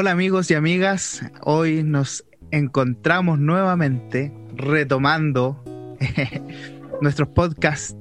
Hola 0.00 0.12
amigos 0.12 0.48
y 0.52 0.54
amigas, 0.54 1.24
hoy 1.42 1.82
nos 1.82 2.24
encontramos 2.52 3.40
nuevamente 3.40 4.32
retomando 4.54 5.60
nuestros 7.00 7.30
podcasts 7.30 7.96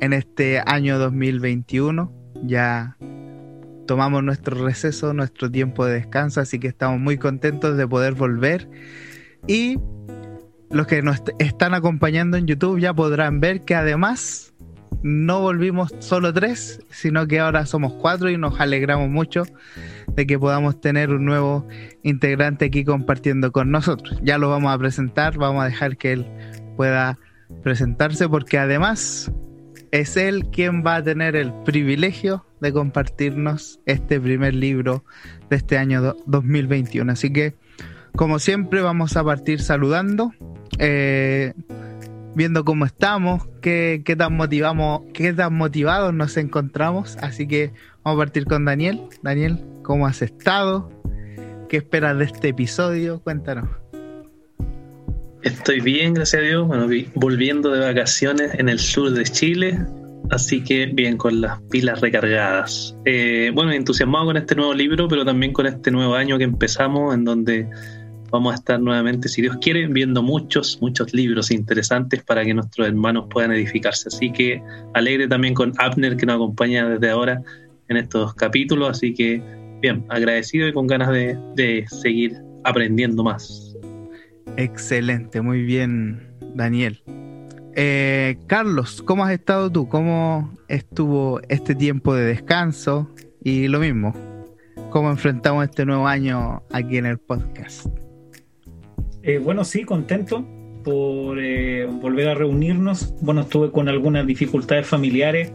en 0.00 0.14
este 0.14 0.62
año 0.64 0.98
2021. 0.98 2.10
Ya 2.44 2.96
tomamos 3.86 4.24
nuestro 4.24 4.64
receso, 4.64 5.12
nuestro 5.12 5.50
tiempo 5.50 5.84
de 5.84 5.96
descanso, 5.96 6.40
así 6.40 6.58
que 6.58 6.68
estamos 6.68 6.98
muy 6.98 7.18
contentos 7.18 7.76
de 7.76 7.86
poder 7.86 8.14
volver. 8.14 8.70
Y 9.46 9.78
los 10.70 10.86
que 10.86 11.02
nos 11.02 11.22
están 11.38 11.74
acompañando 11.74 12.38
en 12.38 12.46
YouTube 12.46 12.80
ya 12.80 12.94
podrán 12.94 13.40
ver 13.40 13.60
que 13.60 13.74
además 13.74 14.51
no 15.02 15.40
volvimos 15.40 15.94
solo 16.00 16.32
tres, 16.32 16.80
sino 16.90 17.26
que 17.26 17.40
ahora 17.40 17.66
somos 17.66 17.92
cuatro 17.94 18.30
y 18.30 18.36
nos 18.36 18.60
alegramos 18.60 19.08
mucho 19.08 19.44
de 20.14 20.26
que 20.26 20.38
podamos 20.38 20.80
tener 20.80 21.10
un 21.10 21.24
nuevo 21.24 21.66
integrante 22.02 22.66
aquí 22.66 22.84
compartiendo 22.84 23.52
con 23.52 23.70
nosotros. 23.70 24.18
Ya 24.22 24.38
lo 24.38 24.50
vamos 24.50 24.72
a 24.72 24.78
presentar, 24.78 25.38
vamos 25.38 25.62
a 25.62 25.66
dejar 25.66 25.96
que 25.96 26.12
él 26.12 26.26
pueda 26.76 27.18
presentarse 27.62 28.28
porque 28.28 28.58
además 28.58 29.30
es 29.92 30.16
él 30.16 30.48
quien 30.50 30.82
va 30.84 30.96
a 30.96 31.02
tener 31.02 31.36
el 31.36 31.52
privilegio 31.64 32.44
de 32.60 32.72
compartirnos 32.72 33.80
este 33.84 34.18
primer 34.20 34.54
libro 34.54 35.04
de 35.50 35.56
este 35.56 35.76
año 35.76 36.16
2021. 36.26 37.12
Así 37.12 37.32
que, 37.32 37.54
como 38.16 38.38
siempre, 38.38 38.80
vamos 38.80 39.16
a 39.16 39.24
partir 39.24 39.60
saludando, 39.60 40.32
eh, 40.78 41.52
viendo 42.34 42.64
cómo 42.64 42.84
estamos, 42.84 43.48
qué, 43.60 44.02
qué, 44.04 44.16
tan 44.16 44.36
motivamos, 44.36 45.02
qué 45.12 45.32
tan 45.32 45.54
motivados 45.54 46.14
nos 46.14 46.36
encontramos. 46.36 47.16
Así 47.20 47.46
que 47.46 47.72
vamos 48.02 48.18
a 48.18 48.24
partir 48.24 48.44
con 48.44 48.64
Daniel. 48.64 49.02
Daniel, 49.22 49.64
¿cómo 49.82 50.06
has 50.06 50.22
estado? 50.22 50.90
¿Qué 51.68 51.78
esperas 51.78 52.18
de 52.18 52.24
este 52.24 52.48
episodio? 52.48 53.20
Cuéntanos. 53.20 53.68
Estoy 55.42 55.80
bien, 55.80 56.14
gracias 56.14 56.40
a 56.40 56.44
Dios. 56.44 56.66
Bueno, 56.68 56.86
volviendo 57.14 57.70
de 57.70 57.80
vacaciones 57.80 58.54
en 58.54 58.68
el 58.68 58.78
sur 58.78 59.10
de 59.10 59.24
Chile, 59.24 59.78
así 60.30 60.62
que 60.62 60.86
bien 60.86 61.16
con 61.16 61.40
las 61.40 61.60
pilas 61.62 62.00
recargadas. 62.00 62.96
Eh, 63.04 63.50
bueno, 63.52 63.72
entusiasmado 63.72 64.26
con 64.26 64.36
este 64.36 64.54
nuevo 64.54 64.72
libro, 64.72 65.08
pero 65.08 65.24
también 65.24 65.52
con 65.52 65.66
este 65.66 65.90
nuevo 65.90 66.14
año 66.14 66.38
que 66.38 66.44
empezamos, 66.44 67.12
en 67.14 67.24
donde 67.24 67.68
vamos 68.32 68.52
a 68.52 68.56
estar 68.56 68.80
nuevamente, 68.80 69.28
si 69.28 69.42
Dios 69.42 69.56
quiere, 69.60 69.86
viendo 69.86 70.22
muchos, 70.22 70.78
muchos 70.80 71.12
libros 71.12 71.50
interesantes 71.50 72.24
para 72.24 72.44
que 72.44 72.54
nuestros 72.54 72.88
hermanos 72.88 73.26
puedan 73.30 73.52
edificarse. 73.52 74.08
Así 74.08 74.32
que 74.32 74.60
alegre 74.94 75.28
también 75.28 75.54
con 75.54 75.72
Abner 75.78 76.16
que 76.16 76.26
nos 76.26 76.36
acompaña 76.36 76.88
desde 76.88 77.10
ahora 77.10 77.42
en 77.88 77.98
estos 77.98 78.34
capítulos, 78.34 78.88
así 78.88 79.12
que 79.12 79.42
bien, 79.80 80.04
agradecido 80.08 80.66
y 80.66 80.72
con 80.72 80.86
ganas 80.86 81.10
de, 81.10 81.38
de 81.54 81.84
seguir 81.88 82.36
aprendiendo 82.64 83.22
más. 83.22 83.76
Excelente, 84.56 85.40
muy 85.42 85.62
bien, 85.62 86.26
Daniel. 86.54 87.02
Eh, 87.74 88.38
Carlos, 88.46 89.02
¿cómo 89.02 89.24
has 89.24 89.32
estado 89.32 89.70
tú? 89.70 89.88
¿Cómo 89.88 90.56
estuvo 90.68 91.40
este 91.48 91.74
tiempo 91.74 92.14
de 92.14 92.24
descanso? 92.24 93.10
Y 93.42 93.68
lo 93.68 93.80
mismo, 93.80 94.14
¿cómo 94.90 95.10
enfrentamos 95.10 95.64
este 95.64 95.84
nuevo 95.84 96.06
año 96.06 96.62
aquí 96.70 96.96
en 96.98 97.06
el 97.06 97.18
podcast? 97.18 97.86
Eh, 99.22 99.38
bueno, 99.38 99.64
sí, 99.64 99.84
contento 99.84 100.44
por 100.82 101.38
eh, 101.40 101.86
volver 101.86 102.28
a 102.28 102.34
reunirnos. 102.34 103.14
Bueno, 103.20 103.42
estuve 103.42 103.70
con 103.70 103.88
algunas 103.88 104.26
dificultades 104.26 104.86
familiares 104.86 105.52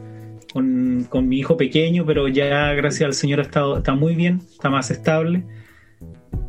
con, 0.54 1.06
con, 1.10 1.28
mi 1.28 1.40
hijo 1.40 1.58
pequeño, 1.58 2.06
pero 2.06 2.28
ya 2.28 2.74
gracias 2.74 3.08
al 3.08 3.14
Señor 3.14 3.40
ha 3.40 3.44
estado, 3.44 3.78
está 3.78 3.94
muy 3.94 4.16
bien, 4.16 4.42
está 4.50 4.70
más 4.70 4.90
estable. 4.90 5.44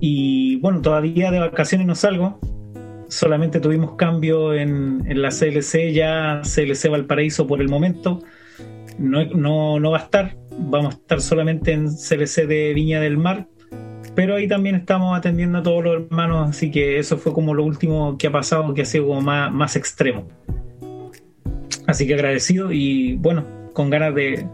Y 0.00 0.56
bueno, 0.56 0.80
todavía 0.80 1.30
de 1.30 1.40
vacaciones 1.40 1.86
no 1.86 1.94
salgo. 1.94 2.38
Solamente 3.08 3.58
tuvimos 3.58 3.96
cambio 3.96 4.54
en, 4.54 5.02
en 5.06 5.22
la 5.22 5.30
CLC, 5.30 5.92
ya 5.92 6.42
CLC 6.42 6.88
Valparaíso 6.90 7.46
por 7.46 7.60
el 7.60 7.68
momento. 7.68 8.22
No, 8.98 9.24
no, 9.24 9.80
no 9.80 9.90
va 9.90 9.98
a 9.98 10.02
estar. 10.02 10.36
Vamos 10.58 10.94
a 10.94 10.98
estar 10.98 11.20
solamente 11.20 11.72
en 11.72 11.88
CLC 11.88 12.46
de 12.46 12.74
Viña 12.74 13.00
del 13.00 13.16
Mar. 13.16 13.48
Pero 14.18 14.34
ahí 14.34 14.48
también 14.48 14.74
estamos 14.74 15.16
atendiendo 15.16 15.58
a 15.58 15.62
todos 15.62 15.84
los 15.84 16.02
hermanos, 16.02 16.50
así 16.50 16.72
que 16.72 16.98
eso 16.98 17.18
fue 17.18 17.32
como 17.32 17.54
lo 17.54 17.62
último 17.62 18.18
que 18.18 18.26
ha 18.26 18.32
pasado, 18.32 18.74
que 18.74 18.82
ha 18.82 18.84
sido 18.84 19.06
como 19.06 19.20
más, 19.20 19.52
más 19.52 19.76
extremo. 19.76 20.26
Así 21.86 22.04
que 22.04 22.14
agradecido 22.14 22.72
y 22.72 23.14
bueno, 23.14 23.46
con 23.74 23.90
ganas 23.90 24.12
de, 24.16 24.44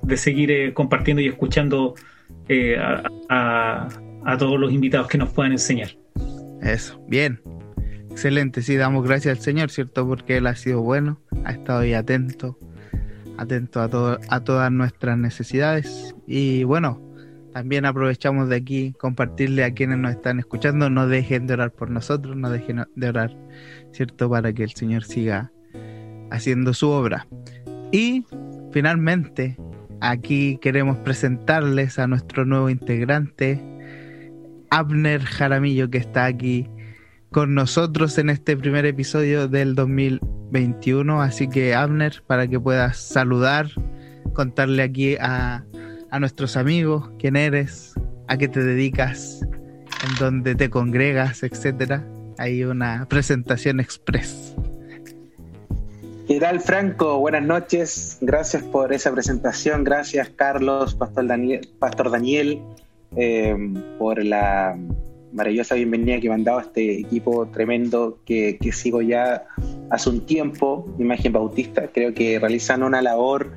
de 0.00 0.16
seguir 0.16 0.50
eh, 0.50 0.72
compartiendo 0.72 1.20
y 1.20 1.28
escuchando 1.28 1.96
eh, 2.48 2.78
a, 2.78 3.88
a 4.24 4.38
todos 4.38 4.58
los 4.58 4.72
invitados 4.72 5.08
que 5.08 5.18
nos 5.18 5.28
puedan 5.34 5.52
enseñar. 5.52 5.90
Eso, 6.62 6.98
bien. 7.06 7.42
Excelente, 8.10 8.62
sí, 8.62 8.76
damos 8.76 9.04
gracias 9.04 9.36
al 9.36 9.44
Señor, 9.44 9.70
¿cierto? 9.70 10.08
Porque 10.08 10.38
Él 10.38 10.46
ha 10.46 10.56
sido 10.56 10.80
bueno, 10.80 11.20
ha 11.44 11.52
estado 11.52 11.80
ahí 11.80 11.92
atento, 11.92 12.58
atento 13.36 13.82
a, 13.82 13.90
todo, 13.90 14.18
a 14.30 14.40
todas 14.44 14.72
nuestras 14.72 15.18
necesidades. 15.18 16.14
Y 16.26 16.64
bueno, 16.64 17.05
también 17.56 17.86
aprovechamos 17.86 18.50
de 18.50 18.56
aquí 18.56 18.92
compartirle 18.98 19.64
a 19.64 19.72
quienes 19.72 19.96
nos 19.96 20.10
están 20.10 20.38
escuchando, 20.38 20.90
no 20.90 21.08
dejen 21.08 21.46
de 21.46 21.54
orar 21.54 21.72
por 21.72 21.90
nosotros, 21.90 22.36
no 22.36 22.50
dejen 22.50 22.84
de 22.94 23.08
orar, 23.08 23.34
¿cierto? 23.92 24.28
Para 24.28 24.52
que 24.52 24.62
el 24.62 24.72
Señor 24.72 25.04
siga 25.04 25.50
haciendo 26.30 26.74
su 26.74 26.90
obra. 26.90 27.26
Y 27.92 28.26
finalmente, 28.72 29.56
aquí 30.02 30.58
queremos 30.60 30.98
presentarles 30.98 31.98
a 31.98 32.06
nuestro 32.06 32.44
nuevo 32.44 32.68
integrante, 32.68 33.58
Abner 34.68 35.22
Jaramillo, 35.22 35.88
que 35.88 35.96
está 35.96 36.26
aquí 36.26 36.68
con 37.30 37.54
nosotros 37.54 38.18
en 38.18 38.28
este 38.28 38.54
primer 38.58 38.84
episodio 38.84 39.48
del 39.48 39.74
2021. 39.74 41.22
Así 41.22 41.48
que, 41.48 41.74
Abner, 41.74 42.22
para 42.26 42.48
que 42.48 42.60
puedas 42.60 42.98
saludar, 42.98 43.70
contarle 44.34 44.82
aquí 44.82 45.16
a, 45.18 45.64
a 46.16 46.18
nuestros 46.18 46.56
amigos 46.56 47.10
quién 47.18 47.36
eres, 47.36 47.92
a 48.26 48.38
qué 48.38 48.48
te 48.48 48.64
dedicas, 48.64 49.42
en 49.42 50.14
dónde 50.18 50.54
te 50.54 50.70
congregas, 50.70 51.42
etcétera. 51.42 52.06
Hay 52.38 52.64
una 52.64 53.06
presentación 53.06 53.80
express. 53.80 54.54
¿Qué 56.26 56.40
tal, 56.40 56.60
Franco? 56.60 57.18
Buenas 57.18 57.42
noches. 57.42 58.16
Gracias 58.22 58.62
por 58.62 58.94
esa 58.94 59.12
presentación. 59.12 59.84
Gracias, 59.84 60.30
Carlos, 60.30 60.94
Pastor 60.94 61.26
Daniel, 61.26 61.68
Pastor 61.78 62.10
Daniel 62.10 62.62
eh, 63.14 63.54
por 63.98 64.24
la 64.24 64.74
maravillosa 65.34 65.74
bienvenida 65.74 66.18
que 66.18 66.28
me 66.28 66.34
han 66.34 66.44
dado 66.44 66.60
a 66.60 66.62
este 66.62 66.98
equipo 66.98 67.46
tremendo 67.48 68.20
que, 68.24 68.56
que, 68.58 68.72
sigo 68.72 69.02
ya 69.02 69.44
hace 69.90 70.08
un 70.08 70.24
tiempo, 70.24 70.88
Imagen 70.98 71.34
Bautista. 71.34 71.88
Creo 71.92 72.14
que 72.14 72.38
realizan 72.38 72.82
una 72.82 73.02
labor 73.02 73.52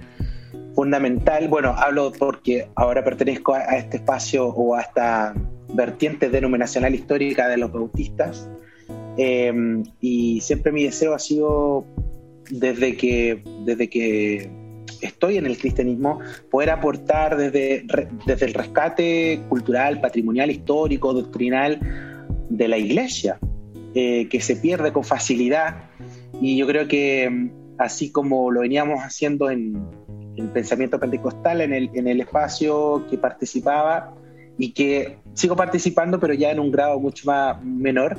fundamental. 0.76 1.48
Bueno, 1.48 1.74
hablo 1.78 2.12
porque 2.18 2.70
ahora 2.76 3.04
pertenezco 3.04 3.54
a, 3.54 3.60
a 3.60 3.78
este 3.78 3.98
espacio 3.98 4.48
o 4.48 4.76
a 4.76 4.82
esta 4.82 5.34
vertiente 5.74 6.30
denominacional 6.30 6.94
histórica 6.96 7.48
de 7.48 7.58
los 7.58 7.72
bautistas. 7.72 8.50
Eh, 9.18 9.84
y 10.00 10.42
siempre 10.42 10.72
mi 10.72 10.84
deseo 10.84 11.14
ha 11.14 11.20
sido, 11.20 11.86
desde 12.50 12.96
que, 12.96 13.44
desde 13.66 13.90
que 13.90 14.50
estoy 15.02 15.38
en 15.38 15.46
el 15.46 15.58
cristianismo, 15.58 16.20
poder 16.50 16.70
aportar 16.70 17.38
desde, 17.38 17.86
desde 18.26 18.46
el 18.46 18.54
rescate 18.54 19.42
cultural, 19.50 20.02
patrimonial, 20.02 20.50
histórico, 20.50 21.14
doctrinal 21.14 21.80
de 22.50 22.68
la 22.68 22.78
iglesia, 22.78 23.40
eh, 23.94 24.28
que 24.30 24.42
se 24.42 24.56
pierde 24.56 24.92
con 24.92 25.04
facilidad. 25.04 25.90
Y 26.42 26.58
yo 26.58 26.66
creo 26.68 26.88
que 26.88 27.30
mm, 27.30 27.52
así 27.78 28.12
como 28.12 28.52
lo 28.52 28.62
veníamos 28.62 29.00
haciendo 29.00 29.50
en, 29.50 29.86
el 30.38 30.48
pensamiento 30.50 31.00
pentecostal, 31.00 31.62
en 31.62 31.74
el, 31.74 31.90
en 31.94 32.08
el 32.08 32.22
espacio 32.22 33.06
que 33.10 33.18
participaba 33.18 34.14
y 34.58 34.72
que 34.74 35.18
sigo 35.34 35.56
participando, 35.56 36.20
pero 36.20 36.34
ya 36.34 36.52
en 36.52 36.60
un 36.60 36.72
grado 36.72 37.00
mucho 37.00 37.26
más 37.26 37.64
menor, 37.64 38.18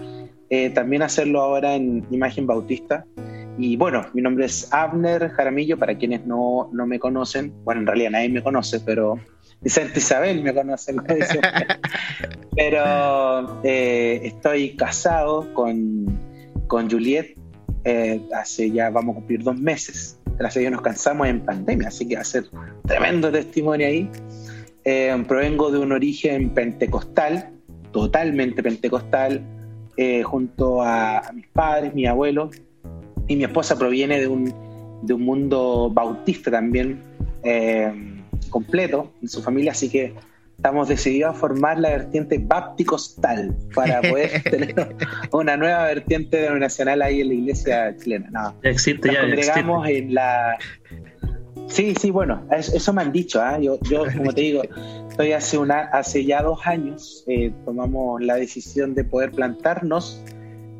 eh, 0.48 0.70
también 0.70 1.02
hacerlo 1.02 1.40
ahora 1.40 1.74
en 1.74 2.06
Imagen 2.10 2.46
Bautista. 2.46 3.04
Y 3.58 3.76
bueno, 3.76 4.06
mi 4.14 4.22
nombre 4.22 4.46
es 4.46 4.72
Abner 4.72 5.28
Jaramillo, 5.28 5.78
para 5.78 5.96
quienes 5.96 6.24
no, 6.26 6.70
no 6.72 6.86
me 6.86 6.98
conocen. 6.98 7.52
Bueno, 7.62 7.82
en 7.82 7.86
realidad 7.86 8.10
nadie 8.12 8.30
me 8.30 8.42
conoce, 8.42 8.80
pero 8.80 9.18
Vicente 9.60 9.98
Isabel 9.98 10.42
me 10.42 10.54
conoce. 10.54 10.94
pero 12.56 13.62
eh, 13.62 14.20
estoy 14.24 14.76
casado 14.76 15.52
con, 15.52 16.06
con 16.66 16.90
Juliet 16.90 17.39
eh, 17.84 18.20
hace 18.34 18.70
ya 18.70 18.90
vamos 18.90 19.14
a 19.14 19.18
cumplir 19.18 19.42
dos 19.42 19.56
meses. 19.56 20.18
Gracias 20.38 20.56
a 20.56 20.60
Dios 20.60 20.72
nos 20.72 20.82
cansamos 20.82 21.28
en 21.28 21.40
pandemia, 21.40 21.88
así 21.88 22.08
que 22.08 22.22
ser 22.24 22.44
tremendo 22.86 23.30
testimonio 23.30 23.86
ahí. 23.86 24.10
Eh, 24.84 25.24
provengo 25.28 25.70
de 25.70 25.78
un 25.78 25.92
origen 25.92 26.50
pentecostal, 26.50 27.50
totalmente 27.92 28.62
pentecostal, 28.62 29.42
eh, 29.96 30.22
junto 30.22 30.80
a, 30.82 31.18
a 31.18 31.32
mis 31.32 31.46
padres, 31.48 31.94
mi 31.94 32.06
abuelo 32.06 32.50
y 33.28 33.36
mi 33.36 33.44
esposa 33.44 33.78
proviene 33.78 34.18
de 34.18 34.28
un, 34.28 34.52
de 35.02 35.14
un 35.14 35.22
mundo 35.22 35.90
bautista 35.92 36.50
también 36.50 37.02
eh, 37.42 37.92
completo 38.48 39.12
en 39.22 39.28
su 39.28 39.42
familia, 39.42 39.72
así 39.72 39.88
que 39.88 40.14
estamos 40.60 40.88
decididos 40.88 41.30
a 41.30 41.38
formar 41.38 41.78
la 41.78 41.88
vertiente 41.88 42.36
bapticostal 42.38 43.56
para 43.74 44.02
poder 44.02 44.42
tener 44.50 44.94
una 45.32 45.56
nueva 45.56 45.84
vertiente 45.84 46.36
denominacional 46.36 47.00
ahí 47.00 47.22
en 47.22 47.28
la 47.28 47.34
iglesia 47.34 47.96
chilena. 47.96 48.28
No, 48.30 48.54
existe 48.62 49.08
nos 49.08 49.16
ya. 49.16 49.20
congregamos 49.22 49.88
en 49.88 50.14
la. 50.14 50.58
Sí, 51.66 51.94
sí, 51.98 52.10
bueno, 52.10 52.46
eso, 52.50 52.92
me 52.92 53.00
han 53.00 53.10
dicho. 53.10 53.40
¿ah? 53.40 53.58
Yo, 53.58 53.78
yo, 53.88 54.04
como 54.14 54.34
te 54.34 54.42
digo, 54.42 54.62
estoy 55.08 55.32
hace, 55.32 55.56
una, 55.56 55.80
hace 55.94 56.26
ya 56.26 56.42
dos 56.42 56.60
años, 56.66 57.24
eh, 57.26 57.50
tomamos 57.64 58.20
la 58.20 58.34
decisión 58.34 58.94
de 58.94 59.04
poder 59.04 59.30
plantarnos, 59.30 60.22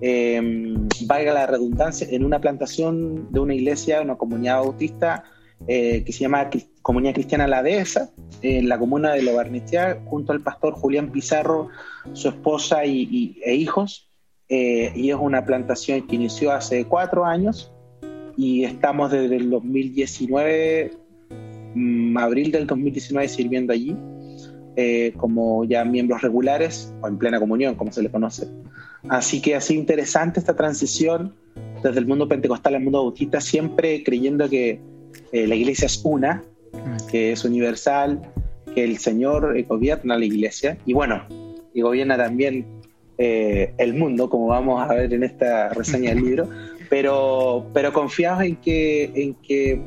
eh, 0.03 0.75
valga 1.07 1.33
la 1.33 1.47
redundancia, 1.47 2.07
en 2.11 2.27
una 2.27 2.39
plantación 2.39 3.33
de 3.33 3.41
una 3.41 3.55
iglesia, 3.55 4.03
una 4.03 4.17
comunidad 4.17 4.57
bautista 4.57 5.25
eh, 5.67 6.03
que 6.05 6.13
se 6.13 6.21
llama 6.21 6.51
Comunidad 6.83 7.15
Cristiana 7.15 7.47
La 7.47 7.63
Dehesa, 7.63 8.11
en 8.43 8.69
la 8.69 8.79
comuna 8.79 9.13
de 9.13 9.23
Lobarnechea, 9.23 10.03
junto 10.07 10.33
al 10.33 10.41
pastor 10.41 10.75
Julián 10.75 11.11
Pizarro, 11.11 11.69
su 12.13 12.29
esposa 12.29 12.85
y, 12.85 13.39
e 13.45 13.55
hijos. 13.55 14.09
Eh, 14.49 14.93
y 14.97 15.11
es 15.11 15.17
una 15.17 15.45
plantación 15.45 16.07
que 16.07 16.17
inició 16.17 16.51
hace 16.51 16.85
cuatro 16.85 17.25
años 17.25 17.73
y 18.37 18.65
estamos 18.65 19.13
desde 19.13 19.37
el 19.37 19.49
2019, 19.49 20.91
mm, 21.75 22.19
abril 22.19 22.51
del 22.51 22.67
2019, 22.67 23.29
sirviendo 23.29 23.73
allí 23.73 23.97
eh, 24.77 25.13
como 25.17 25.65
ya 25.65 25.85
miembros 25.85 26.23
regulares 26.23 26.95
o 27.03 27.09
en 27.09 27.19
plena 27.19 27.39
comunión, 27.39 27.75
como 27.75 27.93
se 27.93 28.03
le 28.03 28.11
conoce. 28.11 28.49
Así 29.09 29.43
que 29.43 29.57
ha 29.57 29.61
sido 29.61 29.81
interesante 29.81 30.41
esta 30.41 30.57
transición 30.57 31.35
desde 31.83 31.99
el 31.99 32.07
mundo 32.07 32.29
pentecostal 32.29 32.77
al 32.77 32.83
mundo 32.83 33.03
bautista, 33.03 33.41
siempre 33.41 34.03
creyendo 34.05 34.49
que 34.49 34.81
eh, 35.33 35.47
la 35.47 35.55
iglesia 35.55 35.87
es 35.87 36.01
una, 36.05 36.43
que 37.11 37.33
es 37.33 37.45
universal, 37.45 38.21
que 38.75 38.85
el 38.85 38.99
Señor 38.99 39.57
eh, 39.57 39.63
gobierna 39.63 40.19
la 40.19 40.25
iglesia. 40.25 40.77
Y 40.87 40.93
bueno, 40.93 41.25
y 41.73 41.83
gobierna 41.83 42.17
también 42.17 42.67
eh, 43.19 43.73
el 43.79 43.95
mundo, 43.95 44.29
como 44.29 44.49
vamos 44.49 44.83
a 44.83 44.95
ver 44.95 45.13
en 45.13 45.23
esta 45.23 45.69
reseña 45.71 46.15
del 46.15 46.25
libro, 46.25 46.49
pero, 46.91 47.67
pero 47.73 47.93
confiados 47.93 48.43
en 48.43 48.57
que, 48.57 49.13
en 49.15 49.35
que 49.35 49.81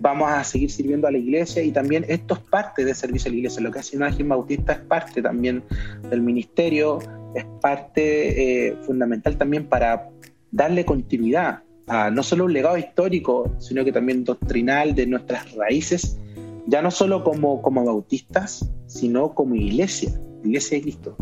vamos 0.00 0.30
a 0.30 0.42
seguir 0.44 0.70
sirviendo 0.70 1.06
a 1.06 1.12
la 1.12 1.18
iglesia 1.18 1.62
y 1.62 1.70
también 1.70 2.04
esto 2.08 2.34
es 2.34 2.40
parte 2.40 2.84
del 2.84 2.94
servicio 2.94 3.28
a 3.28 3.32
la 3.32 3.38
iglesia. 3.38 3.62
Lo 3.62 3.70
que 3.70 3.78
hace 3.80 3.96
Imagen 3.96 4.28
Bautista 4.28 4.72
es 4.72 4.80
parte 4.80 5.22
también 5.22 5.62
del 6.10 6.22
ministerio, 6.22 6.98
es 7.34 7.44
parte 7.60 8.76
fundamental 8.82 9.36
también 9.36 9.66
para 9.66 10.08
darle 10.50 10.84
continuidad 10.84 11.62
no 11.88 12.22
solo 12.22 12.44
un 12.44 12.52
legado 12.52 12.76
histórico, 12.76 13.50
sino 13.58 13.84
que 13.84 13.92
también 13.92 14.24
doctrinal 14.24 14.94
de 14.94 15.06
nuestras 15.06 15.52
raíces, 15.54 16.18
ya 16.66 16.82
no 16.82 16.90
solo 16.90 17.24
como, 17.24 17.62
como 17.62 17.84
bautistas, 17.84 18.70
sino 18.86 19.34
como 19.34 19.54
iglesia, 19.54 20.10
iglesia 20.44 20.78
de 20.78 20.82
Cristo. 20.82 21.16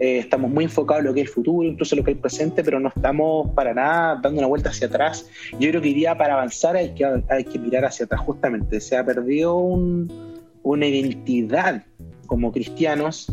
Eh, 0.00 0.18
estamos 0.18 0.50
muy 0.50 0.64
enfocados 0.64 1.02
en 1.02 1.08
lo 1.08 1.14
que 1.14 1.20
es 1.20 1.28
el 1.28 1.32
futuro, 1.34 1.68
incluso 1.68 1.94
en 1.94 1.98
lo 1.98 2.04
que 2.04 2.12
es 2.12 2.16
el 2.16 2.20
presente, 2.22 2.64
pero 2.64 2.80
no 2.80 2.88
estamos 2.88 3.50
para 3.50 3.74
nada 3.74 4.18
dando 4.22 4.38
una 4.38 4.48
vuelta 4.48 4.70
hacia 4.70 4.86
atrás. 4.86 5.28
Yo 5.60 5.68
creo 5.68 5.82
que 5.82 5.88
iría 5.88 6.16
para 6.16 6.34
avanzar 6.34 6.74
hay 6.74 6.94
que, 6.94 7.04
hay 7.28 7.44
que 7.44 7.58
mirar 7.58 7.84
hacia 7.84 8.06
atrás, 8.06 8.22
justamente. 8.22 8.80
Se 8.80 8.96
ha 8.96 9.04
perdido 9.04 9.56
una 9.56 10.86
identidad 10.86 11.84
como 12.26 12.50
cristianos 12.50 13.30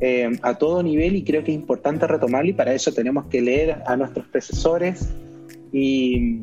eh, 0.00 0.30
a 0.42 0.54
todo 0.54 0.82
nivel 0.82 1.16
y 1.16 1.24
creo 1.24 1.44
que 1.44 1.52
es 1.52 1.58
importante 1.58 2.06
retomarlo 2.06 2.48
y 2.48 2.54
para 2.54 2.72
eso 2.72 2.92
tenemos 2.92 3.26
que 3.26 3.42
leer 3.42 3.82
a 3.86 3.96
nuestros 3.96 4.26
predecesores, 4.28 5.10
y, 5.72 6.42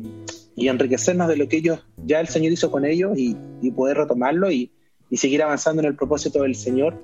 enriquecernos 0.56 1.28
de 1.28 1.36
lo 1.36 1.48
que 1.48 1.58
ellos, 1.58 1.84
ya 2.04 2.20
el 2.20 2.28
Señor 2.28 2.52
hizo 2.52 2.70
con 2.70 2.84
ellos 2.84 3.12
y, 3.16 3.36
poder 3.72 3.98
retomarlo 3.98 4.50
y, 4.50 4.70
seguir 5.12 5.42
avanzando 5.42 5.82
en 5.82 5.88
el 5.88 5.96
propósito 5.96 6.42
del 6.42 6.54
Señor, 6.54 7.00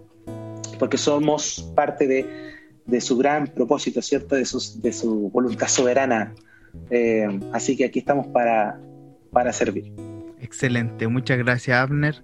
porque 0.79 0.99
somos 0.99 1.71
parte 1.75 2.07
de, 2.07 3.01
su 3.01 3.17
gran 3.17 3.47
propósito, 3.47 4.03
¿cierto? 4.03 4.35
De, 4.35 4.43
de 4.43 4.93
su 4.93 5.31
voluntad 5.31 5.69
soberana. 5.69 6.35
Eh, 6.91 7.29
así 7.53 7.77
que 7.77 7.85
aquí 7.85 7.99
estamos 8.01 8.27
para, 8.29 8.81
para 9.31 9.53
servir. 9.53 9.93
Excelente, 10.41 11.07
muchas 11.07 11.39
gracias 11.39 11.79
Abner. 11.79 12.21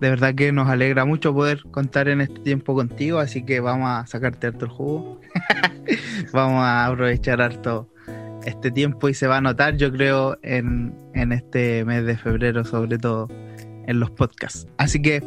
De 0.00 0.10
verdad 0.10 0.34
que 0.34 0.52
nos 0.52 0.68
alegra 0.68 1.04
mucho 1.04 1.34
poder 1.34 1.62
contar 1.72 2.08
en 2.08 2.20
este 2.20 2.38
tiempo 2.40 2.74
contigo, 2.74 3.18
así 3.18 3.44
que 3.44 3.58
vamos 3.58 3.88
a 3.90 4.06
sacarte 4.06 4.46
harto 4.46 4.66
el 4.66 4.70
jugo. 4.70 5.20
vamos 6.32 6.62
a 6.62 6.86
aprovechar 6.86 7.40
harto 7.40 7.88
este 8.44 8.70
tiempo 8.70 9.08
y 9.08 9.14
se 9.14 9.26
va 9.26 9.38
a 9.38 9.40
notar, 9.40 9.76
yo 9.76 9.92
creo, 9.92 10.38
en, 10.42 10.94
este 11.14 11.84
mes 11.84 12.04
de 12.04 12.16
febrero, 12.16 12.64
sobre 12.64 12.98
todo 12.98 13.28
en 13.86 14.00
los 14.00 14.10
podcasts. 14.10 14.66
Así 14.76 15.00
que, 15.00 15.22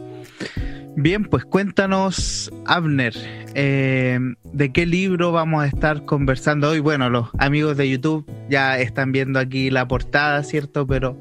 bien, 0.95 1.25
pues 1.25 1.45
cuéntanos, 1.45 2.51
Abner, 2.65 3.13
eh, 3.55 4.19
de 4.43 4.71
qué 4.71 4.85
libro 4.85 5.31
vamos 5.31 5.63
a 5.63 5.67
estar 5.67 6.05
conversando 6.05 6.69
hoy. 6.69 6.79
Bueno, 6.79 7.09
los 7.09 7.29
amigos 7.37 7.77
de 7.77 7.89
YouTube 7.89 8.25
ya 8.49 8.79
están 8.79 9.11
viendo 9.11 9.39
aquí 9.39 9.69
la 9.69 9.87
portada, 9.87 10.43
¿cierto? 10.43 10.87
Pero 10.87 11.17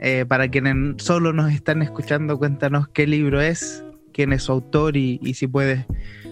eh, 0.00 0.26
para 0.26 0.48
quienes 0.48 1.02
solo 1.02 1.32
nos 1.32 1.52
están 1.52 1.82
escuchando, 1.82 2.38
cuéntanos 2.38 2.88
qué 2.88 3.06
libro 3.06 3.40
es, 3.40 3.84
quién 4.12 4.32
es 4.32 4.42
su 4.44 4.52
autor 4.52 4.96
y, 4.96 5.18
si 5.34 5.46
puedes 5.46 5.86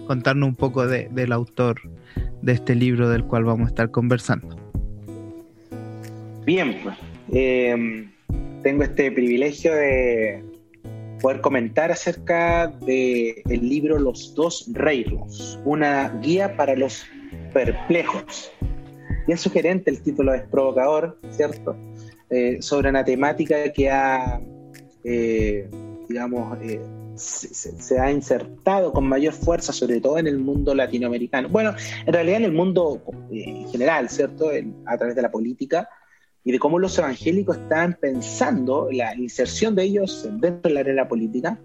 contarnos 0.07 0.49
un 0.49 0.55
poco 0.55 0.85
del 0.85 1.31
autor 1.31 1.81
de 2.43 2.51
este 2.51 2.75
libro 2.75 3.09
del 3.09 3.23
cual 3.23 3.45
vamos 3.45 3.65
a 3.65 3.69
estar 3.69 3.89
conversando. 3.89 4.62
Bien, 6.45 6.75
em, 7.31 8.11
tengo 8.63 8.83
este 8.83 9.09
privilegio 9.13 9.73
de 9.73 10.43
poder 11.21 11.39
comentar 11.39 11.89
acerca 11.89 12.67
del 12.67 13.41
el 13.49 13.69
libro 13.69 13.97
Los 13.97 14.35
dos 14.35 14.69
reinos, 14.73 15.57
una 15.63 16.09
guía 16.21 16.57
para 16.57 16.75
los 16.75 17.05
perplejos. 17.53 18.51
Es 19.25 19.39
sugerente, 19.39 19.89
el 19.89 20.01
título 20.01 20.33
es 20.33 20.41
provocador, 20.43 21.17
¿cierto? 21.31 21.77
Eh, 22.29 22.61
sobre 22.61 22.89
una 22.89 23.05
temática 23.05 23.71
que 23.71 23.89
ha, 23.89 24.41
eh, 25.05 25.69
digamos, 26.09 26.57
eh, 26.61 26.81
se, 27.15 27.99
ha 28.01 28.11
insertado 28.11 28.91
con 28.91 29.07
mayor 29.07 29.33
fuerza, 29.33 29.71
sobre 29.71 30.01
todo 30.01 30.17
en 30.17 30.27
el 30.27 30.39
mundo 30.39 30.75
latinoamericano. 30.75 31.47
Bueno, 31.47 31.73
en 32.05 32.11
realidad 32.11 32.39
en 32.39 32.45
el 32.45 32.51
mundo 32.51 33.01
en 33.31 33.69
general, 33.69 34.09
¿cierto? 34.09 34.49
a 34.85 34.97
través 34.97 35.15
de 35.15 35.21
la 35.21 35.31
política, 35.31 35.87
y 36.43 36.51
de 36.51 36.59
cómo 36.59 36.79
los 36.79 36.97
evangélicos 36.97 37.57
están 37.57 37.97
pensando 37.99 38.89
la 38.91 39.15
inserción 39.15 39.75
de 39.75 39.83
ellos 39.83 40.27
dentro 40.39 40.69
de 40.69 40.73
la 40.73 40.79
arena 40.81 41.07
política. 41.07 41.59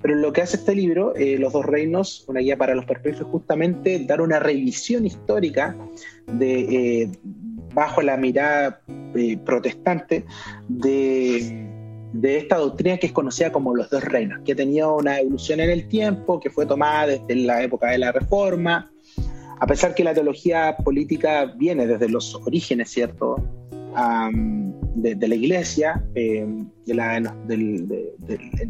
Pero 0.00 0.16
lo 0.16 0.32
que 0.32 0.42
hace 0.42 0.56
este 0.56 0.74
libro, 0.74 1.14
eh, 1.14 1.38
Los 1.38 1.52
dos 1.52 1.64
reinos, 1.64 2.24
una 2.28 2.40
guía 2.40 2.56
para 2.56 2.74
los 2.74 2.84
perplejos, 2.84 3.26
justamente 3.28 4.04
dar 4.04 4.20
una 4.20 4.38
revisión 4.38 5.06
histórica 5.06 5.76
de, 6.26 7.02
eh, 7.02 7.12
bajo 7.72 8.02
la 8.02 8.16
mirada 8.16 8.80
eh, 9.14 9.38
protestante 9.38 10.24
de, 10.68 11.68
de, 12.12 12.36
esta 12.36 12.56
doctrina 12.56 12.98
que 12.98 13.06
es 13.06 13.12
conocida 13.12 13.52
como 13.52 13.74
los 13.74 13.90
dos 13.90 14.02
reinos, 14.04 14.40
que 14.44 14.52
ha 14.52 14.56
tenido 14.56 14.96
una 14.96 15.20
evolución 15.20 15.60
en 15.60 15.70
el 15.70 15.88
tiempo, 15.88 16.40
que 16.40 16.50
fue 16.50 16.66
tomada 16.66 17.06
desde 17.06 17.36
la 17.36 17.62
época 17.62 17.90
de 17.90 17.98
la 17.98 18.10
Reforma, 18.10 18.90
a 19.60 19.66
pesar 19.66 19.94
que 19.94 20.02
la 20.02 20.14
teología 20.14 20.76
política 20.84 21.44
viene 21.56 21.86
desde 21.86 22.08
los 22.08 22.34
orígenes, 22.34 22.90
¿cierto? 22.90 23.36
De, 24.94 25.28
la 25.28 25.34
iglesia, 25.34 26.04
de, 26.14 26.66
la, 26.86 27.20
de, 27.46 28.14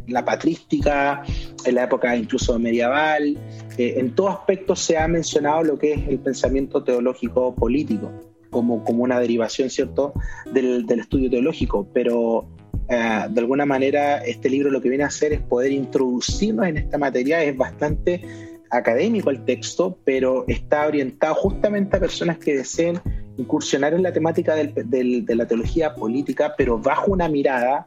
la, 0.07 0.25
patrística, 0.25 1.23
en 1.65 1.75
la 1.75 1.85
época 1.85 2.17
incluso 2.17 2.59
medieval. 2.59 3.37
Eh, 3.79 3.95
en 3.97 4.15
todo 4.15 4.29
aspecto 4.29 4.77
se 4.77 4.99
ha 4.99 5.09
mencionado 5.09 5.63
lo 5.63 5.79
que 5.79 5.95
es 5.95 6.09
el 6.09 6.19
pensamiento 6.19 6.83
teológico 6.83 7.55
político, 7.55 8.11
como, 8.51 8.85
como 8.85 9.03
una 9.05 9.19
derivación, 9.21 9.71
¿cierto?, 9.71 10.13
del, 10.53 10.87
estudio 10.89 11.31
teológico, 11.31 11.89
pero 11.93 12.47
eh, 12.89 13.27
de 13.31 13.41
alguna 13.41 13.65
manera 13.65 14.19
este 14.19 14.51
libro 14.51 14.71
lo 14.71 14.81
que 14.81 14.89
viene 14.89 15.05
a 15.05 15.09
hacer 15.09 15.33
es 15.33 15.41
poder 15.41 15.73
introducirnos 15.73 16.67
en 16.67 16.79
esta 16.79 16.99
materia, 16.99 17.43
es 17.43 17.57
bastante 17.57 18.52
académico 18.73 19.31
el 19.31 19.45
texto, 19.45 19.99
pero 20.05 20.45
está 20.49 20.87
orientado 20.87 21.35
justamente 21.35 21.97
a 21.97 22.01
personas 22.01 22.39
que 22.39 22.57
deseen 22.57 23.01
incursionar 23.37 23.95
en 23.95 24.03
la 24.03 24.13
temática 24.13 24.55
de 24.55 25.25
la 25.29 25.47
teología 25.47 25.95
política, 25.95 26.55
pero 26.57 26.79
bajo 26.79 27.13
una 27.13 27.29
mirada 27.29 27.87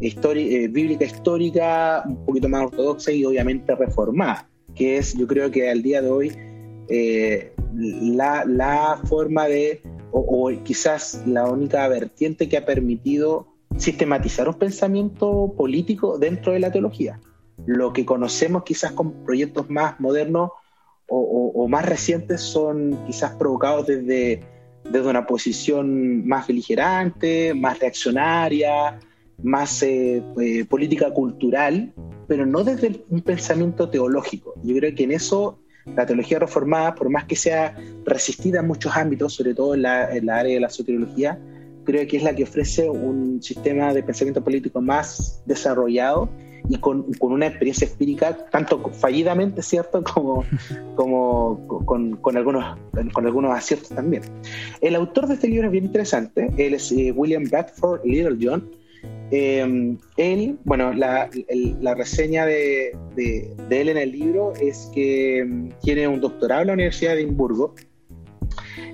eh, 0.00 0.68
bíblica 0.68 1.04
histórica 1.04 2.02
un 2.06 2.26
poquito 2.26 2.48
más 2.48 2.64
ortodoxa 2.64 3.12
y 3.12 3.24
obviamente 3.24 3.74
reformada, 3.74 4.48
que 4.74 4.98
es 4.98 5.14
yo 5.14 5.26
creo 5.26 5.50
que 5.50 5.70
al 5.70 5.82
día 5.82 6.02
de 6.02 6.10
hoy 6.10 6.32
eh, 6.88 7.52
la, 7.72 9.00
forma 9.04 9.46
de, 9.46 9.82
o, 10.10 10.50
quizás 10.62 11.22
la 11.26 11.48
única 11.48 11.86
vertiente 11.88 12.48
que 12.48 12.56
ha 12.56 12.66
permitido 12.66 13.46
sistematizar 13.78 14.48
un 14.48 14.54
pensamiento 14.54 15.54
político 15.56 16.18
dentro 16.18 16.52
de 16.52 16.60
la 16.60 16.70
teología. 16.70 17.20
Lo 17.66 17.92
que 17.92 18.04
conocemos 18.04 18.64
quizás 18.64 18.92
con 18.92 19.24
proyectos 19.24 19.70
más 19.70 19.98
modernos 20.00 20.50
o 21.06 21.68
más 21.68 21.84
recientes 21.84 22.40
son 22.40 23.04
quizás 23.06 23.34
provocados 23.34 23.86
desde 23.86 24.40
desde 24.90 25.08
una 25.08 25.26
posición 25.26 26.26
más 26.26 26.46
beligerante, 26.46 27.54
más 27.54 27.78
reaccionaria, 27.78 28.98
más 29.42 29.82
eh, 29.82 30.22
eh, 30.40 30.64
política 30.66 31.10
cultural, 31.10 31.92
pero 32.28 32.46
no 32.46 32.64
desde 32.64 33.04
un 33.08 33.22
pensamiento 33.22 33.88
teológico. 33.88 34.54
Yo 34.62 34.76
creo 34.76 34.94
que 34.94 35.04
en 35.04 35.12
eso 35.12 35.58
la 35.86 36.06
teología 36.06 36.38
reformada, 36.38 36.94
por 36.94 37.10
más 37.10 37.24
que 37.24 37.36
sea 37.36 37.76
resistida 38.04 38.60
en 38.60 38.66
muchos 38.66 38.96
ámbitos, 38.96 39.34
sobre 39.34 39.54
todo 39.54 39.74
en 39.74 39.82
la, 39.82 40.04
área 40.04 40.54
de 40.54 40.60
la 40.60 40.70
soteriología, 40.70 41.38
creo 41.84 42.06
que 42.06 42.16
es 42.16 42.22
la 42.22 42.34
que 42.34 42.44
ofrece 42.44 42.88
un 42.88 43.42
sistema 43.42 43.92
de 43.92 44.02
pensamiento 44.02 44.42
político 44.42 44.80
más 44.80 45.42
desarrollado 45.44 46.30
y 46.68 46.78
con, 46.78 47.06
una 47.20 47.46
experiencia 47.46 47.86
empírica, 47.86 48.36
tanto 48.50 48.90
fallidamente, 48.90 49.62
¿cierto?, 49.62 50.02
como, 50.14 50.44
como 50.94 51.66
con, 51.66 52.36
algunos, 52.36 52.78
con 53.12 53.26
algunos 53.26 53.56
aciertos 53.56 53.90
también. 53.90 54.22
El 54.80 54.94
autor 54.94 55.26
de 55.26 55.34
este 55.34 55.48
libro 55.48 55.66
es 55.66 55.72
bien 55.72 55.84
interesante, 55.84 56.50
él 56.56 56.74
es 56.74 56.90
eh, 56.92 57.12
William 57.12 57.44
Bradford 57.44 58.04
Little 58.04 58.38
John, 58.40 58.70
eh, 59.30 59.96
él, 60.16 60.58
bueno, 60.64 60.92
la, 60.92 61.28
reseña 61.96 62.46
de, 62.46 62.96
él 63.16 63.88
en 63.88 63.96
el 63.96 64.12
libro 64.12 64.52
es 64.54 64.90
que 64.94 65.44
mm, 65.44 65.68
tiene 65.82 66.08
un 66.08 66.20
doctorado 66.20 66.62
en 66.62 66.66
la 66.68 66.72
Universidad 66.74 67.14
de 67.14 67.22
Edimburgo, 67.22 67.74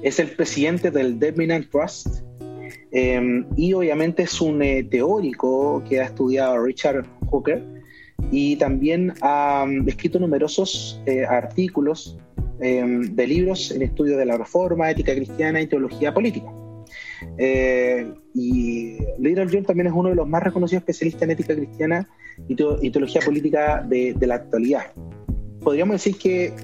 es 0.02 0.18
el 0.18 0.28
presidente 0.30 0.90
del 0.90 1.18
Debenham 1.18 1.68
Trust 1.70 2.22
em, 2.90 3.44
y 3.56 3.72
obviamente 3.74 4.22
es 4.22 4.40
un 4.40 4.62
eh, 4.62 4.82
teórico 4.82 5.82
que 5.88 6.00
ha 6.00 6.04
estudiado 6.04 6.64
Richard 6.64 7.04
Hooker 7.30 7.62
y 8.30 8.56
también 8.56 9.14
ha 9.22 9.64
mm, 9.66 9.88
escrito 9.88 10.18
numerosos 10.18 11.00
eh, 11.06 11.24
artículos 11.24 12.18
em, 12.60 13.14
de 13.14 13.26
libros 13.26 13.70
en 13.70 13.82
estudio 13.82 14.16
de 14.16 14.26
la 14.26 14.36
reforma, 14.36 14.90
ética 14.90 15.14
cristiana 15.14 15.60
y 15.60 15.66
teología 15.66 16.12
política. 16.12 16.52
Eh, 17.38 18.12
y 18.34 18.98
Little 19.18 19.46
John 19.50 19.64
también 19.64 19.86
es 19.86 19.92
uno 19.92 20.10
de 20.10 20.14
los 20.14 20.28
más 20.28 20.42
reconocidos 20.42 20.82
especialistas 20.82 21.22
en 21.22 21.30
ética 21.30 21.54
cristiana 21.54 22.08
y, 22.48 22.54
teología 22.54 23.20
política 23.20 23.84
de, 23.86 24.14
la 24.20 24.36
actualidad. 24.36 24.92
Podríamos 25.60 25.94
decir 25.94 26.16
que, 26.16 26.54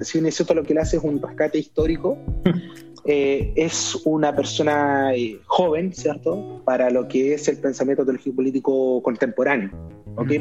si 0.00 0.18
bien 0.18 0.26
es 0.26 0.36
cierto 0.36 0.54
lo 0.54 0.62
que 0.62 0.72
él 0.72 0.78
hace 0.78 0.96
es 0.96 1.04
un 1.04 1.20
rescate 1.20 1.58
histórico, 1.58 2.18
eh, 3.06 3.52
es 3.56 4.00
una 4.04 4.34
persona 4.34 5.14
eh, 5.14 5.40
joven, 5.46 5.92
¿cierto?, 5.92 6.62
para 6.64 6.90
lo 6.90 7.08
que 7.08 7.34
es 7.34 7.48
el 7.48 7.58
pensamiento 7.58 8.04
teológico 8.04 8.36
político 8.36 9.02
contemporáneo. 9.02 9.70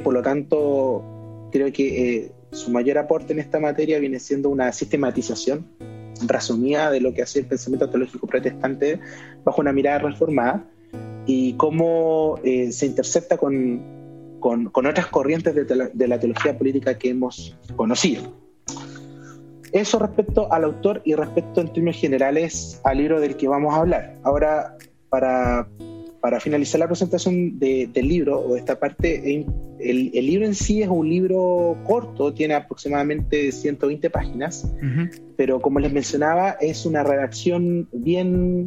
Por 0.03 0.13
lo 0.13 0.21
tanto, 0.21 1.03
creo 1.51 1.71
que 1.71 2.31
su 2.51 2.71
mayor 2.71 2.97
aporte 2.97 3.33
en 3.33 3.39
esta 3.39 3.59
materia 3.59 3.99
viene 3.99 4.19
siendo 4.19 4.49
una 4.49 4.71
sistematización 4.71 5.67
resumida 6.25 6.91
de 6.91 7.01
lo 7.01 7.13
que 7.13 7.21
hace 7.21 7.39
el 7.39 7.45
pensamiento 7.45 7.89
teológico 7.89 8.27
protestante 8.27 8.99
bajo 9.43 9.61
una 9.61 9.73
mirada 9.73 9.99
reformada 9.99 10.65
y 11.25 11.53
cómo 11.53 12.39
eh, 12.43 12.71
se 12.71 12.85
intercepta 12.85 13.37
con, 13.37 14.39
con, 14.39 14.85
otras 14.85 15.07
corrientes 15.07 15.55
de, 15.55 15.65
de, 15.93 16.07
la 16.07 16.19
teología 16.19 16.57
política 16.57 16.97
que 16.97 17.09
hemos 17.09 17.57
conocido. 17.75 18.44
Eso 19.75 19.99
respecto 19.99 20.51
al 20.51 20.63
autor 20.63 21.01
y 21.05 21.13
respecto 21.15 21.59
en 21.61 21.67
términos 21.67 21.97
generales 21.97 22.79
al 22.83 22.97
libro 22.97 23.19
del 23.19 23.35
que 23.35 23.47
vamos 23.47 23.73
a 23.73 23.77
hablar. 23.77 24.15
Ahora, 24.23 24.77
para 25.09 25.67
para 26.21 26.39
finalizar 26.39 26.79
la 26.79 26.87
presentación 26.87 27.59
del 27.59 27.93
libro 27.93 28.39
o 28.39 28.53
de 28.53 28.59
esta 28.59 28.79
parte, 28.79 29.45
el, 29.77 30.11
libro 30.11 30.47
en 30.47 30.55
sí 30.55 30.81
es 30.81 30.89
un 30.89 31.07
libro 31.07 31.77
corto, 31.83 32.33
tiene 32.33 32.55
aproximadamente 32.55 33.51
120 33.51 34.09
páginas, 34.09 34.67
pero 35.37 35.61
como 35.61 35.79
les 35.79 35.93
mencionaba, 35.93 36.57
es 36.59 36.87
una 36.87 37.03
redacción 37.03 37.87
bien 37.91 38.65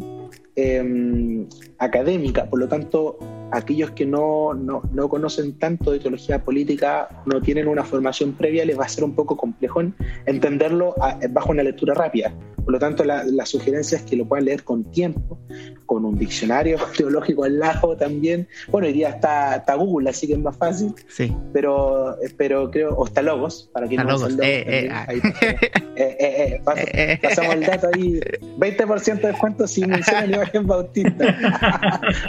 Em, 0.60 1.46
académica, 1.78 2.50
por 2.50 2.58
lo 2.58 2.66
tanto, 2.66 3.16
aquellos 3.52 3.90
que 3.92 4.06
no, 4.06 4.54
no, 4.54 4.82
no, 4.92 5.08
conocen 5.08 5.58
tanto 5.58 5.92
de 5.92 6.00
teología 6.00 6.42
política, 6.42 7.08
no 7.26 7.40
tienen 7.40 7.68
una 7.68 7.84
formación 7.84 8.32
previa, 8.32 8.64
les 8.64 8.78
va 8.78 8.84
a 8.84 8.88
ser 8.88 9.04
un 9.04 9.14
poco 9.14 9.36
complejo 9.36 9.82
entenderlo 10.26 10.94
bajo 11.30 11.50
una 11.50 11.62
lectura 11.62 11.94
rápida. 11.94 12.32
Por 12.68 12.74
lo 12.74 12.78
tanto, 12.78 13.02
la, 13.02 13.24
la, 13.24 13.46
sugerencia 13.46 13.96
es 13.96 14.04
que 14.04 14.14
lo 14.14 14.26
puedan 14.26 14.44
leer 14.44 14.62
con 14.62 14.84
tiempo, 14.90 15.38
con 15.86 16.04
un 16.04 16.18
diccionario 16.18 16.76
teológico 16.98 17.44
al 17.44 17.58
lado 17.58 17.96
también. 17.96 18.46
Bueno, 18.70 18.88
día 18.88 19.08
está, 19.08 19.56
está 19.56 19.74
Google, 19.74 20.10
así 20.10 20.26
que 20.26 20.34
es 20.34 20.38
más 20.38 20.54
fácil. 20.54 20.94
Sí. 21.08 21.34
Pero, 21.54 22.18
pero 22.36 22.70
creo, 22.70 22.94
o 22.94 23.06
está 23.06 23.22
Logos, 23.22 23.70
para 23.72 23.86
quien 23.86 24.02
no 24.02 24.10
logos. 24.10 24.34
Eh, 24.42 24.64
eh, 24.66 24.88
ah. 24.92 25.06
eh, 25.96 26.60
eh, 26.68 27.18
pasamos 27.22 27.54
el 27.54 27.64
dato 27.64 27.88
ahí, 27.94 28.20
20% 28.58 29.14
de 29.14 29.28
descuento 29.28 29.66
si 29.66 29.86
mencionan 29.86 30.34
imagen 30.34 30.66
bautista. 30.66 31.36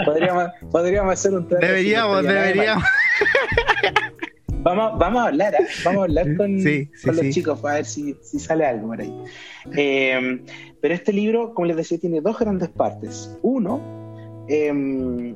podríamos, 0.06 0.52
podríamos 0.72 1.09
hacer 1.14 1.34
un 1.34 1.48
Deberíamos, 1.48 2.24
deberíamos. 2.24 2.84
Vamos, 4.62 5.00
vamos 5.00 5.22
a 5.22 5.28
hablar, 5.28 5.54
¿eh? 5.54 5.66
vamos 5.86 6.02
a 6.02 6.04
hablar 6.04 6.36
con, 6.36 6.62
con 6.62 7.16
los 7.16 7.30
chicos 7.30 7.62
para 7.62 7.76
ver 7.76 7.86
si, 7.86 8.18
si, 8.22 8.40
sale 8.40 8.66
algo 8.66 8.88
por 8.88 9.00
ahí. 9.00 9.24
Eh, 9.78 10.42
pero 10.82 10.94
este 10.94 11.14
libro, 11.14 11.54
como 11.54 11.66
les 11.66 11.78
decía, 11.78 11.98
tiene 11.98 12.20
dos 12.20 12.38
grandes 12.38 12.68
partes. 12.68 13.38
Uno, 13.42 13.80
eh, 14.50 15.34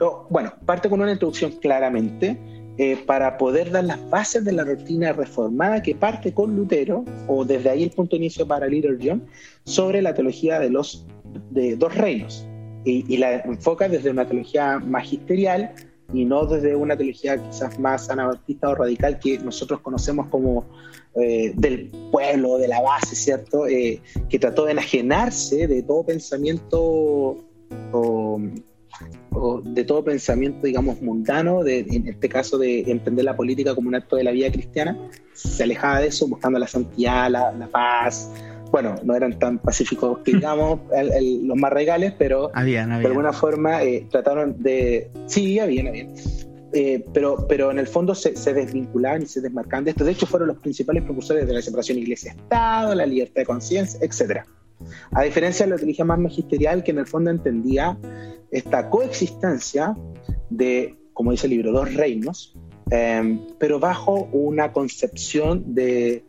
oh, 0.00 0.26
bueno, 0.28 0.52
parte 0.66 0.88
con 0.88 1.00
una 1.00 1.12
introducción 1.12 1.52
claramente 1.52 2.36
eh, 2.78 2.96
para 3.06 3.36
poder 3.36 3.70
dar 3.70 3.84
las 3.84 4.10
bases 4.10 4.44
de 4.44 4.52
la 4.52 4.64
doctrina 4.64 5.12
reformada 5.12 5.82
que 5.82 5.94
parte 5.94 6.32
con 6.32 6.56
Lutero, 6.56 7.04
o 7.28 7.44
desde 7.44 7.70
ahí 7.70 7.82
el 7.82 7.90
punto 7.90 8.16
de 8.16 8.22
inicio 8.22 8.46
para 8.46 8.66
Little 8.66 8.98
John, 9.02 9.24
sobre 9.64 10.00
la 10.00 10.14
teología 10.14 10.58
de 10.58 10.70
los 10.70 11.06
de 11.50 11.76
dos 11.76 11.94
reinos. 11.94 12.46
Y, 12.84 13.16
la 13.16 13.40
enfoca 13.40 13.88
desde 13.88 14.10
una 14.10 14.26
teología 14.26 14.78
magisterial 14.78 15.72
y 16.12 16.24
no 16.24 16.46
desde 16.46 16.74
una 16.74 16.96
teología 16.96 17.38
quizás 17.38 17.78
más 17.78 18.10
anabaptista 18.10 18.68
o 18.68 18.74
radical 18.74 19.18
que 19.18 19.38
nosotros 19.38 19.80
conocemos 19.80 20.26
como 20.28 20.66
eh, 21.14 21.52
del 21.54 21.90
pueblo, 22.10 22.58
de 22.58 22.68
la 22.68 22.80
base, 22.80 23.14
¿cierto? 23.14 23.66
Eh, 23.66 24.00
que 24.28 24.38
trató 24.38 24.64
de 24.64 24.72
enajenarse 24.72 25.66
de 25.66 25.82
todo 25.82 26.04
pensamiento 26.04 27.38
o, 27.92 28.40
de 29.64 29.84
todo 29.84 30.04
pensamiento, 30.04 30.66
digamos, 30.66 31.00
mundano, 31.00 31.62
de, 31.64 31.80
en 31.80 32.08
este 32.08 32.28
caso 32.28 32.58
de 32.58 32.80
entender 32.90 33.24
la 33.24 33.36
política 33.36 33.74
como 33.74 33.88
un 33.88 33.94
acto 33.94 34.16
de 34.16 34.24
la 34.24 34.30
vida 34.30 34.50
cristiana, 34.50 34.96
se 35.32 35.62
alejaba 35.62 36.00
de 36.00 36.08
eso 36.08 36.26
buscando 36.28 36.58
la 36.58 36.66
santidad, 36.66 37.30
la, 37.30 37.68
paz, 37.70 38.30
bueno, 38.72 38.94
no 39.04 39.14
eran 39.14 39.38
tan 39.38 39.58
pacíficos 39.58 40.20
que 40.20 40.32
digamos 40.36 40.80
los 40.90 41.56
más 41.56 41.72
regales, 41.72 42.14
pero 42.18 42.48
de 42.48 42.78
alguna 42.78 43.32
forma 43.32 43.84
eh, 43.84 44.06
trataron 44.10 44.60
de... 44.62 45.10
Sí, 45.26 45.60
habían, 45.60 45.88
habían. 45.88 46.14
Eh, 46.74 47.04
pero, 47.12 47.46
pero 47.46 47.70
en 47.70 47.78
el 47.78 47.86
fondo 47.86 48.14
se, 48.14 48.34
se, 48.34 48.54
desvinculaban 48.54 49.22
y 49.22 49.26
se 49.26 49.42
desmarcaban 49.42 49.84
de 49.84 49.90
esto. 49.90 50.04
De 50.04 50.12
hecho, 50.12 50.26
fueron 50.26 50.48
los 50.48 50.56
principales 50.58 51.02
propulsores 51.02 51.46
de 51.46 51.52
la 51.52 51.60
separación 51.60 51.98
iglesia-estado, 51.98 52.94
la 52.94 53.04
libertad 53.04 53.42
de 53.42 53.44
conciencia, 53.44 54.00
etc. 54.00 54.46
A 55.10 55.22
diferencia 55.22 55.66
de 55.66 55.72
la 55.72 55.76
teología 55.76 56.06
más 56.06 56.18
magisterial, 56.18 56.82
que 56.82 56.92
en 56.92 56.98
el 56.98 57.06
fondo 57.06 57.30
entendía 57.30 57.98
esta 58.50 58.88
coexistencia 58.88 59.94
de, 60.48 60.96
como 61.12 61.32
dice 61.32 61.46
el 61.46 61.50
libro, 61.50 61.72
dos 61.72 61.92
reinos, 61.92 62.56
eh, 62.90 63.38
pero 63.58 63.78
bajo 63.78 64.30
una 64.32 64.72
concepción 64.72 65.74
de 65.74 66.24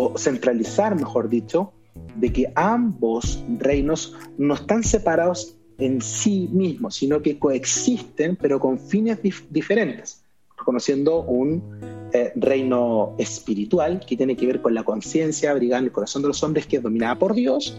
o 0.00 0.16
centralizar, 0.16 0.94
mejor 0.94 1.28
dicho, 1.28 1.72
de 2.14 2.32
que 2.32 2.52
ambos 2.54 3.42
reinos 3.58 4.14
no 4.38 4.54
están 4.54 4.84
separados 4.84 5.56
en 5.76 6.00
sí 6.00 6.48
mismos, 6.52 6.94
sino 6.94 7.20
que 7.20 7.36
coexisten, 7.36 8.36
pero 8.36 8.60
con 8.60 8.78
fines 8.78 9.18
diferentes, 9.50 10.22
reconociendo 10.56 11.22
un 11.22 11.80
eh, 12.12 12.30
reino 12.36 13.16
espiritual 13.18 13.98
que 14.06 14.16
tiene 14.16 14.36
que 14.36 14.46
ver 14.46 14.62
con 14.62 14.72
la 14.72 14.84
conciencia 14.84 15.50
abrigada 15.50 15.82
el 15.82 15.90
corazón 15.90 16.22
de 16.22 16.28
los 16.28 16.44
hombres, 16.44 16.68
que 16.68 16.76
es 16.76 16.82
dominada 16.84 17.18
por 17.18 17.34
Dios, 17.34 17.76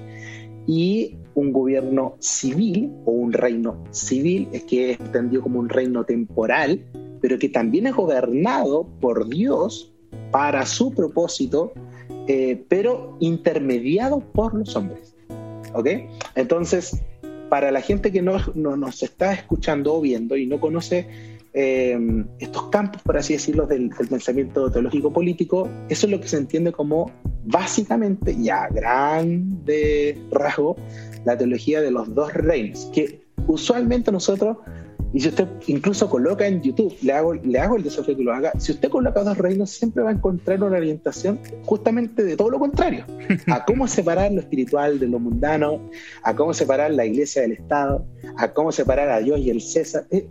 y 0.67 1.15
un 1.35 1.53
gobierno 1.53 2.17
civil 2.19 2.91
o 3.05 3.11
un 3.11 3.31
reino 3.31 3.81
civil, 3.91 4.49
que 4.67 4.91
es 4.91 4.99
entendido 4.99 5.41
como 5.41 5.57
un 5.57 5.69
reino 5.69 6.03
temporal, 6.03 6.83
pero 7.21 7.39
que 7.39 7.47
también 7.47 7.87
es 7.87 7.95
gobernado 7.95 8.89
por 8.99 9.29
Dios 9.29 9.93
para 10.31 10.65
su 10.65 10.91
propósito 10.91 11.71
eh, 12.31 12.63
pero 12.67 13.17
intermediado 13.19 14.19
por 14.19 14.53
los 14.53 14.75
hombres. 14.75 15.15
¿Ok? 15.73 15.87
Entonces, 16.35 17.01
para 17.49 17.71
la 17.71 17.81
gente 17.81 18.11
que 18.11 18.21
no, 18.21 18.37
nos 18.53 19.01
está 19.01 19.33
escuchando 19.33 19.95
o 19.95 20.01
viendo 20.01 20.37
y 20.37 20.45
no 20.45 20.59
conoce 20.59 21.07
eh, 21.53 21.97
estos 22.37 22.69
campos, 22.69 23.01
por 23.01 23.17
así 23.17 23.33
decirlo, 23.33 23.65
del, 23.65 23.89
pensamiento 23.89 24.71
teológico 24.71 25.11
político, 25.11 25.67
eso 25.89 26.05
es 26.05 26.11
lo 26.11 26.21
que 26.21 26.27
se 26.27 26.37
entiende 26.37 26.71
como 26.71 27.11
básicamente, 27.45 28.35
ya 28.39 28.67
grande 28.67 30.15
rasgo, 30.29 30.75
la 31.25 31.35
teología 31.35 31.81
de 31.81 31.89
los 31.89 32.13
dos 32.13 32.31
reinos, 32.31 32.91
que 32.93 33.23
usualmente 33.47 34.11
nosotros 34.11 34.57
y 35.11 35.19
si 35.21 35.29
usted 35.29 35.47
incluso 35.67 36.09
coloca 36.09 36.45
en 36.45 36.61
YouTube, 36.61 36.95
le 37.01 37.13
hago, 37.13 37.33
le 37.33 37.59
hago 37.59 37.77
el 37.77 37.83
desafío 37.83 38.15
que 38.15 38.23
lo 38.23 38.31
haga, 38.31 38.51
si 38.59 38.73
usted 38.73 38.89
coloca 38.89 39.23
dos 39.23 39.37
reinos, 39.37 39.71
siempre 39.71 40.03
va 40.03 40.09
a 40.09 40.13
encontrar 40.13 40.63
una 40.63 40.77
orientación 40.77 41.39
justamente 41.65 42.23
de 42.23 42.37
todo 42.37 42.51
lo 42.51 42.59
contrario, 42.59 43.05
a 43.47 43.65
cómo 43.65 43.87
separar 43.87 44.31
lo 44.31 44.41
espiritual 44.41 44.99
de 44.99 45.07
lo 45.07 45.19
mundano, 45.19 45.81
a 46.23 46.35
cómo 46.35 46.53
separar 46.53 46.91
la 46.91 47.05
iglesia 47.05 47.41
del 47.41 47.53
Estado, 47.53 48.05
a 48.37 48.53
cómo 48.53 48.71
separar 48.71 49.09
a 49.09 49.19
Dios 49.19 49.39
y 49.39 49.49
el 49.49 49.61
César. 49.61 50.05
Eh, 50.11 50.27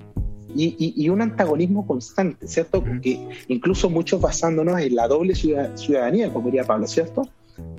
y, 0.55 1.09
un 1.11 1.21
antagonismo 1.21 1.87
constante, 1.87 2.49
¿cierto? 2.49 2.83
Porque 2.83 3.29
incluso 3.49 3.91
muchos 3.91 4.21
basándonos 4.21 4.81
en 4.81 4.97
la 4.97 5.07
doble 5.07 5.35
ciudadanía, 5.35 6.33
como 6.33 6.47
diría 6.47 6.65
Pablo, 6.65 6.87
¿cierto? 6.87 7.29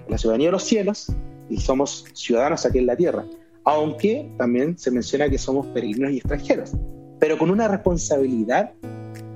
La 0.08 0.18
ciudadanía 0.18 0.50
de 0.50 0.52
los 0.52 0.64
cielos 0.64 1.12
y 1.50 1.58
somos 1.58 2.06
ciudadanos 2.14 2.66
aquí 2.66 2.78
en 2.78 2.86
la 2.86 2.96
tierra, 2.96 3.26
aunque 3.70 4.28
también 4.38 4.78
se 4.78 4.90
menciona 4.90 5.30
que 5.30 5.38
somos 5.38 5.68
peregrinos 5.68 6.12
y 6.12 6.18
extranjeros, 6.18 6.72
pero 7.20 7.38
con 7.38 7.52
una 7.52 7.68
responsabilidad 7.68 8.72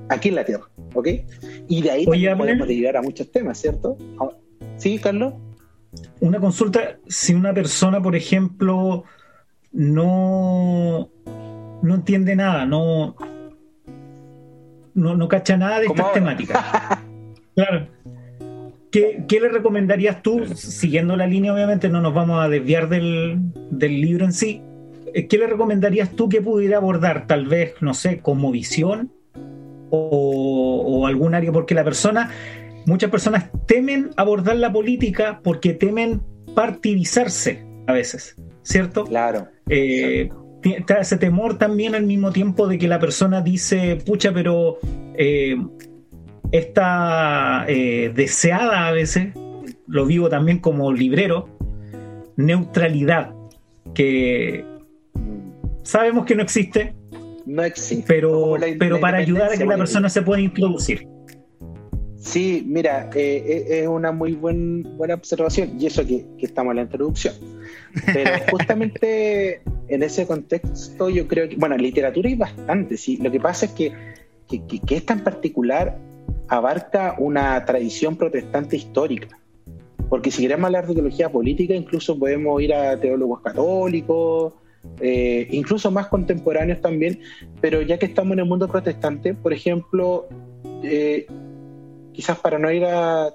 aquí 0.08 0.30
en 0.30 0.34
la 0.34 0.44
tierra, 0.44 0.64
¿ok? 0.92 1.08
Y 1.68 1.82
de 1.82 1.90
ahí 1.90 2.04
podemos 2.04 2.66
derivar 2.66 2.96
a 2.96 3.02
muchos 3.02 3.30
temas, 3.30 3.58
¿cierto? 3.58 3.96
Ah, 4.20 4.30
¿Sí, 4.76 4.98
Carlos? 4.98 5.34
Una 6.20 6.40
consulta, 6.40 6.98
si 7.06 7.34
una 7.34 7.54
persona, 7.54 8.02
por 8.02 8.16
ejemplo, 8.16 9.04
no, 9.70 11.10
no 11.82 11.94
entiende 11.94 12.34
nada, 12.34 12.66
no, 12.66 13.14
no, 14.94 15.14
no 15.14 15.28
cacha 15.28 15.56
nada 15.56 15.78
de 15.78 15.86
estas 15.86 16.12
temáticas. 16.12 16.64
claro. 17.54 17.93
¿Qué, 18.94 19.40
le 19.40 19.48
recomendarías 19.48 20.22
tú, 20.22 20.46
siguiendo 20.54 21.16
la 21.16 21.26
línea, 21.26 21.52
obviamente 21.52 21.88
no 21.88 22.00
nos 22.00 22.14
vamos 22.14 22.40
a 22.40 22.48
desviar 22.48 22.88
del, 22.88 23.40
del 23.72 24.00
libro 24.00 24.24
en 24.24 24.32
sí, 24.32 24.62
eh, 25.12 25.26
¿qué 25.26 25.36
le 25.36 25.48
recomendarías 25.48 26.10
tú 26.10 26.28
que 26.28 26.40
pudiera 26.40 26.76
abordar? 26.76 27.26
Tal 27.26 27.48
vez, 27.48 27.74
no 27.80 27.92
sé, 27.92 28.20
como 28.20 28.52
visión 28.52 29.10
o, 29.90 31.06
algún 31.08 31.34
área, 31.34 31.50
porque 31.50 31.74
la 31.74 31.82
persona, 31.82 32.30
muchas 32.86 33.10
personas 33.10 33.50
temen 33.66 34.10
abordar 34.16 34.58
la 34.58 34.72
política 34.72 35.40
porque 35.42 35.72
temen 35.72 36.22
partidizarse 36.54 37.66
a 37.88 37.92
veces, 37.92 38.36
¿cierto? 38.62 39.06
Claro. 39.06 39.48
Eh, 39.68 40.30
ese 41.00 41.18
temor 41.18 41.58
también 41.58 41.96
al 41.96 42.04
mismo 42.04 42.30
tiempo 42.30 42.68
de 42.68 42.78
que 42.78 42.86
la 42.86 43.00
persona 43.00 43.40
dice, 43.40 43.98
pucha, 44.06 44.32
pero 44.32 44.78
eh, 45.18 45.56
está 46.58 47.64
eh, 47.66 48.12
deseada 48.14 48.86
a 48.86 48.92
veces, 48.92 49.34
lo 49.88 50.06
vivo 50.06 50.28
también 50.28 50.60
como 50.60 50.92
librero, 50.92 51.48
neutralidad, 52.36 53.34
que 53.92 54.64
sabemos 55.82 56.26
que 56.26 56.36
no 56.36 56.42
existe, 56.42 56.94
no 57.44 57.64
existe. 57.64 58.04
Pero, 58.06 58.54
pero 58.78 59.00
para 59.00 59.18
ayudar 59.18 59.52
a 59.52 59.56
que 59.56 59.66
la 59.66 59.76
persona 59.76 60.08
se 60.08 60.22
pueda 60.22 60.40
introducir. 60.40 61.08
Sí, 62.16 62.64
mira, 62.66 63.10
eh, 63.14 63.66
eh, 63.68 63.80
es 63.80 63.88
una 63.88 64.12
muy 64.12 64.32
buen, 64.34 64.96
buena 64.96 65.14
observación, 65.14 65.72
y 65.78 65.86
eso 65.86 66.06
que, 66.06 66.24
estamos 66.38 66.70
en 66.70 66.76
la 66.76 66.82
introducción. 66.82 67.34
Pero 68.06 68.30
justamente 68.50 69.60
en 69.88 70.02
ese 70.04 70.24
contexto 70.24 71.10
yo 71.10 71.26
creo 71.26 71.48
que, 71.48 71.56
bueno, 71.56 71.76
literatura 71.76 72.28
hay 72.28 72.36
bastante, 72.36 72.96
sí. 72.96 73.16
Lo 73.16 73.30
que 73.32 73.40
pasa 73.40 73.66
es 73.66 73.72
que, 73.72 73.92
que, 74.48 74.80
que 74.80 74.96
esta 74.96 75.14
en 75.14 75.24
particular 75.24 75.98
abarca 76.48 77.14
una 77.18 77.64
tradición 77.64 78.16
protestante 78.16 78.76
histórica. 78.76 79.38
Porque 80.08 80.30
si 80.30 80.42
queremos 80.42 80.66
hablar 80.66 80.86
de 80.86 80.94
teología 80.94 81.30
política, 81.30 81.74
incluso 81.74 82.18
podemos 82.18 82.60
ir 82.62 82.74
a 82.74 82.98
teólogos 83.00 83.40
católicos, 83.40 84.52
eh, 85.00 85.48
incluso 85.50 85.90
más 85.90 86.08
contemporáneos 86.08 86.80
también, 86.80 87.20
pero 87.60 87.80
ya 87.82 87.98
que 87.98 88.06
estamos 88.06 88.34
en 88.34 88.40
el 88.40 88.44
mundo 88.44 88.68
protestante, 88.68 89.34
por 89.34 89.52
ejemplo, 89.52 90.28
eh, 90.82 91.26
quizás 92.12 92.38
para 92.38 92.58
no 92.58 92.70
ir 92.70 92.84
a, 92.84 93.34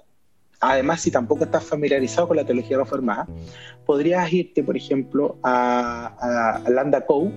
además 0.60 1.02
si 1.02 1.12
tampoco 1.12 1.46
estás 1.46 1.64
familiarizado 1.64 2.28
con 2.28 2.38
la 2.38 2.46
teología 2.46 2.78
reformada, 2.78 3.28
podrías 3.86 4.32
irte, 4.32 4.64
por 4.64 4.78
ejemplo, 4.78 5.38
a, 5.44 6.62
a, 6.64 6.70
Landa 6.70 7.06
Coe, 7.06 7.32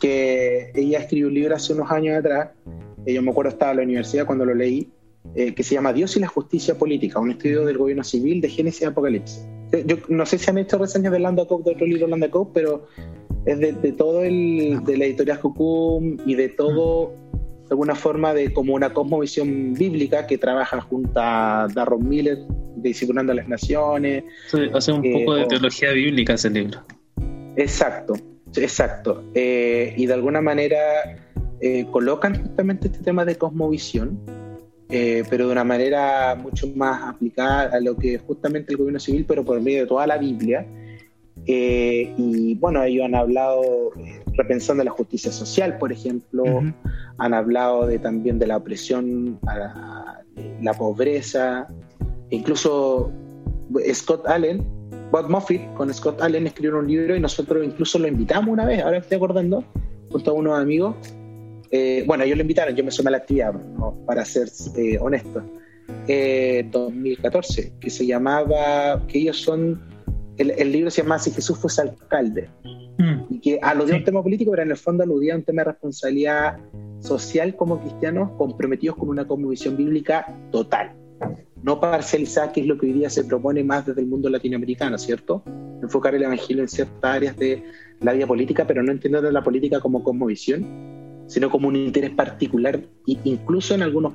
que 0.00 0.72
ella 0.74 1.00
escribió 1.00 1.28
un 1.28 1.34
libro 1.34 1.54
hace 1.54 1.74
unos 1.74 1.90
años 1.90 2.18
atrás, 2.18 2.50
eh, 3.06 3.14
yo 3.14 3.22
me 3.22 3.30
acuerdo 3.30 3.50
estaba 3.50 3.72
en 3.72 3.76
la 3.78 3.82
universidad 3.84 4.26
cuando 4.26 4.44
lo 4.44 4.54
leí, 4.54 4.88
que 5.34 5.62
se 5.62 5.76
llama 5.76 5.92
Dios 5.92 6.16
y 6.16 6.20
la 6.20 6.26
justicia 6.26 6.76
política, 6.76 7.20
un 7.20 7.30
estudio 7.30 7.64
del 7.64 7.78
gobierno 7.78 8.02
civil 8.02 8.40
de 8.40 8.48
Génesis 8.48 8.82
y 8.82 8.84
Apocalipsis. 8.86 9.46
Eh, 9.72 9.84
yo 9.86 9.96
no 10.08 10.24
sé 10.26 10.38
si 10.38 10.50
han 10.50 10.58
hecho 10.58 10.78
reseñas 10.78 11.12
de 11.12 11.18
Landa 11.18 11.46
Coke, 11.46 11.64
de 11.64 11.70
otro 11.72 11.86
libro 11.86 12.06
Landa 12.06 12.30
Coke, 12.30 12.50
pero 12.54 12.86
es 13.46 13.58
de, 13.58 13.72
todo 13.92 14.22
el, 14.22 14.80
de 14.84 14.96
la 14.96 15.06
editorial 15.06 15.38
Jukum 15.38 16.18
y 16.26 16.34
de 16.34 16.50
todo, 16.50 17.14
de 17.32 17.68
alguna 17.70 17.94
forma, 17.94 18.34
de 18.34 18.52
como 18.52 18.74
una 18.74 18.92
cosmovisión 18.92 19.74
bíblica 19.74 20.26
que 20.26 20.38
trabaja 20.38 20.80
junto 20.80 21.18
a 21.18 21.66
Darron 21.74 22.06
Miller, 22.06 22.38
de 22.76 22.88
Disciplinando 22.88 23.32
a 23.32 23.36
las 23.36 23.48
Naciones. 23.48 24.24
hace 24.74 24.92
un 24.92 25.02
poco 25.02 25.34
de 25.34 25.46
teología 25.46 25.90
bíblica 25.92 26.34
ese 26.34 26.50
libro. 26.50 26.80
Exacto, 27.56 28.14
exacto. 28.56 29.24
Eh, 29.34 29.94
y 29.96 30.06
de 30.06 30.14
alguna 30.14 30.40
manera 30.40 30.78
eh, 31.62 31.86
colocan 31.90 32.42
justamente 32.42 32.88
este 32.88 32.98
tema 32.98 33.24
de 33.24 33.36
cosmovisión 33.36 34.18
eh, 34.94 35.24
pero 35.30 35.46
de 35.46 35.52
una 35.52 35.64
manera 35.64 36.34
mucho 36.34 36.68
más 36.76 37.02
aplicada 37.02 37.74
a 37.74 37.80
lo 37.80 37.96
que 37.96 38.16
es 38.16 38.22
justamente 38.22 38.72
el 38.72 38.76
gobierno 38.76 39.00
civil, 39.00 39.24
pero 39.26 39.42
por 39.42 39.58
medio 39.58 39.80
de 39.80 39.86
toda 39.86 40.06
la 40.06 40.18
Biblia. 40.18 40.66
Eh, 41.46 42.12
y 42.18 42.54
bueno, 42.56 42.82
ellos 42.82 43.06
han 43.06 43.14
hablado, 43.14 43.62
eh, 43.96 44.22
repensando 44.34 44.84
la 44.84 44.90
justicia 44.90 45.32
social, 45.32 45.78
por 45.78 45.92
ejemplo, 45.92 46.44
han 47.16 47.32
hablado 47.32 47.86
de, 47.86 47.98
también 47.98 48.38
de 48.38 48.46
la 48.46 48.58
opresión, 48.58 49.38
a 49.46 50.20
la, 50.60 50.74
pobreza, 50.74 51.68
incluso 52.28 53.10
Scott 53.94 54.26
Allen, 54.26 54.62
Bob 55.10 55.30
Moffitt 55.30 55.72
con 55.72 55.92
Scott 55.92 56.20
Allen 56.20 56.46
escribieron 56.46 56.80
un 56.80 56.88
libro 56.88 57.16
y 57.16 57.20
nosotros 57.20 57.64
incluso 57.64 57.98
lo 57.98 58.08
invitamos 58.08 58.50
una 58.50 58.66
vez, 58.66 58.82
ahora 58.82 58.98
estoy 58.98 59.16
acordando, 59.16 59.64
junto 60.10 60.30
a 60.30 60.34
unos 60.34 60.60
amigos, 60.60 60.96
eh, 61.74 62.04
bueno, 62.06 62.24
ellos 62.24 62.36
lo 62.36 62.42
invitaron, 62.42 62.76
yo 62.76 62.84
me 62.84 62.90
sumé 62.90 63.08
a 63.08 63.12
la 63.12 63.16
actividad, 63.16 63.54
para 64.06 64.24
ser 64.26 64.48
eh, 64.76 64.98
honesto. 65.00 65.42
2014, 66.70 67.60
eh, 67.60 67.72
que 67.80 67.90
se 67.90 68.06
llamaba, 68.06 69.02
que 69.08 69.18
ellos 69.18 69.38
son, 69.38 69.80
el, 70.36 70.70
libro 70.70 70.90
se 70.90 71.02
llama 71.02 71.18
Si 71.18 71.30
Jesús 71.30 71.58
fuese 71.58 71.80
alcalde, 71.80 72.50
mm. 72.98 73.20
y 73.30 73.40
que 73.40 73.58
aludía 73.62 73.94
a 73.94 73.98
un 73.98 74.04
tema 74.04 74.22
político, 74.22 74.50
pero 74.50 74.62
en 74.62 74.70
el 74.70 74.76
fondo 74.76 75.02
aludía 75.02 75.32
a 75.32 75.38
un 75.38 75.44
tema 75.44 75.62
de 75.62 75.70
responsabilidad 75.70 76.58
social 77.00 77.56
como 77.56 77.80
cristianos 77.80 78.30
comprometidos 78.36 78.96
con 78.96 79.08
una 79.08 79.26
cosmovisión 79.26 79.74
bíblica 79.74 80.26
total, 80.50 80.92
no 81.62 81.80
parcializada, 81.80 82.52
que 82.52 82.60
es 82.60 82.66
lo 82.66 82.76
que 82.76 82.86
hoy 82.86 82.92
día 82.92 83.08
se 83.08 83.24
propone 83.24 83.64
más 83.64 83.86
desde 83.86 84.02
el 84.02 84.08
mundo 84.08 84.28
latinoamericano, 84.28 84.98
¿cierto? 84.98 85.42
Enfocar 85.80 86.14
el 86.14 86.22
evangelio 86.22 86.62
en 86.62 86.68
ciertas 86.68 87.16
áreas 87.16 87.36
de 87.38 87.62
la 88.00 88.12
vida 88.12 88.26
política, 88.26 88.66
pero 88.66 88.82
no 88.82 88.92
entender 88.92 89.22
la 89.32 89.42
política 89.42 89.80
como 89.80 90.02
cosmovisión 90.04 90.91
sino 91.32 91.48
como 91.48 91.68
un 91.68 91.76
interés 91.76 92.10
particular, 92.10 92.78
incluso 93.06 93.74
en 93.74 93.80
algunos, 93.80 94.12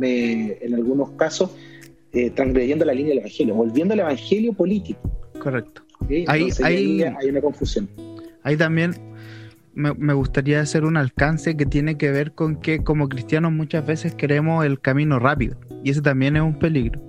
en 0.00 0.74
algunos 0.74 1.10
casos, 1.12 1.52
eh, 2.12 2.30
transgrediendo 2.30 2.84
la 2.84 2.92
línea 2.92 3.10
del 3.10 3.18
Evangelio, 3.18 3.54
volviendo 3.54 3.94
al 3.94 4.00
Evangelio 4.00 4.52
político. 4.52 5.00
Correcto. 5.38 5.82
Ahí, 6.26 6.50
hay 6.60 7.28
una 7.28 7.40
confusión. 7.40 7.88
Ahí 8.42 8.56
también 8.56 8.96
me, 9.72 9.94
me, 9.94 10.14
gustaría 10.14 10.60
hacer 10.60 10.84
un 10.84 10.96
alcance 10.96 11.56
que 11.56 11.64
tiene 11.64 11.96
que 11.96 12.10
ver 12.10 12.32
con 12.32 12.56
que 12.56 12.82
como 12.82 13.08
cristianos 13.08 13.52
muchas 13.52 13.86
veces 13.86 14.16
queremos 14.16 14.66
el 14.66 14.80
camino 14.80 15.20
rápido, 15.20 15.56
y 15.84 15.90
ese 15.90 16.02
también 16.02 16.34
es 16.34 16.42
un 16.42 16.58
peligro. 16.58 17.00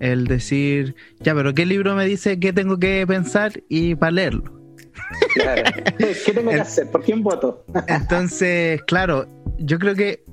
El 0.00 0.26
decir, 0.26 0.96
ya, 1.20 1.32
pero 1.32 1.54
¿qué 1.54 1.64
libro 1.64 1.94
me 1.94 2.06
dice 2.06 2.40
qué 2.40 2.52
tengo 2.52 2.80
que 2.80 3.06
pensar 3.06 3.62
y 3.68 3.94
para 3.94 4.10
leerlo? 4.10 4.63
¿Qué 5.98 6.32
tengo 6.32 6.50
que 6.50 6.60
hacer? 6.60 6.90
¿Por 6.90 7.02
quién 7.02 7.22
voto? 7.22 7.64
Entonces, 7.88 8.82
claro, 8.84 9.26
yo 9.58 9.78
creo 9.78 9.94
que 9.94 10.24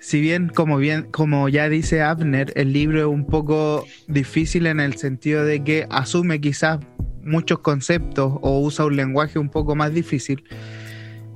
si 0.00 0.20
bien 0.20 0.48
como 0.48 0.78
bien 0.78 1.08
como 1.10 1.48
ya 1.48 1.68
dice 1.68 2.02
Abner, 2.02 2.52
el 2.56 2.72
libro 2.72 3.00
es 3.00 3.06
un 3.06 3.26
poco 3.26 3.84
difícil 4.08 4.66
en 4.66 4.80
el 4.80 4.96
sentido 4.96 5.44
de 5.44 5.62
que 5.62 5.86
asume 5.90 6.40
quizás 6.40 6.80
muchos 7.22 7.58
conceptos 7.60 8.38
o 8.40 8.60
usa 8.60 8.86
un 8.86 8.96
lenguaje 8.96 9.38
un 9.38 9.50
poco 9.50 9.76
más 9.76 9.92
difícil. 9.92 10.44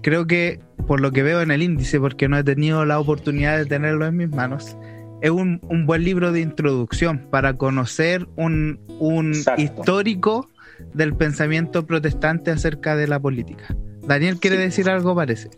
Creo 0.03 0.27
que 0.27 0.61
por 0.87 1.01
lo 1.01 1.13
que 1.13 1.23
veo 1.23 1.41
en 1.41 1.51
el 1.51 1.63
índice, 1.63 2.01
porque 2.01 2.29
no 2.29 2.37
he 2.37 2.45
tenido 2.45 2.85
la 2.85 2.99
oportunidad 2.99 3.57
de 3.57 3.67
tenerlo 3.67 4.07
en 4.07 4.17
mis 4.17 4.29
manos, 4.29 4.77
es 5.23 5.31
un, 5.31 5.61
buen 5.87 6.05
libro 6.05 6.33
de 6.33 6.41
introducción 6.41 7.19
para 7.31 7.57
conocer 7.57 8.27
un, 8.37 8.79
un 8.99 9.33
histórico 9.57 10.51
del 10.93 11.15
pensamiento 11.15 11.87
protestante 11.87 12.51
acerca 12.51 12.97
de 12.97 13.07
la 13.07 13.21
política. 13.21 13.77
Daniel 14.03 14.39
quiere 14.39 14.57
decir 14.57 14.89
algo, 14.89 15.15
parece. 15.15 15.51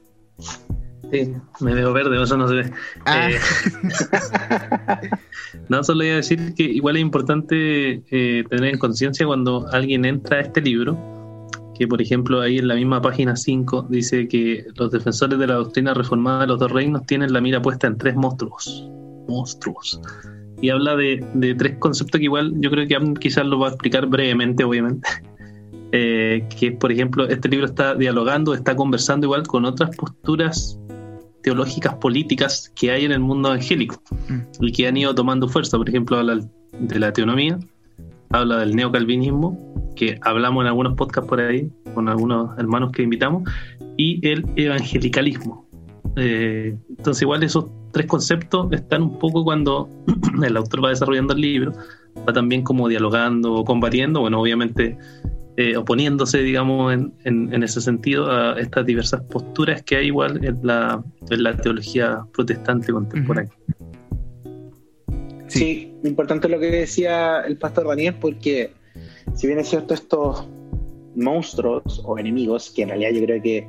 Sí, 1.12 1.32
me 1.60 1.74
veo 1.74 1.92
verde, 1.92 2.20
eso 2.20 2.36
no 2.36 2.48
se 2.48 2.54
ve. 2.54 2.72
Ah. 3.04 3.30
Eh, 3.30 3.38
no, 5.68 5.84
solo 5.84 6.04
iba 6.04 6.14
a 6.14 6.16
decir 6.16 6.54
que 6.54 6.64
igual 6.64 6.96
es 6.96 7.02
importante 7.02 8.02
eh, 8.10 8.44
tener 8.48 8.74
en 8.74 8.78
conciencia 8.78 9.26
cuando 9.26 9.68
alguien 9.72 10.04
entra 10.04 10.38
a 10.38 10.40
este 10.40 10.60
libro, 10.60 10.98
que 11.78 11.86
por 11.86 12.02
ejemplo 12.02 12.40
ahí 12.40 12.58
en 12.58 12.68
la 12.68 12.74
misma 12.74 13.00
página 13.00 13.36
5 13.36 13.86
dice 13.88 14.26
que 14.26 14.66
los 14.74 14.90
defensores 14.90 15.38
de 15.38 15.46
la 15.46 15.54
doctrina 15.54 15.94
reformada 15.94 16.40
de 16.40 16.46
los 16.48 16.58
dos 16.58 16.72
reinos 16.72 17.06
tienen 17.06 17.32
la 17.32 17.40
mira 17.40 17.62
puesta 17.62 17.86
en 17.86 17.98
tres 17.98 18.16
monstruos. 18.16 18.90
Monstruos 19.28 20.00
y 20.60 20.70
habla 20.70 20.96
de, 20.96 21.54
tres 21.58 21.76
conceptos 21.78 22.18
que 22.18 22.24
igual 22.24 22.54
yo 22.58 22.70
creo 22.70 22.86
que 22.86 23.20
quizás 23.20 23.46
lo 23.46 23.58
va 23.58 23.68
a 23.68 23.70
explicar 23.70 24.06
brevemente, 24.06 24.64
obviamente. 24.64 25.08
eh, 25.92 26.46
que 26.58 26.72
por 26.72 26.90
ejemplo 26.90 27.28
este 27.28 27.48
libro 27.48 27.66
está 27.66 27.94
dialogando, 27.94 28.54
está 28.54 28.74
conversando 28.74 29.26
igual 29.26 29.46
con 29.46 29.64
otras 29.64 29.94
posturas 29.96 30.78
teológicas 31.42 31.94
políticas 31.94 32.72
que 32.74 32.90
hay 32.90 33.04
en 33.04 33.12
el 33.12 33.20
mundo 33.20 33.50
evangélico 33.50 34.02
mm. 34.28 34.64
y 34.64 34.72
que 34.72 34.88
han 34.88 34.96
ido 34.96 35.14
tomando 35.14 35.48
fuerza. 35.48 35.78
Por 35.78 35.88
ejemplo, 35.88 36.18
habla 36.18 36.40
de 36.80 36.98
la 36.98 37.12
teonomía, 37.12 37.58
habla 38.30 38.58
del 38.58 38.74
neocalvinismo, 38.74 39.92
que 39.94 40.18
hablamos 40.22 40.62
en 40.62 40.68
algunos 40.68 40.94
podcasts 40.94 41.28
por 41.28 41.40
ahí, 41.40 41.70
con 41.94 42.08
algunos 42.08 42.58
hermanos 42.58 42.90
que 42.90 43.02
invitamos, 43.02 43.48
y 43.96 44.26
el 44.28 44.44
evangelicalismo. 44.56 45.65
Eh, 46.16 46.76
entonces, 46.88 47.22
igual 47.22 47.42
esos 47.42 47.66
tres 47.92 48.06
conceptos 48.06 48.72
están 48.72 49.02
un 49.02 49.18
poco 49.18 49.44
cuando 49.44 49.88
el 50.42 50.56
autor 50.56 50.84
va 50.84 50.88
desarrollando 50.90 51.34
el 51.34 51.40
libro, 51.40 51.72
va 52.26 52.32
también 52.32 52.62
como 52.62 52.88
dialogando 52.88 53.52
o 53.52 53.64
combatiendo, 53.64 54.20
bueno, 54.20 54.40
obviamente 54.40 54.96
eh, 55.58 55.76
oponiéndose, 55.76 56.38
digamos, 56.38 56.92
en, 56.92 57.14
en, 57.24 57.62
ese 57.62 57.80
sentido 57.80 58.30
a 58.30 58.60
estas 58.60 58.84
diversas 58.84 59.22
posturas 59.22 59.82
que 59.82 59.96
hay 59.96 60.08
igual 60.08 60.44
en 60.44 60.58
la, 60.62 61.02
en 61.30 61.42
la 61.42 61.56
teología 61.56 62.20
protestante 62.34 62.92
contemporánea. 62.92 63.52
Sí. 65.48 65.94
importante 66.04 66.48
lo 66.48 66.58
que 66.58 66.70
decía 66.70 67.40
el 67.40 67.56
pastor 67.56 67.88
Daniel, 67.88 68.16
porque 68.20 68.72
si 69.34 69.46
bien 69.46 69.58
es 69.58 69.68
cierto 69.68 69.94
estos 69.94 70.46
monstruos 71.14 72.02
o 72.04 72.18
enemigos, 72.18 72.70
que 72.70 72.82
en 72.82 72.90
realidad 72.90 73.10
yo 73.12 73.24
creo 73.24 73.42
que 73.42 73.68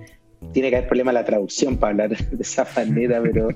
tiene 0.54 0.70
que 0.70 0.78
haber 0.78 0.88
problema 0.88 1.12
la 1.12 1.26
traducción 1.26 1.78
para 1.78 1.92
hablar 2.06 2.18
de 2.32 2.42
esa 2.42 2.68
manera, 2.76 3.22
pero 3.24 3.50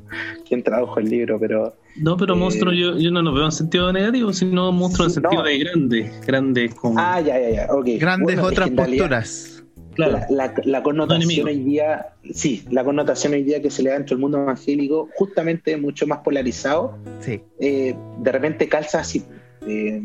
quién 0.48 0.64
tradujo 0.64 1.00
el 1.00 1.10
libro, 1.10 1.40
pero 1.40 1.76
no, 1.98 2.16
pero 2.18 2.36
monstruo 2.36 2.72
eh, 2.72 3.02
yo, 3.02 3.12
no 3.12 3.22
lo 3.22 3.34
veo 3.34 3.46
en 3.46 3.52
sentido 3.52 3.92
negativo, 3.92 4.32
sino 4.34 4.72
monstruo 4.72 5.08
en 5.08 5.12
sentido 5.14 5.44
de 5.44 5.60
grande, 5.60 6.12
grande 6.26 6.70
como... 6.70 6.98
Ah, 6.98 7.20
ya, 7.20 7.40
ya, 7.40 7.50
ya. 7.50 7.68
Grandes 7.98 8.40
otras 8.40 8.70
posturas. 8.70 9.64
Claro. 9.94 10.20
La, 10.30 10.84
connotación 10.84 11.48
hoy 11.48 11.60
día, 11.60 12.14
sí, 12.34 12.64
la 12.72 12.84
connotación 12.86 13.34
hoy 13.34 13.44
día 13.44 13.62
que 13.62 13.70
se 13.70 13.84
le 13.84 13.90
da 13.90 13.98
dentro 13.98 14.16
del 14.16 14.22
mundo 14.22 14.42
evangélico, 14.42 15.10
justamente 15.16 15.76
mucho 15.76 16.08
más 16.08 16.20
polarizado, 16.20 16.98
sí. 17.20 17.42
Eh, 17.60 17.94
de 18.20 18.32
repente 18.32 18.70
calza 18.70 19.02
así, 19.02 19.26
eh, 19.68 20.02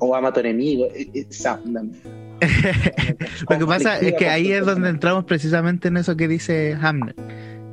o 0.00 0.14
amato 0.14 0.40
enemigo, 0.40 0.88
Lo 3.50 3.58
que 3.58 3.66
pasa 3.66 3.98
es 3.98 4.14
que 4.14 4.28
ahí 4.28 4.52
es 4.52 4.64
donde 4.64 4.90
entramos 4.90 5.24
precisamente 5.24 5.88
en 5.88 5.96
eso 5.96 6.16
que 6.16 6.28
dice 6.28 6.76
Hamlet 6.80 7.16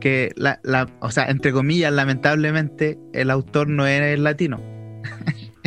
que, 0.04 0.34
la, 0.36 0.60
la, 0.63 0.89
o 0.99 1.12
sea, 1.12 1.28
entre 1.30 1.54
comillas, 1.54 1.93
lamentablemente, 1.93 2.99
el 3.13 3.30
autor 3.30 3.69
no 3.69 3.88
es 3.88 4.19
latino. 4.19 4.60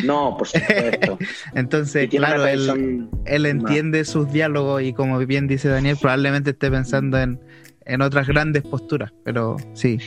No, 0.05 0.37
por 0.37 0.47
supuesto. 0.47 1.19
Entonces, 1.55 2.11
claro, 2.11 2.47
él, 2.47 3.09
él 3.25 3.47
entiende 3.47 4.05
sus 4.05 4.31
diálogos 4.31 4.83
y 4.83 4.93
como 4.93 5.19
bien 5.21 5.47
dice 5.47 5.71
Daniel, 5.71 5.97
probablemente 5.99 6.51
esté 6.51 6.71
pensando 6.71 7.19
en, 7.19 7.41
en 7.87 8.03
otras 8.03 8.27
grandes 8.27 8.63
posturas, 8.63 9.11
pero 9.25 9.57
sí, 9.73 9.99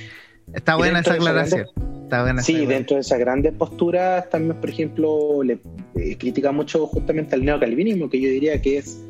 está 0.53 0.75
buena 0.75 0.99
esa 0.99 1.13
aclaración. 1.13 1.67
está 2.03 2.23
buena 2.23 2.41
sí, 2.41 2.65
dentro 2.65 2.95
de 2.95 3.01
esas 3.01 3.19
grandes 3.19 3.53
posturas 3.53 4.29
también, 4.29 4.59
por 4.59 4.69
ejemplo, 4.69 5.43
le 5.43 5.59
eh, 5.95 6.17
critica 6.17 6.51
mucho 6.51 6.87
justamente 6.87 7.35
al 7.35 7.45
neocalvinismo, 7.45 8.09
que 8.09 8.19
yo 8.21 8.29
diría 8.29 8.61
que 8.61 8.77
es 8.77 9.03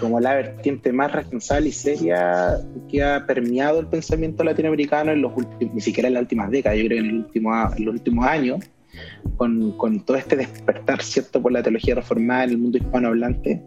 como 0.00 0.20
la 0.20 0.34
vertiente 0.34 0.92
más 0.92 1.12
responsable 1.12 1.68
y 1.68 1.72
seria 1.72 2.58
que 2.90 3.02
ha 3.02 3.26
permeado 3.26 3.80
el 3.80 3.86
pensamiento 3.86 4.44
latinoamericano 4.44 5.12
en 5.12 5.22
los 5.22 5.32
últimos, 5.36 5.74
ni 5.74 5.80
siquiera 5.80 6.08
en 6.08 6.14
las 6.14 6.22
últimas 6.22 6.50
décadas, 6.50 6.78
yo 6.78 6.86
creo 6.86 7.02
que 7.02 7.08
en, 7.08 7.10
el 7.10 7.18
último, 7.20 7.72
en 7.76 7.84
los 7.84 7.94
últimos 7.94 8.26
años, 8.26 8.64
con, 9.36 9.72
con, 9.72 10.00
todo 10.00 10.16
este 10.16 10.36
despertar, 10.36 11.02
¿cierto?, 11.02 11.40
por 11.42 11.52
la 11.52 11.62
teología 11.62 11.94
reformada 11.94 12.44
en 12.44 12.50
el 12.50 12.58
mundo 12.58 12.78
hispanohablante, 12.78 13.62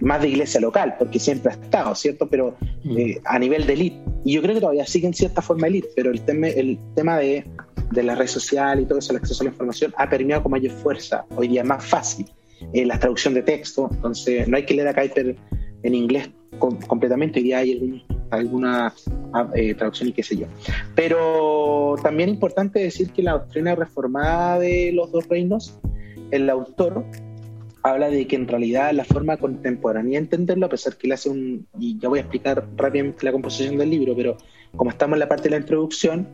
más 0.00 0.22
de 0.22 0.28
iglesia 0.28 0.60
local, 0.60 0.94
porque 0.98 1.18
siempre 1.18 1.52
ha 1.52 1.54
estado, 1.54 1.94
¿cierto?, 1.94 2.26
pero 2.28 2.56
mm. 2.84 2.98
eh, 2.98 3.20
a 3.24 3.38
nivel 3.38 3.66
de 3.66 3.72
élite. 3.74 3.98
Y 4.24 4.34
yo 4.34 4.42
creo 4.42 4.54
que 4.54 4.60
todavía 4.60 4.86
sigue 4.86 5.06
en 5.06 5.14
cierta 5.14 5.42
forma 5.42 5.66
élite, 5.66 5.88
pero 5.94 6.10
el 6.10 6.20
tema, 6.22 6.48
el 6.48 6.78
tema 6.94 7.18
de, 7.18 7.44
de 7.92 8.02
la 8.02 8.14
red 8.14 8.26
social 8.26 8.80
y 8.80 8.84
todo 8.84 8.98
eso, 8.98 9.12
el 9.12 9.18
acceso 9.18 9.42
a 9.42 9.44
la 9.44 9.50
información, 9.50 9.92
ha 9.96 10.08
permeado 10.08 10.42
con 10.42 10.52
mayor 10.52 10.72
fuerza, 10.72 11.24
hoy 11.36 11.48
día 11.48 11.64
más 11.64 11.84
fácil 11.84 12.26
eh, 12.72 12.84
la 12.84 12.98
traducción 12.98 13.34
de 13.34 13.42
texto, 13.42 13.88
entonces 13.90 14.46
no 14.46 14.56
hay 14.56 14.64
que 14.64 14.74
leer 14.74 14.88
a 14.88 14.94
Kuiper 14.94 15.36
en 15.82 15.94
inglés 15.94 16.30
completamente, 16.58 17.40
y 17.40 17.52
hay 17.52 18.04
alguna 18.30 18.92
ah, 19.32 19.48
eh, 19.54 19.74
traducción 19.74 20.10
y 20.10 20.12
qué 20.12 20.22
sé 20.22 20.36
yo. 20.36 20.46
Pero 20.94 21.96
también 22.02 22.28
es 22.28 22.34
importante 22.34 22.80
decir 22.80 23.10
que 23.12 23.22
la 23.22 23.32
doctrina 23.32 23.74
reformada 23.74 24.58
de 24.58 24.92
los 24.92 25.10
dos 25.10 25.26
reinos, 25.28 25.78
el 26.30 26.50
autor 26.50 27.04
habla 27.82 28.08
de 28.08 28.26
que 28.26 28.36
en 28.36 28.46
realidad 28.46 28.92
la 28.92 29.04
forma 29.04 29.36
contemporánea 29.36 30.18
de 30.18 30.24
entenderlo, 30.24 30.66
a 30.66 30.68
pesar 30.68 30.96
que 30.96 31.06
él 31.06 31.12
hace 31.12 31.30
un, 31.30 31.66
y 31.78 31.98
ya 31.98 32.08
voy 32.08 32.18
a 32.18 32.22
explicar 32.22 32.66
rápidamente 32.76 33.24
la 33.24 33.32
composición 33.32 33.76
del 33.78 33.90
libro, 33.90 34.14
pero 34.16 34.36
como 34.76 34.90
estamos 34.90 35.16
en 35.16 35.20
la 35.20 35.28
parte 35.28 35.44
de 35.44 35.50
la 35.50 35.56
introducción, 35.56 36.28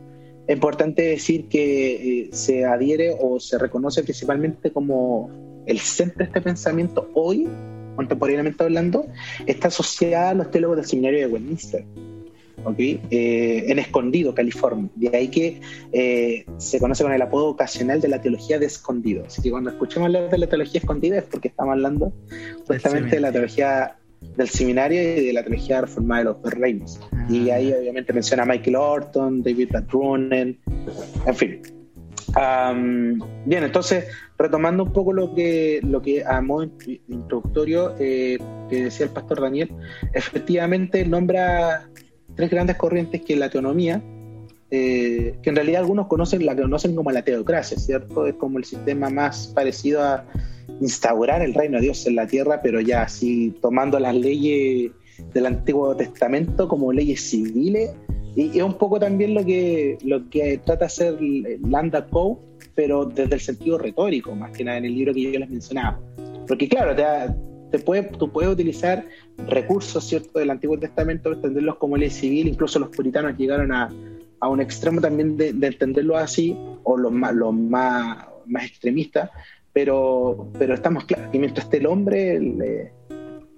es 0.47 0.55
importante 0.55 1.01
decir 1.01 1.47
que 1.49 2.21
eh, 2.21 2.29
se 2.31 2.65
adhiere 2.65 3.15
o 3.19 3.39
se 3.39 3.57
reconoce 3.57 4.03
principalmente 4.03 4.71
como 4.71 5.29
el 5.65 5.79
centro 5.79 6.19
de 6.19 6.25
este 6.25 6.41
pensamiento 6.41 7.09
hoy, 7.13 7.47
contemporáneamente 7.95 8.63
hablando, 8.63 9.05
está 9.45 9.67
asociada 9.67 10.29
a 10.29 10.33
los 10.33 10.51
teólogos 10.51 10.77
del 10.77 10.85
seminario 10.85 11.19
de 11.19 11.27
Westminster. 11.27 11.85
¿Okay? 12.63 13.01
Eh, 13.09 13.65
en 13.67 13.79
Escondido, 13.79 14.33
California. 14.33 14.89
De 14.95 15.15
ahí 15.15 15.27
que 15.29 15.61
eh, 15.91 16.45
se 16.57 16.79
conoce 16.79 17.03
con 17.03 17.13
el 17.13 17.21
apodo 17.21 17.47
ocasional 17.47 18.01
de 18.01 18.07
la 18.07 18.21
teología 18.21 18.59
de 18.59 18.65
escondido. 18.65 19.25
Así 19.25 19.41
que 19.41 19.51
cuando 19.51 19.69
escuchemos 19.69 20.07
hablar 20.07 20.29
de 20.29 20.37
la 20.37 20.47
teología 20.47 20.79
escondida 20.79 21.17
es 21.17 21.23
porque 21.23 21.49
estamos 21.49 21.73
hablando 21.73 22.13
justamente 22.67 23.15
de 23.15 23.21
la 23.21 23.31
teología 23.31 23.97
del 24.35 24.49
seminario 24.49 25.01
y 25.01 25.25
de 25.25 25.33
la 25.33 25.43
teología 25.43 25.81
reformada 25.81 26.19
de 26.19 26.25
los 26.25 26.41
dos 26.41 26.53
reinos. 26.53 26.99
Ah. 27.11 27.27
Y 27.29 27.49
ahí 27.49 27.71
obviamente 27.71 28.13
menciona 28.13 28.43
a 28.43 28.45
Michael 28.45 28.75
Orton, 28.75 29.43
David 29.43 29.69
Patrunen, 29.71 30.59
en 31.25 31.35
fin. 31.35 31.61
bien, 33.45 33.63
entonces 33.63 34.05
retomando 34.37 34.83
un 34.83 34.93
poco 34.93 35.13
lo 35.13 35.33
que, 35.33 35.79
lo 35.83 36.01
que 36.01 36.23
a 36.23 36.41
modo 36.41 36.69
introductorio 37.07 37.95
eh, 37.99 38.37
que 38.69 38.85
decía 38.85 39.05
el 39.05 39.11
pastor 39.11 39.41
Daniel, 39.41 39.71
efectivamente 40.13 41.05
nombra 41.05 41.89
tres 42.37 42.49
grandes 42.49 42.77
corrientes 42.77 43.21
que 43.21 43.35
la 43.35 43.49
teonomía, 43.49 44.01
eh, 44.71 45.35
que 45.41 45.49
en 45.49 45.55
realidad 45.55 45.81
algunos 45.81 46.07
conocen, 46.07 46.45
la 46.45 46.55
conocen 46.55 46.95
como 46.95 47.11
la 47.11 47.23
teocracia, 47.23 47.77
¿cierto? 47.77 48.25
Es 48.25 48.35
como 48.35 48.57
el 48.59 48.63
sistema 48.63 49.09
más 49.09 49.47
parecido 49.47 50.01
a 50.01 50.25
instaurar 50.79 51.41
el 51.41 51.53
reino 51.53 51.77
de 51.77 51.83
Dios 51.83 52.05
en 52.07 52.15
la 52.15 52.27
tierra, 52.27 52.61
pero 52.61 52.79
ya 52.79 53.01
así 53.01 53.53
tomando 53.61 53.99
las 53.99 54.15
leyes 54.15 54.91
del 55.33 55.45
Antiguo 55.45 55.95
Testamento 55.95 56.69
como 56.69 56.93
leyes 56.93 57.29
civiles. 57.29 57.91
Y 58.35 58.57
es 58.57 58.63
un 58.63 58.77
poco 58.77 58.99
también 58.99 59.33
lo 59.33 59.43
que, 59.43 59.97
lo 60.03 60.29
que 60.29 60.59
trata 60.59 60.81
de 60.81 60.85
hacer 60.85 61.17
Landa 61.61 62.05
Poe 62.05 62.37
pero 62.77 63.05
desde 63.05 63.33
el 63.33 63.41
sentido 63.41 63.79
retórico, 63.79 64.35
más 64.35 64.51
que 64.51 64.63
nada 64.63 64.77
en 64.77 64.85
el 64.85 64.93
libro 64.93 65.11
que 65.11 65.23
yo 65.23 65.39
les 65.39 65.49
mencionaba. 65.49 65.99
Porque 66.47 66.69
claro, 66.69 66.95
te, 67.71 67.79
puede, 67.79 68.03
tú 68.03 68.31
puedes 68.31 68.51
utilizar 68.51 69.05
recursos 69.47 70.03
¿cierto? 70.03 70.39
del 70.39 70.49
Antiguo 70.49 70.77
Testamento, 70.77 71.31
entenderlos 71.31 71.77
como 71.77 71.97
ley 71.97 72.09
civil, 72.09 72.47
incluso 72.47 72.79
los 72.79 72.89
puritanos 72.89 73.37
llegaron 73.37 73.71
a, 73.71 73.89
a 74.39 74.49
un 74.49 74.61
extremo 74.61 75.01
también 75.01 75.37
de, 75.37 75.49
entenderlo 75.49 76.17
así, 76.17 76.57
o 76.83 76.97
los 76.97 77.11
más, 77.11 77.33
los 77.33 77.53
más, 77.53 78.25
más 78.45 78.65
extremistas, 78.65 79.29
pero, 79.73 80.49
pero 80.57 80.73
estamos 80.73 81.05
claros 81.05 81.29
que 81.31 81.39
mientras 81.39 81.65
esté 81.65 81.77
el 81.77 81.85
hombre, 81.87 82.91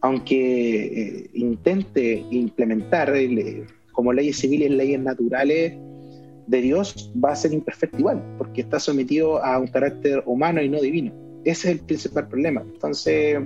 aunque 0.01 0.85
eh, 0.85 1.29
intente 1.33 2.25
implementar 2.31 3.13
como 3.91 4.13
leyes 4.13 4.37
civiles, 4.37 4.71
leyes 4.71 4.99
naturales, 4.99 5.73
de 6.47 6.61
Dios 6.61 7.11
va 7.23 7.31
a 7.31 7.35
ser 7.35 7.53
imperfecto 7.53 7.99
igual, 7.99 8.23
porque 8.39 8.61
está 8.61 8.79
sometido 8.79 9.43
a 9.43 9.59
un 9.59 9.67
carácter 9.67 10.23
humano 10.25 10.61
y 10.61 10.69
no 10.69 10.81
divino. 10.81 11.13
Ese 11.43 11.69
es 11.69 11.79
el 11.79 11.85
principal 11.85 12.27
problema. 12.27 12.61
Entonces, 12.61 13.37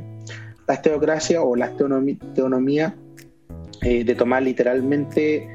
la 0.68 0.82
teocracia 0.82 1.42
o 1.42 1.56
la 1.56 1.72
teonomía, 1.76 2.96
eh, 3.82 4.04
de 4.04 4.16
tomar 4.16 4.44
literalmente 4.44 5.48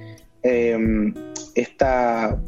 em, 0.42 1.14
esta, 1.54 2.40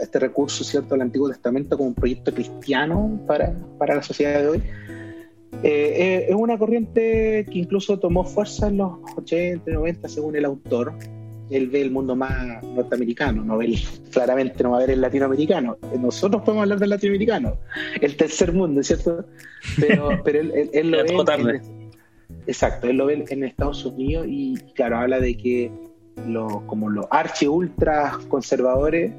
este 0.00 0.18
recurso 0.18 0.64
cierto 0.64 0.94
del 0.94 1.02
Antiguo 1.02 1.28
Testamento 1.28 1.76
como 1.76 1.90
un 1.90 1.94
proyecto 1.94 2.32
cristiano 2.32 3.20
para, 3.26 3.54
para 3.78 3.96
la 3.96 4.02
sociedad 4.02 4.40
de 4.40 4.48
hoy, 4.48 4.62
eh, 5.62 5.94
eh, 5.96 6.26
es 6.28 6.34
una 6.34 6.58
corriente 6.58 7.46
que 7.50 7.58
incluso 7.58 7.98
tomó 7.98 8.24
fuerza 8.24 8.68
en 8.68 8.78
los 8.78 8.92
80, 9.16 9.70
90, 9.70 10.08
según 10.08 10.36
el 10.36 10.44
autor, 10.44 10.94
él 11.50 11.68
ve 11.68 11.82
el 11.82 11.90
mundo 11.90 12.16
más 12.16 12.62
norteamericano, 12.62 13.44
no 13.44 13.58
ve 13.58 13.78
claramente 14.10 14.62
no 14.62 14.70
va 14.70 14.78
a 14.78 14.80
ver 14.80 14.90
el 14.90 15.00
latinoamericano. 15.00 15.76
Nosotros 16.00 16.42
podemos 16.42 16.62
hablar 16.62 16.78
del 16.78 16.90
latinoamericano, 16.90 17.58
el 18.00 18.16
tercer 18.16 18.52
mundo, 18.52 18.82
¿cierto? 18.82 19.24
Pero, 19.78 20.08
pero 20.24 20.40
él, 20.40 20.90
lo 20.90 21.24
ve. 21.24 21.60
exacto, 22.46 22.88
él 22.88 22.96
lo 22.96 23.06
ve 23.06 23.24
en 23.28 23.44
Estados 23.44 23.84
Unidos 23.84 24.26
y, 24.28 24.56
claro, 24.74 24.98
habla 24.98 25.20
de 25.20 25.36
que 25.36 25.70
los, 26.26 26.62
como 26.62 26.88
los 26.88 27.06
archi 27.10 27.46
ultra 27.46 28.18
conservadores 28.28 29.12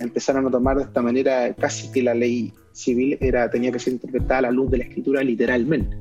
empezaron 0.00 0.46
a 0.46 0.50
tomar 0.50 0.76
de 0.76 0.84
esta 0.84 1.00
manera 1.00 1.54
casi 1.54 1.90
que 1.92 2.02
la 2.02 2.14
ley 2.14 2.52
civil 2.72 3.16
era 3.20 3.50
tenía 3.50 3.70
que 3.70 3.78
ser 3.78 3.92
interpretada 3.92 4.38
a 4.38 4.42
la 4.42 4.50
luz 4.50 4.70
de 4.70 4.78
la 4.78 4.84
escritura 4.84 5.22
literalmente. 5.22 5.96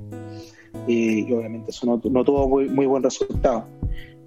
y 0.88 1.32
obviamente 1.32 1.72
eso 1.72 1.86
no, 1.86 2.24
tuvo 2.24 2.48
muy, 2.48 2.68
muy, 2.70 2.86
buen 2.86 3.04
resultado. 3.04 3.68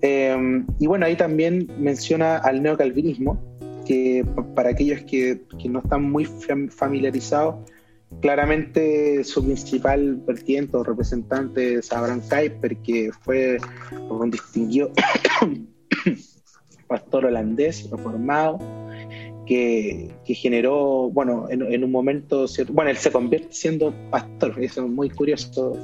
Eh, 0.06 0.36
y 0.78 0.86
bueno, 0.86 1.06
ahí 1.06 1.16
también 1.16 1.66
menciona 1.78 2.36
al 2.36 2.62
neocalvinismo, 2.62 3.42
que 3.86 4.22
para 4.54 4.68
aquellos 4.68 5.00
que, 5.04 5.40
que 5.58 5.66
no 5.70 5.78
están 5.78 6.10
muy 6.10 6.26
familiarizados, 6.68 7.54
claramente 8.20 9.24
su 9.24 9.42
principal 9.42 10.16
vertiente 10.26 10.76
o 10.76 10.84
representante 10.84 11.76
es 11.76 11.90
Abraham 11.90 12.20
Kuyper, 12.20 12.76
que 12.82 13.12
fue 13.22 13.56
un 14.10 14.30
distinguido 14.30 14.92
pastor 16.86 17.24
holandés 17.24 17.88
reformado, 17.90 18.58
que, 19.46 20.14
que 20.26 20.34
generó, 20.34 21.08
bueno, 21.10 21.46
en, 21.48 21.62
en, 21.62 21.82
un 21.82 21.90
momento, 21.90 22.44
bueno, 22.68 22.90
él 22.90 22.98
se 22.98 23.10
convierte 23.10 23.54
siendo 23.54 23.94
pastor, 24.10 24.62
eso 24.62 24.84
es 24.84 24.90
muy 24.90 25.08
curioso, 25.08 25.78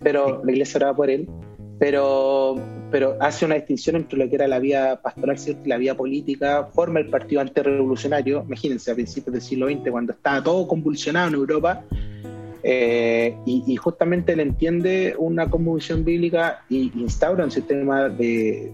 pero 0.00 0.44
la 0.44 0.52
iglesia 0.52 0.78
oraba 0.78 0.96
por 0.96 1.10
él, 1.10 1.28
pero, 1.78 2.56
pero 2.90 3.16
hace 3.20 3.44
una 3.44 3.56
distinción 3.56 3.96
entre 3.96 4.18
lo 4.18 4.28
que 4.28 4.36
era 4.36 4.48
la 4.48 4.58
vía 4.58 5.00
pastoral 5.02 5.36
y 5.46 5.68
la 5.68 5.76
vía 5.76 5.94
política, 5.94 6.68
forma 6.72 7.00
el 7.00 7.08
partido 7.08 7.40
antirrevolucionario, 7.40 8.44
imagínense, 8.46 8.90
a 8.90 8.94
principios 8.94 9.32
del 9.32 9.42
siglo 9.42 9.68
XX, 9.68 9.90
cuando 9.90 10.12
estaba 10.12 10.42
todo 10.42 10.66
convulsionado 10.66 11.28
en 11.28 11.34
Europa, 11.34 11.84
eh, 12.62 13.36
y, 13.44 13.76
justamente 13.76 14.32
él 14.32 14.40
entiende 14.40 15.14
una 15.18 15.48
convulsión 15.48 16.04
bíblica 16.04 16.64
e 16.68 16.90
instaura 16.96 17.44
un 17.44 17.50
sistema 17.50 18.08
de, 18.08 18.72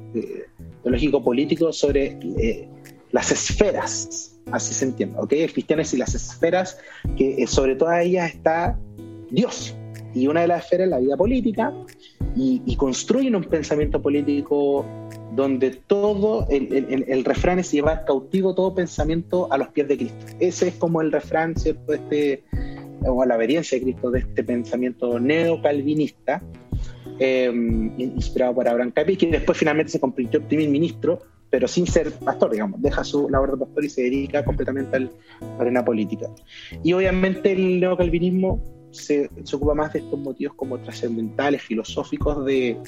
lógico 0.85 1.23
político 1.23 1.73
sobre 1.73 2.19
eh, 2.39 2.69
las 3.11 3.31
esferas, 3.33 4.41
así 4.51 4.73
se 4.73 4.87
entiende, 4.87 5.17
¿ok? 5.19 5.33
El 5.33 5.53
cristiano 5.53 5.83
es 5.83 5.93
y 5.93 5.99
las 5.99 6.15
esferas, 6.15 6.79
que 7.19 7.43
eh, 7.43 7.47
sobre 7.47 7.75
todas 7.75 8.03
ellas 8.05 8.33
está 8.33 8.79
Dios, 9.31 9.77
y 10.15 10.27
una 10.27 10.43
de 10.43 10.49
las 10.49 10.65
esferas 10.65 10.87
es 10.87 10.91
la 10.91 10.99
vida 10.99 11.17
política, 11.17 11.73
y, 12.35 12.77
construyen 12.77 13.37
un 13.37 13.45
pensamiento 13.45 14.01
político 14.01 14.87
donde 15.35 15.71
todo, 15.71 16.47
el, 16.49 17.05
el, 17.07 17.25
refrán 17.25 17.59
es 17.59 17.71
llevar 17.71 18.05
cautivo 18.05 18.55
todo 18.55 18.75
pensamiento 18.75 19.53
a 19.53 19.59
los 19.59 19.69
pies 19.69 19.89
de 19.89 19.97
Cristo. 19.99 20.27
Ese 20.41 20.69
es 20.69 20.75
como 20.75 21.01
el 21.03 21.13
refrán, 21.13 21.57
¿cierto? 21.57 21.93
Este, 21.93 22.43
o 23.05 23.25
la 23.25 23.37
obediencia 23.37 23.79
de 23.79 23.85
Cristo 23.85 24.11
de 24.11 24.21
este 24.21 24.45
pensamiento 24.45 25.19
neocalvinista, 25.19 26.43
eh, 27.19 27.51
inspirado 27.99 28.55
por 28.55 28.69
Abraham 28.69 28.93
Capi, 28.93 29.17
que 29.17 29.27
después 29.27 29.59
finalmente 29.59 29.93
se 29.93 30.01
convirtió 30.01 30.41
en 30.41 30.47
primer 30.47 30.69
ministro, 30.69 31.21
pero 31.51 31.69
sin 31.69 31.87
ser 31.87 32.11
pastor, 32.13 32.51
digamos, 32.53 32.81
deja 32.81 33.05
su 33.05 33.29
labor 33.29 33.53
de 33.53 33.65
pastor 33.65 33.85
y 33.85 33.89
se 33.91 34.03
dedica 34.03 34.45
completamente 34.45 34.97
a 34.97 35.01
la 35.01 35.11
arena 35.59 35.85
política. 35.85 36.29
Y 36.83 36.95
obviamente 36.95 37.53
el 37.53 37.81
neocalvinismo 37.81 38.82
se, 38.93 39.31
ocupa 39.53 39.75
más 39.75 39.93
de 39.93 40.01
estos 40.01 40.19
motivos 40.19 40.55
como 40.55 40.79
trascendentales, 40.79 41.63
filosóficos 41.63 42.45
de, 42.45 42.79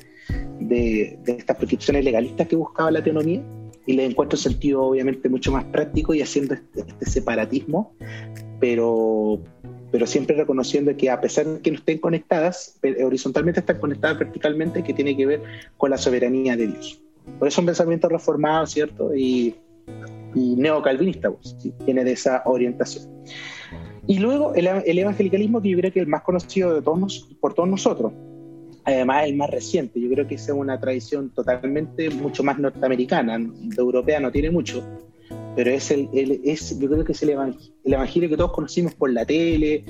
de, 0.61 1.19
estas 1.27 1.57
prescripciones 1.57 2.05
legalistas 2.05 2.47
que 2.47 2.57
buscaba 2.57 2.91
la 2.91 3.03
teonomía 3.03 3.43
y 3.87 3.95
le 3.95 4.05
encuentro 4.05 4.39
sentido 4.39 4.83
obviamente 4.83 5.29
mucho 5.29 5.53
más 5.53 5.65
práctico 5.65 6.15
y 6.15 6.23
haciendo 6.23 6.55
este, 6.55 6.81
este, 6.81 7.07
separatismo, 7.07 7.95
pero, 8.61 9.41
pero 9.91 10.07
siempre 10.07 10.37
reconociendo 10.37 10.97
que 10.97 11.11
a 11.11 11.21
pesar 11.21 11.47
de 11.47 11.61
que 11.61 11.71
no 11.71 11.79
estén 11.79 11.99
conectadas, 11.99 12.79
horizontalmente 13.05 13.61
están 13.61 13.79
conectadas 13.79 14.19
verticalmente, 14.19 14.83
que 14.83 14.95
tiene 14.95 15.17
que 15.17 15.27
ver 15.27 15.43
con 15.77 15.91
la 15.91 15.99
soberanía 15.99 16.57
de 16.57 16.69
Dios. 16.69 17.01
Por 17.39 17.49
eso 17.49 17.61
un 17.61 17.67
pensamiento 17.67 18.09
reformado, 18.09 18.67
¿cierto? 18.67 19.15
Y, 19.15 19.55
y 20.35 20.57
neocalvinista, 20.57 21.31
pues, 21.31 21.57
tiene 21.85 22.05
de 22.05 22.13
esa 22.13 22.43
orientación. 22.45 23.05
Y 24.07 24.19
luego 24.19 24.55
el, 24.55 24.99
evangelicalismo, 24.99 25.63
que 25.63 25.71
yo 25.71 25.79
creo 25.79 25.93
que 25.93 26.01
es 26.01 26.05
el 26.05 26.11
más 26.11 26.23
conocido 26.23 26.75
de 26.75 26.83
todos 26.83 27.29
por 27.41 27.55
todos 27.55 27.69
nosotros, 27.69 28.13
además 28.85 29.27
el 29.27 29.37
más 29.37 29.51
reciente, 29.51 30.01
yo 30.01 30.11
creo 30.11 30.27
que 30.27 30.35
es 30.35 30.49
una 30.49 30.79
tradición 30.79 31.31
totalmente 31.31 32.11
mucho 32.11 32.43
más 32.43 32.59
norteamericana, 32.59 33.39
de 33.39 33.77
europea 33.79 34.21
no 34.21 34.31
tiene 34.31 34.51
mucho, 34.51 34.85
pero 35.57 35.71
es 35.71 35.91
el, 35.91 36.09
es, 36.13 36.79
yo 36.79 36.91
creo 36.91 37.05
que 37.05 37.13
es 37.13 37.23
el, 37.23 37.31
evangelio, 37.85 38.29
que 38.29 38.37
todos 38.37 38.53
conocimos 38.53 38.95
por 38.95 39.11
la 39.11 39.25
tele, 39.25 39.85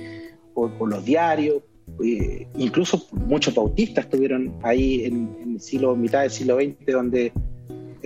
por, 0.54 0.70
los 0.88 1.04
diarios, 1.04 1.62
eh, 2.04 2.46
incluso 2.56 3.08
muchos 3.12 3.54
bautistas 3.54 4.04
estuvieron 4.04 4.54
ahí 4.62 5.04
en, 5.04 5.36
en, 5.42 5.52
el 5.54 5.60
siglo, 5.60 5.96
mitad 5.96 6.22
del 6.22 6.30
siglo 6.30 6.56
XX, 6.56 6.86
donde 6.86 7.32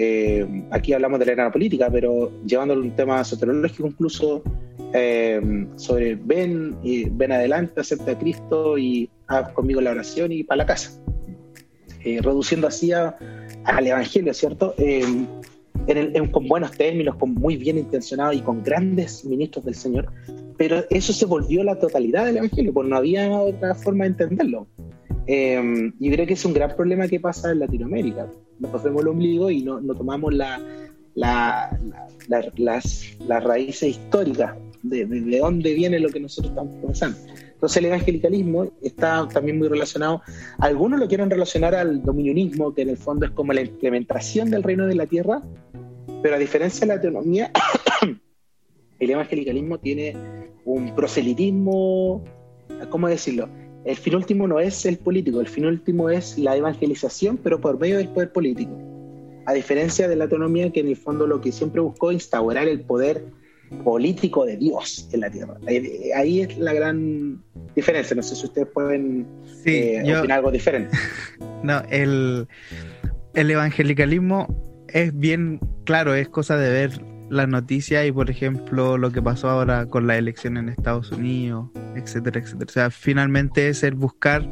eh, 0.00 0.46
aquí 0.70 0.92
hablamos 0.92 1.18
de 1.18 1.26
la 1.26 1.32
era 1.32 1.50
política, 1.50 1.88
pero 1.90 2.30
llevándolo 2.46 2.82
a 2.82 2.84
un 2.84 2.94
tema 2.94 3.24
soteriológico 3.24 3.88
incluso, 3.88 4.44
eh, 4.92 5.66
sobre 5.76 6.14
ven, 6.14 6.78
y 6.82 7.08
ven 7.10 7.32
adelante, 7.32 7.80
acepta 7.80 8.12
a 8.12 8.18
Cristo 8.18 8.78
y 8.78 9.10
haz 9.26 9.52
conmigo 9.52 9.80
la 9.80 9.90
oración 9.90 10.32
y 10.32 10.44
para 10.44 10.58
la 10.58 10.66
casa. 10.66 10.92
Eh, 12.04 12.20
reduciendo 12.22 12.66
así 12.66 12.92
al 12.92 13.86
Evangelio, 13.86 14.32
¿cierto? 14.32 14.74
Eh, 14.78 15.04
con 16.32 16.48
buenos 16.48 16.72
términos, 16.72 17.16
con 17.16 17.34
muy 17.34 17.56
bien 17.56 17.78
intencionados 17.78 18.36
y 18.36 18.40
con 18.40 18.62
grandes 18.62 19.24
ministros 19.24 19.64
del 19.64 19.74
Señor, 19.74 20.12
pero 20.56 20.84
eso 20.90 21.12
se 21.12 21.24
volvió 21.24 21.64
la 21.64 21.78
totalidad 21.78 22.26
del 22.26 22.38
Evangelio, 22.38 22.72
porque 22.72 22.90
no 22.90 22.96
había 22.96 23.30
otra 23.30 23.74
forma 23.74 24.04
de 24.04 24.10
entenderlo. 24.10 24.66
y 25.26 26.10
creo 26.10 26.26
que 26.26 26.34
es 26.34 26.44
un 26.44 26.52
gran 26.54 26.74
problema 26.76 27.08
que 27.08 27.20
pasa 27.20 27.52
en 27.52 27.60
Latinoamérica. 27.60 28.26
Nos 28.58 28.82
vemos 28.82 29.02
el 29.02 29.08
ombligo 29.08 29.50
y 29.50 29.62
no, 29.62 29.80
no 29.80 29.94
tomamos 29.94 30.34
la, 30.34 30.60
la, 31.14 31.78
las, 32.56 33.16
las 33.26 33.44
raíces 33.44 33.90
históricas 33.90 34.54
de, 34.82 35.06
de, 35.06 35.38
dónde 35.38 35.74
viene 35.74 35.98
lo 36.00 36.10
que 36.10 36.20
nosotros 36.20 36.50
estamos 36.50 36.74
pensando. 36.84 37.18
Entonces 37.52 37.76
el 37.78 37.86
evangelicalismo 37.86 38.70
está 38.82 39.26
también 39.28 39.58
muy 39.58 39.68
relacionado, 39.68 40.22
algunos 40.58 41.00
lo 41.00 41.08
quieren 41.08 41.28
relacionar 41.28 41.74
al 41.74 42.02
dominionismo, 42.02 42.72
que 42.74 42.82
en 42.82 42.90
el 42.90 42.96
fondo 42.96 43.26
es 43.26 43.32
como 43.32 43.52
la 43.52 43.62
implementación 43.62 44.50
del 44.50 44.62
reino 44.62 44.86
de 44.86 44.94
la 44.94 45.06
tierra, 45.06 45.42
pero 46.22 46.36
a 46.36 46.38
diferencia 46.38 46.86
de 46.86 46.94
la 46.94 47.00
teonomía, 47.00 47.50
el 49.00 49.10
evangelicalismo 49.10 49.78
tiene 49.78 50.16
un 50.64 50.94
proselitismo, 50.94 52.24
¿cómo 52.90 53.08
decirlo? 53.08 53.48
El 53.84 53.96
fin 53.96 54.14
último 54.14 54.46
no 54.46 54.60
es 54.60 54.84
el 54.86 54.98
político, 54.98 55.40
el 55.40 55.48
fin 55.48 55.64
último 55.64 56.10
es 56.10 56.36
la 56.38 56.56
evangelización, 56.56 57.38
pero 57.38 57.60
por 57.60 57.78
medio 57.78 57.96
del 57.96 58.08
poder 58.08 58.32
político. 58.32 58.72
A 59.46 59.54
diferencia 59.54 60.08
de 60.08 60.16
la 60.16 60.24
autonomía, 60.24 60.70
que 60.70 60.80
en 60.80 60.88
el 60.88 60.96
fondo 60.96 61.26
lo 61.26 61.40
que 61.40 61.52
siempre 61.52 61.80
buscó 61.80 62.12
instaurar 62.12 62.68
el 62.68 62.82
poder 62.82 63.24
político 63.84 64.44
de 64.44 64.56
Dios 64.56 65.08
en 65.12 65.20
la 65.20 65.30
tierra. 65.30 65.56
Ahí, 66.16 66.40
es 66.40 66.58
la 66.58 66.72
gran 66.72 67.42
diferencia. 67.74 68.16
No 68.16 68.22
sé 68.22 68.36
si 68.36 68.46
ustedes 68.46 68.68
pueden 68.68 69.26
eh, 69.64 70.00
opinar 70.00 70.38
algo 70.38 70.50
diferente. 70.50 70.96
no, 71.62 71.82
el, 71.90 72.48
el 73.34 73.50
evangelicalismo 73.50 74.46
es 74.88 75.16
bien 75.16 75.60
claro, 75.84 76.14
es 76.14 76.28
cosa 76.28 76.56
de 76.56 76.70
ver 76.70 77.02
las 77.30 77.48
noticias 77.48 78.06
y, 78.06 78.12
por 78.12 78.30
ejemplo, 78.30 78.96
lo 78.96 79.12
que 79.12 79.20
pasó 79.20 79.50
ahora 79.50 79.86
con 79.86 80.06
la 80.06 80.16
elección 80.16 80.56
en 80.56 80.68
Estados 80.68 81.12
Unidos, 81.12 81.70
etcétera, 81.94 82.40
etcétera. 82.40 82.66
O 82.68 82.72
sea, 82.72 82.90
finalmente 82.90 83.68
es 83.68 83.82
el 83.82 83.94
buscar 83.94 84.48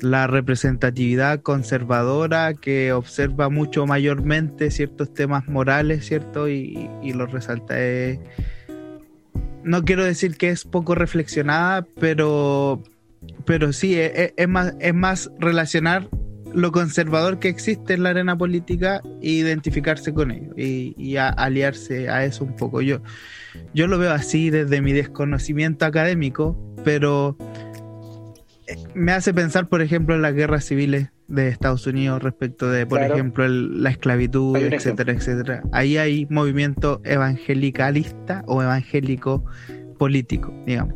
la 0.00 0.26
representatividad 0.26 1.40
conservadora 1.42 2.54
que 2.54 2.92
observa 2.92 3.48
mucho 3.48 3.86
mayormente 3.86 4.70
ciertos 4.70 5.12
temas 5.12 5.48
morales, 5.48 6.06
¿cierto? 6.06 6.48
Y, 6.48 6.88
y 7.02 7.12
lo 7.12 7.26
resalta. 7.26 7.76
no 9.64 9.84
quiero 9.84 10.04
decir 10.04 10.36
que 10.36 10.50
es 10.50 10.64
poco 10.64 10.94
reflexionada, 10.94 11.86
pero, 12.00 12.82
pero 13.44 13.72
sí, 13.72 13.94
e, 13.96 14.06
e, 14.06 14.34
es, 14.36 14.48
más, 14.48 14.74
es 14.80 14.94
más 14.94 15.30
relacionar 15.38 16.08
lo 16.54 16.72
conservador 16.72 17.38
que 17.38 17.48
existe 17.48 17.94
en 17.94 18.02
la 18.02 18.10
arena 18.10 18.36
política 18.36 19.02
e 19.22 19.30
identificarse 19.30 20.14
con 20.14 20.30
ello 20.30 20.52
y, 20.56 20.94
y 20.96 21.16
aliarse 21.16 22.08
a 22.08 22.24
eso 22.24 22.44
un 22.44 22.56
poco. 22.56 22.80
Yo, 22.80 23.00
yo 23.74 23.86
lo 23.86 23.98
veo 23.98 24.12
así 24.12 24.50
desde 24.50 24.80
mi 24.80 24.92
desconocimiento 24.92 25.84
académico, 25.84 26.56
pero 26.84 27.36
me 28.94 29.12
hace 29.12 29.32
pensar, 29.32 29.68
por 29.68 29.82
ejemplo, 29.82 30.14
en 30.14 30.22
las 30.22 30.34
guerras 30.34 30.64
civiles 30.64 31.08
de 31.26 31.48
Estados 31.48 31.86
Unidos 31.86 32.22
respecto 32.22 32.70
de, 32.70 32.86
por 32.86 33.02
ejemplo, 33.02 33.46
la 33.48 33.90
esclavitud, 33.90 34.56
etcétera, 34.56 35.12
etcétera. 35.12 35.62
Ahí 35.72 35.96
hay 35.96 36.26
movimiento 36.30 37.00
evangelicalista 37.04 38.44
o 38.46 38.62
evangélico 38.62 39.44
político, 39.98 40.52
digamos. 40.66 40.94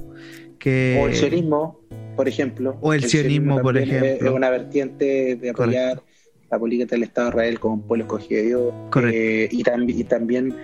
Que... 0.59 0.99
O 1.03 1.09
el 1.09 1.15
sionismo, 1.15 1.81
por 2.17 2.29
ejemplo. 2.29 2.79
O 2.81 2.95
el, 2.95 3.05
sionismo, 3.05 3.61
por 3.61 3.77
ejemplo. 3.77 4.29
Es 4.29 4.35
una 4.35 4.51
vertiente 4.51 5.37
de 5.37 5.51
apoyar 5.51 6.03
la 6.51 6.59
política 6.59 6.95
del 6.95 7.05
Estado 7.05 7.29
de 7.29 7.31
Israel 7.33 7.61
como 7.61 7.75
un 7.75 7.83
pueblo 7.83 8.05
escogido 8.05 8.41
de 8.41 8.47
Dios. 8.47 8.75
Eh, 9.13 9.49
y, 9.51 10.01
y 10.01 10.05
también 10.05 10.57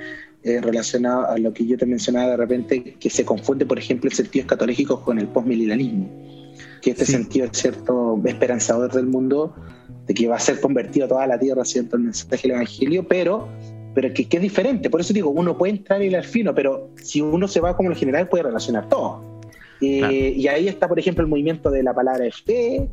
eh, 0.43 0.61
relacionado 0.61 1.27
a 1.27 1.39
lo 1.39 1.53
que 1.53 1.67
yo 1.67 1.77
te 1.77 1.85
mencionaba 1.85 2.31
de 2.31 2.37
repente, 2.37 2.97
que 2.99 3.11
se 3.11 3.25
confunde, 3.25 3.67
por 3.67 3.79
ejemplo, 3.79 4.09
el 4.09 4.15
sentido 4.15 4.43
escatológico 4.43 5.03
con 5.03 5.19
el 5.19 5.27
postmilenialismo 5.29 6.38
que 6.81 6.91
este 6.91 7.05
sentido 7.05 7.47
es 7.47 7.59
cierto 7.59 8.21
esperanzador 8.25 8.93
del 8.93 9.07
mundo, 9.07 9.55
de 10.07 10.15
que 10.15 10.27
va 10.29 10.37
a 10.37 10.41
ser 10.41 10.61
convertido 10.61 11.09
toda 11.09 11.27
la 11.27 11.39
tierra, 11.39 11.65
¿cierto? 11.65 11.97
El 11.97 12.05
mensaje 12.05 12.43
del 12.43 12.53
Evangelio, 12.53 13.07
pero, 13.07 13.49
pero 13.95 14.13
que, 14.13 14.29
que, 14.29 14.39
es 14.39 14.43
diferente. 14.43 14.91
Por 14.91 15.01
eso 15.01 15.13
digo, 15.13 15.31
uno 15.31 15.57
puede 15.57 15.73
entrar 15.73 16.03
y 16.03 16.15
al 16.15 16.25
fino, 16.25 16.55
pero 16.55 16.91
si 16.97 17.21
uno 17.21 17.47
se 17.49 17.61
va 17.61 17.77
como 17.77 17.91
el 17.91 17.97
general, 17.97 18.29
puede 18.29 18.45
relacionar 18.45 18.89
todo. 18.89 19.39
Y 19.81 20.47
ahí 20.49 20.67
está, 20.67 20.89
por 20.89 20.99
ejemplo, 20.99 21.23
el 21.23 21.31
movimiento 21.31 21.71
de 21.71 21.83
la 21.83 21.95
palabra 21.95 22.25
fe, 22.45 22.89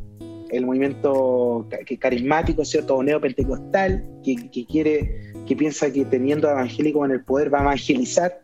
el 0.52 0.66
movimiento 0.66 1.68
carismático, 2.00 2.64
¿cierto? 2.64 2.96
O 2.96 3.04
neopentecostal, 3.04 4.06
que, 4.24 4.50
que 4.52 4.66
quiere, 4.66 5.34
que 5.46 5.56
piensa 5.56 5.92
que 5.92 6.06
teniendo 6.06 6.50
evangélicos 6.50 7.06
en 7.06 7.12
el 7.12 7.22
poder 7.22 7.54
va 7.54 7.60
a 7.60 7.62
evangelizar. 7.64 8.42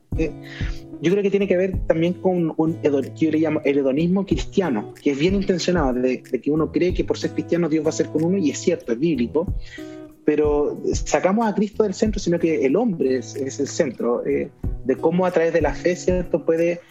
Yo 1.02 1.12
creo 1.12 1.24
que 1.24 1.32
tiene 1.32 1.48
que 1.48 1.58
ver 1.58 1.80
también 1.88 2.14
con 2.14 2.54
un, 2.58 2.80
yo 3.16 3.32
le 3.32 3.40
llamo 3.40 3.62
el 3.66 3.80
hedonismo 3.80 4.26
cristiano, 4.26 4.94
que 5.02 5.12
es 5.12 5.20
bien 5.20 5.34
intencionado, 5.34 5.94
de, 5.94 6.22
que 6.22 6.52
uno 6.52 6.72
cree 6.72 6.94
que 6.94 7.04
por 7.04 7.18
ser 7.18 7.32
cristiano 7.32 7.70
Dios 7.70 7.84
va 7.84 7.90
a 7.90 7.94
ser 7.94 8.08
con 8.08 8.24
uno, 8.24 8.38
y 8.38 8.52
es 8.52 8.60
cierto, 8.60 8.92
es 8.92 9.00
bíblico, 9.00 9.52
pero 10.26 10.80
sacamos 10.94 11.48
a 11.48 11.56
Cristo 11.56 11.84
del 11.84 11.96
centro, 11.96 12.20
sino 12.20 12.38
que 12.38 12.66
el 12.66 12.76
hombre 12.76 13.18
es, 13.18 13.36
el 13.36 13.68
centro, 13.68 14.24
eh, 14.28 14.52
de 14.86 14.96
cómo 14.96 15.26
a 15.26 15.32
través 15.32 15.54
de 15.54 15.62
la 15.62 15.74
fe, 15.74 15.96
¿cierto?, 15.96 16.46
puede 16.46 16.82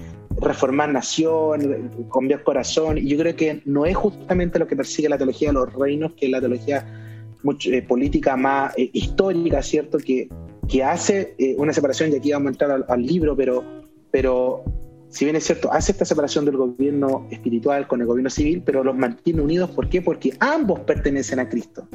reformar 0.41 0.91
nación, 0.93 1.91
cambiar 2.13 2.43
corazón. 2.43 2.99
Y 2.99 3.07
yo 3.09 3.19
creo 3.19 3.37
que 3.37 3.63
no 3.65 3.87
es 3.87 3.97
justamente 3.97 4.59
lo 4.59 4.67
que 4.67 4.77
persigue 4.77 5.09
la 5.09 5.19
teología 5.19 5.49
de 5.49 5.55
los 5.55 5.73
reinos, 5.73 6.13
que 6.15 6.27
es 6.27 6.33
la 6.33 6.41
teología 6.41 7.00
mucho, 7.43 7.71
eh, 7.71 7.83
política 7.83 8.37
más 8.37 8.77
eh, 8.77 8.91
histórica, 8.93 9.63
¿cierto? 9.63 9.99
Que, 9.99 10.29
que 10.69 10.85
hace 10.85 11.35
eh, 11.39 11.55
una 11.59 11.73
separación, 11.73 12.13
y 12.13 12.17
aquí 12.17 12.33
vamos 12.33 12.49
a 12.49 12.51
entrar 12.51 12.85
al, 12.89 13.03
libro, 13.07 13.37
pero, 13.37 13.65
pero 14.11 14.63
si 15.09 15.25
bien 15.25 15.37
es 15.37 15.45
cierto, 15.45 15.73
hace 15.73 15.93
esta 15.93 16.05
separación 16.05 16.45
del 16.45 16.57
gobierno 16.57 17.27
espiritual 17.31 17.89
con 17.89 18.01
el 18.01 18.07
gobierno 18.07 18.31
civil, 18.31 18.63
pero 18.65 18.85
los 18.85 18.97
mantiene 18.97 19.43
unidos. 19.43 19.71
¿Por 19.71 19.89
qué? 19.89 20.01
Porque 20.03 20.35
ambos 20.39 20.81
pertenecen 20.81 21.41
a 21.41 21.49
Cristo. 21.49 21.89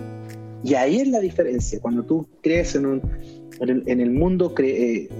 Y 0.64 0.74
ahí 0.74 0.98
es 0.98 1.08
la 1.08 1.20
diferencia. 1.20 1.80
Cuando 1.80 2.04
tú 2.04 2.28
crees 2.42 2.76
en, 2.76 2.88
un, 2.88 3.02
en, 3.60 4.02
el, 4.02 4.10
mundo, 4.12 4.54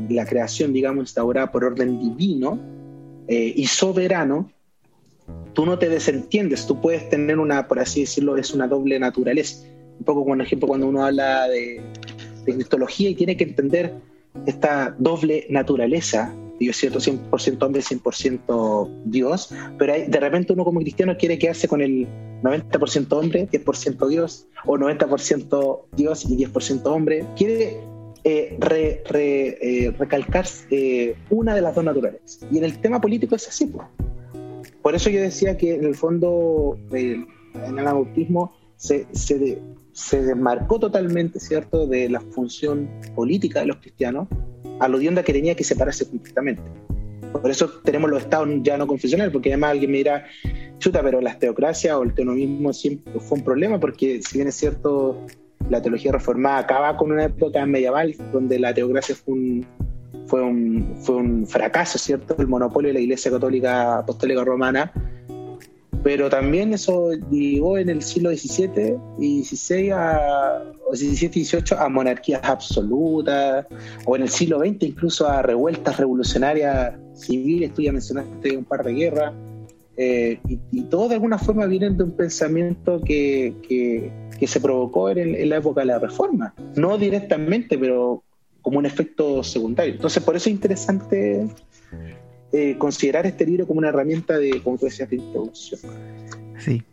la 0.10 0.26
creación, 0.26 0.74
digamos, 0.74 1.04
instaurada 1.04 1.52
por 1.52 1.64
orden 1.64 2.00
divino, 2.00 2.60
eh, 3.28 3.54
y 3.56 3.66
soberano, 3.66 4.52
tú 5.54 5.66
no 5.66 5.80
te 5.80 5.90
desentiendes, 5.90 6.68
tú 6.68 6.80
puedes 6.80 7.10
tener 7.10 7.40
una, 7.40 7.68
por 7.68 7.80
así 7.80 8.02
decirlo, 8.02 8.38
es 8.38 8.54
una 8.54 8.68
doble 8.68 9.00
naturaleza. 9.00 9.66
Un 10.00 10.06
poco 10.06 10.24
como 10.24 10.42
ejemplo 10.42 10.68
cuando 10.68 10.88
uno 10.88 11.06
habla 11.06 11.48
de, 11.48 11.82
de 12.46 12.54
cristología 12.54 13.10
y 13.10 13.16
tiene 13.16 13.38
que 13.38 13.46
entender 13.46 13.94
esta 14.46 14.96
doble 15.00 15.48
naturaleza, 15.50 16.34
Dios 16.60 16.78
cierto, 16.78 17.00
100% 17.00 17.64
hombre, 17.64 17.82
100% 17.82 18.90
Dios, 19.06 19.54
pero 19.78 19.94
de 19.94 20.20
repente 20.20 20.54
uno 20.54 20.64
como 20.64 20.80
cristiano 20.80 21.18
quiere 21.18 21.38
quedarse 21.38 21.68
con 21.68 21.82
el 21.82 22.08
90% 22.44 23.12
hombre, 23.12 23.48
10% 23.50 24.08
Dios, 24.08 24.48
o 24.66 24.78
90% 24.78 25.82
Dios 25.96 26.26
y 26.26 26.38
10% 26.38 26.86
hombre. 26.86 27.26
Quiere 27.36 27.78
eh, 28.24 28.58
eh, 28.60 29.94
recalcar 29.98 30.46
eh, 30.70 31.16
una 31.30 31.56
de 31.56 31.62
las 31.62 31.76
dos 31.76 31.84
naturales. 31.84 32.40
Y 32.52 32.58
en 32.58 32.64
el 32.64 32.80
tema 32.80 33.02
político 33.02 33.36
es 33.36 33.48
así. 33.48 33.68
Pues. 33.68 33.88
Por 34.82 34.96
eso 34.96 35.10
yo 35.10 35.22
decía 35.22 35.58
que 35.58 35.76
en 35.76 35.86
el 35.86 35.96
fondo 35.96 36.78
en 36.92 37.28
el 37.56 37.80
anabautismo 37.80 38.54
se, 38.78 39.08
se, 39.12 39.60
se, 39.96 40.22
desmarcó 40.22 40.78
totalmente, 40.78 41.40
¿cierto?, 41.40 41.88
de 41.88 42.10
la 42.10 42.20
función 42.20 42.90
política 43.16 43.62
de 43.62 43.68
los 43.68 43.78
cristianos, 43.78 44.28
aludiendo 44.80 45.22
a 45.22 45.24
que 45.24 45.32
tenía 45.32 45.56
que 45.56 45.64
separarse 45.64 46.08
completamente. 46.08 46.62
Por 47.32 47.50
eso 47.50 47.70
tenemos 47.84 48.10
los 48.10 48.22
estados 48.22 48.50
ya 48.62 48.78
no 48.78 48.88
confesionales, 48.88 49.32
porque 49.32 49.50
además 49.50 49.72
alguien 49.72 49.92
me 49.92 49.98
dirá, 49.98 50.26
chuta, 50.80 51.02
pero 51.02 51.22
la 51.22 51.40
teocracia 51.40 51.98
o 51.98 52.04
el 52.04 52.14
teonomismo 52.14 52.74
siempre 52.74 53.14
fue 53.20 53.38
un 53.38 53.44
problema, 53.44 53.80
porque 53.80 54.22
si 54.22 54.38
bien 54.38 54.50
es 54.50 54.56
cierto, 54.56 55.26
la 55.70 55.82
teología 55.82 56.12
reformada 56.12 56.60
acaba 56.60 56.98
con 56.98 57.12
una 57.12 57.26
época 57.26 57.66
medieval 57.66 58.16
donde 58.34 58.60
la 58.60 58.74
teocracia 58.74 59.16
fue 59.16 59.34
un, 59.34 59.66
fue 60.28 60.42
un, 60.42 60.96
fue 61.02 61.16
un 61.16 61.48
fracaso, 61.48 61.98
¿cierto? 61.98 62.36
El 62.38 62.48
monopolio 62.48 62.90
de 62.90 62.96
la 62.96 63.00
Iglesia 63.00 63.32
Católica 63.32 64.00
Apostólica 64.00 64.44
Romana. 64.44 64.92
Pero 66.06 66.30
también 66.30 66.74
eso 66.74 67.12
llegó 67.32 67.78
en 67.78 67.90
el 67.90 68.02
siglo 68.02 68.30
XVII 68.30 68.96
y 69.20 69.44
XVI 69.44 69.90
a, 69.90 70.64
o 70.88 70.96
XVII 70.96 71.44
XVIII 71.44 71.78
a 71.78 71.90
monarquías 71.90 72.42
absolutas, 72.44 73.66
o 74.06 74.16
en 74.16 74.22
el 74.22 74.30
siglo 74.30 74.60
XX 74.60 74.84
incluso 74.84 75.28
a 75.28 75.42
revueltas 75.42 75.98
revolucionarias 75.98 76.94
civiles, 77.16 77.74
tú 77.74 77.82
ya 77.82 77.92
mencionaste 77.92 78.56
un 78.56 78.66
par 78.66 78.86
de 78.86 78.94
guerras, 78.94 79.34
eh, 79.98 80.40
y, 80.48 80.60
y 80.72 80.84
todo 80.84 81.10
de 81.10 81.16
alguna 81.16 81.40
forma 81.40 81.66
vienen 81.66 81.98
de 81.98 82.04
un 82.04 82.12
pensamiento 82.12 83.02
que, 83.02 83.56
que 83.68 84.12
que 84.38 84.48
se 84.48 84.60
provocó 84.60 85.10
en, 85.10 85.50
la 85.50 85.58
época 85.58 85.82
de 85.82 85.88
la 85.88 86.00
reforma. 86.00 86.54
No 86.76 86.98
directamente, 86.98 87.78
pero 87.78 88.24
como 88.62 88.80
un 88.80 88.86
efecto 88.86 89.44
secundario. 89.44 89.94
Entonces, 89.94 90.24
por 90.24 90.36
eso 90.36 90.50
es 90.50 90.56
interesante 90.56 91.48
eh, 92.58 92.78
considerar 92.78 93.26
este 93.26 93.46
libro 93.46 93.68
como 93.68 93.80
una 93.80 93.90
herramienta 93.90 94.38
de, 94.38 94.62
como 94.62 94.78
tú 94.78 94.86
decías, 94.86 95.10
de 95.10 95.18
introducción. 95.18 95.82
Sí. 96.58 96.84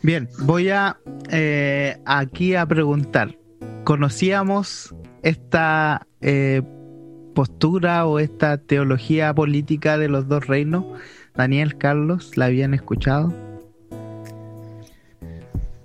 Bien, 0.00 0.30
voy 0.44 0.70
a 0.70 0.96
eh, 1.30 1.98
aquí 2.06 2.54
a 2.54 2.64
preguntar. 2.64 3.36
¿Conocíamos 3.84 4.94
esta 5.22 6.06
eh, 6.22 6.62
postura 7.34 8.06
o 8.06 8.18
esta 8.18 8.56
teología 8.56 9.34
política 9.34 9.98
de 9.98 10.08
los 10.08 10.26
dos 10.26 10.46
reinos? 10.46 10.86
Daniel, 11.34 11.76
Carlos, 11.76 12.38
¿la 12.38 12.46
habían 12.46 12.72
escuchado? 12.72 13.30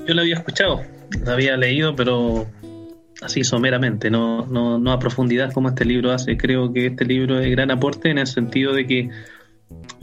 Yo 0.08 0.14
la 0.14 0.22
había 0.22 0.36
escuchado 0.36 0.82
lo 1.24 1.32
había 1.32 1.58
leído, 1.58 1.96
pero 1.96 2.48
así 3.26 3.44
someramente, 3.44 4.10
no, 4.10 4.46
no, 4.46 4.78
no 4.78 4.92
a 4.92 5.00
profundidad 5.00 5.52
como 5.52 5.70
este 5.70 5.86
libro 5.86 6.12
hace. 6.12 6.38
Creo 6.38 6.72
que 6.72 6.88
este 6.88 7.06
libro 7.06 7.40
es 7.40 7.50
gran 7.52 7.72
aporte 7.72 8.10
en 8.10 8.20
el 8.20 8.28
sentido 8.28 8.74
de 8.74 8.86
que 8.86 9.10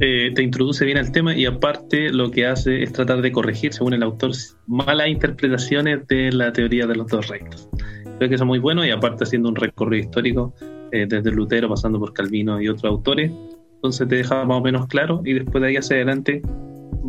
eh, 0.00 0.32
te 0.34 0.42
introduce 0.42 0.84
bien 0.84 0.98
al 0.98 1.12
tema 1.12 1.36
y 1.36 1.46
aparte 1.46 2.10
lo 2.10 2.30
que 2.30 2.46
hace 2.46 2.82
es 2.82 2.92
tratar 2.92 3.22
de 3.22 3.30
corregir, 3.30 3.72
según 3.72 3.94
el 3.94 4.02
autor, 4.02 4.32
malas 4.66 5.08
interpretaciones 5.08 6.06
de 6.08 6.32
la 6.32 6.52
teoría 6.52 6.86
de 6.86 6.96
los 6.96 7.06
dos 7.06 7.28
reinos. 7.28 7.68
Creo 8.18 8.28
que 8.28 8.34
eso 8.34 8.44
es 8.44 8.48
muy 8.48 8.58
bueno 8.58 8.84
y 8.84 8.90
aparte 8.90 9.24
haciendo 9.24 9.48
un 9.48 9.56
recorrido 9.56 10.04
histórico 10.04 10.54
eh, 10.90 11.06
desde 11.08 11.30
Lutero 11.30 11.68
pasando 11.68 11.98
por 11.98 12.12
Calvino 12.12 12.60
y 12.60 12.68
otros 12.68 12.84
autores, 12.84 13.30
entonces 13.76 14.08
te 14.08 14.16
deja 14.16 14.44
más 14.44 14.58
o 14.58 14.60
menos 14.60 14.86
claro 14.86 15.22
y 15.24 15.34
después 15.34 15.62
de 15.62 15.68
ahí 15.68 15.76
hacia 15.76 15.96
adelante 15.96 16.42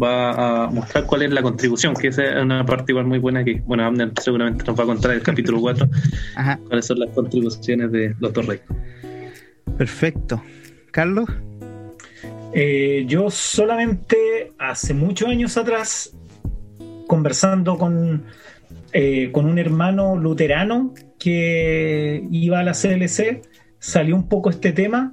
va 0.01 0.65
a 0.65 0.69
mostrar 0.69 1.05
cuál 1.05 1.23
es 1.23 1.31
la 1.31 1.41
contribución, 1.41 1.93
que 1.93 2.07
esa 2.07 2.23
es 2.23 2.43
una 2.43 2.65
parte 2.65 2.91
igual 2.91 3.05
muy 3.05 3.19
buena 3.19 3.43
que, 3.43 3.61
bueno, 3.65 3.85
Amner 3.85 4.11
seguramente 4.21 4.63
nos 4.65 4.77
va 4.77 4.83
a 4.83 4.87
contar 4.87 5.11
en 5.11 5.17
el 5.17 5.23
capítulo 5.23 5.61
4 5.61 5.87
cuáles 6.67 6.85
son 6.85 6.99
las 6.99 7.09
contribuciones 7.11 7.91
de 7.91 8.15
los 8.19 8.33
dos 8.33 8.45
reyes. 8.45 8.65
Perfecto. 9.77 10.41
Carlos. 10.91 11.29
Eh, 12.53 13.05
yo 13.07 13.31
solamente 13.31 14.51
hace 14.59 14.93
muchos 14.93 15.27
años 15.27 15.57
atrás, 15.57 16.15
conversando 17.07 17.77
con, 17.77 18.25
eh, 18.91 19.31
con 19.31 19.45
un 19.45 19.57
hermano 19.57 20.15
luterano 20.15 20.93
que 21.17 22.27
iba 22.29 22.59
a 22.59 22.63
la 22.63 22.73
CLC, 22.73 23.41
salió 23.79 24.15
un 24.15 24.29
poco 24.29 24.51
este 24.51 24.71
tema 24.71 25.11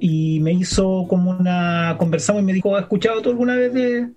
y 0.00 0.40
me 0.40 0.52
hizo 0.52 1.06
como 1.08 1.30
una 1.30 1.96
conversación 1.98 2.42
y 2.42 2.46
me 2.46 2.52
dijo, 2.52 2.76
¿has 2.76 2.82
escuchado 2.82 3.22
tú 3.22 3.30
alguna 3.30 3.56
vez 3.56 3.72
de 3.72 4.08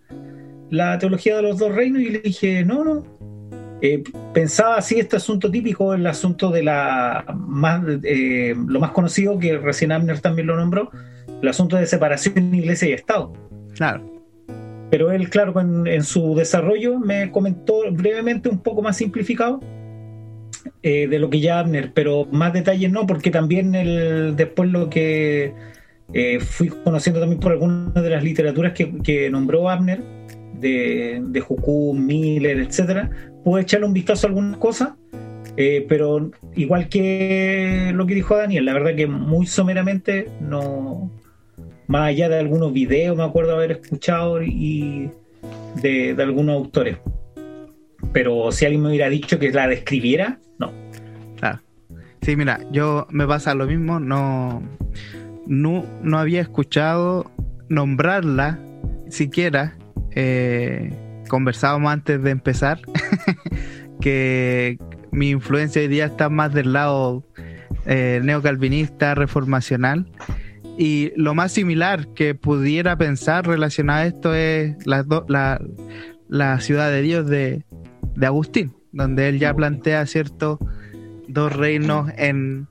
la 0.69 0.97
teología 0.99 1.37
de 1.37 1.41
los 1.41 1.57
dos 1.57 1.73
reinos? 1.73 2.01
Y 2.01 2.09
le 2.09 2.19
dije, 2.19 2.63
no, 2.63 2.83
no. 2.83 3.03
Eh, 3.81 4.03
pensaba 4.31 4.75
así 4.75 4.99
este 4.99 5.15
asunto 5.15 5.49
típico, 5.49 5.93
el 5.95 6.05
asunto 6.05 6.51
de 6.51 6.63
la 6.63 7.25
más, 7.35 7.81
eh, 8.03 8.55
lo 8.67 8.79
más 8.79 8.91
conocido, 8.91 9.39
que 9.39 9.57
recién 9.57 9.91
Abner 9.91 10.19
también 10.19 10.47
lo 10.47 10.55
nombró, 10.55 10.91
el 11.41 11.47
asunto 11.47 11.77
de 11.77 11.87
separación 11.87 12.53
iglesia 12.53 12.89
y 12.89 12.93
Estado. 12.93 13.33
Claro. 13.75 14.05
Pero 14.91 15.11
él, 15.11 15.29
claro, 15.29 15.59
en, 15.59 15.87
en 15.87 16.03
su 16.03 16.35
desarrollo 16.35 16.99
me 16.99 17.31
comentó 17.31 17.91
brevemente, 17.91 18.49
un 18.49 18.59
poco 18.59 18.83
más 18.83 18.97
simplificado, 18.97 19.61
eh, 20.83 21.07
de 21.07 21.19
lo 21.19 21.29
que 21.29 21.39
ya 21.39 21.59
Abner, 21.59 21.91
pero 21.93 22.27
más 22.31 22.53
detalles 22.53 22.91
no, 22.91 23.05
porque 23.05 23.29
también 23.29 23.75
el, 23.75 24.35
después 24.35 24.69
lo 24.71 24.89
que 24.89 25.53
eh, 26.13 26.39
fui 26.39 26.69
conociendo 26.69 27.19
también 27.19 27.39
por 27.39 27.51
algunas 27.51 27.93
de 27.93 28.09
las 28.09 28.23
literaturas 28.23 28.73
que, 28.73 29.29
nombró 29.29 29.69
Abner, 29.69 30.03
de, 30.59 31.21
de 31.23 31.43
Miller, 31.93 32.59
etcétera, 32.59 33.09
pude 33.43 33.61
echarle 33.61 33.85
un 33.85 33.93
vistazo 33.93 34.25
a 34.25 34.29
algunas 34.29 34.57
cosas, 34.57 34.89
eh, 35.55 35.85
pero 35.87 36.31
igual 36.55 36.89
que 36.89 37.91
lo 37.93 38.07
que 38.07 38.15
dijo 38.15 38.35
Daniel, 38.35 38.65
la 38.65 38.73
verdad 38.73 38.95
que 38.95 39.05
muy 39.07 39.45
someramente, 39.45 40.29
no 40.39 41.11
más 41.87 42.09
allá 42.09 42.29
de 42.29 42.39
algunos 42.39 42.73
videos, 42.73 43.15
me 43.17 43.23
acuerdo 43.23 43.53
haber 43.53 43.73
escuchado 43.73 44.41
y 44.41 45.11
de, 45.81 46.15
de 46.15 46.23
algunos 46.23 46.55
autores. 46.55 46.97
Pero 48.13 48.51
si 48.51 48.65
alguien 48.65 48.81
me 48.81 48.89
hubiera 48.89 49.09
dicho 49.09 49.39
que 49.39 49.51
la 49.51 49.67
describiera, 49.67 50.39
no. 50.59 50.71
Claro. 51.37 51.61
Sí, 52.21 52.35
mira, 52.35 52.59
yo 52.71 53.07
me 53.09 53.25
pasa 53.25 53.55
lo 53.55 53.65
mismo, 53.65 53.99
no, 53.99 54.61
no, 55.47 55.85
no 56.03 56.19
había 56.19 56.41
escuchado 56.41 57.31
nombrarla 57.69 58.59
siquiera. 59.09 59.75
Eh, 60.11 60.93
conversábamos 61.29 61.91
antes 61.91 62.21
de 62.21 62.31
empezar 62.31 62.79
que 64.01 64.77
mi 65.11 65.29
influencia 65.29 65.81
hoy 65.81 65.87
día 65.87 66.05
está 66.05 66.29
más 66.29 66.53
del 66.53 66.73
lado 66.73 67.23
eh, 67.85 68.19
neocalvinista, 68.23 69.15
reformacional. 69.15 70.05
Y 70.77 71.11
lo 71.15 71.33
más 71.33 71.51
similar 71.51 72.07
que 72.13 72.35
pudiera 72.35 72.97
pensar 72.97 73.47
relacionado 73.47 73.99
a 73.99 74.05
esto 74.05 74.35
es 74.35 74.75
las, 74.85 75.05
la 76.27 76.59
ciudad 76.59 76.89
de 76.91 77.01
Dios 77.01 77.27
de, 77.27 77.65
de 78.15 78.25
Agustín, 78.25 78.73
donde 78.91 79.29
él 79.29 79.39
ya 79.39 79.53
plantea, 79.53 80.05
¿cierto?, 80.05 80.59
dos 81.27 81.55
reinos 81.55 82.11
en, 82.17 82.67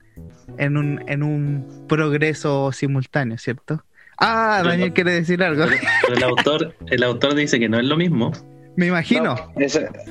en, 0.57 0.77
un, 0.77 1.03
en 1.07 1.23
un 1.23 1.85
progreso 1.87 2.71
simultáneo, 2.71 3.37
¿cierto? 3.37 3.83
Ah, 4.17 4.61
Daniel 4.63 4.93
quiere 4.93 5.13
decir 5.13 5.41
algo. 5.41 5.65
Pero, 6.01 6.15
el, 6.15 6.23
autor, 6.23 6.75
el 6.87 7.03
autor 7.03 7.33
dice 7.33 7.59
que 7.59 7.67
no 7.67 7.79
es 7.79 7.85
lo 7.85 7.97
mismo. 7.97 8.31
Me 8.75 8.85
imagino. 8.85 9.35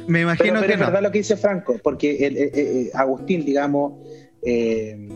me 0.09 0.22
imagino 0.22 0.61
que 0.62 0.72
es 0.72 0.78
verdad 0.78 1.03
lo 1.03 1.12
que 1.12 1.18
dice 1.18 1.37
Franco, 1.37 1.76
porque 1.83 2.26
el, 2.26 2.91
Agustín, 2.93 3.45
digamos, 3.45 3.95
eh, 4.43 5.09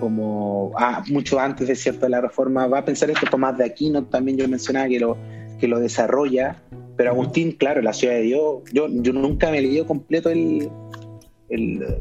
como 0.00 0.72
ah, 0.76 1.04
mucho 1.08 1.38
antes 1.38 1.68
de 1.68 1.76
cierto 1.76 2.08
la 2.08 2.20
reforma, 2.20 2.66
va 2.66 2.78
a 2.78 2.84
pensar 2.84 3.10
esto 3.10 3.26
Tomás 3.30 3.56
de 3.58 3.64
Aquino, 3.64 4.04
también 4.04 4.38
yo 4.38 4.48
mencionaba 4.48 4.88
que 4.88 4.98
lo, 4.98 5.16
que 5.60 5.68
lo 5.68 5.78
desarrolla, 5.78 6.62
pero 6.96 7.10
Agustín, 7.10 7.52
claro, 7.52 7.82
la 7.82 7.92
ciudad 7.92 8.14
de 8.14 8.22
Dios, 8.22 8.62
yo, 8.72 8.86
yo 8.88 9.12
nunca 9.12 9.50
me 9.50 9.58
he 9.58 9.62
leído 9.62 9.86
completo 9.86 10.30
el, 10.30 10.70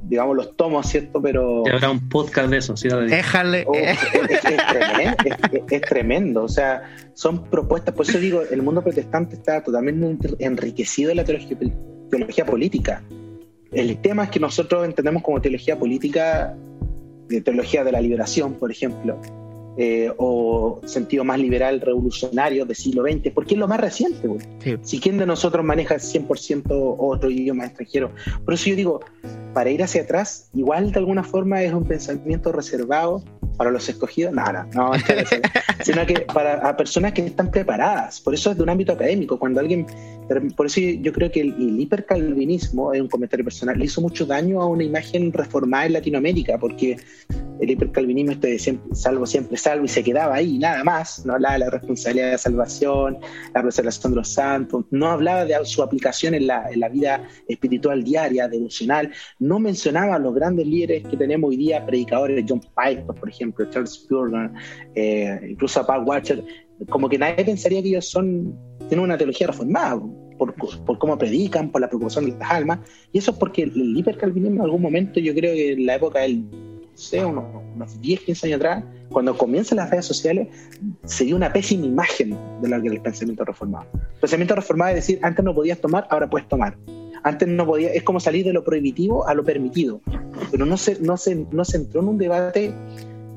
digamos, 0.04 0.36
los 0.36 0.56
tomos, 0.56 0.88
¿cierto? 0.88 1.22
Pero... 1.22 1.64
Habrá 1.68 1.92
un 1.92 2.08
podcast 2.10 2.50
de 2.50 2.58
eso, 2.58 2.78
Ciudad 2.78 2.98
de 2.98 3.08
Dios. 3.08 3.18
Déjale. 3.18 3.66
Oh, 3.68 3.74
es, 3.76 4.00
tremendo, 4.70 5.68
es, 5.70 5.82
tremendo, 5.82 6.44
o 6.44 6.50
sea, 6.50 6.84
son 7.14 7.44
propuestas, 7.46 7.94
por 7.94 8.08
eso 8.08 8.18
digo, 8.20 8.42
el 8.50 8.62
mundo 8.62 8.82
protestante 8.84 9.36
está 9.36 9.64
totalmente 9.64 10.30
enriquecido 10.39 11.12
en 11.12 11.18
la 11.18 11.24
teología, 11.24 11.58
teología 12.10 12.46
política. 12.46 13.04
El 13.72 13.98
tema 14.02 14.26
es 14.26 14.30
que 14.30 14.39
nosotros 14.39 14.86
entendemos 14.86 15.24
como 15.24 15.42
teología 15.42 15.80
política 15.80 16.56
de 17.28 17.42
teología 17.42 17.84
de 17.84 17.92
la 17.94 18.02
liberación, 18.02 18.56
por 18.56 18.72
ejemplo, 18.72 19.20
eh, 19.78 20.11
o 20.17 20.82
sentido 20.86 21.24
más 21.24 21.39
liberal 21.39 21.80
revolucionario 21.80 22.65
del 22.65 22.76
siglo 22.76 23.03
XX, 23.03 23.32
porque 23.34 23.53
es 23.53 23.59
lo 23.59 23.67
más 23.67 23.80
reciente. 23.80 24.28
Si 24.82 24.99
quién 24.99 25.17
de 25.17 25.26
nosotros 25.26 25.63
maneja 25.63 25.95
100% 25.95 26.95
otro 26.99 27.30
idioma 27.30 27.65
extranjero. 27.65 28.11
Por 28.43 28.53
eso 28.53 28.69
yo 28.69 28.76
digo, 28.76 28.99
para 29.54 29.70
ir 29.70 29.84
hacia 29.84 30.04
atrás, 30.04 30.49
igual 30.54 30.91
de 30.91 30.99
alguna 30.99 31.24
forma 31.24 31.62
es 31.62 31.74
un 31.74 31.86
pensamiento 31.86 32.52
reservado 32.52 33.24
para 33.58 33.70
los 33.70 33.88
escogidos, 33.88 34.34
nada, 34.34 34.68
no, 34.74 34.91
sino 35.84 36.06
que 36.06 36.22
para 36.34 36.76
personas 36.76 37.14
que 37.14 37.26
están 37.26 37.52
preparadas. 37.52 38.20
Por 38.20 38.34
eso 38.34 38.52
es 38.52 38.58
de 38.58 38.64
un 38.64 38.70
ámbito 38.70 38.93
académico. 38.93 39.38
Cuando 39.38 39.60
alguien, 39.60 39.86
por 40.56 40.66
eso 40.66 40.80
yo 40.80 41.12
creo 41.12 41.32
que 41.32 41.41
el, 41.41 41.54
el 41.54 41.80
hipercalvinismo, 41.80 42.93
es 42.93 43.02
un 43.02 43.08
comentario 43.08 43.43
personal, 43.43 43.78
le 43.78 43.86
hizo 43.86 44.02
mucho 44.02 44.26
daño 44.26 44.62
a 44.62 44.66
una 44.68 44.84
imagen 44.84 45.32
reformada 45.32 45.86
en 45.86 45.93
Latinoamérica, 45.93 46.58
porque 46.58 46.97
el 47.60 47.70
hipercalvinismo 47.70 48.32
este 48.32 48.58
siempre, 48.58 48.95
salvo 48.95 49.26
siempre 49.28 49.58
salvo 49.58 49.86
y 49.86 49.88
se 49.88 50.04
quedaba 50.04 50.36
ahí, 50.36 50.58
nada 50.58 50.84
más, 50.84 51.26
no 51.26 51.34
hablaba 51.34 51.54
de 51.54 51.60
la 51.60 51.70
responsabilidad 51.70 52.26
de 52.26 52.32
la 52.32 52.38
salvación, 52.39 53.20
la 53.54 53.62
preservación 53.62 54.14
de 54.14 54.16
los 54.18 54.30
santos, 54.30 54.86
no 54.89 55.12
hablaba 55.12 55.45
de 55.45 55.54
su 55.66 55.84
aplicación 55.84 56.34
en 56.34 56.47
la, 56.47 56.68
en 56.72 56.80
la 56.80 56.89
vida 56.89 57.28
espiritual 57.47 58.04
diaria, 58.04 58.47
devocional, 58.47 59.12
no 59.42 59.60
mencionaba 59.60 60.16
a 60.16 60.20
los 60.20 60.36
grandes 60.36 60.68
líderes 60.68 61.04
que 61.08 61.18
tenemos 61.18 61.50
hoy 61.50 61.58
día, 61.58 61.84
predicadores, 61.84 62.46
John 62.48 62.62
Piper, 62.62 63.04
por 63.06 63.28
ejemplo, 63.28 63.68
Charles 63.72 63.94
Spurgeon, 63.94 64.54
eh, 64.94 65.39
incluso 65.50 65.80
a 65.80 65.88
Paul 65.88 66.08
Watcher, 66.08 66.44
como 66.89 67.10
que 67.10 67.18
nadie 67.18 67.44
pensaría 67.44 67.82
que 67.82 67.89
ellos 67.89 68.08
son, 68.08 68.56
tienen 68.88 69.04
una 69.04 69.18
teología 69.18 69.48
reformada. 69.48 70.00
Por, 70.38 70.56
por, 70.56 70.98
cómo 70.98 71.20
predican, 71.20 71.70
por 71.70 71.82
la 71.82 71.88
preocupación 71.88 72.26
de 72.26 72.32
las 72.32 72.50
almas, 72.50 72.80
y 73.12 73.20
eso 73.20 73.30
es 73.30 73.38
porque 73.38 73.62
el 73.62 73.96
hipercalvinismo 73.96 74.56
en 74.56 74.62
algún 74.62 74.82
momento, 74.82 75.20
yo 75.20 75.36
creo 75.36 75.54
que 75.54 75.74
en 75.74 75.86
la 75.86 75.98
época 75.98 76.22
del 76.22 76.44
sé, 77.02 77.26
unos, 77.26 77.43
unos 77.76 78.02
10, 78.02 78.22
15 78.22 78.47
años 78.47 78.58
atrás, 78.58 78.84
cuando 79.10 79.38
comienzan 79.38 79.78
las 79.78 79.89
redes 79.89 80.06
sociales, 80.06 80.47
se 81.04 81.26
dio 81.26 81.36
una 81.36 81.52
pésima 81.52 81.86
imagen 81.86 82.38
de 82.62 82.70
lo 82.70 82.82
que 82.82 82.88
el 82.88 83.02
pensamiento 83.02 83.43
reformado. 83.43 83.88
El 83.93 84.20
pensamiento 84.22 84.56
reformado 84.56 84.89
es 84.91 84.95
decir, 84.95 85.20
antes 85.22 85.43
no 85.43 85.54
podías 85.54 85.80
tomar, 85.80 86.08
ahora 86.10 86.30
puedes 86.30 86.47
tomar. 86.47 86.78
Antes 87.24 87.47
no 87.47 87.66
podía, 87.66 87.91
es 87.91 88.04
como 88.04 88.20
salir 88.20 88.45
de 88.45 88.54
lo 88.54 88.64
prohibitivo 88.64 89.28
a 89.28 89.34
lo 89.34 89.43
permitido, 89.43 90.02
pero 90.49 90.66
no 90.66 90.78
se, 90.78 90.99
no 91.02 91.18
se, 91.18 91.45
no 91.52 91.66
se 91.66 91.78
entró 91.78 92.02
en 92.02 92.08
un 92.08 92.18
debate 92.18 92.74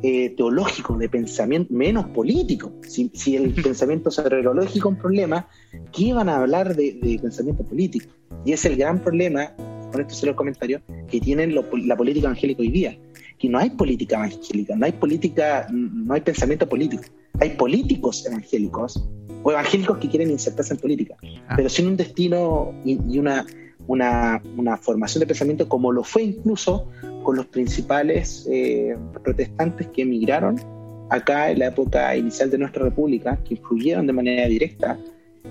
eh, 0.03 0.31
teológico, 0.37 0.97
de 0.97 1.09
pensamiento, 1.09 1.73
menos 1.75 2.07
político. 2.07 2.73
Si, 2.87 3.11
si 3.15 3.37
el 3.37 3.53
pensamiento 3.53 4.11
teológico 4.11 4.89
es 4.89 4.95
un 4.95 5.01
problema, 5.01 5.49
¿qué 5.93 6.05
iban 6.05 6.29
a 6.29 6.37
hablar 6.37 6.77
de, 6.77 6.99
de, 7.03 7.19
pensamiento 7.19 7.63
político? 7.65 8.07
Y 8.45 8.53
es 8.53 8.65
el 8.65 8.77
gran 8.77 9.01
problema, 9.01 9.53
con 9.91 10.01
esto 10.01 10.15
se 10.15 10.27
los 10.27 10.37
comentarios, 10.37 10.83
que 11.09 11.21
tiene 11.21 11.47
la 11.47 11.97
política 11.97 12.27
evangélica 12.27 12.63
hoy 12.63 12.71
día 12.71 12.99
que 13.39 13.49
no 13.49 13.59
hay 13.59 13.71
política 13.71 14.17
evangélica, 14.17 14.77
no 14.77 14.87
hay 14.87 14.93
política, 14.93 15.67
no 15.71 16.15
hay 16.15 16.21
pensamiento 16.21 16.69
político. 16.69 17.05
Hay 17.41 17.51
políticos 17.51 18.25
evangélicos 18.27 19.09
o 19.43 19.51
evangélicos 19.51 19.99
que 19.99 20.09
quieren 20.09 20.31
insertarse 20.31 20.75
en 20.75 20.81
política, 20.81 21.17
ah. 21.49 21.55
pero 21.57 21.69
sin 21.69 21.89
un 21.89 21.97
destino 21.97 22.73
y, 22.85 23.19
una, 23.19 23.45
una, 23.87 24.41
una, 24.57 24.77
formación 24.77 25.21
de 25.21 25.27
pensamiento 25.27 25.69
como 25.69 25.91
lo 25.91 26.05
fue 26.05 26.23
incluso 26.23 26.89
con 27.23 27.37
los 27.37 27.47
principales 27.47 28.47
eh, 28.51 28.97
protestantes 29.23 29.89
que 29.89 30.03
emigraron 30.03 30.61
acá 31.11 31.51
en 31.51 31.59
la 31.59 31.67
época 31.67 32.17
inicial 32.17 32.51
de 32.51 32.59
nuestra 32.59 32.85
república, 32.85 33.39
que 33.45 33.55
influyeron 33.55 34.07
de 34.07 34.13
manera 34.13 34.47
directa 34.47 34.99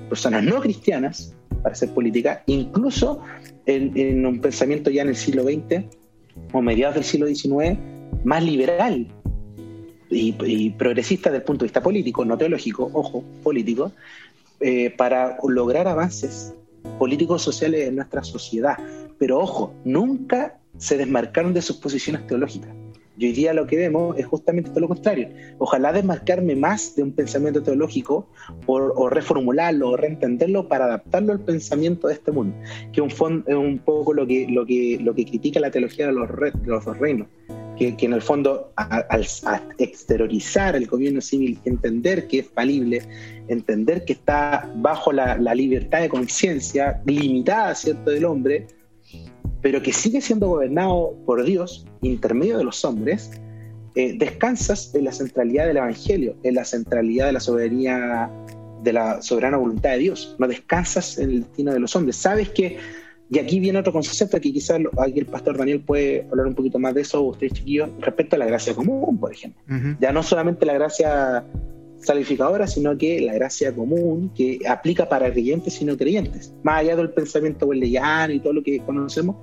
personas 0.09 0.43
no 0.43 0.59
cristianas 0.61 1.35
para 1.61 1.73
hacer 1.73 1.89
política, 1.93 2.43
incluso 2.47 3.21
en, 3.65 3.95
en 3.97 4.25
un 4.25 4.39
pensamiento 4.39 4.89
ya 4.89 5.03
en 5.03 5.09
el 5.09 5.15
siglo 5.15 5.43
XX 5.43 5.85
o 6.51 6.61
mediados 6.61 6.95
del 6.95 7.03
siglo 7.03 7.27
XIX, 7.27 7.77
más 8.23 8.43
liberal 8.43 9.07
y, 10.09 10.69
progresista 10.71 11.29
desde 11.29 11.39
el 11.39 11.45
punto 11.45 11.63
de 11.63 11.67
vista 11.67 11.81
político, 11.81 12.23
no 12.25 12.37
teológico, 12.37 12.89
ojo, 12.93 13.23
político, 13.41 13.91
eh, 14.59 14.93
para 14.95 15.37
lograr 15.47 15.87
avances 15.87 16.53
políticos 16.99 17.41
sociales 17.41 17.87
en 17.87 17.95
nuestra 17.95 18.23
sociedad. 18.23 18.77
Pero 19.17 19.39
ojo, 19.39 19.73
nunca 19.83 20.59
se 20.77 20.97
desmarcaron 20.97 21.53
de 21.53 21.61
sus 21.61 21.77
posiciones 21.77 22.25
teológicas. 22.27 22.82
Y 23.17 23.27
hoy 23.27 23.31
día 23.33 23.53
lo 23.53 23.67
que 23.67 23.77
vemos 23.77 24.17
es 24.17 24.25
justamente 24.25 24.69
todo 24.71 24.81
lo 24.81 24.87
contrario. 24.87 25.29
Ojalá 25.59 25.93
desmarcarme 25.93 26.55
más 26.55 26.95
de 26.95 27.03
un 27.03 27.11
pensamiento 27.11 27.61
teológico 27.61 28.27
o 28.65 29.09
reformularlo 29.09 29.89
o 29.89 29.97
reentenderlo 29.97 30.67
para 30.67 30.85
adaptarlo 30.85 31.33
al 31.33 31.39
pensamiento 31.39 32.07
de 32.07 32.15
este 32.15 32.31
mundo, 32.31 32.55
que 32.91 33.01
un 33.01 33.09
es 33.09 33.55
un 33.55 33.79
poco 33.79 34.13
lo 34.13 34.25
que, 34.25 34.47
lo, 34.49 34.65
que, 34.65 34.99
lo 35.01 35.13
que 35.13 35.25
critica 35.25 35.59
la 35.59 35.69
teología 35.69 36.07
de 36.07 36.13
los, 36.13 36.29
los 36.65 36.85
dos 36.85 36.97
reinos. 36.97 37.27
Que, 37.77 37.97
que, 37.97 38.05
en 38.05 38.13
el 38.13 38.21
fondo, 38.21 38.71
al 38.75 39.25
exteriorizar 39.79 40.75
el 40.75 40.85
gobierno 40.85 41.21
civil, 41.21 41.59
entender 41.65 42.27
que 42.27 42.39
es 42.39 42.47
falible, 42.47 43.01
entender 43.47 44.05
que 44.05 44.13
está 44.13 44.71
bajo 44.75 45.11
la, 45.11 45.37
la 45.39 45.55
libertad 45.55 46.01
de 46.01 46.09
conciencia 46.09 47.01
limitada, 47.05 47.73
¿cierto?, 47.73 48.11
del 48.11 48.25
hombre, 48.25 48.67
pero 49.63 49.81
que 49.81 49.93
sigue 49.93 50.21
siendo 50.21 50.49
gobernado 50.49 51.15
por 51.25 51.43
Dios, 51.43 51.87
intermedio 52.01 52.57
de 52.57 52.65
los 52.65 52.83
hombres, 52.83 53.31
eh, 53.95 54.13
descansas 54.17 54.93
en 54.93 55.05
la 55.05 55.13
centralidad 55.13 55.67
del 55.67 55.77
Evangelio, 55.77 56.35
en 56.43 56.55
la 56.55 56.65
centralidad 56.65 57.27
de 57.27 57.31
la 57.31 57.39
soberanía, 57.39 58.29
de 58.83 58.93
la 58.93 59.21
soberana 59.21 59.55
voluntad 59.55 59.91
de 59.91 59.99
Dios. 59.99 60.35
No 60.37 60.49
descansas 60.49 61.17
en 61.17 61.29
el 61.29 61.39
destino 61.43 61.71
de 61.71 61.79
los 61.79 61.95
hombres. 61.95 62.17
Sabes 62.17 62.49
que, 62.49 62.77
y 63.29 63.39
aquí 63.39 63.61
viene 63.61 63.79
otro 63.79 63.93
concepto 63.93 64.39
que 64.41 64.51
quizás 64.51 64.81
aquí 64.97 65.19
el 65.19 65.27
pastor 65.27 65.57
Daniel 65.57 65.79
puede 65.79 66.27
hablar 66.29 66.47
un 66.47 66.55
poquito 66.55 66.77
más 66.77 66.93
de 66.93 67.01
eso, 67.01 67.21
ustedes 67.21 67.53
chiquillos, 67.53 67.89
respecto 68.01 68.35
a 68.35 68.39
la 68.39 68.45
gracia 68.45 68.75
común, 68.75 69.17
por 69.17 69.31
ejemplo. 69.31 69.61
Ya 70.01 70.11
no 70.11 70.23
solamente 70.23 70.65
la 70.65 70.73
gracia 70.73 71.45
sino 72.67 72.97
que 72.97 73.21
la 73.21 73.33
gracia 73.33 73.73
común 73.73 74.31
que 74.35 74.59
aplica 74.67 75.07
para 75.07 75.31
creyentes 75.31 75.81
y 75.81 75.85
no 75.85 75.97
creyentes. 75.97 76.53
Más 76.63 76.81
allá 76.81 76.95
del 76.95 77.09
pensamiento 77.11 77.65
wesleyano 77.65 78.33
y 78.33 78.39
todo 78.39 78.53
lo 78.53 78.63
que 78.63 78.79
conocemos, 78.79 79.35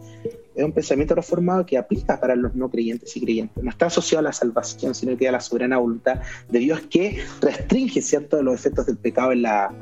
es 0.55 0.65
un 0.65 0.73
pensamiento 0.73 1.15
reformado 1.15 1.65
que 1.65 1.79
aplica 1.79 2.21
para 2.21 2.37
los 2.37 2.55
no 2.55 2.71
creyentes 2.71 3.17
y 3.17 3.21
creyentes. 3.21 3.63
No 3.63 3.71
está 3.71 3.87
asociado 3.87 4.21
a 4.21 4.29
la 4.29 4.33
salvación, 4.33 4.95
sino 4.95 5.17
que 5.17 5.29
a 5.29 5.33
la 5.33 5.41
soberana 5.41 5.79
voluntad 5.79 6.21
de 6.49 6.59
Dios 6.59 6.83
que 6.91 7.19
restringe 7.41 8.03
ciertos 8.03 8.43
los 8.43 8.55
efectos 8.55 8.87
del 8.87 8.99
pecado 8.99 9.33
en, 9.33 9.43
la, 9.43 9.75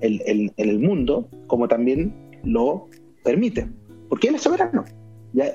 en, 0.00 0.52
el 0.56 0.78
mundo, 0.78 1.28
como 1.46 1.68
también 1.68 2.14
lo 2.44 2.88
permite. 3.24 3.68
Porque 4.08 4.28
Él 4.28 4.34
es 4.34 4.42
soberano. 4.42 4.84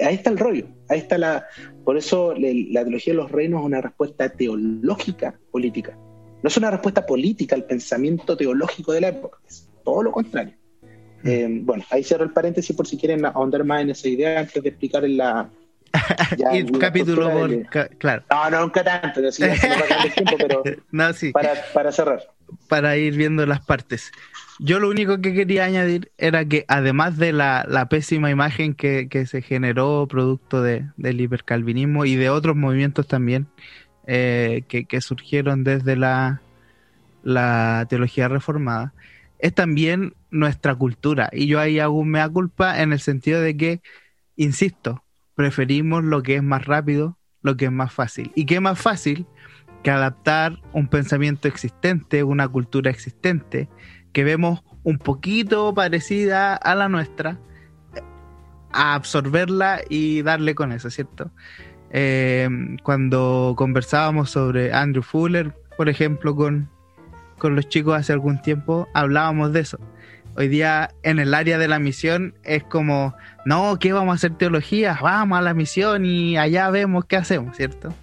ahí 0.01 0.15
está 0.15 0.29
el 0.29 0.37
rollo. 0.37 0.65
Ahí 0.89 0.99
está 0.99 1.17
la. 1.17 1.45
Por 1.83 1.97
eso 1.97 2.33
la 2.35 2.83
teología 2.83 3.13
de 3.13 3.17
los 3.17 3.31
reinos 3.31 3.61
es 3.61 3.65
una 3.65 3.81
respuesta 3.81 4.29
teológica 4.29 5.39
política 5.51 5.97
no 6.43 6.49
es 6.49 6.57
una 6.57 6.69
respuesta 6.69 7.05
política 7.05 7.55
al 7.55 7.63
pensamiento 7.63 8.35
teológico 8.35 8.91
de 8.91 9.01
la 9.01 9.07
época, 9.07 9.39
es 9.47 9.67
todo 9.83 10.03
lo 10.03 10.11
contrario. 10.11 10.53
Mm. 11.23 11.27
Eh, 11.27 11.47
bueno, 11.63 11.85
ahí 11.89 12.03
cierro 12.03 12.25
el 12.25 12.31
paréntesis 12.31 12.75
por 12.75 12.85
si 12.85 12.97
quieren 12.97 13.25
ahondar 13.25 13.63
más 13.63 13.81
en 13.81 13.91
esa 13.91 14.09
idea 14.09 14.41
antes 14.41 14.61
de 14.61 14.69
explicar 14.69 15.05
en 15.05 15.17
la. 15.17 15.49
Ya, 16.37 16.49
capítulo 16.79 17.29
claro. 17.99 18.23
No, 18.29 18.49
no, 18.49 18.61
nunca 18.61 18.83
tanto, 18.83 19.21
no, 19.21 19.31
sí, 19.31 19.43
tiempo, 20.15 20.35
pero 20.37 20.63
no, 20.91 21.13
sí. 21.13 21.31
para, 21.31 21.53
para 21.71 21.91
cerrar. 21.91 22.19
Para 22.67 22.97
ir 22.97 23.15
viendo 23.15 23.45
las 23.45 23.63
partes. 23.63 24.11
Yo 24.59 24.79
lo 24.79 24.89
único 24.89 25.21
que 25.21 25.33
quería 25.33 25.65
añadir 25.65 26.11
era 26.17 26.45
que 26.45 26.65
además 26.67 27.17
de 27.17 27.31
la, 27.31 27.65
la 27.67 27.89
pésima 27.89 28.31
imagen 28.31 28.73
que, 28.73 29.07
que, 29.07 29.25
se 29.27 29.41
generó 29.41 30.07
producto 30.09 30.61
de, 30.61 30.87
del 30.97 31.21
hipercalvinismo 31.21 32.05
y 32.05 32.15
de 32.15 32.29
otros 32.29 32.55
movimientos 32.55 33.07
también, 33.07 33.47
eh, 34.07 34.63
que, 34.67 35.01
surgieron 35.01 35.63
desde 35.63 35.95
la, 35.95 36.41
la 37.23 37.85
teología 37.89 38.27
reformada, 38.27 38.93
es 39.39 39.53
también 39.53 40.15
nuestra 40.31 40.75
cultura. 40.75 41.29
Y 41.31 41.47
yo 41.47 41.59
ahí 41.59 41.79
hago 41.79 41.97
un 41.97 42.09
mea 42.09 42.29
culpa 42.29 42.81
en 42.81 42.93
el 42.93 42.99
sentido 42.99 43.41
de 43.41 43.57
que, 43.57 43.81
insisto, 44.35 45.03
preferimos 45.35 46.03
lo 46.03 46.23
que 46.23 46.35
es 46.35 46.43
más 46.43 46.65
rápido, 46.65 47.17
lo 47.41 47.57
que 47.57 47.65
es 47.65 47.71
más 47.71 47.93
fácil. 47.93 48.31
¿Y 48.35 48.45
qué 48.45 48.59
más 48.59 48.79
fácil 48.79 49.25
que 49.83 49.91
adaptar 49.91 50.59
un 50.71 50.87
pensamiento 50.87 51.47
existente, 51.47 52.23
una 52.23 52.47
cultura 52.47 52.89
existente, 52.89 53.69
que 54.13 54.23
vemos 54.23 54.63
un 54.83 54.97
poquito 54.97 55.73
parecida 55.73 56.55
a 56.55 56.75
la 56.75 56.89
nuestra, 56.89 57.39
a 58.71 58.95
absorberla 58.95 59.81
y 59.89 60.21
darle 60.21 60.55
con 60.55 60.71
eso, 60.71 60.89
¿cierto? 60.89 61.31
Eh, 61.93 62.49
cuando 62.81 63.53
conversábamos 63.55 64.31
sobre 64.31 64.73
Andrew 64.73 65.03
Fuller, 65.03 65.53
por 65.77 65.89
ejemplo, 65.89 66.35
con, 66.35 66.69
con 67.37 67.55
los 67.55 67.69
chicos 67.69 67.95
hace 67.95 68.13
algún 68.13 68.41
tiempo, 68.41 68.87
hablábamos 68.93 69.53
de 69.53 69.61
eso. 69.61 69.79
Hoy 70.35 70.47
día 70.47 70.89
en 71.03 71.19
el 71.19 71.35
área 71.35 71.59
de 71.59 71.67
la 71.67 71.77
misión 71.77 72.33
es 72.43 72.63
como, 72.63 73.13
no, 73.45 73.77
¿qué 73.79 73.93
vamos 73.93 74.13
a 74.13 74.15
hacer 74.15 74.35
teología? 74.35 74.97
Vamos 74.99 75.37
a 75.37 75.41
la 75.43 75.53
misión 75.53 76.05
y 76.05 76.37
allá 76.37 76.71
vemos 76.71 77.05
qué 77.05 77.17
hacemos, 77.17 77.55
¿cierto? 77.55 77.93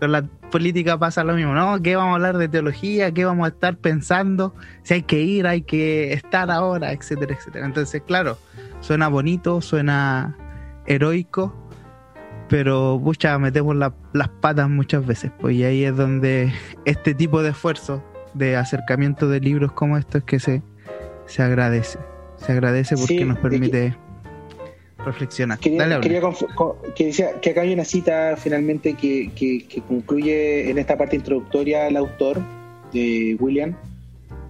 Con 0.00 0.12
la 0.12 0.22
política 0.50 0.98
pasa 0.98 1.22
lo 1.22 1.34
mismo, 1.34 1.52
¿no? 1.52 1.82
¿Qué 1.82 1.94
vamos 1.94 2.12
a 2.12 2.14
hablar 2.14 2.38
de 2.38 2.48
teología? 2.48 3.12
¿Qué 3.12 3.26
vamos 3.26 3.44
a 3.44 3.48
estar 3.48 3.76
pensando? 3.76 4.54
Si 4.82 4.94
hay 4.94 5.02
que 5.02 5.20
ir, 5.20 5.46
hay 5.46 5.60
que 5.60 6.14
estar 6.14 6.50
ahora, 6.50 6.92
etcétera, 6.92 7.34
etcétera. 7.34 7.66
Entonces, 7.66 8.02
claro, 8.06 8.38
suena 8.80 9.08
bonito, 9.08 9.60
suena 9.60 10.34
heroico, 10.86 11.54
pero 12.48 12.98
muchas 12.98 13.38
metemos 13.40 13.76
las 13.76 14.28
patas 14.40 14.68
muchas 14.68 15.06
veces, 15.06 15.30
pues 15.40 15.56
y 15.56 15.64
ahí 15.64 15.84
es 15.84 15.96
donde 15.96 16.52
este 16.84 17.14
tipo 17.14 17.42
de 17.42 17.50
esfuerzo 17.50 18.02
de 18.34 18.56
acercamiento 18.56 19.28
de 19.28 19.40
libros 19.40 19.72
como 19.72 19.96
estos 19.96 20.22
que 20.24 20.38
se, 20.38 20.62
se 21.26 21.42
agradece. 21.42 21.98
Se 22.36 22.52
agradece 22.52 22.96
porque 22.96 23.24
nos 23.24 23.38
permite 23.38 23.96
reflexionar. 25.04 25.58
Quería, 25.58 26.20
que, 26.94 27.06
decía, 27.06 27.40
que 27.40 27.50
acá 27.50 27.62
hay 27.62 27.72
una 27.72 27.84
cita 27.84 28.36
finalmente 28.36 28.94
que, 28.94 29.30
que, 29.34 29.82
concluye 29.88 30.70
en 30.70 30.78
esta 30.78 30.98
parte 30.98 31.16
introductoria 31.16 31.86
el 31.86 31.96
autor, 31.96 32.42
de 32.92 33.36
William, 33.40 33.74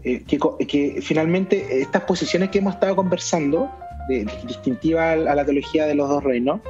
eh, 0.05 0.23
que, 0.23 1.01
finalmente 1.01 1.81
estas 1.81 2.03
posiciones 2.03 2.51
que 2.51 2.59
hemos 2.59 2.75
estado 2.75 2.97
conversando, 2.97 3.71
de, 4.09 4.27
distintiva 4.47 5.13
a 5.13 5.17
la 5.17 5.45
teología 5.45 5.87
de 5.87 5.95
los 5.95 6.09
dos 6.09 6.23
reinos, 6.25 6.61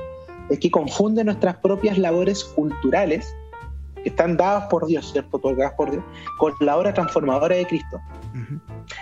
es 0.49 0.59
que 0.59 0.71
confunde 0.71 1.25
nuestras 1.25 1.57
propias 1.57 1.99
labores 1.99 2.45
culturales 2.45 3.35
que 4.03 4.11
están 4.11 4.37
dadas 4.37 4.67
por 4.69 4.87
Dios, 4.87 5.11
¿cierto? 5.13 5.37
Otorgadas 5.39 5.73
por 5.75 5.91
Dios, 5.91 6.05
con 6.39 6.53
la 6.61 6.77
obra 6.77 6.95
transformadora 6.95 7.57
de 7.57 7.67
Cristo. 7.67 8.01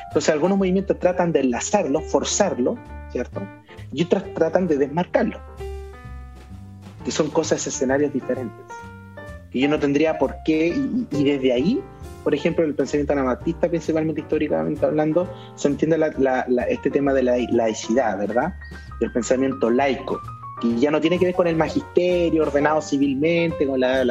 Entonces 0.08 0.30
algunos 0.30 0.56
movimientos 0.56 0.98
tratan 0.98 1.32
de 1.32 1.40
enlazarlo, 1.40 2.00
forzarlo, 2.00 2.78
¿cierto? 3.10 3.42
Y 3.92 4.04
otros 4.04 4.24
tratan 4.34 4.66
de 4.66 4.78
desmarcarlo. 4.78 5.38
Que 7.04 7.10
son 7.10 7.28
cosas, 7.30 7.66
escenarios 7.66 8.12
diferentes. 8.12 8.64
Que 9.50 9.60
yo 9.60 9.68
no 9.68 9.78
tendría 9.78 10.18
por 10.18 10.34
qué, 10.44 10.68
y, 10.68 11.24
desde 11.24 11.52
ahí, 11.52 11.82
por 12.22 12.34
ejemplo, 12.34 12.64
el 12.64 12.74
pensamiento 12.74 13.12
anabaptista, 13.12 13.68
principalmente 13.68 14.22
históricamente 14.22 14.86
hablando, 14.86 15.30
se 15.54 15.68
entiende 15.68 15.98
este 16.70 16.90
tema 16.90 17.12
de 17.12 17.22
la 17.22 17.36
laicidad, 17.50 18.16
¿verdad? 18.16 18.54
Del 19.00 19.12
pensamiento 19.12 19.68
laico, 19.68 20.18
que 20.64 20.80
ya 20.80 20.90
no 20.90 21.00
tiene 21.00 21.18
que 21.18 21.26
ver 21.26 21.34
con 21.34 21.46
el 21.46 21.56
magisterio 21.56 22.42
ordenado 22.42 22.80
civilmente, 22.80 23.66
con 23.66 23.80
la, 23.80 24.02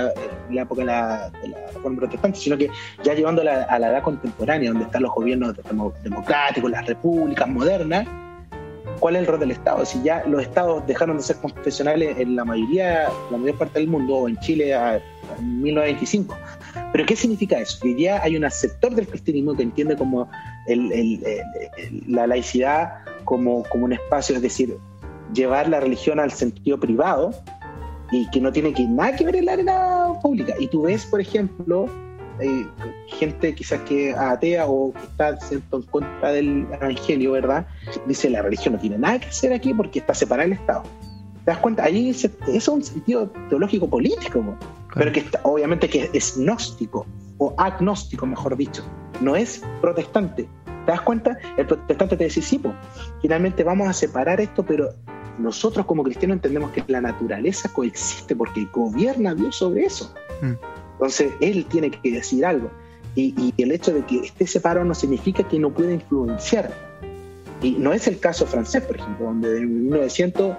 época 0.51 0.81
de 0.81 0.85
la, 0.85 1.31
reforma 1.73 1.99
protestante, 1.99 2.39
sino 2.39 2.57
que 2.57 2.69
ya 3.03 3.13
llevando 3.13 3.41
a 3.41 3.79
la 3.79 3.89
edad 3.89 4.03
contemporánea, 4.03 4.69
donde 4.69 4.85
están 4.85 5.03
los 5.03 5.13
gobiernos 5.13 5.55
democráticos, 6.03 6.69
las 6.69 6.85
repúblicas 6.85 7.47
modernas, 7.47 8.07
¿cuál 8.99 9.15
es 9.15 9.21
el 9.21 9.27
rol 9.27 9.39
del 9.39 9.51
Estado? 9.51 9.85
Si 9.85 10.01
ya 10.03 10.23
los 10.27 10.41
estados 10.41 10.85
dejaron 10.87 11.17
de 11.17 11.23
ser 11.23 11.37
confesionales 11.37 12.17
en 12.19 12.35
la 12.35 12.45
mayoría, 12.45 13.09
la 13.31 13.37
mayor 13.37 13.57
parte 13.57 13.79
del 13.79 13.87
mundo, 13.87 14.15
o 14.15 14.29
en 14.29 14.37
Chile 14.39 14.73
a, 14.73 14.95
en 15.39 15.61
1925. 15.61 16.37
¿Pero 16.91 17.05
qué 17.05 17.15
significa 17.15 17.59
eso? 17.59 17.79
Que 17.81 17.99
ya 17.99 18.21
hay 18.21 18.37
un 18.37 18.49
sector 18.51 18.93
del 18.93 19.07
cristianismo 19.07 19.55
que 19.55 19.63
entiende 19.63 19.97
como 19.97 20.29
la 22.07 22.27
laicidad 22.27 22.93
como, 23.25 23.63
como 23.63 23.85
un 23.85 23.93
espacio, 23.93 24.35
es 24.35 24.41
decir, 24.41 24.77
llevar 25.33 25.69
la 25.69 25.79
religión 25.79 26.19
al 26.19 26.31
sentido 26.31 26.79
privado 26.79 27.31
y 28.11 28.29
que 28.29 28.39
no 28.39 28.51
tiene 28.51 28.73
que, 28.73 28.83
nada 28.85 29.15
que 29.15 29.25
ver 29.25 29.35
en 29.37 29.45
la 29.45 29.53
arena 29.53 30.07
pública. 30.21 30.53
Y 30.59 30.67
tú 30.67 30.83
ves, 30.83 31.05
por 31.05 31.19
ejemplo, 31.19 31.87
eh, 32.39 32.65
gente 33.07 33.53
quizás 33.53 33.81
que 33.81 34.13
atea 34.13 34.65
o 34.67 34.93
que 34.93 35.03
está 35.03 35.37
en 35.51 35.81
contra 35.83 36.31
del 36.31 36.67
evangelio, 36.71 37.33
¿verdad? 37.33 37.65
Dice 38.07 38.29
la 38.29 38.41
religión 38.41 38.75
no 38.75 38.79
tiene 38.79 38.97
nada 38.97 39.19
que 39.19 39.27
hacer 39.27 39.53
aquí 39.53 39.73
porque 39.73 39.99
está 39.99 40.13
separada 40.13 40.47
del 40.47 40.57
Estado. 40.57 40.83
¿Te 41.45 41.51
das 41.51 41.57
cuenta? 41.59 41.83
Ahí 41.83 42.09
eso 42.09 42.29
es 42.47 42.67
un 42.67 42.83
sentido 42.83 43.29
teológico 43.49 43.89
político, 43.89 44.43
pero 44.95 45.11
que 45.11 45.25
obviamente 45.43 45.89
que 45.89 46.09
es 46.13 46.37
gnóstico 46.37 47.05
o 47.37 47.53
agnóstico, 47.57 48.25
mejor 48.25 48.55
dicho. 48.55 48.83
No 49.21 49.35
es 49.35 49.61
protestante. 49.81 50.47
¿Te 50.85 50.91
das 50.91 51.01
cuenta? 51.01 51.37
El 51.57 51.67
protestante 51.67 52.17
te 52.17 52.25
dice, 52.25 52.41
sí, 52.41 52.61
finalmente 53.21 53.63
vamos 53.63 53.87
a 53.87 53.93
separar 53.93 54.39
esto, 54.41 54.63
pero 54.63 54.89
nosotros 55.39 55.85
como 55.85 56.03
cristianos 56.03 56.35
entendemos 56.35 56.71
que 56.71 56.83
la 56.87 57.01
naturaleza 57.01 57.69
coexiste 57.71 58.35
porque 58.35 58.67
gobierna 58.71 59.33
Dios 59.33 59.55
sobre 59.55 59.85
eso. 59.85 60.13
Mm. 60.41 60.53
Entonces, 60.93 61.33
Él 61.41 61.65
tiene 61.65 61.91
que 61.91 62.11
decir 62.11 62.45
algo. 62.45 62.69
Y, 63.15 63.53
el 63.57 63.71
hecho 63.71 63.93
de 63.93 64.03
que 64.05 64.19
esté 64.19 64.47
separado 64.47 64.85
no 64.85 64.95
significa 64.95 65.43
que 65.47 65.59
no 65.59 65.69
pueda 65.69 65.91
influenciar. 65.91 66.73
Y 67.61 67.71
no 67.71 67.93
es 67.93 68.07
el 68.07 68.19
caso 68.19 68.45
francés, 68.45 68.83
por 68.83 68.97
ejemplo, 68.97 69.27
donde 69.27 69.57
en 69.57 69.83
1900 69.83 70.57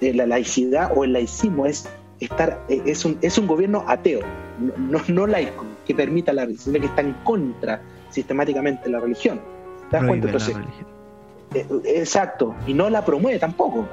eh, 0.00 0.14
la 0.14 0.26
laicidad 0.26 0.92
o 0.94 1.04
el 1.04 1.12
laicismo 1.12 1.66
es, 1.66 1.88
estar, 2.20 2.64
eh, 2.68 2.82
es, 2.86 3.04
un, 3.04 3.18
es 3.22 3.38
un 3.38 3.46
gobierno 3.46 3.84
ateo, 3.88 4.20
no, 4.78 5.00
no, 5.08 5.26
laico, 5.26 5.64
que 5.86 5.94
permita 5.94 6.32
la 6.32 6.44
religión, 6.44 6.74
que 6.74 6.86
está 6.86 7.02
en 7.02 7.14
contra 7.24 7.82
sistemáticamente 8.10 8.84
de 8.84 8.90
la 8.90 9.00
religión. 9.00 9.40
¿Te 9.90 9.96
das 9.96 10.06
cuenta? 10.06 10.26
Entonces, 10.28 10.56
exacto, 11.54 12.54
y 12.66 12.74
no 12.74 12.90
la 12.90 13.04
promueve 13.04 13.38
tampoco. 13.38 13.88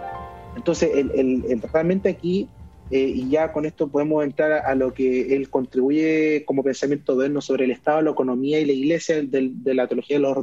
Entonces, 0.56 0.90
el, 0.94 1.62
realmente 1.72 2.10
aquí, 2.10 2.50
eh, 2.90 3.00
y 3.00 3.30
ya 3.30 3.52
con 3.52 3.66
esto 3.66 3.88
podemos 3.88 4.24
entrar 4.24 4.66
a, 4.66 4.74
lo 4.76 4.94
que 4.94 5.36
él 5.36 5.50
contribuye 5.50 6.46
como 6.46 6.64
pensamiento 6.64 7.16
moderno 7.16 7.42
sobre 7.42 7.66
el 7.66 7.72
Estado, 7.72 8.02
la 8.02 8.12
economía 8.12 8.60
y 8.60 8.66
la 8.66 8.72
iglesia 8.72 9.22
de, 9.22 9.52
la 9.66 9.88
teología 9.88 10.18
de 10.18 10.22
los, 10.22 10.38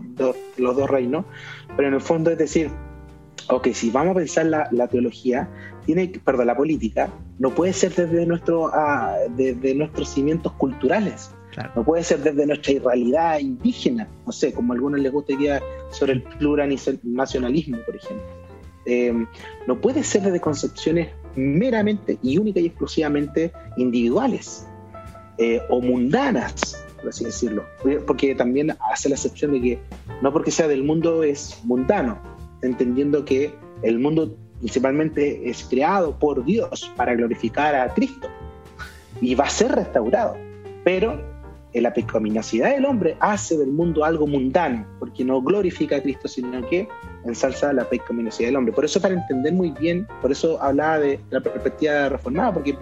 los, 0.57 0.77
dos 0.77 0.91
reinos, 0.91 1.25
pero 1.77 1.89
en 1.89 1.95
el 1.95 2.01
fondo 2.01 2.31
es 2.31 2.39
decir, 2.39 2.71
ok, 3.49 3.69
si 3.73 3.91
vamos 3.91 4.13
a 4.13 4.19
pensar 4.19 4.47
la, 4.47 4.89
teología, 4.89 5.49
tiene, 5.87 6.13
perdón, 6.25 6.47
la 6.47 6.57
política, 6.57 7.11
no 7.39 7.51
puede 7.51 7.73
ser 7.73 7.95
desde, 7.95 8.27
nuestro, 8.27 8.71
ah, 8.73 9.17
desde 9.37 9.75
nuestros 9.75 10.09
cimientos 10.11 10.53
culturales 10.53 11.31
no 11.75 11.85
puede 11.85 12.03
ser 12.03 12.21
desde 12.21 12.47
nuestra 12.47 12.73
irrealidad 12.73 13.39
indígena, 13.39 14.09
no 14.27 14.33
sé, 14.33 14.53
como 14.53 14.73
a 14.73 14.77
algunos 14.77 15.01
les 15.01 15.13
gustaría 15.13 15.63
sobre 15.91 16.15
el 16.15 16.23
plurinacionalismo, 16.23 17.79
por 17.85 17.97
ejemplo. 17.97 18.27
Em, 18.87 19.27
no 19.67 19.81
puede 19.81 20.03
ser 20.03 20.23
desde 20.23 20.41
concepciones 20.41 21.09
meramente 21.37 22.19
y 22.23 22.39
única 22.39 22.61
y 22.61 22.67
exclusivamente 22.67 23.53
individuales 23.77 24.67
eh, 25.39 25.61
o 25.71 25.81
mundanas, 25.81 26.85
por 26.97 27.09
así 27.09 27.25
decirlo. 27.25 27.65
Porque 28.07 28.35
también 28.35 28.77
hace 28.91 29.09
la 29.09 29.15
excepción 29.15 29.53
de 29.53 29.61
que 29.61 29.79
no 30.23 30.33
porque 30.33 30.51
sea 30.51 30.69
del 30.69 30.85
mundo 30.85 31.23
es 31.23 31.59
mundano, 31.65 32.19
entendiendo 32.63 33.25
que 33.25 33.55
el 33.83 33.99
mundo 33.99 34.37
principalmente 34.59 35.49
es 35.49 35.65
creado 35.65 36.19
por 36.19 36.45
Dios 36.45 36.93
para 36.97 37.15
glorificar 37.15 37.75
a 37.75 37.93
Cristo 37.93 38.29
y 39.21 39.35
va 39.35 39.45
a 39.45 39.51
ser 39.51 39.73
restaurado. 39.73 40.37
Pero 40.85 41.34
la 41.81 41.93
pecaminosidad 41.93 42.71
del 42.71 42.85
hombre 42.85 43.17
hace 43.21 43.57
del 43.59 43.73
mundo 43.73 44.05
algo 44.05 44.27
mundano, 44.27 44.87
porque 44.99 45.25
no 45.25 45.43
glorifica 45.43 45.97
a 45.97 46.03
Cristo, 46.03 46.29
sino 46.29 46.67
que 46.69 46.89
ensalza 47.25 47.73
la 47.73 47.89
pecaminosidad 47.89 48.49
del 48.49 48.57
hombre. 48.57 48.73
Por 48.73 48.85
eso, 48.85 49.01
para 49.01 49.15
entender 49.15 49.53
muy 49.53 49.71
bien, 49.71 50.07
por 50.23 50.31
eso 50.31 50.63
hablaba 50.63 51.01
de 51.01 51.19
la 51.31 51.41
perspectiva 51.41 52.09
reformada, 52.09 52.53
porque 52.55 52.77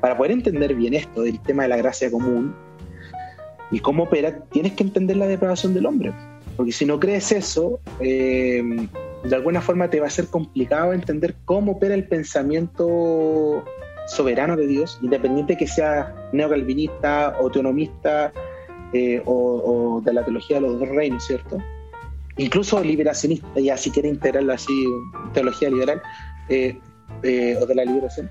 para 0.00 0.16
poder 0.16 0.32
entender 0.32 0.74
bien 0.74 0.94
esto, 0.94 1.22
del 1.22 1.40
tema 1.40 1.62
de 1.64 1.70
la 1.70 1.76
gracia 1.76 2.10
común 2.10 2.54
y 3.70 3.80
cómo 3.80 4.04
opera, 4.04 4.38
tienes 4.50 4.72
que 4.72 4.82
entender 4.82 5.16
la 5.16 5.26
depravación 5.26 5.74
del 5.74 5.86
hombre. 5.86 6.12
Porque 6.56 6.72
si 6.72 6.86
no 6.86 7.00
crees 7.00 7.32
eso, 7.32 7.80
eh, 8.00 8.62
de 9.24 9.34
alguna 9.34 9.60
forma 9.60 9.90
te 9.90 10.00
va 10.00 10.06
a 10.06 10.10
ser 10.10 10.28
complicado 10.28 10.92
entender 10.92 11.34
cómo 11.44 11.72
opera 11.72 11.94
el 11.94 12.06
pensamiento 12.06 13.64
soberano 14.06 14.56
de 14.56 14.66
Dios, 14.66 14.98
independiente 15.02 15.56
que 15.56 15.66
sea 15.66 16.14
neocalvinista, 16.32 17.26
autonomista 17.36 18.32
eh, 18.92 19.22
o, 19.24 20.00
de 20.04 20.12
la 20.12 20.24
teología 20.24 20.56
de 20.56 20.62
los 20.62 20.78
dos 20.78 20.88
reinos, 20.88 21.26
¿cierto? 21.26 21.58
Incluso 22.36 22.82
liberacionista, 22.82 23.60
ya 23.60 23.76
si 23.76 23.90
quiere 23.90 24.08
integrarlo 24.08 24.52
así, 24.52 24.86
teología 25.32 25.70
liberal 25.70 26.02
eh, 26.48 26.78
eh, 27.22 27.56
o 27.60 27.66
de 27.66 27.74
la 27.74 27.84
liberación, 27.84 28.30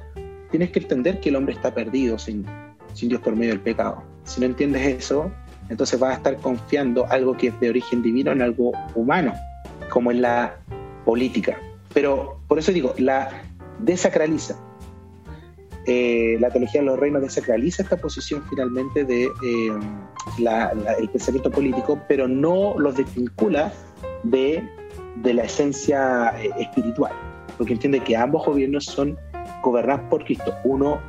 tienes 0.51 0.71
que 0.71 0.80
entender 0.80 1.19
que 1.19 1.30
el 1.30 1.36
hombre 1.36 1.55
está 1.55 1.73
perdido 1.73 2.17
sin, 2.17 2.45
sin 2.93 3.09
Dios 3.09 3.21
por 3.21 3.36
medio 3.36 3.51
del 3.51 3.61
pecado. 3.61 4.03
Si 4.23 4.39
no 4.39 4.45
entiendes 4.45 4.86
eso, 4.86 5.32
entonces 5.69 5.99
vas 5.99 6.11
a 6.11 6.17
estar 6.17 6.38
confiando 6.38 7.05
algo 7.11 7.36
que 7.36 7.47
es 7.47 7.59
de 7.59 7.69
origen 7.69 8.01
divino 8.01 8.32
en 8.32 8.41
algo 8.41 8.71
humano, 8.93 9.34
como 9.89 10.11
es 10.11 10.17
la 10.17 10.55
política. 11.03 11.57
Pero 11.93 12.39
por 12.47 12.59
eso 12.59 12.71
digo, 12.71 12.93
la 12.97 13.43
desacraliza. 13.80 14.55
Eh, 15.88 16.38
la 16.39 16.49
teología 16.49 16.81
de 16.81 16.88
los 16.88 16.99
reinos 16.99 17.21
desacraliza 17.21 17.83
esta 17.83 17.97
posición 17.97 18.43
finalmente 18.49 19.03
de 19.03 19.25
eh, 19.25 19.71
el 20.99 21.09
pensamiento 21.09 21.51
político, 21.51 21.99
pero 22.07 22.27
no 22.27 22.73
los 22.79 22.95
desvincula 22.95 23.71
de, 24.23 24.67
de 25.17 25.33
la 25.33 25.43
esencia 25.43 26.33
eh, 26.41 26.49
espiritual, 26.59 27.13
porque 27.57 27.73
entiende 27.73 27.99
que 27.99 28.17
ambos 28.17 28.45
gobiernos 28.45 28.86
son 28.86 29.17
gobernados 29.61 30.01
por 30.09 30.23
Cristo, 30.25 30.55
uno 30.63 30.99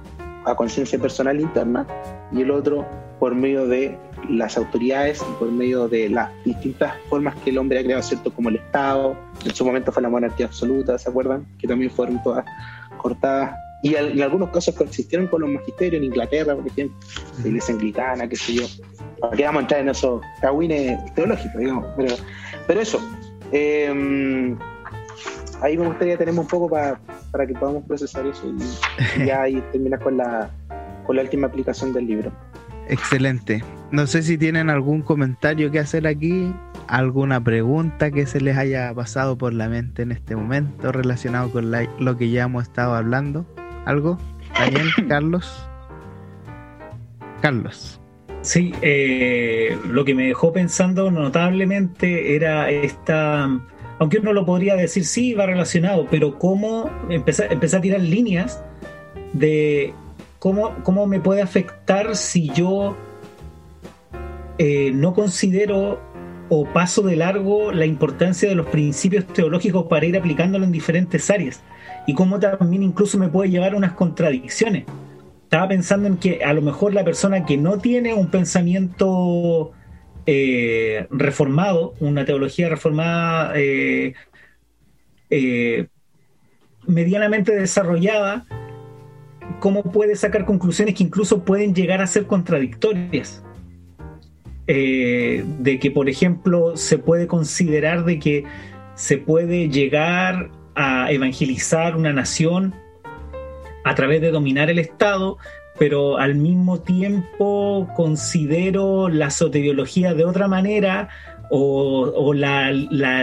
a 0.44 0.54
conciencia 0.54 0.98
personal 0.98 1.40
interna 1.40 1.86
y 2.30 2.42
el 2.42 2.50
otro 2.50 2.86
por 3.18 3.34
medio 3.34 3.66
de 3.66 3.98
las 4.28 4.56
autoridades 4.56 5.22
y 5.22 5.38
por 5.38 5.50
medio 5.50 5.88
de 5.88 6.08
las 6.08 6.30
distintas 6.44 6.94
formas 7.08 7.34
que 7.36 7.50
el 7.50 7.58
hombre 7.58 7.80
ha 7.80 7.82
creado, 7.82 8.02
¿cierto? 8.02 8.32
Como 8.32 8.50
el 8.50 8.56
Estado, 8.56 9.16
en 9.44 9.54
su 9.54 9.64
momento 9.64 9.90
fue 9.90 10.02
la 10.02 10.08
monarquía 10.08 10.46
absoluta, 10.46 10.98
¿se 10.98 11.08
acuerdan? 11.08 11.46
Que 11.58 11.66
también 11.66 11.90
fueron 11.90 12.22
todas 12.22 12.44
cortadas. 12.98 13.56
Y 13.86 13.94
en 13.94 14.20
algunos 14.20 14.50
casos 14.50 14.74
coexistieron 14.74 15.28
con 15.28 15.42
los 15.42 15.50
magisterios 15.50 16.00
en 16.00 16.04
Inglaterra, 16.06 16.56
por 16.56 16.66
ejemplo, 16.66 16.98
la 17.40 17.46
iglesia 17.46 17.72
anglicana, 17.72 18.28
qué 18.28 18.34
sé 18.34 18.54
yo. 18.54 18.66
Que 19.36 19.44
vamos 19.44 19.60
a 19.60 19.62
entrar 19.62 19.80
en 19.82 19.88
esos 19.90 20.20
cagüines 20.40 21.14
teológicos, 21.14 21.56
digamos. 21.56 21.86
Pero, 21.96 22.16
pero 22.66 22.80
eso, 22.80 23.00
eh, 23.52 24.56
ahí 25.62 25.78
me 25.78 25.86
gustaría 25.86 26.18
tener 26.18 26.36
un 26.36 26.48
poco 26.48 26.68
para, 26.68 26.98
para 27.30 27.46
que 27.46 27.54
podamos 27.54 27.84
procesar 27.84 28.26
eso 28.26 28.52
y, 29.18 29.24
ya 29.24 29.42
ahí 29.42 29.62
terminar 29.70 30.00
con 30.00 30.16
la, 30.16 30.50
con 31.06 31.14
la 31.14 31.22
última 31.22 31.46
aplicación 31.46 31.92
del 31.92 32.08
libro. 32.08 32.32
Excelente. 32.88 33.62
No 33.92 34.08
sé 34.08 34.24
si 34.24 34.36
tienen 34.36 34.68
algún 34.68 35.02
comentario 35.02 35.70
que 35.70 35.78
hacer 35.78 36.08
aquí, 36.08 36.52
alguna 36.88 37.40
pregunta 37.40 38.10
que 38.10 38.26
se 38.26 38.40
les 38.40 38.56
haya 38.56 38.92
pasado 38.94 39.38
por 39.38 39.54
la 39.54 39.68
mente 39.68 40.02
en 40.02 40.10
este 40.10 40.34
momento 40.34 40.90
relacionado 40.90 41.52
con 41.52 41.70
lo 41.70 42.16
que 42.16 42.30
ya 42.30 42.42
hemos 42.42 42.64
estado 42.64 42.96
hablando. 42.96 43.46
¿Algo? 43.86 44.18
Daniel, 44.58 44.90
Carlos. 45.08 45.66
Carlos. 47.40 48.00
Sí, 48.42 48.72
eh, 48.82 49.76
lo 49.88 50.04
que 50.04 50.14
me 50.14 50.26
dejó 50.26 50.52
pensando 50.52 51.10
notablemente 51.10 52.36
era 52.36 52.70
esta, 52.70 53.48
aunque 53.98 54.18
uno 54.18 54.32
lo 54.32 54.44
podría 54.44 54.76
decir, 54.76 55.04
sí, 55.04 55.34
va 55.34 55.46
relacionado, 55.46 56.06
pero 56.10 56.38
cómo 56.38 56.90
empezar, 57.08 57.52
empezar 57.52 57.78
a 57.78 57.82
tirar 57.82 58.00
líneas 58.00 58.62
de 59.32 59.94
¿cómo, 60.38 61.06
me 61.06 61.20
puede 61.20 61.42
afectar 61.42 62.14
si 62.16 62.50
yo 62.50 62.96
eh, 64.58 64.92
no 64.94 65.14
considero 65.14 66.00
o 66.48 66.64
paso 66.72 67.02
de 67.02 67.16
largo 67.16 67.72
la 67.72 67.86
importancia 67.86 68.48
de 68.48 68.54
los 68.54 68.66
principios 68.66 69.26
teológicos 69.26 69.86
para 69.86 70.06
ir 70.06 70.16
aplicándolo 70.16 70.64
en 70.64 70.72
diferentes 70.72 71.30
áreas? 71.30 71.62
Y 72.06 72.14
cómo 72.14 72.38
también 72.38 72.82
incluso 72.82 73.18
me 73.18 73.28
puede 73.28 73.50
llevar 73.50 73.74
a 73.74 73.76
unas 73.76 73.92
contradicciones. 73.92 74.84
Estaba 75.44 75.68
pensando 75.68 76.08
en 76.08 76.16
que 76.16 76.44
a 76.44 76.52
lo 76.52 76.62
mejor 76.62 76.94
la 76.94 77.04
persona 77.04 77.44
que 77.44 77.56
no 77.56 77.78
tiene 77.78 78.14
un 78.14 78.30
pensamiento 78.30 79.72
eh, 80.26 81.06
reformado, 81.10 81.94
una 82.00 82.24
teología 82.24 82.68
reformada 82.68 83.52
eh, 83.54 84.14
medianamente 86.86 87.54
desarrollada, 87.54 88.44
cómo 89.60 89.82
puede 89.82 90.16
sacar 90.16 90.44
conclusiones 90.44 90.94
que 90.94 91.04
incluso 91.04 91.44
pueden 91.44 91.74
llegar 91.74 92.00
a 92.00 92.06
ser 92.06 92.26
contradictorias. 92.26 93.42
Eh, 94.68 95.44
de 95.60 95.78
que, 95.78 95.92
por 95.92 96.08
ejemplo, 96.08 96.76
se 96.76 96.98
puede 96.98 97.28
considerar 97.28 98.04
de 98.04 98.18
que 98.18 98.44
se 98.96 99.16
puede 99.16 99.68
llegar 99.68 100.50
a 100.76 101.10
evangelizar 101.10 101.96
una 101.96 102.12
nación 102.12 102.74
a 103.84 103.94
través 103.94 104.20
de 104.20 104.30
dominar 104.30 104.70
el 104.70 104.78
Estado, 104.78 105.38
pero 105.78 106.18
al 106.18 106.34
mismo 106.34 106.80
tiempo 106.80 107.88
considero 107.94 109.08
la 109.08 109.30
soteriología 109.30 110.14
de 110.14 110.24
otra 110.24 110.48
manera 110.48 111.08
o, 111.50 112.32
la, 112.34 112.70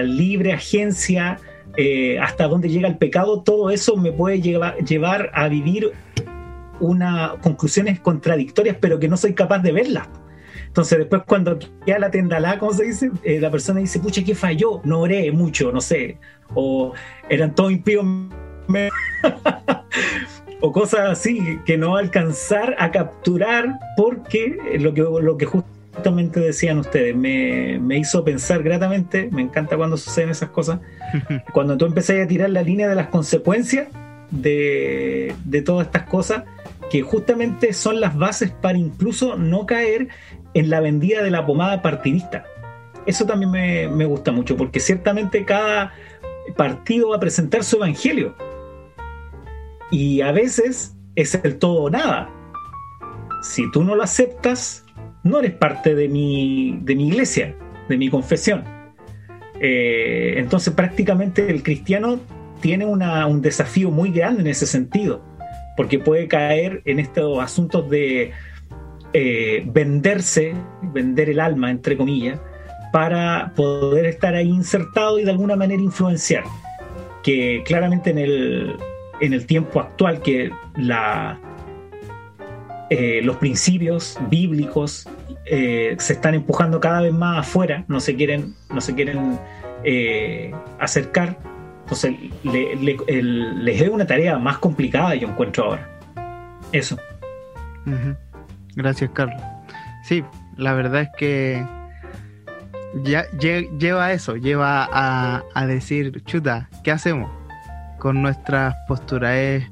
libre 0.02 0.54
agencia 0.54 1.38
eh, 1.78 2.20
hasta 2.20 2.48
dónde 2.48 2.70
llega 2.70 2.88
el 2.88 2.98
pecado, 2.98 3.42
todo 3.42 3.70
eso 3.70 3.98
me 3.98 4.12
puede 4.12 4.42
llevar 4.42 5.32
a 5.34 5.48
vivir 5.48 5.92
una 6.80 7.36
conclusiones 7.42 8.00
contradictorias, 8.00 8.78
pero 8.80 9.00
que 9.00 9.08
no 9.08 9.18
soy 9.18 9.34
capaz 9.34 9.60
de 9.60 9.72
verlas. 9.72 10.08
Entonces 10.74 10.98
después 10.98 11.22
cuando 11.28 11.60
queda 11.86 12.00
la 12.00 12.10
tendalá, 12.10 12.58
como 12.58 12.74
se 12.74 12.86
dice, 12.86 13.12
eh, 13.22 13.40
la 13.40 13.52
persona 13.52 13.80
dice, 13.80 14.00
pucha, 14.00 14.24
¿qué 14.24 14.34
falló? 14.34 14.82
No 14.84 15.02
oré 15.02 15.32
mucho, 15.32 15.72
no 15.72 15.80
sé. 15.80 16.18
O 16.56 16.94
eran 17.30 17.54
todos 17.54 17.74
impíos. 17.74 18.04
o 20.62 20.72
cosas 20.72 21.12
así 21.12 21.60
que 21.64 21.78
no 21.78 21.96
alcanzar 21.96 22.76
a 22.80 22.90
capturar 22.90 23.78
porque 23.96 24.58
lo 24.80 24.96
que, 24.96 25.02
lo 25.02 25.38
que 25.38 25.46
justamente 25.46 26.40
decían 26.40 26.80
ustedes 26.80 27.16
me, 27.16 27.78
me, 27.80 28.00
hizo 28.00 28.24
pensar 28.24 28.64
gratamente, 28.64 29.30
me 29.32 29.44
encanta 29.44 29.78
cuando 29.78 29.96
suceden 29.96 30.32
esas 30.32 30.50
cosas, 30.50 30.80
cuando 31.54 31.78
tú 31.78 31.86
empecé 31.86 32.20
a 32.20 32.28
tirar 32.28 32.50
la 32.50 32.64
línea 32.64 32.90
de 32.90 32.96
las 32.96 33.10
consecuencias 33.10 33.90
de, 34.32 35.36
de 35.46 35.62
todas 35.62 35.86
estas 35.86 36.08
cosas 36.08 36.46
que 36.90 37.04
justamente 37.04 37.74
son 37.74 38.00
las 38.00 38.18
bases 38.18 38.50
para 38.50 38.80
incluso 38.80 39.36
no 39.36 39.68
caer 39.68 40.08
en 40.54 40.70
la 40.70 40.80
vendida 40.80 41.22
de 41.22 41.32
la 41.32 41.46
pomada 41.46 41.82
partidista. 41.82 42.46
Eso 43.06 43.26
también 43.26 43.52
me, 43.52 44.06
gusta 44.06 44.32
mucho, 44.32 44.56
porque 44.56 44.80
ciertamente 44.80 45.46
cada 45.46 45.94
partido 46.56 47.10
va 47.10 47.18
a 47.18 47.20
presentar 47.20 47.64
su 47.64 47.78
evangelio. 47.78 48.36
Y 49.92 50.22
a 50.22 50.32
veces 50.32 50.96
es 51.16 51.36
el 51.44 51.58
todo 51.58 51.84
o 51.84 51.90
nada. 51.90 52.30
Si 53.42 53.70
tú 53.72 53.84
no 53.84 53.96
lo 53.96 54.04
aceptas, 54.04 54.86
no 55.24 55.40
eres 55.40 55.54
parte 55.54 55.96
de 55.96 56.08
mi, 56.08 56.80
de 56.82 56.96
mi 56.96 57.10
iglesia, 57.10 57.56
de 57.90 57.98
mi 57.98 58.10
confesión. 58.10 58.64
Eh, 59.60 60.36
entonces 60.38 60.74
prácticamente 60.74 61.50
el 61.50 61.62
cristiano 61.62 62.20
tiene 62.62 62.86
un 62.86 63.42
desafío 63.42 63.92
muy 63.92 64.12
grande 64.12 64.42
en 64.42 64.48
ese 64.48 64.66
sentido 64.66 65.22
porque 65.76 66.00
puede 66.00 66.28
caer 66.28 66.82
en 66.86 67.00
estos 67.00 67.40
asuntos 67.40 67.90
de 67.90 68.32
eh, 69.14 69.64
venderse, 69.66 70.54
vender 70.82 71.30
el 71.30 71.40
alma, 71.40 71.72
entre 71.72 71.98
comillas, 71.98 72.40
para 72.92 73.54
poder 73.56 74.06
estar 74.06 74.36
ahí 74.36 74.50
insertado 74.50 75.20
y 75.20 75.24
de 75.24 75.32
alguna 75.32 75.56
manera 75.56 75.82
influenciar. 75.82 76.44
Que 77.24 77.64
claramente 77.66 78.10
en 78.10 78.18
el, 78.18 78.76
en 79.22 79.34
el 79.34 79.46
tiempo 79.46 79.80
actual 79.80 80.22
que 80.22 80.52
la, 80.76 81.40
eh, 82.90 83.22
los 83.24 83.38
principios 83.38 84.20
bíblicos 84.30 85.08
eh, 85.46 85.96
se 86.00 86.14
están 86.14 86.34
empujando 86.34 86.80
cada 86.80 87.02
vez 87.02 87.14
más 87.14 87.40
afuera, 87.40 87.86
no 87.88 88.00
se 88.00 88.16
quieren, 88.16 88.54
no 88.70 88.82
se 88.82 88.94
quieren 88.94 89.40
acercar 90.80 91.38
entonces, 91.84 92.16
les 92.44 93.82
es 93.82 93.90
una 93.90 94.08
tarea 94.08 94.38
más 94.38 94.58
complicada, 94.58 95.16
yo 95.16 95.28
encuentro 95.28 95.66
ahora. 95.66 95.90
Eso. 96.72 96.98
Gracias, 98.76 99.12
Carlos. 99.14 99.42
Sí, 100.04 100.24
la 100.58 100.74
verdad 100.74 101.02
es 101.04 101.10
que 101.18 101.66
ya 103.04 103.26
lleva 103.32 104.12
eso, 104.12 104.36
lleva 104.36 104.88
a, 104.92 105.66
decir, 105.66 106.24
chuta, 106.26 106.70
¿qué 106.84 106.92
hacemos 106.92 107.32
con 108.00 108.22
nuestras 108.22 108.76
posturas? 108.88 109.36
Es, 109.36 109.72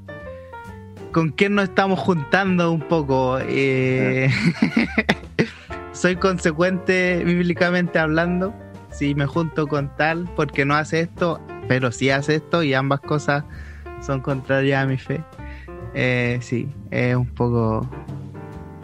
¿Con 1.12 1.30
quién 1.30 1.56
nos 1.56 1.66
estamos 1.66 1.99
juntando 1.99 2.72
un 2.72 2.82
poco? 2.82 3.38
Eh, 3.41 4.30
¿Soy 5.91 6.16
consecuente 6.16 7.24
bíblicamente 7.26 7.99
hablando? 7.99 8.54
Si 8.91 9.14
me 9.14 9.26
junto 9.26 9.68
con 9.68 9.93
tal 9.97 10.30
porque 10.36 10.66
no 10.66 10.76
hace 10.76 11.02
esto, 11.02 11.41
pero 11.68 11.91
si 11.91 12.10
hace 12.10 12.36
esto 12.36 12.64
y 12.64 12.74
ambas 12.74 13.02
cosas 13.02 13.43
son 14.02 14.22
contrarias 14.22 14.84
a 14.84 14.88
mi 14.88 14.97
fe, 14.97 15.22
eh, 15.93 16.39
sí, 16.41 16.74
es 16.89 17.16
un 17.16 17.28
poco 17.28 17.88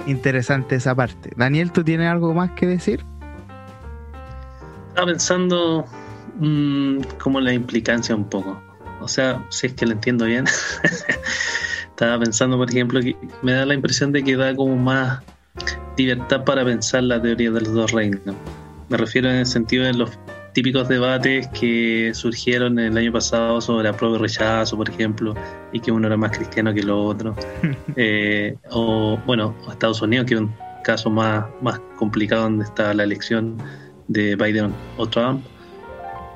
interesante 0.08 0.76
esa 0.76 0.96
parte. 0.96 1.32
Daniel, 1.36 1.72
¿tú 1.72 1.84
tienes 1.84 2.08
algo 2.08 2.34
más 2.34 2.52
que 2.52 2.66
decir? 2.66 3.04
Estaba 4.90 5.08
pensando 5.08 5.86
mm, 6.40 7.00
como 7.20 7.40
la 7.40 7.54
implicancia 7.54 8.16
un 8.16 8.26
poco. 8.26 8.60
O 9.02 9.08
sea, 9.08 9.46
si 9.50 9.68
es 9.68 9.74
que 9.74 9.86
lo 9.86 9.92
entiendo 9.92 10.26
bien. 10.26 10.46
Estaba 11.90 12.20
pensando, 12.20 12.58
por 12.58 12.70
ejemplo, 12.70 13.00
que 13.02 13.16
me 13.42 13.54
da 13.54 13.66
la 13.66 13.74
impresión 13.74 14.12
de 14.12 14.24
que 14.24 14.36
da 14.36 14.56
como 14.56 14.76
más 14.76 15.24
libertad 15.98 16.44
para 16.44 16.64
pensar 16.64 17.04
la 17.04 17.22
teoría 17.22 17.52
de 17.52 17.62
los 17.62 17.74
dos 17.74 17.92
reinos. 17.92 18.22
Me 18.90 18.98
refiero 18.98 19.30
en 19.30 19.38
el 19.38 19.46
sentido 19.46 19.86
de 19.86 19.94
los 19.94 20.12
típicos 20.58 20.88
debates 20.88 21.48
que 21.50 22.16
surgieron 22.16 22.80
el 22.80 22.98
año 22.98 23.12
pasado 23.12 23.62
sobre 23.62 23.90
apruebo 23.90 24.16
y 24.16 24.18
rechazo, 24.18 24.76
por 24.76 24.90
ejemplo, 24.90 25.36
y 25.72 25.80
que 25.80 25.92
uno 25.92 26.08
era 26.08 26.18
más 26.18 26.36
cristiano 26.36 26.74
que 26.74 26.82
lo 26.82 27.04
otro. 27.06 27.36
Eh, 27.96 28.56
o, 28.72 29.20
bueno, 29.28 29.56
Estados 29.70 30.02
Unidos, 30.02 30.26
que 30.26 30.34
es 30.34 30.40
un 30.40 30.52
caso 30.84 31.12
más, 31.12 31.46
más 31.62 31.80
complicado 31.96 32.44
donde 32.44 32.66
está 32.66 32.92
la 32.96 33.04
elección 33.04 33.58
de 34.08 34.36
Biden 34.36 34.74
o 34.98 35.06
Trump. 35.06 35.46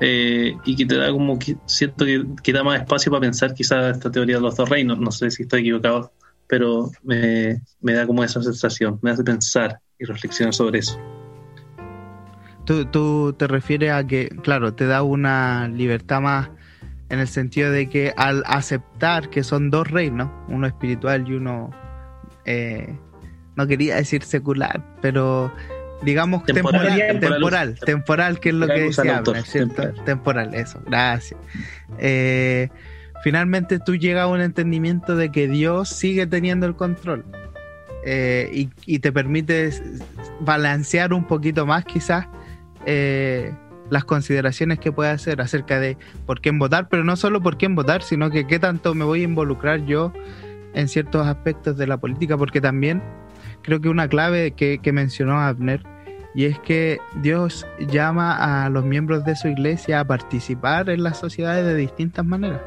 Eh, 0.00 0.54
y 0.64 0.76
que 0.76 0.86
te 0.86 0.98
da 0.98 1.10
como 1.10 1.36
que 1.36 1.56
siento 1.66 2.04
que, 2.04 2.52
da 2.52 2.62
más 2.62 2.80
espacio 2.80 3.10
para 3.10 3.22
pensar 3.22 3.54
quizás 3.54 3.96
esta 3.96 4.08
teoría 4.12 4.36
de 4.36 4.42
los 4.42 4.54
dos 4.54 4.68
reinos. 4.68 5.00
No 5.00 5.10
sé 5.10 5.32
si 5.32 5.42
estoy 5.42 5.62
equivocado, 5.62 6.12
pero 6.46 6.92
me, 7.02 7.60
me 7.80 7.94
da 7.94 8.06
como 8.06 8.22
esa 8.22 8.40
sensación, 8.40 9.00
me 9.02 9.10
hace 9.10 9.24
pensar 9.24 9.80
y 9.98 10.04
reflexionar 10.04 10.54
sobre 10.54 10.78
eso. 10.78 10.96
Tú, 12.72 12.86
tú 12.86 13.34
te 13.34 13.46
refieres 13.46 13.92
a 13.92 14.06
que, 14.06 14.30
claro, 14.42 14.72
te 14.72 14.86
da 14.86 15.02
una 15.02 15.68
libertad 15.68 16.22
más 16.22 16.48
en 17.10 17.18
el 17.18 17.28
sentido 17.28 17.70
de 17.70 17.90
que 17.90 18.14
al 18.16 18.42
aceptar 18.46 19.28
que 19.28 19.44
son 19.44 19.68
dos 19.68 19.90
reinos, 19.90 20.30
uno 20.48 20.66
espiritual 20.66 21.28
y 21.28 21.34
uno, 21.34 21.70
eh, 22.46 22.96
no 23.56 23.66
quería 23.66 23.96
decir 23.96 24.22
secular, 24.22 24.82
pero 25.02 25.52
digamos 26.00 26.44
temporal, 26.44 27.20
temporal, 27.20 27.78
temporal, 27.84 28.40
que 28.40 28.48
es 28.48 28.54
lo 28.54 28.66
que 28.66 28.80
decía 28.80 29.22
¿cierto? 29.44 29.92
Temporal. 30.06 30.54
eso, 30.54 30.80
gracias. 30.86 31.38
Eh, 31.98 32.70
finalmente 33.22 33.80
tú 33.80 33.96
llegas 33.96 34.22
a 34.22 34.28
un 34.28 34.40
entendimiento 34.40 35.14
de 35.14 35.30
que 35.30 35.46
Dios 35.46 35.90
sigue 35.90 36.26
teniendo 36.26 36.64
el 36.64 36.74
control 36.74 37.26
eh, 38.06 38.48
y, 38.54 38.70
y, 38.86 39.00
te 39.00 39.12
permite 39.12 39.70
balancear 40.40 41.12
un 41.12 41.26
poquito 41.26 41.66
más 41.66 41.84
quizás 41.84 42.26
eh, 42.86 43.54
las 43.90 44.04
consideraciones 44.04 44.78
que 44.78 44.92
puede 44.92 45.10
hacer 45.10 45.40
acerca 45.40 45.78
de 45.78 45.96
por 46.26 46.40
quién 46.40 46.58
votar, 46.58 46.88
pero 46.88 47.04
no 47.04 47.16
solo 47.16 47.40
por 47.40 47.58
quién 47.58 47.74
votar, 47.74 48.02
sino 48.02 48.30
que 48.30 48.46
qué 48.46 48.58
tanto 48.58 48.94
me 48.94 49.04
voy 49.04 49.20
a 49.20 49.24
involucrar 49.24 49.84
yo 49.84 50.12
en 50.74 50.88
ciertos 50.88 51.26
aspectos 51.26 51.76
de 51.76 51.86
la 51.86 51.98
política, 51.98 52.36
porque 52.38 52.60
también 52.60 53.02
creo 53.62 53.80
que 53.80 53.88
una 53.88 54.08
clave 54.08 54.52
que, 54.52 54.78
que 54.78 54.92
mencionó 54.92 55.40
Abner, 55.40 55.82
y 56.34 56.46
es 56.46 56.58
que 56.60 56.98
Dios 57.20 57.66
llama 57.88 58.64
a 58.64 58.70
los 58.70 58.84
miembros 58.84 59.24
de 59.24 59.36
su 59.36 59.48
iglesia 59.48 60.00
a 60.00 60.04
participar 60.06 60.88
en 60.88 61.02
las 61.02 61.18
sociedades 61.18 61.66
de 61.66 61.76
distintas 61.76 62.24
maneras. 62.24 62.62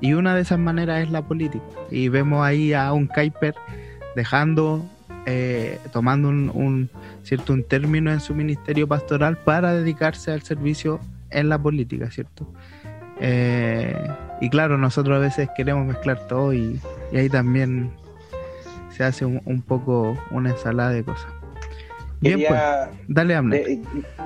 Y 0.00 0.14
una 0.14 0.34
de 0.34 0.40
esas 0.42 0.58
maneras 0.58 1.04
es 1.04 1.10
la 1.12 1.22
política. 1.22 1.64
Y 1.90 2.08
vemos 2.08 2.44
ahí 2.44 2.72
a 2.72 2.92
un 2.92 3.06
Kuiper 3.06 3.54
dejando 4.16 4.84
eh, 5.26 5.78
tomando 5.92 6.28
un, 6.28 6.90
cierto 7.22 7.52
un 7.52 7.64
término 7.64 8.12
en 8.12 8.20
su 8.20 8.34
ministerio 8.34 8.88
pastoral 8.88 9.38
para 9.38 9.72
dedicarse 9.72 10.32
al 10.32 10.42
servicio 10.42 11.00
en 11.30 11.48
la 11.48 11.58
política, 11.58 12.10
¿cierto? 12.10 12.46
Eh, 13.20 13.94
y 14.40 14.50
claro, 14.50 14.78
nosotros 14.78 15.16
a 15.16 15.20
veces 15.20 15.48
queremos 15.56 15.86
mezclar 15.86 16.26
todo 16.26 16.52
y, 16.52 16.80
ahí 17.14 17.28
también 17.28 17.92
se 18.90 19.04
hace 19.04 19.24
un, 19.24 19.62
poco 19.62 20.18
una 20.32 20.50
ensalada 20.50 20.90
de 20.90 21.04
cosas. 21.04 21.32
Bien, 22.20 22.40
pues, 22.46 22.60
dale, 23.08 23.34
hambre. 23.34 23.80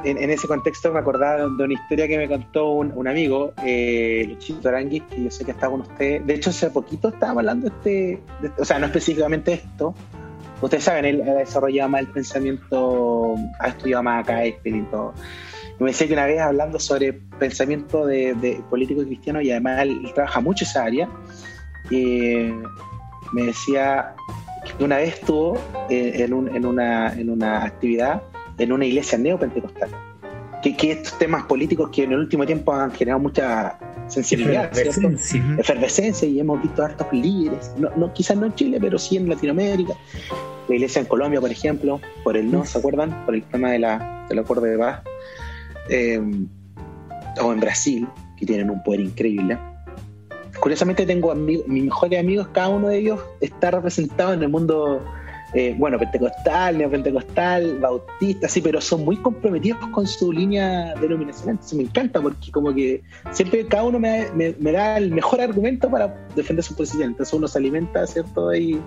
En, 0.04 0.30
ese 0.30 0.46
contexto 0.46 0.92
me 0.92 0.98
acordaba 0.98 1.48
de 1.48 1.64
una 1.64 1.72
historia 1.72 2.06
que 2.06 2.18
me 2.18 2.28
contó 2.28 2.70
un, 2.70 3.08
amigo, 3.08 3.52
eh, 3.64 4.26
Luchito 4.28 4.68
Aranguis, 4.68 5.02
que 5.10 5.24
yo 5.24 5.30
sé 5.30 5.44
que 5.44 5.50
está 5.50 5.68
con 5.68 5.82
usted. 5.82 6.22
De 6.22 6.34
hecho, 6.34 6.50
hace 6.50 6.70
poquito 6.70 7.08
estábamos 7.08 7.40
hablando 7.40 7.68
este, 7.68 8.20
de 8.40 8.48
este, 8.48 8.62
o 8.62 8.64
sea, 8.64 8.78
no 8.78 8.86
específicamente 8.86 9.54
esto, 9.54 9.94
ustedes 10.60 10.84
saben, 10.84 11.04
él 11.04 11.22
ha 11.22 11.34
desarrollado 11.34 11.88
más 11.90 12.00
el 12.02 12.08
pensamiento, 12.08 13.34
ha 13.60 13.68
estudiado 13.68 14.02
más 14.02 14.24
acá 14.24 14.46
y 14.46 14.52
todo. 14.90 15.14
me 15.78 15.88
decía 15.88 16.06
que 16.06 16.12
una 16.12 16.26
vez 16.26 16.40
hablando 16.40 16.78
sobre 16.78 17.12
pensamiento 17.12 18.06
de, 18.06 18.62
político 18.70 19.02
y 19.02 19.06
cristiano, 19.06 19.40
y 19.40 19.50
además 19.50 19.82
él, 19.82 20.10
trabaja 20.14 20.40
mucho 20.40 20.64
esa 20.64 20.84
área, 20.84 21.08
me 21.90 23.42
decía 23.42 24.14
que 24.78 24.84
una 24.84 24.96
vez 24.96 25.14
estuvo 25.14 25.58
eh, 25.88 26.24
en, 26.24 26.32
una, 26.32 27.12
en 27.12 27.30
una 27.30 27.64
actividad 27.64 28.22
en 28.58 28.72
una 28.72 28.86
iglesia 28.86 29.18
neopentecostal. 29.18 29.90
Que, 30.62 30.76
que 30.76 30.92
estos 30.92 31.18
temas 31.18 31.44
políticos 31.44 31.90
que 31.92 32.04
en 32.04 32.12
el 32.12 32.18
último 32.18 32.44
tiempo 32.46 32.72
han 32.72 32.90
generado 32.90 33.20
mucha 33.20 33.78
sensibilidad, 34.08 34.70
Efervescencia. 34.72 35.56
Efervescencia 35.58 36.28
y 36.28 36.40
hemos 36.40 36.62
visto 36.62 36.82
hartos 36.82 37.06
líderes, 37.12 37.72
no, 37.76 38.12
quizás 38.12 38.36
no 38.36 38.46
en 38.46 38.54
Chile, 38.54 38.78
pero 38.80 38.98
sí 38.98 39.16
en 39.16 39.28
Latinoamérica. 39.28 39.94
La 40.68 40.74
iglesia 40.74 41.00
en 41.00 41.06
Colombia, 41.06 41.40
por 41.40 41.50
ejemplo, 41.50 42.00
por 42.24 42.36
el 42.36 42.50
no, 42.50 42.64
¿se 42.64 42.78
acuerdan? 42.78 43.24
Por 43.24 43.34
el 43.34 43.42
tema 43.44 43.70
de 43.70 43.78
la, 43.78 44.26
del 44.28 44.38
acuerdo 44.38 44.64
de 44.64 44.78
paz. 44.78 45.02
Eh, 45.88 46.20
o 47.40 47.52
en 47.52 47.60
Brasil, 47.60 48.08
que 48.36 48.46
tienen 48.46 48.70
un 48.70 48.82
poder 48.82 49.00
increíble. 49.00 49.58
Curiosamente 50.58 51.04
tengo 51.04 51.30
amigos, 51.30 51.68
mis 51.68 51.84
mejores 51.84 52.18
amigos, 52.18 52.48
cada 52.52 52.68
uno 52.68 52.88
de 52.88 52.98
ellos 52.98 53.20
está 53.40 53.70
representado 53.70 54.32
en 54.32 54.42
el 54.42 54.48
mundo 54.48 55.04
eh, 55.54 55.74
bueno, 55.78 55.98
pentecostal, 55.98 56.76
neopentecostal, 56.76 57.78
bautista, 57.78 58.48
sí, 58.48 58.60
pero 58.60 58.80
son 58.80 59.04
muy 59.04 59.16
comprometidos 59.16 59.78
con 59.90 60.06
su 60.06 60.32
línea 60.32 60.94
denominacional. 61.00 61.52
Entonces 61.52 61.78
me 61.78 61.84
encanta 61.84 62.20
porque 62.20 62.50
como 62.50 62.74
que 62.74 63.02
siempre 63.30 63.64
cada 63.66 63.84
uno 63.84 63.98
me, 63.98 64.26
da 64.72 64.98
el 64.98 65.12
mejor 65.12 65.40
argumento 65.40 65.88
para 65.88 66.26
defender 66.34 66.64
su 66.64 66.74
presidente. 66.74 67.12
Entonces 67.12 67.34
uno 67.34 67.46
se 67.46 67.58
alimenta, 67.58 68.06
¿cierto? 68.06 68.52
Y 68.54 68.80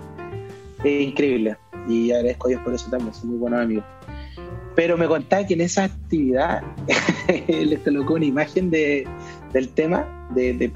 es 0.84 1.02
increíble. 1.02 1.56
Y 1.88 2.12
agradezco 2.12 2.48
a 2.48 2.50
Dios 2.50 2.62
por 2.62 2.74
eso 2.74 2.90
también, 2.90 3.14
son 3.14 3.30
muy 3.30 3.38
buenos 3.38 3.60
amigos. 3.62 3.84
Pero 4.76 4.96
me 4.96 5.08
contaba 5.08 5.46
que 5.46 5.54
en 5.54 5.62
esa 5.62 5.84
actividad 5.84 6.62
les 7.48 7.78
colocó 7.80 8.14
una 8.14 8.26
imagen 8.26 8.70
de, 8.70 9.06
del 9.52 9.70
tema 9.70 10.28
de 10.34 10.70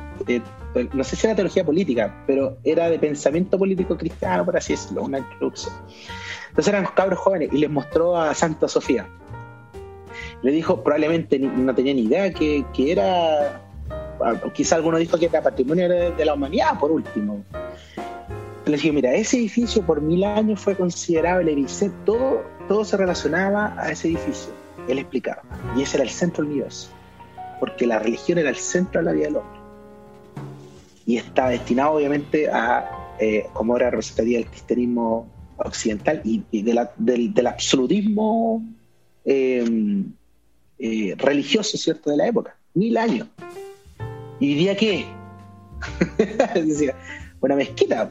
no 0.93 1.05
sé 1.05 1.17
si 1.17 1.27
era 1.27 1.37
teología 1.37 1.65
política, 1.65 2.25
pero 2.27 2.59
era 2.65 2.91
de 2.91 2.99
pensamiento 2.99 3.59
político 3.59 3.97
cristiano, 3.97 4.45
por 4.45 4.57
así 4.57 4.73
decirlo, 4.73 5.03
una 5.03 5.19
introducción. 5.19 5.75
Entonces 6.49 6.73
eran 6.73 6.87
cabros 6.95 7.19
jóvenes 7.19 7.51
y 7.53 7.59
les 7.59 7.71
mostró 7.71 8.17
a 8.17 8.35
Santa 8.35 8.67
Sofía. 8.69 9.09
Le 10.43 10.51
dijo, 10.51 10.83
probablemente 10.83 11.39
no 11.39 11.75
tenía 11.75 11.95
ni 11.95 12.03
idea 12.03 12.33
que, 12.33 12.65
era, 12.77 13.63
quizá 14.53 14.77
alguno 14.77 14.99
dijo 14.99 15.17
que 15.19 15.27
era 15.27 15.43
patrimonio 15.43 15.89
de 15.89 16.25
la 16.25 16.35
humanidad, 16.35 16.79
por 16.79 16.91
último. 16.91 17.45
Le 18.67 18.73
dije, 18.73 18.93
mira, 18.93 19.15
ese 19.15 19.37
edificio 19.37 19.83
por 19.83 20.01
mil 20.01 20.25
años 20.25 20.61
fue 20.61 20.75
considerable, 20.75 21.53
y 21.53 21.67
todo, 22.05 22.43
todo 22.67 22.85
se 22.85 22.97
relacionaba 22.97 23.75
a 23.79 23.91
ese 23.91 24.09
edificio. 24.09 24.53
Él 24.89 24.99
explicaba. 24.99 25.43
Y 25.77 25.83
ese 25.83 25.99
era 25.99 26.05
el 26.05 26.11
centro 26.11 26.43
del 26.43 26.53
universo. 26.53 26.91
Porque 27.61 27.87
la 27.87 27.99
religión 27.99 28.39
era 28.39 28.51
el 28.51 28.57
centro 28.57 29.01
de 29.01 29.05
la 29.07 29.13
vida 29.13 29.27
del 29.27 29.37
hombre 29.37 29.54
y 31.07 31.17
está 31.17 31.49
destinado 31.49 31.93
obviamente 31.93 32.49
a, 32.49 33.17
eh, 33.19 33.47
como 33.53 33.75
ahora 33.75 33.91
representaría 33.91 34.39
el 34.39 34.47
cristianismo 34.47 35.29
occidental 35.59 36.21
y, 36.25 36.63
del, 36.63 37.47
absolutismo 37.47 38.63
em, 39.25 40.13
eh, 40.79 41.15
religioso, 41.17 41.77
¿cierto?, 41.77 42.11
de 42.11 42.17
la 42.17 42.27
época, 42.27 42.57
mil 42.75 42.97
años. 42.97 43.29
¿Y 44.41 44.49
diría 44.49 44.77
qué? 44.77 45.07
decía, 46.55 46.97
una 47.41 47.57
mezquita. 47.57 48.11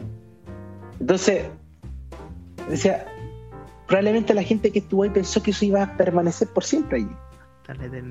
Entonces, 1.00 1.46
decía, 2.70 3.06
probablemente 3.88 4.34
la 4.34 4.44
gente 4.44 4.72
que 4.72 4.80
estuvo 4.80 5.04
ahí 5.04 5.10
pensó 5.10 5.44
que 5.44 5.52
eso 5.52 5.66
iba 5.66 5.84
a 5.84 5.98
permanecer 5.98 6.48
por 6.48 6.64
siempre 6.64 7.00
allí. 7.00 7.16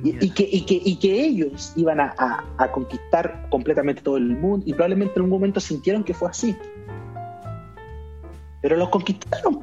Y, 0.03 0.31
que, 0.31 0.49
y, 0.51 0.65
que, 0.65 0.81
y 0.83 0.97
que 0.97 1.25
ellos 1.25 1.73
iban 1.77 2.01
a, 2.01 2.15
a, 2.57 2.73
conquistar 2.73 3.49
completamente 3.51 4.01
todo 4.01 4.17
el 4.17 4.37
mundo 4.37 4.65
y 4.67 4.73
probablemente 4.73 5.13
en 5.17 5.25
un 5.25 5.31
momento 5.31 5.61
sintieron 5.61 6.05
que 6.05 6.15
fue 6.15 6.31
así. 6.31 6.57
Pero 8.63 8.77
los 8.77 8.89
conquistaron. 8.89 9.57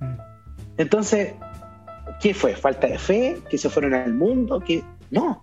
Mm. 0.00 0.16
Entonces, 0.76 1.34
¿qué 2.20 2.34
fue? 2.34 2.54
¿Falta 2.54 2.88
de 2.88 2.98
fe? 2.98 3.38
¿Que 3.48 3.56
se 3.56 3.70
fueron 3.70 3.94
al 3.94 4.12
mundo? 4.12 4.60
que 4.60 4.84
No. 5.10 5.42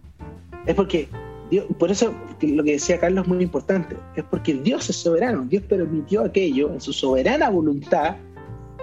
Es 0.67 0.75
porque, 0.75 1.09
Dios, 1.49 1.65
por 1.79 1.89
eso 1.89 2.13
lo 2.41 2.63
que 2.63 2.73
decía 2.73 2.99
Carlos 2.99 3.23
es 3.23 3.27
muy 3.27 3.43
importante. 3.43 3.95
Es 4.15 4.23
porque 4.25 4.53
Dios 4.53 4.87
es 4.89 4.97
soberano. 4.97 5.45
Dios 5.45 5.63
permitió 5.63 6.23
aquello 6.23 6.71
en 6.73 6.79
su 6.79 6.93
soberana 6.93 7.49
voluntad 7.49 8.17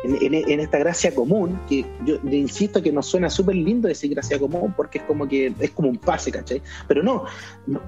en, 0.04 0.60
esta 0.60 0.78
gracia 0.78 1.14
común, 1.14 1.58
que 1.66 1.84
yo 2.04 2.16
insisto 2.30 2.82
que 2.82 2.92
nos 2.92 3.06
suena 3.06 3.30
súper 3.30 3.56
lindo 3.56 3.88
decir 3.88 4.10
gracia 4.10 4.38
común, 4.38 4.74
porque 4.76 4.98
es 4.98 5.04
como 5.04 5.26
que 5.26 5.54
es 5.58 5.70
como 5.70 5.88
un 5.88 5.96
pase, 5.96 6.30
¿cachai? 6.30 6.60
Pero 6.86 7.02
no, 7.02 7.24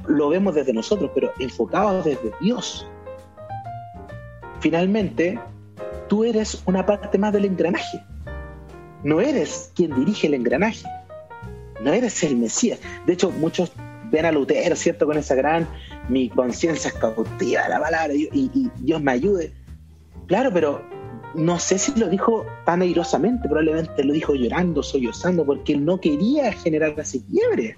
lo 0.06 0.28
vemos 0.30 0.54
desde 0.54 0.72
nosotros, 0.72 1.10
pero 1.14 1.30
enfocados 1.38 2.06
desde 2.06 2.32
Dios. 2.40 2.86
Finalmente, 4.60 5.38
tú 6.08 6.24
eres 6.24 6.62
una 6.64 6.86
parte 6.86 7.18
más 7.18 7.34
del 7.34 7.44
engranaje. 7.44 8.02
No 9.04 9.20
eres 9.20 9.70
quien 9.74 9.94
dirige 9.94 10.26
el 10.26 10.34
engranaje. 10.34 10.86
No 11.82 11.92
eres 11.92 12.24
el 12.24 12.36
Mesías. 12.36 12.80
De 13.06 13.12
hecho, 13.12 13.30
muchos 13.30 13.70
ven 14.10 14.24
a 14.24 14.32
Lutero, 14.32 14.74
¿cierto? 14.74 15.04
Con 15.04 15.18
esa 15.18 15.34
gran, 15.34 15.68
mi 16.08 16.30
conciencia 16.30 16.88
es 16.88 16.94
cautiva 16.94 17.68
la 17.68 17.78
palabra 17.78 18.14
y, 18.14 18.30
y 18.32 18.70
Dios 18.80 19.02
me 19.02 19.12
ayude. 19.12 19.52
Claro, 20.26 20.50
pero 20.52 20.95
no 21.34 21.58
sé 21.58 21.78
si 21.78 21.98
lo 21.98 22.08
dijo 22.08 22.46
tan 22.64 22.82
airosamente, 22.82 23.48
probablemente 23.48 24.04
lo 24.04 24.12
dijo 24.12 24.34
llorando, 24.34 24.82
sollozando, 24.82 25.44
porque 25.44 25.74
él 25.74 25.84
no 25.84 26.00
quería 26.00 26.52
generar 26.52 26.94
ese 26.98 27.22
quiebre. 27.24 27.76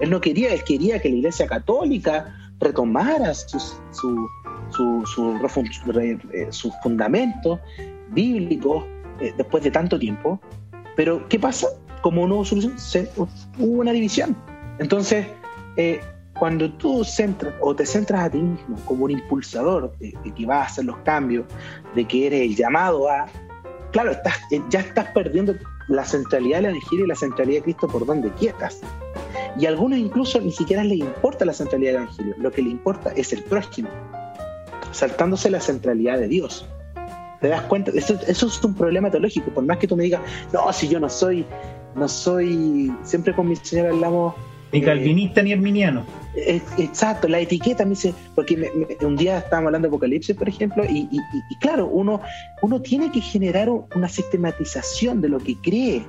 Él 0.00 0.10
no 0.10 0.20
quería, 0.20 0.52
él 0.52 0.62
quería 0.64 1.00
que 1.00 1.08
la 1.08 1.16
Iglesia 1.16 1.46
Católica 1.46 2.34
retomara 2.60 3.34
sus 3.34 3.80
su, 3.90 4.28
su, 4.70 5.04
su, 5.06 5.38
su, 6.50 6.72
fundamentos 6.82 7.60
bíblicos 8.10 8.84
eh, 9.20 9.32
después 9.36 9.62
de 9.64 9.70
tanto 9.70 9.98
tiempo, 9.98 10.40
pero 10.96 11.26
¿qué 11.28 11.38
pasa? 11.38 11.68
Como 12.02 12.26
no 12.26 12.36
hubo 12.36 12.44
solución, 12.44 13.08
hubo 13.58 13.80
una 13.80 13.92
división. 13.92 14.36
Entonces, 14.78 15.26
eh, 15.76 16.00
cuando 16.38 16.70
tú 16.72 17.04
centras 17.04 17.54
o 17.60 17.74
te 17.74 17.86
centras 17.86 18.24
a 18.24 18.30
ti 18.30 18.38
mismo 18.38 18.76
como 18.84 19.04
un 19.04 19.12
impulsador 19.12 19.96
de, 19.98 20.12
que 20.34 20.46
vas 20.46 20.58
a 20.58 20.66
hacer 20.66 20.84
los 20.84 20.96
cambios, 20.98 21.46
de 21.94 22.04
que 22.06 22.26
eres 22.26 22.42
el 22.42 22.56
llamado 22.56 23.08
a, 23.08 23.26
claro, 23.92 24.10
estás, 24.10 24.38
eh, 24.50 24.60
ya 24.68 24.80
estás 24.80 25.06
perdiendo 25.12 25.54
la 25.88 26.04
centralidad 26.04 26.58
del 26.58 26.66
Evangelio 26.66 27.04
y 27.04 27.08
la 27.08 27.14
centralidad 27.14 27.58
de 27.58 27.62
Cristo 27.64 27.88
por 27.88 28.04
donde 28.04 28.30
quieras. 28.32 28.80
Y 29.58 29.66
a 29.66 29.70
algunos 29.70 29.98
incluso 29.98 30.40
ni 30.40 30.52
siquiera 30.52 30.84
les 30.84 30.98
importa 30.98 31.44
la 31.44 31.52
centralidad 31.52 31.92
del 31.92 32.02
Evangelio, 32.02 32.34
lo 32.38 32.50
que 32.50 32.62
les 32.62 32.72
importa 32.72 33.12
es 33.16 33.32
el 33.32 33.42
prójimo, 33.44 33.88
saltándose 34.92 35.50
la 35.50 35.60
centralidad 35.60 36.18
de 36.18 36.28
Dios. 36.28 36.66
¿Te 37.40 37.48
das 37.48 37.62
cuenta? 37.62 37.90
Eso, 37.94 38.18
eso 38.26 38.46
es 38.46 38.64
un 38.64 38.74
problema 38.74 39.10
teológico, 39.10 39.50
por 39.50 39.64
más 39.64 39.78
que 39.78 39.86
tú 39.86 39.96
me 39.96 40.04
digas, 40.04 40.20
no, 40.52 40.72
si 40.72 40.88
yo 40.88 40.98
no 40.98 41.08
soy, 41.08 41.46
no 41.94 42.08
soy, 42.08 42.94
siempre 43.02 43.34
con 43.34 43.48
mi 43.48 43.56
señor 43.56 43.88
hablamos 43.88 44.34
ni 44.76 44.82
calvinista 44.82 45.42
ni 45.42 45.52
arminiano. 45.52 46.04
Eh, 46.36 46.60
exacto, 46.76 47.28
la 47.28 47.40
etiqueta 47.40 47.84
me 47.84 47.90
dice, 47.90 48.12
porque 48.34 48.70
un 49.00 49.16
día 49.16 49.38
estábamos 49.38 49.68
hablando 49.68 49.88
de 49.88 49.94
Apocalipsis, 49.94 50.36
por 50.36 50.48
ejemplo, 50.48 50.84
y, 50.84 51.08
claro, 51.60 51.86
uno, 51.86 52.20
uno 52.60 52.80
tiene 52.82 53.10
que 53.10 53.20
generar 53.20 53.70
una 53.70 54.08
sistematización 54.08 55.22
de 55.22 55.30
lo 55.30 55.38
que 55.38 55.56
cree, 55.56 56.04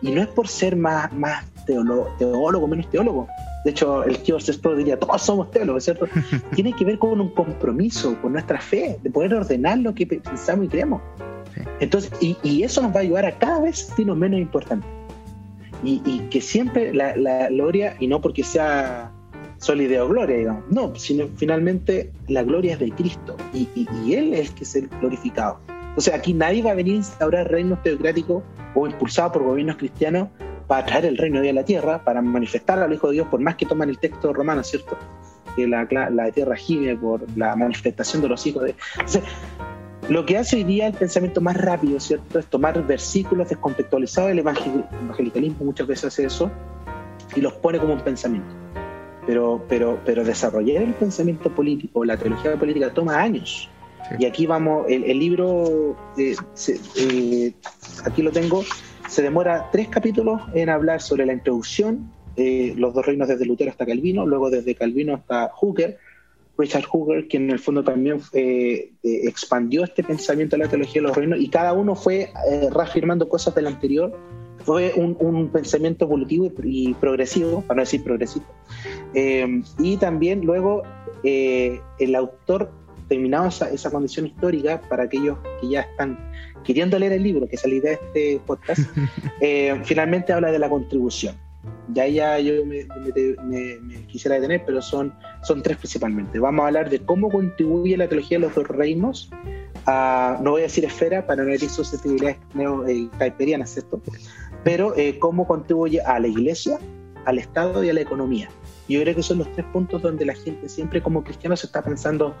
y 0.00 0.10
no 0.10 0.22
es 0.22 0.28
por 0.28 0.48
ser 0.48 0.76
más, 0.76 1.12
más 1.12 1.44
teólogo, 1.66 2.08
teólogo 2.18 2.66
menos 2.66 2.88
teólogo. 2.90 3.28
De 3.64 3.72
hecho, 3.72 4.04
el 4.04 4.18
tío 4.18 4.38
Sespro 4.40 4.76
diría, 4.76 4.98
todos 4.98 5.20
somos 5.22 5.50
teólogos, 5.50 5.84
¿cierto? 5.84 6.06
tiene 6.54 6.72
que 6.72 6.84
ver 6.84 6.98
con 6.98 7.20
un 7.20 7.30
compromiso, 7.30 8.16
con 8.22 8.32
nuestra 8.32 8.60
fe, 8.60 8.98
de 9.02 9.10
poder 9.10 9.34
ordenar 9.34 9.78
lo 9.78 9.94
que 9.94 10.06
pensamos 10.06 10.66
y 10.66 10.68
creemos. 10.68 11.02
Entonces, 11.80 12.10
y, 12.20 12.36
y, 12.42 12.62
eso 12.62 12.80
nos 12.80 12.92
va 12.92 13.00
a 13.00 13.02
ayudar 13.02 13.26
a 13.26 13.38
cada 13.38 13.60
vez 13.60 13.78
sentirnos 13.78 14.16
menos 14.16 14.40
importantes 14.40 14.88
y, 15.82 16.18
que 16.30 16.40
siempre 16.40 16.92
la, 16.94 17.48
gloria, 17.48 17.96
y 18.00 18.06
no 18.06 18.20
porque 18.20 18.42
sea 18.42 19.12
sólida 19.58 20.04
o 20.04 20.08
gloria, 20.08 20.36
digamos, 20.36 20.64
no, 20.70 20.94
sino 20.96 21.28
finalmente 21.36 22.12
la 22.28 22.42
gloria 22.42 22.74
es 22.74 22.80
de 22.80 22.90
Cristo 22.92 23.36
y, 23.54 24.12
Él 24.12 24.34
es 24.34 24.50
que 24.50 24.64
es 24.64 24.76
el 24.76 24.88
glorificado. 24.88 25.60
Entonces 25.68 26.12
aquí 26.12 26.34
nadie 26.34 26.62
va 26.62 26.72
a 26.72 26.74
venir 26.74 26.94
a 26.94 26.96
instaurar 26.96 27.50
reinos 27.50 27.82
teocráticos 27.82 28.42
o 28.74 28.86
impulsado 28.86 29.32
por 29.32 29.44
gobiernos 29.44 29.76
cristianos 29.76 30.28
para 30.66 30.84
traer 30.84 31.06
el 31.06 31.16
reino 31.16 31.36
de 31.36 31.44
Dios 31.44 31.52
a 31.52 31.60
la 31.60 31.64
tierra, 31.64 32.04
para 32.04 32.20
manifestar 32.20 32.78
al 32.80 32.92
Hijo 32.92 33.08
de 33.08 33.14
Dios, 33.14 33.28
por 33.28 33.40
más 33.40 33.56
que 33.56 33.64
toman 33.64 33.88
el 33.88 33.98
texto 33.98 34.32
romano, 34.32 34.62
¿cierto? 34.62 34.98
Que 35.54 35.66
la, 35.66 35.86
la 36.10 36.30
tierra 36.32 36.56
gime 36.56 36.96
por 36.96 37.24
la 37.36 37.56
manifestación 37.56 38.20
de 38.20 38.28
los 38.28 38.46
hijos 38.46 38.64
de... 38.64 38.74
Lo 40.08 40.24
que 40.24 40.38
hace 40.38 40.56
hoy 40.56 40.64
día 40.64 40.86
el 40.86 40.92
pensamiento 40.92 41.40
más 41.40 41.56
rápido, 41.56 41.98
¿cierto? 41.98 42.38
Es 42.38 42.46
tomar 42.46 42.80
versículos 42.86 43.48
descontextualizados. 43.48 44.30
El 44.30 44.38
evangelicalismo 44.38 45.64
muchas 45.64 45.86
veces 45.88 46.04
hace 46.04 46.26
eso 46.26 46.50
y 47.34 47.40
los 47.40 47.54
pone 47.54 47.78
como 47.80 47.94
un 47.94 48.00
pensamiento. 48.00 48.54
Pero, 49.26 49.64
pero, 49.68 49.98
pero 50.04 50.22
desarrollar 50.22 50.82
el 50.82 50.94
pensamiento 50.94 51.52
político, 51.52 52.04
la 52.04 52.16
teología 52.16 52.54
política, 52.56 52.94
toma 52.94 53.20
años. 53.20 53.68
Y 54.20 54.26
aquí 54.26 54.46
vamos, 54.46 54.86
el, 54.88 55.18
libro, 55.18 55.96
eh, 56.16 56.36
eh, 56.96 57.52
aquí 58.04 58.22
lo 58.22 58.30
tengo, 58.30 58.62
se 59.08 59.22
demora 59.22 59.68
tres 59.72 59.88
capítulos 59.88 60.40
en 60.54 60.68
hablar 60.68 61.02
sobre 61.02 61.26
la 61.26 61.32
introducción, 61.32 62.12
eh, 62.36 62.74
los 62.76 62.94
dos 62.94 63.04
reinos 63.04 63.26
desde 63.26 63.44
Lutero 63.44 63.72
hasta 63.72 63.84
Calvino, 63.84 64.24
luego 64.24 64.48
desde 64.48 64.76
Calvino 64.76 65.14
hasta 65.14 65.48
Hooker, 65.48 65.98
Richard 66.58 66.84
Hooker, 66.84 67.28
quien 67.28 67.44
en 67.44 67.50
el 67.52 67.58
fondo 67.58 67.84
también 67.84 68.20
eh, 68.32 68.92
eh, 69.02 69.20
expandió 69.24 69.84
este 69.84 70.02
pensamiento 70.02 70.56
de 70.56 70.64
la 70.64 70.68
teología 70.68 71.02
de 71.02 71.08
los 71.08 71.16
reinos, 71.16 71.40
y 71.40 71.48
cada 71.48 71.72
uno 71.72 71.94
fue 71.94 72.30
eh, 72.50 72.68
reafirmando 72.72 73.28
cosas 73.28 73.54
del 73.54 73.66
anterior. 73.66 74.16
Fue 74.64 74.92
un, 74.96 75.48
pensamiento 75.52 76.06
evolutivo 76.06 76.50
y, 76.64 76.92
progresivo, 76.94 77.60
para 77.60 77.76
no 77.76 77.82
decir 77.82 78.02
progresivo. 78.02 78.46
y 79.78 79.96
también 79.98 80.44
luego 80.44 80.82
el 81.22 82.14
autor, 82.16 82.72
terminado 83.06 83.46
esa, 83.46 83.70
esa, 83.70 83.92
condición 83.92 84.26
histórica, 84.26 84.80
para 84.88 85.04
aquellos 85.04 85.38
que 85.60 85.68
ya 85.68 85.82
están 85.82 86.18
queriendo 86.64 86.98
leer 86.98 87.12
el 87.12 87.22
libro, 87.22 87.46
que 87.46 87.54
es 87.54 87.64
la 87.64 87.74
idea 87.74 87.90
de 87.92 88.06
este 88.06 88.40
podcast, 88.44 88.80
finalmente 89.84 90.32
habla 90.32 90.50
de 90.50 90.58
la 90.58 90.68
contribución 90.68 91.36
ya 91.92 92.06
ya 92.06 92.38
yo 92.38 92.64
me, 92.66 92.86
quisiera 94.06 94.36
detener, 94.36 94.62
pero 94.66 94.82
son, 94.82 95.14
son 95.42 95.62
tres 95.62 95.76
principalmente. 95.76 96.38
Vamos 96.38 96.64
a 96.64 96.66
hablar 96.68 96.90
de 96.90 96.98
cómo 97.00 97.30
contribuye 97.30 97.96
la 97.96 98.08
teología 98.08 98.38
de 98.38 98.46
los 98.46 98.54
dos 98.54 98.68
reinos, 98.68 99.30
a, 99.86 100.38
no 100.42 100.52
voy 100.52 100.62
a 100.62 100.64
decir 100.64 100.84
esfera 100.84 101.26
para 101.26 101.44
no 101.44 101.50
herir 101.50 101.70
susceptibilidades 101.70 102.38
neo, 102.54 102.86
eh, 102.86 103.08
¿cierto? 103.64 104.00
Pero 104.64 104.96
eh, 104.96 105.18
cómo 105.18 105.46
contribuye 105.46 106.00
a 106.00 106.18
la 106.18 106.26
iglesia, 106.26 106.78
al 107.24 107.38
Estado 107.38 107.84
y 107.84 107.90
a 107.90 107.94
la 107.94 108.00
economía. 108.00 108.48
Yo 108.88 109.00
creo 109.02 109.14
que 109.16 109.22
son 109.22 109.38
los 109.38 109.52
tres 109.52 109.66
puntos 109.72 110.02
donde 110.02 110.24
la 110.24 110.34
gente 110.34 110.68
siempre 110.68 111.02
como 111.02 111.24
cristiano 111.24 111.56
se 111.56 111.66
está 111.66 111.82
pensando, 111.82 112.36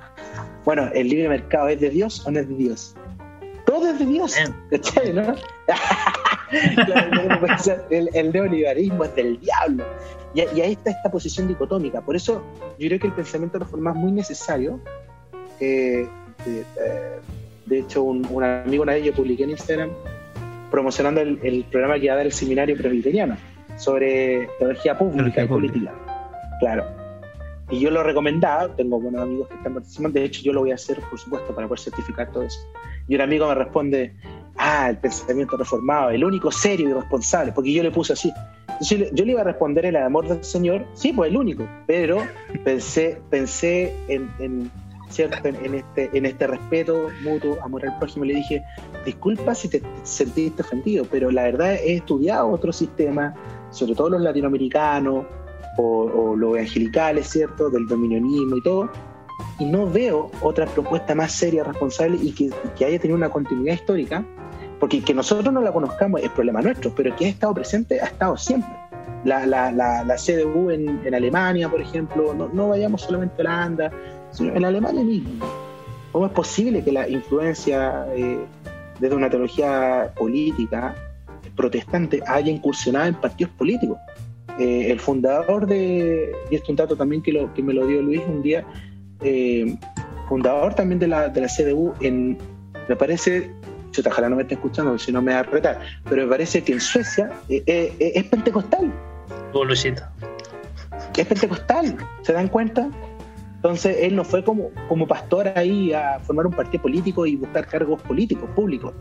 bueno, 0.64 0.88
¿el 0.94 1.08
libre 1.08 1.28
mercado 1.28 1.68
es 1.68 1.80
de 1.80 1.90
Dios 1.90 2.24
o 2.26 2.30
no 2.30 2.40
es 2.40 2.48
de 2.48 2.54
Dios? 2.54 2.96
Todo 3.76 3.90
es 3.90 3.98
de 3.98 4.06
Dios, 4.06 4.34
¿cachai, 4.70 5.12
no? 5.12 5.34
el, 7.90 8.32
neoliberalismo 8.32 9.04
es 9.04 9.14
del 9.14 9.38
diablo. 9.38 9.84
Y, 10.32 10.40
ahí 10.40 10.72
está 10.72 10.92
esta 10.92 11.10
posición 11.10 11.46
dicotómica. 11.46 12.00
Por 12.00 12.16
eso 12.16 12.42
yo 12.78 12.88
creo 12.88 12.98
que 12.98 13.08
el 13.08 13.12
pensamiento 13.12 13.58
reformado 13.58 13.96
es 13.96 14.02
muy 14.02 14.12
necesario. 14.12 14.80
Eh, 15.60 16.08
de, 17.66 17.78
hecho, 17.78 18.02
un, 18.02 18.24
amigo 18.42 18.82
una 18.82 18.94
vez 18.94 19.04
yo 19.04 19.12
publiqué 19.12 19.44
en 19.44 19.50
Instagram 19.50 19.90
promocionando 20.70 21.20
el, 21.20 21.66
programa 21.70 21.98
que 21.98 22.06
iba 22.06 22.14
a 22.14 22.16
dar 22.16 22.24
el 22.24 22.32
seminario 22.32 22.78
presbiteriano 22.78 23.36
sobre 23.76 24.48
teología 24.58 24.96
pública 24.96 25.44
y 25.44 25.48
política. 25.48 25.92
Claro. 26.60 26.86
Y 27.68 27.80
yo 27.80 27.90
lo 27.90 28.02
recomendaba, 28.02 28.74
tengo 28.74 28.98
buenos 28.98 29.20
amigos 29.20 29.48
que 29.48 29.54
están 29.56 29.74
participando, 29.74 30.18
de 30.18 30.24
hecho 30.24 30.40
yo 30.40 30.54
lo 30.54 30.60
voy 30.60 30.70
a 30.70 30.76
hacer, 30.76 30.98
por 31.10 31.18
supuesto, 31.18 31.54
para 31.54 31.68
poder 31.68 31.80
certificar 31.80 32.32
todo 32.32 32.44
eso. 32.44 32.60
Y 33.08 33.14
un 33.14 33.20
amigo 33.20 33.48
me 33.48 33.54
responde, 33.54 34.14
ah, 34.56 34.88
el 34.90 34.98
pensamiento 34.98 35.56
reformado, 35.56 36.10
el 36.10 36.24
único 36.24 36.50
serio 36.50 36.88
y 36.88 36.92
responsable, 36.92 37.52
porque 37.52 37.72
yo 37.72 37.82
le 37.82 37.90
puse 37.90 38.12
así. 38.12 38.32
Yo, 38.80 38.98
le 38.98 39.32
iba 39.32 39.40
a 39.40 39.44
responder 39.44 39.86
el 39.86 39.96
amor 39.96 40.28
del 40.28 40.44
Señor, 40.44 40.84
sí, 40.92 41.12
pues 41.12 41.30
el 41.30 41.36
único, 41.36 41.66
pero 41.86 42.18
pensé, 42.62 43.22
pensé 43.30 43.94
en, 44.08 44.70
¿cierto? 45.08 45.48
En, 45.48 45.74
este, 45.74 46.10
en 46.12 46.26
este 46.26 46.46
respeto 46.46 47.08
mutuo, 47.22 47.56
amor 47.62 47.86
al 47.86 47.98
prójimo, 47.98 48.26
le 48.26 48.34
dije, 48.34 48.62
disculpa 49.04 49.54
si 49.54 49.68
te 49.68 49.82
sentiste 50.02 50.60
ofendido, 50.62 51.06
pero 51.10 51.30
la 51.30 51.44
verdad 51.44 51.74
he 51.74 51.94
estudiado 51.94 52.50
otro 52.50 52.70
sistema, 52.70 53.34
sobre 53.70 53.94
todo 53.94 54.10
los 54.10 54.20
latinoamericanos 54.20 55.24
o, 55.78 56.34
los 56.36 56.56
evangelicales, 56.56 57.28
¿cierto? 57.28 57.70
Del 57.70 57.86
dominionismo 57.86 58.56
y 58.56 58.62
todo, 58.62 58.90
y 59.58 59.64
no 59.64 59.88
veo 59.88 60.30
otra 60.42 60.66
propuesta 60.66 61.14
más 61.14 61.32
seria, 61.32 61.64
responsable 61.64 62.18
y 62.20 62.32
que, 62.32 62.50
que 62.76 62.84
haya 62.84 62.98
tenido 62.98 63.16
una 63.16 63.30
continuidad 63.30 63.74
histórica 63.74 64.24
porque 64.78 65.02
que 65.02 65.14
nosotros 65.14 65.52
no 65.52 65.60
la 65.60 65.72
conozcamos 65.72 66.20
es 66.22 66.30
problema 66.30 66.60
nuestro, 66.60 66.94
pero 66.94 67.14
que 67.16 67.26
ha 67.26 67.28
estado 67.28 67.54
presente 67.54 68.00
ha 68.00 68.06
estado 68.06 68.36
siempre. 68.36 68.72
La, 69.24 69.44
la, 69.46 69.72
la, 69.72 70.04
la 70.04 70.16
CDU 70.16 70.70
en, 70.70 71.00
en, 71.04 71.14
Alemania, 71.14 71.68
por 71.68 71.80
ejemplo, 71.80 72.32
no, 72.34 72.48
no, 72.48 72.68
vayamos 72.68 73.02
solamente 73.02 73.34
a 73.38 73.40
Holanda, 73.40 73.90
sino 74.30 74.54
en 74.54 74.64
Alemania 74.64 75.02
mismo. 75.02 75.44
¿Cómo 76.12 76.26
es 76.26 76.32
posible 76.32 76.84
que 76.84 76.92
la 76.92 77.08
influencia 77.08 78.06
eh, 78.14 78.38
desde 79.00 79.16
una 79.16 79.28
teología 79.28 80.12
política 80.16 80.94
protestante 81.56 82.22
haya 82.26 82.52
incursionado 82.52 83.06
en 83.06 83.14
partidos 83.14 83.52
políticos? 83.54 83.98
Eh, 84.58 84.92
el 84.92 85.00
fundador 85.00 85.66
de, 85.66 86.32
y 86.50 86.54
esto 86.54 86.66
es 86.66 86.70
un 86.70 86.76
dato 86.76 86.96
también 86.96 87.20
que, 87.20 87.32
lo, 87.32 87.52
que 87.52 87.62
me 87.62 87.74
lo 87.74 87.86
dio 87.86 88.00
Luis 88.02 88.22
un 88.28 88.42
día, 88.42 88.64
eh, 89.20 89.76
fundador 90.28 90.74
también 90.74 90.98
de 90.98 91.08
la, 91.08 91.28
de 91.28 91.40
la 91.40 91.48
CDU, 91.48 91.94
en, 92.00 92.38
me 92.88 92.96
parece, 92.96 93.50
ojalá 94.06 94.28
no 94.28 94.36
me 94.36 94.42
esté 94.42 94.54
escuchando, 94.54 94.98
si 94.98 95.12
no 95.12 95.22
me 95.22 95.32
va 95.32 95.40
a 95.40 95.42
retar, 95.44 95.80
pero 96.04 96.22
me 96.24 96.28
parece 96.28 96.62
que 96.62 96.72
en 96.72 96.80
Suecia 96.80 97.30
eh, 97.48 97.62
eh, 97.66 97.92
eh, 97.98 98.12
es 98.14 98.24
pentecostal. 98.24 98.92
Es 101.16 101.26
pentecostal, 101.26 101.96
¿se 102.22 102.32
dan 102.32 102.48
cuenta? 102.48 102.90
Entonces 103.56 103.96
él 104.00 104.14
no 104.14 104.24
fue 104.24 104.44
como, 104.44 104.70
como 104.88 105.06
pastor 105.06 105.50
ahí 105.56 105.92
a 105.92 106.20
formar 106.20 106.46
un 106.46 106.52
partido 106.52 106.82
político 106.82 107.26
y 107.26 107.36
buscar 107.36 107.66
cargos 107.66 108.02
políticos, 108.02 108.48
públicos. 108.54 108.92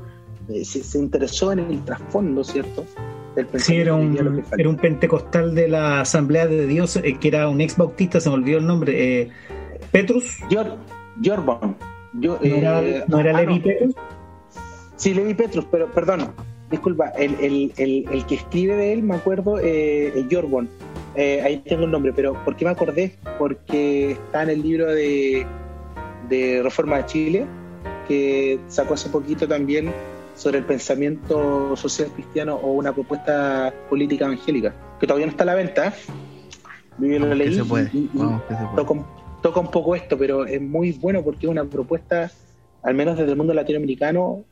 Se, 0.63 0.97
interesó 0.97 1.51
en 1.51 1.59
el 1.59 1.84
trasfondo, 1.84 2.43
¿cierto? 2.43 2.86
sí, 3.55 3.76
era 3.76 3.95
un, 3.95 4.45
era 4.57 4.70
un 4.70 4.78
pentecostal 4.78 5.55
de 5.55 5.68
la 5.68 6.01
Asamblea 6.01 6.47
de 6.47 6.68
Dios, 6.68 6.99
que 7.20 7.28
era 7.28 7.49
un 7.49 7.59
ex 7.59 7.76
bautista, 7.76 8.20
se 8.20 8.30
me 8.30 8.36
olvidó 8.36 8.59
el 8.59 8.68
nombre. 8.68 9.30
Petrus. 9.95 10.39
¿No 12.11 12.37
era, 12.41 12.81
¿no 13.07 13.19
era 13.19 13.37
ah, 13.37 13.41
Levi 13.41 13.59
Petrus? 13.59 13.95
Sí, 14.97 15.13
Levi 15.13 15.33
Petrus, 15.33 15.65
pero 15.71 15.89
perdón, 15.91 16.33
disculpa, 16.69 17.09
el, 17.17 17.35
el, 17.39 17.73
el, 17.77 18.05
el 18.11 18.25
que 18.25 18.35
escribe 18.35 18.75
de 18.75 18.91
él, 18.91 19.03
me 19.03 19.15
acuerdo, 19.15 19.57
eh, 19.61 20.25
Jorbon. 20.29 20.69
Eh, 21.15 21.41
ahí 21.43 21.57
tengo 21.59 21.85
el 21.85 21.91
nombre, 21.91 22.11
pero 22.13 22.33
¿por 22.43 22.57
qué 22.57 22.65
me 22.65 22.71
acordé? 22.71 23.15
Porque 23.39 24.11
está 24.11 24.43
en 24.43 24.49
el 24.49 24.61
libro 24.63 24.87
de, 24.87 25.47
de 26.27 26.61
Reforma 26.61 26.97
de 26.97 27.05
Chile, 27.05 27.45
que 28.05 28.59
sacó 28.67 28.95
hace 28.95 29.09
poquito 29.09 29.47
también 29.47 29.93
sobre 30.35 30.57
el 30.57 30.65
pensamiento 30.65 31.73
social 31.77 32.09
cristiano 32.13 32.55
o 32.55 32.73
una 32.73 32.91
propuesta 32.91 33.73
política 33.89 34.25
evangélica, 34.25 34.73
que 34.99 35.07
todavía 35.07 35.27
no 35.27 35.31
está 35.31 35.43
a 35.43 35.47
la 35.47 35.55
venta. 35.55 35.93
Yo 36.97 37.19
lo 37.19 37.33
leí 37.33 37.57
y, 37.93 38.19
toca, 39.45 39.59
un 39.59 39.69
poco 39.69 39.95
esto, 39.95 40.17
pero 40.17 40.43
es 40.47 40.59
muy 40.59 40.91
bueno 40.93 41.23
porque 41.23 41.45
es 41.45 41.51
una 41.51 41.65
propuesta, 41.65 42.31
al 42.81 42.95
menos 42.95 43.15
desde 43.15 43.29
el 43.29 43.37
mundo 43.37 43.53
latinoamericano, 43.53 44.43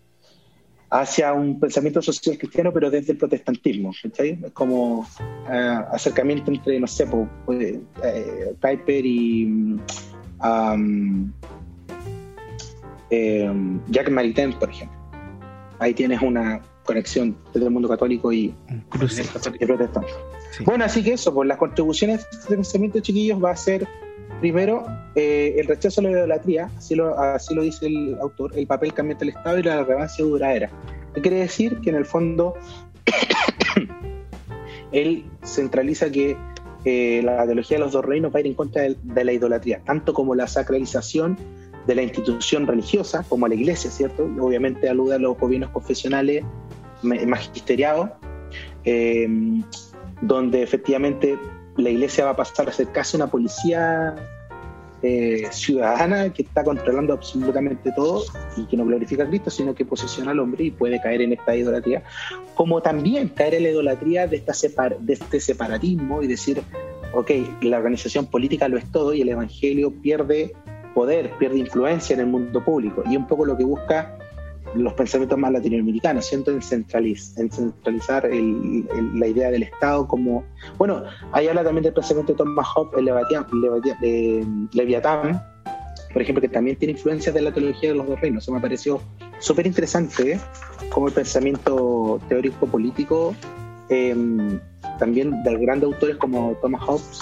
hacia 0.92 1.34
un 1.34 1.60
pensamiento 1.60 2.00
social 2.00 2.38
cristiano, 2.38 2.72
pero 2.72 2.92
desde 2.92 3.14
el 3.14 3.18
protestantismo. 3.18 3.92
Es 4.04 4.52
como 4.54 5.08
eh, 5.52 5.80
acercamiento 5.92 6.52
entre, 6.52 6.80
no 6.80 6.86
sé, 6.86 7.08
pues, 7.08 7.80
eh, 8.04 8.56
Piper 8.62 9.04
y 9.04 9.46
um, 10.44 11.32
Jack 13.90 14.12
Maritain, 14.12 14.54
por 14.54 14.70
ejemplo. 14.70 14.96
Ahí 15.80 15.96
tienes 15.96 16.22
una 16.22 16.62
conexión 16.86 17.36
desde 17.52 17.66
el 17.66 17.74
mundo 17.74 17.90
católico 17.90 18.32
y, 18.32 18.54
protestante. 18.92 20.12
Bueno, 20.66 20.86
así 20.86 21.04
que 21.04 21.14
eso, 21.14 21.34
pues 21.34 21.48
las 21.48 21.58
contribuciones 21.58 22.28
de 22.48 22.56
pensamiento 22.56 23.00
chiquillos 23.00 23.44
va 23.44 23.50
a 23.50 23.56
ser 23.56 23.88
primero 24.44 24.86
el 25.16 25.66
rechazo 25.68 26.02
a 26.02 26.04
la 26.04 26.12
idolatría, 26.12 26.70
así 26.78 26.96
lo, 26.96 27.16
dice 27.62 27.86
el 27.86 28.18
autor, 28.20 28.52
el 28.58 28.68
papel 28.68 28.94
cambiante 28.94 29.24
del 29.24 29.36
Estado 29.38 29.58
y 29.58 29.64
la 29.64 29.82
relevancia 29.86 30.26
duradera. 30.26 30.70
¿Qué 31.14 31.22
quiere 31.22 31.38
decir? 31.38 31.80
Que 31.80 31.92
en 31.92 31.96
el 31.96 32.04
fondo 32.04 32.54
él 34.92 35.24
centraliza 35.46 36.12
que 36.12 36.36
la 37.24 37.46
teología 37.46 37.78
de 37.78 37.84
los 37.86 37.94
dos 37.94 38.04
reinos 38.04 38.34
va 38.36 38.40
a 38.40 38.42
ir 38.42 38.48
en 38.48 38.54
contra 38.54 38.82
de, 38.82 39.24
la 39.24 39.32
idolatría, 39.32 39.80
tanto 39.86 40.14
como 40.14 40.36
la 40.36 40.46
sacralización 40.46 41.38
de 41.88 41.96
la 41.96 42.02
institución 42.02 42.68
religiosa, 42.68 43.24
como 43.30 43.48
la 43.48 43.56
iglesia, 43.56 43.92
¿cierto? 43.92 44.30
Obviamente 44.42 44.90
alude 44.90 45.16
a 45.16 45.20
los 45.20 45.38
gobiernos 45.38 45.70
confesionales 45.70 46.44
magisteriados, 47.02 48.10
eh, 48.84 49.26
donde 50.20 50.64
efectivamente 50.64 51.38
la 51.78 51.90
iglesia 51.90 52.26
va 52.26 52.32
a 52.32 52.36
pasar 52.36 52.68
a 52.68 52.74
ser 52.74 52.92
casi 52.92 53.16
una 53.16 53.28
policía 53.28 54.16
eh, 55.06 55.48
ciudadana 55.52 56.32
que 56.32 56.44
está 56.44 56.64
controlando 56.64 57.14
absolutamente 57.14 57.92
todo 57.92 58.24
y 58.56 58.66
que 58.66 58.78
no 58.78 58.86
glorifica 58.86 59.24
a 59.24 59.28
Cristo, 59.28 59.50
sino 59.50 59.76
que 59.76 59.84
posiciona 59.84 60.32
al 60.32 60.40
hombre 60.40 60.64
y 60.64 60.72
puede 60.72 61.02
caer 61.02 61.22
en 61.22 61.34
esta 61.34 61.56
idolatría, 61.56 62.04
como 62.56 62.82
también 62.82 63.28
caer 63.28 63.56
en 63.56 63.64
la 63.64 63.70
idolatría 63.70 64.28
de, 64.28 64.38
esta 64.38 64.54
de 65.00 65.14
este 65.14 65.42
separatismo 65.42 66.24
y 66.24 66.28
decir, 66.28 66.64
ok, 67.14 67.32
la 67.64 67.80
organización 67.80 68.28
política 68.28 68.70
lo 68.70 68.78
es 68.78 68.90
todo 68.92 69.14
y 69.14 69.22
el 69.22 69.28
Evangelio 69.30 69.92
pierde 70.02 70.54
poder, 70.94 71.32
pierde 71.38 71.58
influencia 71.60 72.14
en 72.14 72.22
el 72.22 72.28
mundo 72.28 72.64
público. 72.64 73.04
Y 73.06 73.18
un 73.18 73.28
poco 73.28 73.46
lo 73.46 73.58
que 73.58 73.66
busca 73.66 74.18
los 74.76 74.94
pensamientos 74.94 75.38
más 75.38 75.52
latinoamericanos, 75.52 76.26
siento 76.26 76.52
en, 76.52 76.60
en 77.38 77.52
centralizar 77.52 78.30
la 79.14 79.28
idea 79.28 79.52
del 79.52 79.64
Estado 79.64 80.08
como... 80.08 80.44
Bueno, 80.78 81.04
ahí 81.32 81.48
habla 81.48 81.64
también 81.64 81.84
del 81.84 81.94
pensamiento 81.94 82.34
de 82.34 82.38
Thomas 82.38 82.68
Hobbes, 82.76 83.00
el 83.00 83.10
Leviatán, 84.72 85.42
por 86.14 86.22
ejemplo, 86.22 86.42
que 86.42 86.50
también 86.50 86.78
tiene 86.78 86.92
influencias 86.94 87.34
de 87.34 87.42
la 87.42 87.52
teología 87.52 87.90
de 87.90 87.96
los 87.96 88.08
dos 88.08 88.22
reinos. 88.22 88.44
Eso 88.44 88.52
me 88.52 88.62
pareció 88.62 89.02
súper 89.40 89.66
interesante, 89.66 90.34
¿eh? 90.34 90.40
como 90.90 91.08
el 91.08 91.14
pensamiento 91.14 92.22
teórico 92.30 92.68
político, 92.68 93.36
em, 93.90 94.60
también 95.00 95.42
de 95.44 95.58
grandes 95.58 95.92
autores 95.92 96.18
como 96.18 96.56
Thomas 96.62 96.84
Hobbes, 96.84 97.22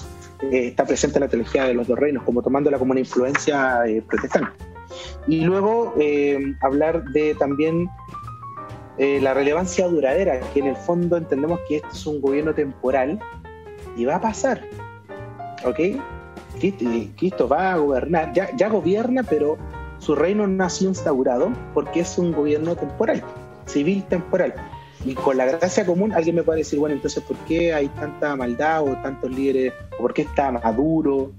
eh, 0.52 0.68
está 0.68 0.86
presente 0.86 1.18
en 1.18 1.22
la 1.22 1.30
teología 1.30 1.64
de 1.66 1.74
los 1.74 1.88
dos 1.88 1.98
reinos, 1.98 2.24
como 2.24 2.42
tomándola 2.42 2.78
como 2.78 2.92
una 2.92 3.00
influencia 3.00 3.86
eh, 3.88 4.04
protestante. 4.08 4.52
Y 5.28 5.42
luego 5.42 5.94
eh, 6.00 6.56
hablar 6.62 7.04
de 7.06 7.36
también 7.36 7.90
la 8.98 9.34
relevancia 9.34 9.88
duradera, 9.88 10.40
que 10.54 10.60
en 10.60 10.68
el 10.68 10.76
fondo 10.76 11.18
entendemos 11.18 11.60
que 11.68 11.78
esto 11.78 11.88
es 11.92 12.06
un 12.06 12.22
gobierno 12.22 12.54
temporal 12.54 13.20
y 13.98 14.06
va 14.06 14.18
a 14.18 14.22
pasar. 14.22 14.62
¿Ok? 15.66 15.80
Cristo, 17.18 17.48
va 17.48 17.74
a 17.74 17.78
gobernar, 17.78 18.34
ya, 18.34 18.56
ya 18.56 18.70
gobierna, 18.70 19.24
pero 19.24 19.58
su 19.98 20.16
reino 20.16 20.48
no 20.48 20.64
ha 20.64 20.70
sido 20.70 20.90
instaurado 20.90 21.52
porque 21.74 22.02
es 22.02 22.18
un 22.18 22.32
gobierno 22.32 22.76
temporal, 22.76 23.24
civil 23.66 24.04
temporal. 24.04 24.54
Y 25.04 25.16
con 25.16 25.38
la 25.38 25.46
gracia 25.46 25.86
común, 25.86 26.14
alguien 26.14 26.36
me 26.36 26.44
puede 26.44 26.60
decir, 26.60 26.80
bueno, 26.80 26.96
entonces, 26.96 27.24
¿por 27.24 27.38
qué 27.48 27.74
hay 27.74 27.88
tanta 27.88 28.36
maldad 28.36 28.84
o 28.84 28.96
tantos 29.02 29.32
líderes? 29.32 29.74
¿O 29.98 30.02
por 30.02 30.14
qué 30.14 30.24
está 30.24 30.52
Maduro? 30.52 31.32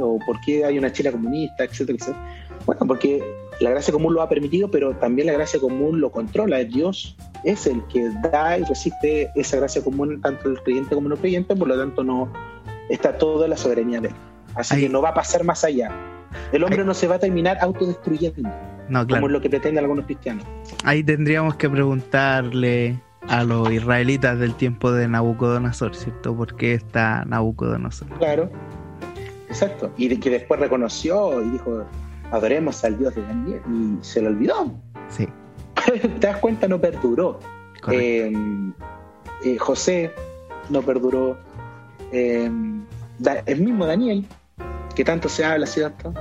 ¿O 0.00 0.18
por 0.24 0.40
qué 0.40 0.64
hay 0.64 0.78
una 0.78 0.92
China 0.92 1.10
comunista, 1.10 1.64
etcétera, 1.64 1.98
etcétera? 1.98 2.37
Bueno, 2.68 2.82
porque 2.86 3.24
la 3.60 3.70
gracia 3.70 3.94
común 3.94 4.12
lo 4.12 4.20
ha 4.20 4.28
permitido, 4.28 4.70
pero 4.70 4.94
también 4.94 5.26
la 5.26 5.32
gracia 5.32 5.58
común 5.58 6.02
lo 6.02 6.12
controla. 6.12 6.58
Dios 6.58 7.16
es 7.42 7.66
el 7.66 7.82
que 7.86 8.10
da 8.30 8.58
y 8.58 8.64
resiste 8.64 9.30
esa 9.34 9.56
gracia 9.56 9.82
común, 9.82 10.20
tanto 10.20 10.50
el 10.50 10.62
creyente 10.62 10.94
como 10.94 11.06
el 11.06 11.14
no 11.14 11.16
creyente, 11.16 11.56
por 11.56 11.66
lo 11.66 11.78
tanto, 11.78 12.04
no 12.04 12.30
está 12.90 13.16
todo 13.16 13.44
en 13.44 13.50
la 13.50 13.56
soberanía 13.56 14.02
de 14.02 14.08
él. 14.08 14.14
Así 14.54 14.80
que 14.80 14.90
no 14.90 15.00
va 15.00 15.08
a 15.08 15.14
pasar 15.14 15.44
más 15.44 15.64
allá. 15.64 15.90
El 16.52 16.62
hombre 16.62 16.84
no 16.84 16.92
se 16.92 17.08
va 17.08 17.14
a 17.14 17.18
terminar 17.18 17.56
autodestruyendo. 17.62 18.50
Como 19.08 19.28
es 19.28 19.32
lo 19.32 19.40
que 19.40 19.48
pretenden 19.48 19.82
algunos 19.84 20.04
cristianos. 20.04 20.44
Ahí 20.84 21.02
tendríamos 21.02 21.56
que 21.56 21.70
preguntarle 21.70 23.00
a 23.28 23.44
los 23.44 23.72
israelitas 23.72 24.38
del 24.38 24.54
tiempo 24.54 24.92
de 24.92 25.08
Nabucodonosor, 25.08 25.96
¿cierto? 25.96 26.36
¿Por 26.36 26.54
qué 26.54 26.74
está 26.74 27.24
Nabucodonosor? 27.24 28.08
Claro, 28.18 28.50
exacto. 29.48 29.90
Y 29.96 30.14
que 30.18 30.28
después 30.28 30.60
reconoció 30.60 31.42
y 31.42 31.48
dijo, 31.48 31.86
adoremos 32.30 32.84
al 32.84 32.98
Dios 32.98 33.14
de 33.14 33.22
Daniel, 33.22 33.62
y 33.68 34.04
se 34.04 34.20
lo 34.20 34.28
olvidó. 34.28 34.72
Sí. 35.08 35.28
¿Te 36.20 36.26
das 36.26 36.38
cuenta? 36.38 36.68
No 36.68 36.80
perduró. 36.80 37.40
Eh, 37.90 38.32
eh, 39.44 39.58
José 39.58 40.12
no 40.68 40.82
perduró. 40.82 41.38
Eh, 42.12 42.50
el 43.46 43.60
mismo 43.60 43.86
Daniel, 43.86 44.26
que 44.94 45.04
tanto 45.04 45.28
se 45.28 45.44
habla, 45.44 45.66
¿cierto? 45.66 46.12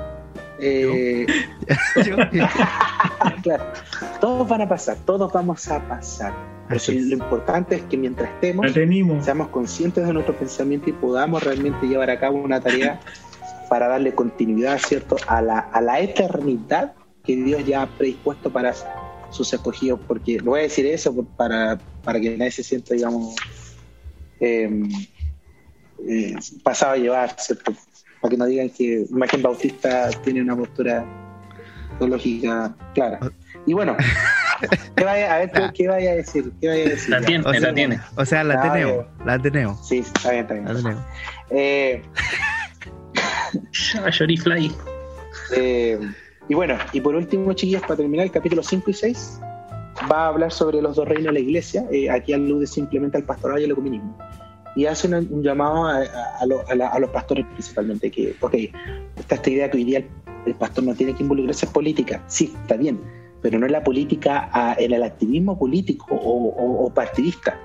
Eh, 0.60 1.26
todos 4.22 4.48
van 4.48 4.62
a 4.62 4.70
pasar, 4.70 4.98
todos 5.06 5.32
vamos 5.32 5.68
a 5.70 5.88
pasar. 5.88 6.34
Pero 6.68 6.82
lo 6.88 7.14
importante 7.14 7.76
es 7.76 7.82
que 7.84 7.96
mientras 7.96 8.30
estemos, 8.30 8.68
seamos 9.24 9.48
conscientes 9.50 10.06
de 10.06 10.12
nuestro 10.12 10.36
pensamiento 10.36 10.90
y 10.90 10.94
podamos 10.94 11.44
realmente 11.44 11.88
llevar 11.88 12.10
a 12.10 12.20
cabo 12.20 12.40
una 12.40 12.60
tarea 12.60 13.00
para 13.70 13.88
darle 13.88 14.14
continuidad, 14.14 14.80
¿cierto?, 14.80 15.18
a 15.28 15.42
la, 15.42 15.60
a 15.60 15.82
la 15.82 16.00
eternidad 16.00 16.94
que 17.24 17.36
Dios 17.36 17.66
ya 17.66 17.84
ha 17.84 17.88
predispuesto 17.88 18.52
para 18.52 18.74
sus 19.30 19.54
escogidos. 19.54 20.00
Porque 20.08 20.38
no 20.38 20.52
voy 20.52 20.62
a 20.62 20.64
decir 20.64 20.86
eso 20.86 21.14
para, 21.36 21.78
para 22.04 22.20
que 22.20 22.38
nadie 22.38 22.52
se 22.52 22.64
sienta, 22.64 22.94
digamos, 22.94 23.36
em, 24.40 24.90
eh, 26.08 26.36
pasado 26.64 26.94
a 26.94 26.98
llevar, 26.98 27.36
¿cierto? 27.40 27.74
para 28.22 28.32
que 28.32 28.38
no 28.38 28.46
digan 28.46 28.70
que 28.70 29.06
Imagen 29.10 29.42
Bautista 29.42 30.10
tiene 30.24 30.42
una 30.42 30.56
postura 30.56 31.06
teológica 32.00 32.76
clara. 32.94 33.20
Y 33.66 33.74
bueno, 33.74 33.96
¿qué 34.96 35.04
vaya, 35.04 35.36
a 35.36 35.40
ver 35.40 35.52
qué, 35.74 35.88
vaya 35.88 36.12
a 36.12 36.16
decir. 36.16 36.52
¿Qué 36.62 36.68
vaya 36.68 36.86
a 36.86 36.90
decir 36.90 37.10
la 37.10 37.22
tiene, 37.22 37.44
o 37.46 37.52
sea, 37.52 37.60
la 37.60 37.74
tiene. 37.74 38.00
O 38.16 38.26
sea, 38.26 38.44
la 38.44 38.62
tenemos, 38.62 39.06
la 39.26 39.40
tenemos. 39.40 39.88
Sí, 39.88 40.00
está 40.00 40.32
bien, 40.32 40.42
está 40.44 40.54
bien. 40.54 40.66
La 40.66 40.74
tenemos. 40.76 41.04
Eh, 41.50 42.02
Fly. 44.44 44.72
Eh, 45.56 46.00
y 46.50 46.54
bueno, 46.54 46.78
y 46.94 47.02
por 47.02 47.16
último, 47.16 47.54
chiquillos, 47.54 47.82
para 47.82 47.98
terminar 47.98 48.26
el 48.26 48.32
capítulo 48.32 48.64
5 48.64 48.90
y 48.92 48.94
6, 48.94 49.40
va 50.12 50.26
a 50.26 50.28
hablar 50.28 50.52
sobre 50.52 50.82
los 50.82 50.96
dos 50.96 51.08
reinos 51.08 51.28
de 51.28 51.34
la 51.34 51.40
iglesia. 51.40 51.86
Eh, 51.92 52.10
aquí 52.10 52.34
alude 52.34 52.68
simplemente 52.68 53.18
al 53.18 53.24
pastorado 53.24 53.60
y 53.60 53.66
al 53.66 53.72
ecumenismo 53.72 54.18
y 54.78 54.86
hace 54.86 55.08
un 55.08 55.42
llamado 55.42 55.88
a, 55.88 56.46
los 56.46 57.10
pastores 57.10 57.48
principalmente, 57.48 58.12
que, 58.12 58.36
ok, 58.40 58.54
está 59.18 59.34
esta 59.34 59.50
idea 59.50 59.72
que 59.72 59.78
hoy 59.78 59.84
día 59.86 60.06
el, 60.46 60.54
pastor 60.54 60.84
no 60.84 60.94
tiene 60.94 61.16
que 61.16 61.24
involucrarse 61.24 61.66
en 61.66 61.72
política, 61.72 62.24
sí, 62.28 62.54
está 62.62 62.78
bien, 62.78 63.02
pero 63.42 63.58
no 63.58 63.66
en 63.66 63.72
la 63.72 63.84
política, 63.84 64.76
en 64.78 64.94
el 64.94 65.02
activismo 65.02 65.58
político 65.58 66.06
o 66.14 66.92
partidista, 66.94 67.60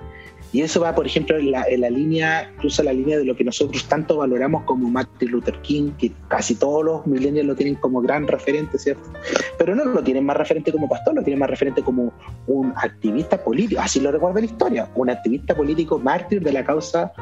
y 0.53 0.61
eso 0.61 0.81
va, 0.81 0.95
por 0.95 1.07
ejemplo, 1.07 1.39
en 1.39 1.51
la, 1.51 1.91
línea, 1.91 2.53
cruza 2.59 2.83
la 2.83 2.93
línea 2.93 3.17
de 3.17 3.25
lo 3.25 3.35
que 3.35 3.43
nosotros 3.43 3.87
tanto 3.89 4.19
valoramos 4.19 4.65
como 4.65 4.91
Martin 4.91 5.31
Luther 5.31 5.59
King, 5.63 5.93
que 5.99 6.13
casi 6.29 6.55
todos 6.55 6.85
los 6.85 7.07
millennials 7.07 7.49
lo 7.49 7.57
tienen 7.57 7.77
como 7.77 8.03
gran 8.03 8.29
referente, 8.29 8.79
¿cierto? 8.79 9.11
Pero 9.57 9.75
no 9.75 9.87
lo 9.87 10.03
tienen 10.03 10.27
más 10.27 10.37
referente 10.37 10.71
como 10.71 10.91
pastor, 10.91 11.15
lo 11.15 11.23
tienen 11.23 11.41
más 11.41 11.49
referente 11.49 11.83
como 11.83 12.13
un 12.47 12.75
activista 12.77 13.43
político, 13.43 13.81
así 13.81 13.99
lo 13.99 14.13
recuerda 14.13 14.41
la 14.41 14.47
historia, 14.47 14.91
un 14.95 15.09
activista 15.09 15.57
político 15.57 15.99
mártir 15.99 16.43
de 16.43 16.53
la 16.53 16.63
causa 16.63 17.13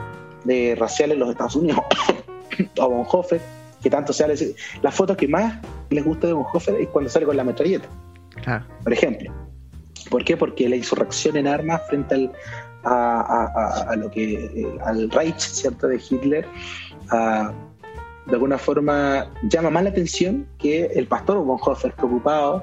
de 0.42 0.74
racial 0.76 1.12
en 1.12 1.20
los 1.20 1.30
Estados 1.30 1.54
Unidos, 1.54 1.82
o 2.80 2.88
Bonhoeffer, 2.88 3.40
que 3.80 3.90
tanto 3.90 4.12
se 4.12 4.24
habla. 4.24 4.34
Las 4.82 4.94
fotos 4.94 5.16
que 5.16 5.28
más 5.28 5.60
les 5.90 6.04
gusta 6.04 6.26
de 6.26 6.32
Bonhoeffer 6.32 6.80
es 6.80 6.88
cuando 6.88 7.08
sale 7.08 7.26
con 7.26 7.36
la 7.36 7.44
metralleta, 7.44 7.88
por 8.82 8.92
ejemplo. 8.92 9.32
¿Por 10.08 10.24
qué? 10.24 10.36
Porque 10.36 10.68
la 10.68 10.76
insurrección 10.76 11.36
en 11.36 11.46
armas 11.46 11.82
frente 11.86 12.14
al, 12.14 12.32
a, 12.84 13.94
lo 13.96 14.10
que 14.10 14.34
eh, 14.34 14.78
al 14.84 15.10
Reich, 15.10 15.38
¿cierto? 15.38 15.88
de 15.88 15.96
Hitler, 15.96 16.46
de 17.10 18.32
alguna 18.32 18.58
forma 18.58 19.26
llama 19.44 19.70
más 19.70 19.84
la 19.84 19.90
atención 19.90 20.46
que 20.58 20.86
el 20.86 21.06
pastor 21.06 21.44
Bonhoeffer 21.44 21.92
preocupado 21.94 22.62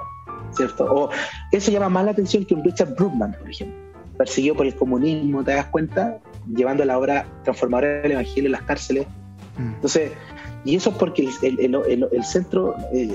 ¿cierto? 0.51 0.85
O 0.85 1.09
eso 1.51 1.71
llama 1.71 1.89
más 1.89 2.05
la 2.05 2.11
atención 2.11 2.45
que 2.45 2.53
un 2.53 2.63
Richard 2.63 2.95
Bruckman, 2.95 3.33
por 3.33 3.49
ejemplo, 3.49 3.77
persiguió 4.17 4.55
por 4.55 4.65
el 4.65 4.75
comunismo, 4.75 5.43
¿te 5.43 5.53
das 5.53 5.67
cuenta? 5.67 6.19
Llevando 6.55 6.85
la 6.85 6.97
obra 6.97 7.25
transformadora 7.43 8.01
del 8.01 8.13
Evangelio 8.13 8.47
en 8.47 8.51
las 8.53 8.63
cárceles. 8.63 9.07
Mm. 9.57 9.73
Entonces, 9.75 10.11
y 10.65 10.75
eso 10.75 10.89
es 10.89 10.95
porque 10.97 11.29
el, 11.41 12.23
centro 12.23 12.75
eh, 12.93 13.09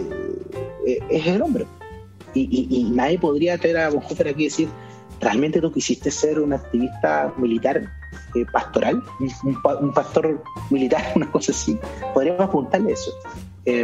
eh, 0.86 0.98
es 1.10 1.26
el 1.26 1.42
hombre. 1.42 1.66
Y, 2.34 2.90
nadie 2.94 3.18
podría 3.18 3.58
traer 3.58 3.76
a 3.78 3.90
Bonhoeffer 3.90 4.28
aquí 4.28 4.42
y 4.42 4.44
decir, 4.44 4.68
¿realmente 5.22 5.60
tú 5.60 5.72
quisiste 5.72 6.10
ser 6.10 6.38
un 6.40 6.52
activista 6.52 7.32
militar 7.38 7.82
eh, 8.34 8.44
pastoral? 8.52 9.02
Un, 9.80 9.92
pastor 9.92 10.42
militar? 10.70 11.02
Una 11.16 11.30
cosa 11.30 11.52
así. 11.52 11.78
Podríamos 12.12 12.42
apuntarle 12.42 12.92
eso. 12.92 13.10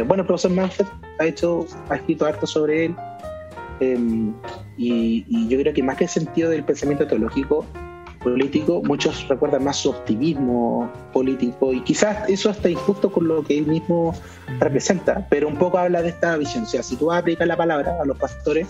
bueno, 0.05 0.21
el 0.21 0.27
profesor 0.27 0.51
Manfred 0.51 0.85
ha, 1.19 1.25
hecho, 1.25 1.65
ha 1.89 1.95
escrito 1.95 2.25
harto 2.25 2.45
sobre 2.45 2.85
él. 2.85 2.95
Em, 3.79 4.33
y, 4.77 5.25
y, 5.29 5.47
yo 5.47 5.57
creo 5.59 5.73
que 5.73 5.81
más 5.81 5.95
que 5.95 6.03
el 6.03 6.09
sentido 6.09 6.49
del 6.49 6.65
pensamiento 6.65 7.07
teológico, 7.07 7.65
político, 8.19 8.81
muchos 8.83 9.27
recuerdan 9.27 9.63
más 9.63 9.77
su 9.77 9.89
optimismo 9.89 10.91
político 11.13 11.73
y 11.73 11.81
quizás 11.81 12.29
eso 12.29 12.49
está 12.49 12.69
injusto 12.69 13.11
con 13.11 13.27
lo 13.27 13.43
que 13.43 13.57
él 13.57 13.67
mismo 13.67 14.13
representa, 14.59 15.25
pero 15.29 15.47
un 15.47 15.55
poco 15.55 15.77
habla 15.77 16.01
de 16.01 16.09
esta 16.09 16.35
visión. 16.37 16.63
O 16.63 16.67
sea, 16.67 16.83
si 16.83 16.95
tú 16.95 17.07
vas 17.07 17.15
a 17.15 17.19
aplicar 17.19 17.47
la 17.47 17.57
palabra 17.57 17.97
a 18.01 18.05
los 18.05 18.17
pastores, 18.17 18.67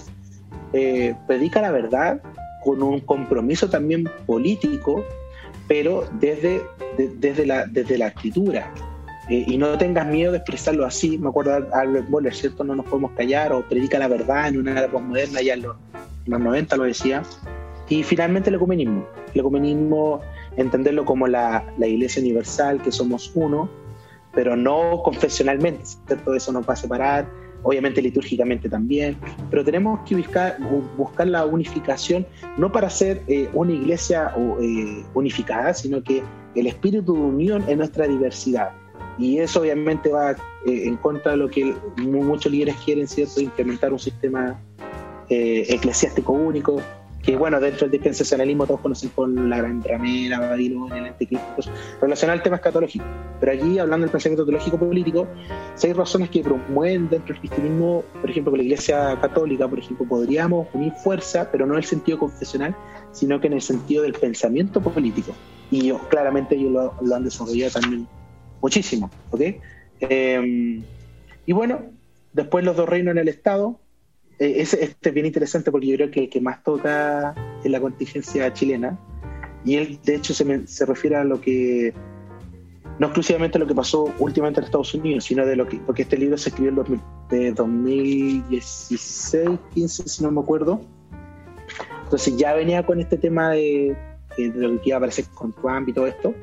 eh, 0.74 1.16
predica 1.28 1.62
la 1.62 1.72
verdad 1.72 2.22
con 2.64 2.82
un 2.84 3.00
compromiso 3.02 3.70
también 3.70 4.10
político, 4.26 5.04
pero 5.68 6.06
desde, 6.20 6.62
desde, 6.98 7.46
la, 7.46 7.66
desde 7.66 7.98
la 7.98 8.08
escritura. 8.08 8.74
Eh, 9.30 9.46
y 9.48 9.58
no 9.58 9.78
tengas 9.78 10.08
miedo 10.08 10.32
de 10.32 10.40
expresarlo 10.40 10.86
así. 10.86 11.18
Me 11.18 11.30
acuerdo 11.30 11.62
de 11.62 11.68
Albert 11.74 12.10
Boller, 12.10 12.34
¿cierto? 12.34 12.64
No 12.64 12.76
nos 12.76 12.86
podemos 12.86 13.12
callar, 13.12 13.54
o 13.54 13.62
predica 13.62 14.00
la 14.00 14.08
verdad 14.08 14.48
en 14.48 14.58
una 14.58 14.72
era 14.72 14.90
postmoderna, 14.90 15.42
ya 15.42 15.54
en 15.54 15.62
los, 15.62 15.78
en 16.26 16.32
los 16.32 16.42
90 16.42 16.78
lo 16.78 16.84
decía. 16.84 17.24
Y 17.88 18.04
finalmente 18.04 18.50
el 18.50 18.56
ecumenismo. 18.56 19.06
El 19.34 19.42
ecumenismo, 19.42 20.22
entenderlo 20.58 21.06
como 21.06 21.28
la, 21.28 21.64
la 21.78 21.88
iglesia 21.88 22.22
universal, 22.22 22.82
que 22.82 22.92
somos 22.92 23.32
uno, 23.36 23.70
pero 24.34 24.56
no 24.56 25.02
confesionalmente, 25.04 25.86
¿cierto? 25.86 26.34
Eso 26.34 26.52
nos 26.52 26.68
va 26.68 26.74
a 26.74 26.78
separar, 26.78 27.28
obviamente 27.64 28.02
litúrgicamente 28.02 28.70
también, 28.70 29.18
pero 29.50 29.64
tenemos 29.64 30.00
que 30.08 30.16
buscar, 30.16 30.58
buscar 30.98 31.28
la 31.28 31.46
unificación, 31.46 32.26
no 32.58 32.72
para 32.72 32.90
ser 32.90 33.22
eh, 33.28 33.50
una 33.54 33.74
iglesia 33.74 34.34
eh, 34.62 35.04
unificada, 35.14 35.74
sino 35.74 36.04
que 36.04 36.24
el 36.56 36.68
espíritu 36.68 37.14
de 37.14 37.20
unión 37.20 37.64
en 37.68 37.80
nuestra 37.80 38.08
diversidad. 38.08 38.72
Y 39.18 39.40
eso 39.40 39.62
obviamente 39.62 40.10
va 40.10 40.32
eh, 40.32 40.38
en 40.66 40.96
contra 40.98 41.32
de 41.32 41.38
lo 41.38 41.50
que 41.50 41.76
muchos 41.98 42.52
líderes 42.52 42.76
quieren, 42.86 43.08
¿cierto? 43.08 43.42
Implementar 43.42 43.92
un 43.92 44.00
sistema 44.00 44.60
eclesiástico 45.32 46.34
único, 46.34 46.82
que 47.24 47.36
bueno, 47.36 47.60
dentro 47.60 47.82
del 47.82 47.92
dispensacionalismo 47.92 48.66
todos 48.66 48.80
conocen 48.80 49.10
con 49.10 49.50
la 49.50 49.58
gran 49.58 49.84
ramera, 49.84 50.40
Babilonia, 50.40 50.98
el 50.98 51.06
anticristo, 51.06 51.72
relacionado 52.02 52.38
al 52.38 52.44
tema 52.44 52.56
escatológico. 52.56 53.06
Pero 53.40 53.52
allí, 53.52 53.78
hablando 53.78 54.06
del 54.06 54.12
pensamiento 54.12 54.46
teológico 54.46 54.80
político, 54.80 55.28
seis 55.76 55.96
razones 55.96 56.30
que 56.30 56.42
promueven 56.42 57.10
dentro 57.10 57.34
del 57.34 57.40
cristianismo, 57.40 58.04
por 58.22 58.30
ejemplo, 58.30 58.52
con 58.52 58.60
la 58.60 58.64
iglesia 58.64 59.18
católica, 59.20 59.68
por 59.68 59.80
ejemplo, 59.80 60.08
podríamos 60.08 60.68
unir 60.74 60.94
fuerza, 61.04 61.50
pero 61.52 61.66
no 61.66 61.74
en 61.74 61.80
el 61.80 61.86
sentido 61.86 62.18
confesional, 62.18 62.76
sino 63.12 63.40
que 63.42 63.48
en 63.48 63.54
el 63.54 63.62
sentido 63.62 64.04
del 64.04 64.14
pensamiento 64.14 64.82
político. 64.82 65.34
Y 65.72 65.88
yo, 65.88 66.00
claramente 66.10 66.56
ellos 66.56 66.72
lo, 67.02 67.16
han 67.16 67.24
desarrollado 67.24 67.80
también 67.80 68.08
muchísimo, 68.62 69.10
¿ok? 69.32 69.42
Eh, 70.00 70.82
y 71.46 71.52
bueno, 71.52 71.82
después 72.34 72.64
los 72.64 72.78
dos 72.78 72.88
reinos 72.88 73.12
en 73.12 73.18
el 73.18 73.28
Estado, 73.28 73.80
este 74.40 74.96
es 75.02 75.14
bien 75.14 75.26
interesante 75.26 75.72
porque 75.72 75.88
yo 75.88 75.96
creo 75.98 76.12
que 76.12 76.22
el 76.22 76.30
que 76.30 76.42
más 76.42 76.64
toca 76.64 77.36
es 77.64 77.70
la 77.70 77.80
contingencia 77.80 78.52
chilena. 78.54 78.98
Y 79.66 79.76
él, 79.76 80.00
de 80.04 80.16
hecho, 80.16 80.34
se, 80.34 80.68
se 80.68 80.86
refiere 80.86 81.18
a 81.18 81.26
lo 81.26 81.42
que, 81.42 81.94
no 83.00 83.08
exclusivamente 83.08 83.58
a 83.58 83.60
lo 83.60 83.68
que 83.68 83.76
pasó 83.76 84.14
últimamente 84.20 84.60
en 84.60 84.66
Estados 84.66 84.94
Unidos, 84.94 85.24
sino 85.24 85.46
de 85.46 85.56
lo 85.56 85.68
que, 85.68 85.78
porque 85.78 86.04
este 86.04 86.18
libro 86.18 86.38
se 86.38 86.50
escribió 86.50 86.72
en 86.72 87.02
de 87.30 87.52
2016, 87.54 89.50
15, 89.74 90.08
si 90.08 90.24
no 90.24 90.32
me 90.32 90.42
acuerdo. 90.42 90.82
Entonces 92.04 92.38
ya 92.38 92.54
venía 92.54 92.86
con 92.86 93.00
este 93.00 93.18
tema 93.18 93.52
de, 93.52 93.96
de 94.38 94.50
lo 94.50 94.82
que 94.82 94.90
iba 94.90 94.96
a 94.96 95.00
aparecer 95.00 95.26
con 95.34 95.54
Trump 95.54 95.88
y 95.88 95.94
todo 95.94 96.08
esto. 96.08 96.34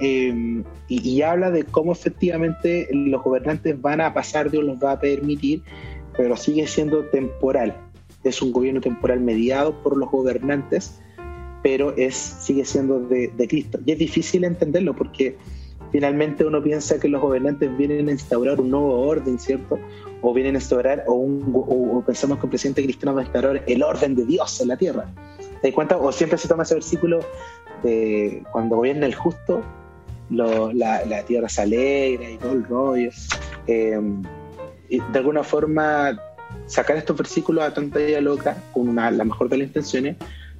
Eh, 0.00 0.62
y, 0.88 1.08
y, 1.08 1.22
habla 1.22 1.50
de 1.50 1.64
cómo 1.64 1.92
efectivamente 1.92 2.88
los 2.92 3.22
gobernantes 3.22 3.80
van 3.80 4.00
a 4.00 4.12
pasar, 4.12 4.50
Dios 4.50 4.64
los 4.64 4.76
va 4.76 4.92
a 4.92 5.00
permitir 5.00 5.62
pero 6.16 6.36
sigue 6.36 6.66
siendo 6.66 7.04
temporal. 7.06 7.76
Es 8.24 8.42
un 8.42 8.52
gobierno 8.52 8.80
temporal 8.80 9.20
mediado 9.20 9.82
por 9.82 9.96
los 9.96 10.10
gobernantes, 10.10 11.00
pero 11.62 11.96
es, 11.96 12.14
sigue 12.14 12.64
siendo 12.64 13.00
de, 13.00 13.30
Cristo. 13.48 13.78
Y 13.84 13.92
es 13.92 13.98
difícil 13.98 14.44
entenderlo 14.44 14.94
porque 14.94 15.36
finalmente 15.90 16.44
uno 16.44 16.62
piensa 16.62 16.98
que 16.98 17.08
los 17.08 17.20
gobernantes 17.20 17.76
vienen 17.76 18.08
a 18.08 18.12
instaurar 18.12 18.60
un 18.60 18.70
nuevo 18.70 19.00
orden, 19.00 19.38
¿cierto? 19.38 19.78
O 20.20 20.32
vienen 20.32 20.54
a 20.54 20.58
instaurar, 20.58 21.04
o, 21.06 21.14
un, 21.14 22.02
pensamos 22.06 22.38
que 22.38 22.46
el 22.46 22.50
presidente 22.50 22.82
cristiano 22.82 23.14
va 23.14 23.22
a 23.22 23.24
instaurar 23.24 23.64
el 23.66 23.82
orden 23.82 24.14
de 24.14 24.24
Dios 24.24 24.60
en 24.60 24.68
la 24.68 24.76
tierra. 24.76 25.06
¿Te 25.60 25.68
das 25.68 25.74
cuenta? 25.74 25.96
O 25.96 26.10
siempre 26.12 26.38
se 26.38 26.48
toma 26.48 26.62
ese 26.64 26.74
versículo 26.74 27.20
de 27.82 28.42
cuando 28.52 28.76
gobierna 28.76 29.06
el 29.06 29.14
justo, 29.14 29.62
la, 30.30 31.24
tierra 31.26 31.48
se 31.48 31.62
alegra 31.62 32.30
y 32.30 32.36
todo 32.38 32.52
el 32.52 32.64
rollo. 32.64 33.10
Eh, 33.66 34.00
de 34.98 35.18
alguna 35.18 35.42
forma 35.42 36.18
sacar 36.66 36.96
estos 36.96 37.16
versículos 37.16 37.64
a 37.64 37.72
tanta 37.72 38.00
idea 38.00 38.20
loca, 38.20 38.56
con 38.72 38.94
la 38.94 39.24
mejor 39.24 39.48
de 39.48 39.58
las 39.58 39.66
intenciones, 39.68 40.16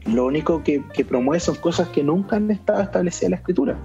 lo 0.07 0.27
único 0.27 0.63
que, 0.63 0.83
promueve 1.09 1.41
son 1.41 1.57
cosas 1.57 1.89
que 1.89 2.03
nunca 2.03 2.37
han 2.37 2.51
estado 2.51 2.83
establecidas 2.83 3.25
en 3.25 3.31
la 3.31 3.37
escritura. 3.37 3.79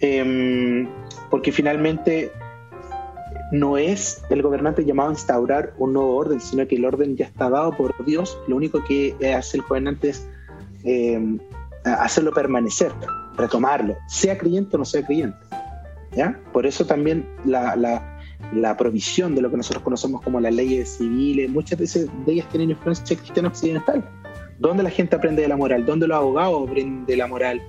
Em, 0.00 0.88
porque 1.30 1.52
finalmente 1.52 2.32
no 3.50 3.78
es 3.78 4.22
el 4.30 4.42
gobernante 4.42 4.84
llamado 4.84 5.08
a 5.08 5.12
instaurar 5.12 5.72
un 5.78 5.94
nuevo 5.94 6.16
orden, 6.16 6.40
sino 6.40 6.66
que 6.66 6.76
el 6.76 6.84
orden 6.84 7.16
ya 7.16 7.26
está 7.26 7.48
dado 7.48 7.72
por 7.76 8.04
Dios. 8.04 8.38
Lo 8.46 8.56
único 8.56 8.84
que 8.84 9.16
hace 9.34 9.56
el 9.58 9.62
gobernante 9.62 10.10
es 10.10 10.28
em, 10.84 11.38
hacerlo 11.84 12.32
permanecer, 12.32 12.92
retomarlo, 13.36 13.96
sea 14.06 14.36
creyente 14.36 14.76
o 14.76 14.78
no 14.80 14.84
sea 14.84 15.04
creyente. 15.04 15.38
¿ya? 16.12 16.38
Por 16.52 16.66
eso 16.66 16.84
también 16.86 17.26
la, 17.44 17.74
la 17.76 18.17
provisión 18.76 19.34
de 19.34 19.42
lo 19.42 19.50
que 19.50 19.56
nosotros 19.56 19.82
conocemos 19.82 20.22
como 20.22 20.40
las 20.40 20.54
leyes 20.54 20.96
civiles, 20.96 21.50
muchas 21.50 21.78
veces 21.78 22.08
de 22.24 22.32
ellas 22.32 22.48
tienen 22.48 22.70
influencia 22.70 23.16
cristiana 23.16 23.48
occidental. 23.48 24.04
¿Dónde 24.58 24.82
la 24.82 24.90
gente 24.90 25.16
aprende 25.16 25.42
de 25.42 25.48
la 25.48 25.56
moral? 25.56 25.84
¿Dónde 25.86 26.08
los 26.08 26.16
abogados 26.16 26.68
aprenden 26.68 27.06
de 27.06 27.16
la 27.16 27.26
moral? 27.26 27.62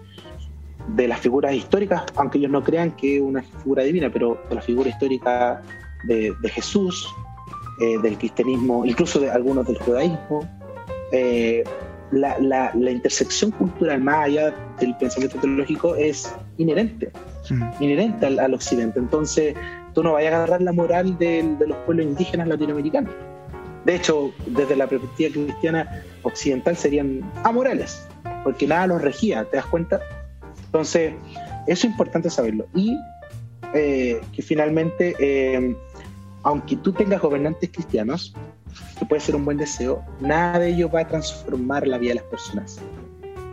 De 0.95 1.07
las 1.07 1.19
figuras 1.19 1.53
históricas, 1.53 2.03
aunque 2.15 2.39
ellos 2.39 2.51
no 2.51 2.63
crean 2.63 2.91
que 2.91 3.17
es 3.17 3.21
una 3.21 3.43
figura 3.43 3.83
divina, 3.83 4.09
pero 4.11 4.41
de 4.49 4.55
la 4.55 4.61
figura 4.61 4.89
histórica 4.89 5.61
de, 6.05 6.33
Jesús, 6.45 7.07
eh, 7.81 7.99
del 7.99 8.17
cristianismo, 8.17 8.85
incluso 8.85 9.19
de 9.19 9.29
algunos 9.29 9.67
del 9.67 9.77
judaísmo. 9.77 10.47
Eh, 11.11 11.63
la, 12.11 12.39
la, 12.39 12.91
intersección 12.91 13.51
cultural 13.51 14.01
más 14.01 14.25
allá 14.25 14.55
del 14.79 14.95
pensamiento 14.97 15.37
teológico 15.37 15.95
es 15.95 16.33
inherente, 16.57 17.11
mm. 17.49 17.83
inherente 17.83 18.25
al, 18.25 18.39
al, 18.39 18.53
occidente. 18.55 18.97
Entonces, 18.99 19.55
tú 19.99 20.03
no 20.03 20.13
vayas 20.13 20.31
a 20.31 20.37
agarrar 20.37 20.61
la 20.61 20.71
moral 20.71 21.17
de, 21.17 21.57
los 21.67 21.77
pueblos 21.79 22.05
indígenas 22.05 22.47
latinoamericanos. 22.47 23.13
De 23.83 23.95
hecho, 23.95 24.31
desde 24.47 24.77
la 24.77 24.87
perspectiva 24.87 25.33
cristiana 25.33 26.03
occidental 26.23 26.77
serían 26.77 27.29
amorales, 27.43 28.07
porque 28.45 28.65
nada 28.65 28.87
los 28.87 29.01
regía, 29.01 29.43
¿te 29.43 29.57
das 29.57 29.65
cuenta? 29.65 29.99
Entonces, 30.67 31.15
eso 31.67 31.85
es 31.85 31.91
importante 31.91 32.29
saberlo. 32.29 32.65
Y 32.73 32.97
eh, 33.73 34.21
que 34.33 34.41
finalmente, 34.41 35.17
eh, 35.19 35.75
aunque 36.43 36.77
tú 36.77 36.93
tengas 36.93 37.21
gobernantes 37.21 37.69
cristianos, 37.69 38.33
que 38.97 39.05
puede 39.05 39.19
ser 39.19 39.35
un 39.35 39.43
buen 39.43 39.57
deseo, 39.57 40.01
nada 40.21 40.59
de 40.59 40.69
ello 40.69 40.89
va 40.89 41.01
a 41.01 41.07
transformar 41.09 41.85
la 41.85 41.97
vida 41.97 42.11
de 42.11 42.15
las 42.15 42.23
personas. 42.23 42.79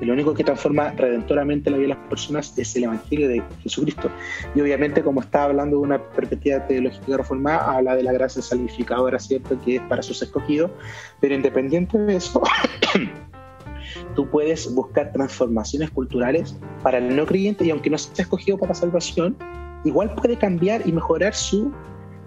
Lo 0.00 0.12
único 0.12 0.34
que 0.34 0.44
transforma 0.44 0.90
redentoramente 0.90 1.70
la 1.70 1.78
vida 1.78 1.88
de 1.88 1.94
las 1.94 2.08
personas 2.08 2.56
es 2.58 2.76
el 2.76 2.84
Evangelio 2.84 3.28
de 3.28 3.42
Jesucristo. 3.62 4.10
Y 4.54 4.60
obviamente, 4.60 5.02
como 5.02 5.20
está 5.20 5.44
hablando 5.44 5.78
de 5.78 5.82
una 5.82 6.02
perspectiva 6.10 6.66
teológica 6.66 7.16
reformada, 7.16 7.76
habla 7.76 7.96
de 7.96 8.02
la 8.02 8.12
gracia 8.12 8.42
salvificadora, 8.42 9.18
¿cierto? 9.18 9.58
Que 9.64 9.76
es 9.76 9.82
para 9.82 10.02
sus 10.02 10.20
escogidos. 10.22 10.70
Pero 11.20 11.34
independiente 11.34 11.98
de 11.98 12.16
eso, 12.16 12.42
tú 14.14 14.28
puedes 14.28 14.72
buscar 14.74 15.12
transformaciones 15.12 15.90
culturales 15.90 16.56
para 16.82 16.98
el 16.98 17.16
no 17.16 17.24
creyente 17.24 17.64
y 17.64 17.70
aunque 17.70 17.88
no 17.88 17.96
sea 17.96 18.22
escogido 18.22 18.58
para 18.58 18.74
salvación, 18.74 19.36
igual 19.84 20.14
puede 20.14 20.36
cambiar 20.36 20.86
y 20.86 20.92
mejorar 20.92 21.34
su 21.34 21.72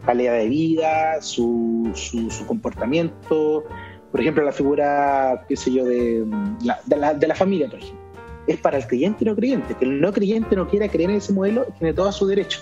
calidad 0.05 0.33
de 0.33 0.47
vida, 0.47 1.21
su, 1.21 1.91
su 1.93 2.45
comportamiento, 2.47 3.63
por 4.11 4.21
ejemplo, 4.21 4.43
la 4.43 4.51
figura, 4.51 5.45
qué 5.47 5.55
sé 5.55 5.71
yo, 5.71 5.85
de 5.85 6.25
la, 6.63 7.13
de 7.13 7.27
la, 7.27 7.35
familia, 7.35 7.67
por 7.69 7.79
ejemplo. 7.79 7.99
Es 8.47 8.57
para 8.57 8.77
el 8.77 8.87
creyente 8.87 9.23
y 9.23 9.27
no 9.27 9.35
creyente. 9.35 9.75
Que 9.75 9.85
el 9.85 10.01
no 10.01 10.11
creyente 10.11 10.55
no 10.55 10.67
quiera 10.67 10.87
creer 10.87 11.11
en 11.11 11.17
ese 11.17 11.33
modelo 11.33 11.65
tiene 11.77 11.93
todo 11.93 12.11
su 12.11 12.25
derecho. 12.25 12.61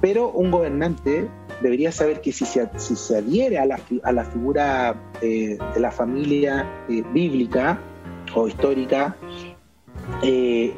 Pero 0.00 0.30
un 0.30 0.50
gobernante 0.50 1.28
debería 1.60 1.90
saber 1.90 2.20
que 2.20 2.32
si 2.32 2.44
se, 2.44 2.68
si 2.76 2.94
se 2.94 3.18
adhiere 3.18 3.58
a 3.58 3.66
la, 3.66 3.80
a 4.02 4.12
la 4.12 4.24
figura 4.24 4.94
eh, 5.20 5.58
de 5.74 5.80
la 5.80 5.90
familia 5.90 6.66
eh, 6.88 7.02
bíblica 7.12 7.80
o 8.34 8.46
histórica, 8.46 9.16
eh, 10.22 10.72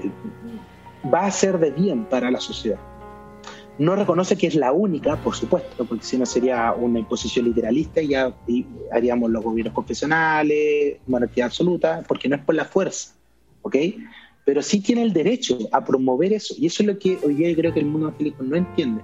va 1.13 1.27
a 1.27 1.31
ser 1.31 1.59
de 1.59 1.71
bien 1.71 2.05
para 2.07 2.31
la 2.31 2.41
sociedad. 2.41 2.79
No 3.79 3.95
reconoce 3.95 4.37
que 4.37 4.49
es 4.49 4.57
la 4.57 4.73
única, 4.73 5.17
por 5.17 5.37
supuesto, 5.37 5.85
porque 5.85 6.05
si 6.05 6.19
no 6.19 6.27
sería 6.27 6.73
una 6.73 6.99
imposición 6.99 7.45
literalista 7.47 8.03
y 8.03 8.09
ya 8.09 8.35
haríamos 8.91 9.31
los 9.31 9.45
gobiernos 9.45 9.73
confesionales, 9.73 10.97
monarquía 11.07 11.45
absoluta, 11.45 12.03
porque 12.09 12.29
no 12.29 12.35
es 12.35 12.43
por 12.43 12.57
la 12.57 12.65
fuerza, 12.65 13.15
¿ok? 13.63 13.77
Pero 14.45 14.63
sí 14.63 14.81
tiene 14.81 15.03
el 15.03 15.13
derecho 15.13 15.59
a 15.71 15.85
promover 15.85 16.33
eso, 16.33 16.55
y 16.59 16.67
eso 16.67 16.83
es 16.83 16.89
lo 16.89 16.99
que 16.99 17.19
hoy 17.23 17.35
día 17.35 17.55
creo 17.55 17.73
que 17.73 17.79
el 17.79 17.87
mundo 17.87 18.09
evangélico 18.09 18.43
no 18.43 18.57
entiende. 18.57 19.01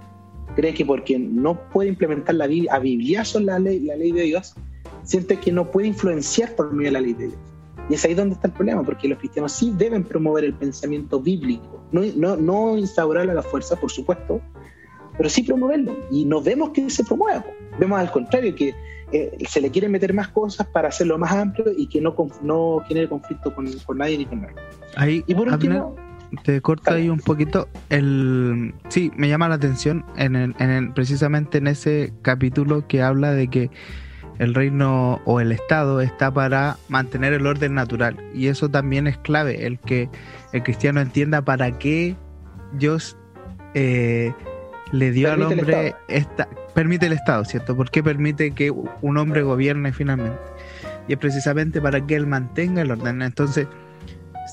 Cree 0.57 0.75
que 0.75 0.85
porque 0.85 1.21
no 1.21 1.69
puede 1.71 1.91
implementar 1.91 2.35
la 2.35 2.49
Biblia, 2.49 2.75
a 2.75 2.81
bibliazo 2.81 3.39
la 3.39 3.61
ley, 3.61 3.79
la 3.79 3.95
ley 3.95 4.11
de 4.11 4.23
Dios, 4.23 4.55
siente 5.05 5.37
que 5.37 5.53
no 5.53 5.71
puede 5.71 5.87
influenciar 5.87 6.57
por 6.57 6.73
medio 6.73 6.89
de 6.89 6.93
la 6.93 7.01
ley 7.01 7.13
de 7.13 7.27
Dios. 7.29 7.39
Y 7.91 7.95
es 7.95 8.05
ahí 8.05 8.15
donde 8.15 8.35
está 8.35 8.49
el 8.49 8.55
problema, 8.55 8.83
porque 8.83 9.07
los 9.07 9.19
cristianos 9.19 9.53
sí 9.53 9.73
deben 9.77 10.03
promover 10.03 10.43
el 10.45 10.55
pensamiento 10.55 11.21
bíblico, 11.21 11.81
no, 11.93 12.01
no, 12.17 12.37
no 12.37 12.77
instaurarlo 12.77 13.31
a 13.31 13.35
la 13.35 13.43
fuerza, 13.43 13.77
por 13.77 13.91
supuesto, 13.91 14.41
pero 15.17 15.29
sí 15.29 15.43
promoverlo. 15.43 15.97
Y 16.11 16.25
no 16.25 16.41
vemos 16.43 16.71
que 16.71 16.89
se 16.91 17.05
promueva. 17.05 17.45
Vemos 17.79 17.99
al 17.99 18.11
contrario, 18.11 18.55
que 18.55 18.75
eh, 19.13 19.37
se 19.49 19.61
le 19.61 19.71
quieren 19.71 19.93
meter 19.93 20.13
más 20.15 20.29
cosas 20.29 20.67
para 20.67 20.89
hacerlo 20.89 21.19
más 21.19 21.33
amplio 21.33 21.67
y 21.77 21.87
que 21.89 22.01
no, 22.01 22.15
no 22.43 22.83
genere 22.89 23.09
conflicto 23.09 23.55
con, 23.55 23.67
con 23.85 23.99
nadie 23.99 24.19
ni 24.19 24.27
con 24.27 24.43
nadie. 24.43 24.55
Ahí, 24.97 25.25
Y 25.27 25.35
por 25.35 25.49
último, 25.49 25.95
te 26.43 26.61
corto 26.61 26.93
ahí 26.93 27.09
un 27.09 27.21
poquito. 27.21 27.69
El, 27.91 28.75
sí, 28.89 29.13
me 29.17 29.29
llama 29.29 29.49
la 29.49 29.55
atención 29.57 30.05
en 30.17 30.37
el, 30.37 30.55
en 30.59 30.71
el- 30.71 30.93
precisamente 30.93 31.59
en 31.59 31.67
ese 31.69 32.13
capítulo 32.23 32.87
que 32.89 33.03
habla 33.03 33.33
de 33.33 33.49
que 33.49 33.71
el 34.39 34.53
reino 34.53 35.21
o 35.27 35.41
el 35.41 35.53
Estado 35.53 36.01
está 36.01 36.33
para 36.33 36.77
mantener 36.89 37.35
el 37.35 37.47
orden 37.47 37.75
natural. 37.75 38.17
Y 38.35 38.49
eso 38.49 38.69
también 38.69 39.07
es 39.07 39.17
clave, 39.19 39.65
el 39.67 39.79
que 39.79 40.09
el 40.53 40.63
cristiano 40.65 41.01
entienda 41.01 41.43
para 41.43 41.79
qué 41.79 42.17
Dios 42.73 43.17
eh, 43.75 44.33
le 44.95 45.11
dio 45.11 45.33
al 45.33 45.41
Permite 45.41 45.61
hombre 45.61 45.95
esta... 46.09 46.49
Permite 46.73 47.07
el 47.07 47.13
Estado, 47.13 47.45
¿cierto? 47.45 47.77
¿Por 47.77 47.91
qué 47.91 48.03
permite 48.03 48.53
que 48.53 48.71
un 48.71 49.17
hombre 49.17 49.43
gobierne 49.43 49.93
finalmente? 49.93 50.39
Y 51.09 51.13
es 51.13 51.19
precisamente 51.19 51.81
para 51.81 52.05
que 52.05 52.17
él 52.17 52.27
mantenga 52.27 52.83
el 52.83 52.91
orden. 52.91 53.23
Entonces, 53.23 53.67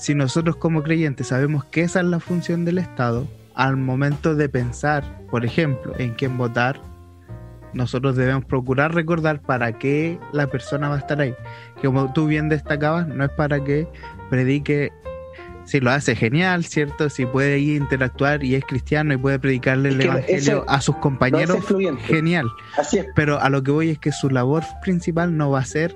si 0.00 0.14
nosotros 0.14 0.56
como 0.56 0.82
creyentes 0.82 1.28
sabemos 1.28 1.64
que 1.64 1.82
esa 1.82 2.00
es 2.00 2.06
la 2.06 2.20
función 2.20 2.64
del 2.64 2.78
Estado, 2.78 3.26
al 3.54 3.76
momento 3.76 4.34
de 4.34 4.48
pensar, 4.48 5.04
por 5.30 5.44
ejemplo, 5.44 5.94
en 5.98 6.14
quién 6.14 6.36
votar, 6.38 6.80
nosotros 7.72 8.16
debemos 8.16 8.44
procurar 8.44 8.94
recordar 8.94 9.40
para 9.40 9.78
qué 9.78 10.18
la 10.32 10.46
persona 10.48 10.88
va 10.88 10.96
a 10.96 10.98
estar 10.98 11.20
ahí. 11.20 11.34
Que 11.80 11.86
como 11.86 12.12
tú 12.12 12.26
bien 12.26 12.48
destacabas, 12.48 13.06
no 13.08 13.24
es 13.24 13.30
para 13.30 13.62
que 13.62 13.88
predique, 14.28 14.92
si 15.64 15.80
lo 15.80 15.90
hace 15.90 16.16
genial, 16.16 16.64
¿cierto? 16.64 17.08
Si 17.08 17.26
puede 17.26 17.58
ir 17.58 17.80
a 17.80 17.84
interactuar 17.84 18.44
y 18.44 18.54
es 18.54 18.64
cristiano 18.64 19.14
y 19.14 19.16
puede 19.16 19.38
predicarle 19.38 19.90
Es 19.90 19.94
el 19.94 20.00
evangelio 20.02 20.64
a 20.68 20.80
sus 20.80 20.96
compañeros, 20.96 21.64
genial. 22.06 22.46
Así 22.76 22.98
es. 22.98 23.06
Pero 23.14 23.40
a 23.40 23.48
lo 23.48 23.62
que 23.62 23.70
voy 23.70 23.90
es 23.90 23.98
que 23.98 24.12
su 24.12 24.28
labor 24.30 24.64
principal 24.82 25.36
no 25.36 25.50
va 25.50 25.60
a 25.60 25.64
ser 25.64 25.94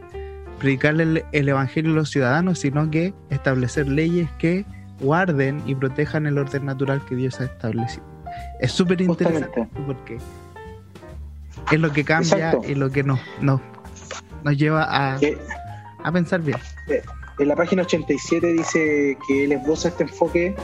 predicarle 0.58 1.02
el, 1.02 1.24
el 1.32 1.48
evangelio 1.48 1.92
a 1.92 1.94
los 1.96 2.10
ciudadanos, 2.10 2.60
sino 2.60 2.90
que 2.90 3.12
establecer 3.30 3.88
leyes 3.88 4.28
que 4.38 4.64
guarden 5.00 5.62
y 5.66 5.74
protejan 5.74 6.26
el 6.26 6.38
orden 6.38 6.64
natural 6.64 7.04
que 7.04 7.14
Dios 7.14 7.40
ha 7.40 7.44
establecido. 7.44 8.04
Es 8.60 8.72
súper 8.72 9.00
interesante 9.00 9.68
porque 9.86 10.18
es 11.70 11.80
lo 11.80 11.92
que 11.92 12.04
cambia 12.04 12.50
Exacto. 12.50 12.68
y 12.68 12.74
lo 12.74 12.90
que 12.90 13.02
nos, 13.02 13.20
nos, 13.40 13.60
nos 14.44 14.56
lleva 14.56 14.84
a, 14.84 15.18
a 16.02 16.12
pensar 16.12 16.40
bien. 16.40 16.58
En 17.38 17.48
la 17.48 17.56
página 17.56 17.82
87 17.82 18.52
dice 18.52 19.18
que 19.26 19.44
él 19.44 19.52
esboza 19.52 19.88
este 19.88 20.04
enfoque, 20.04 20.54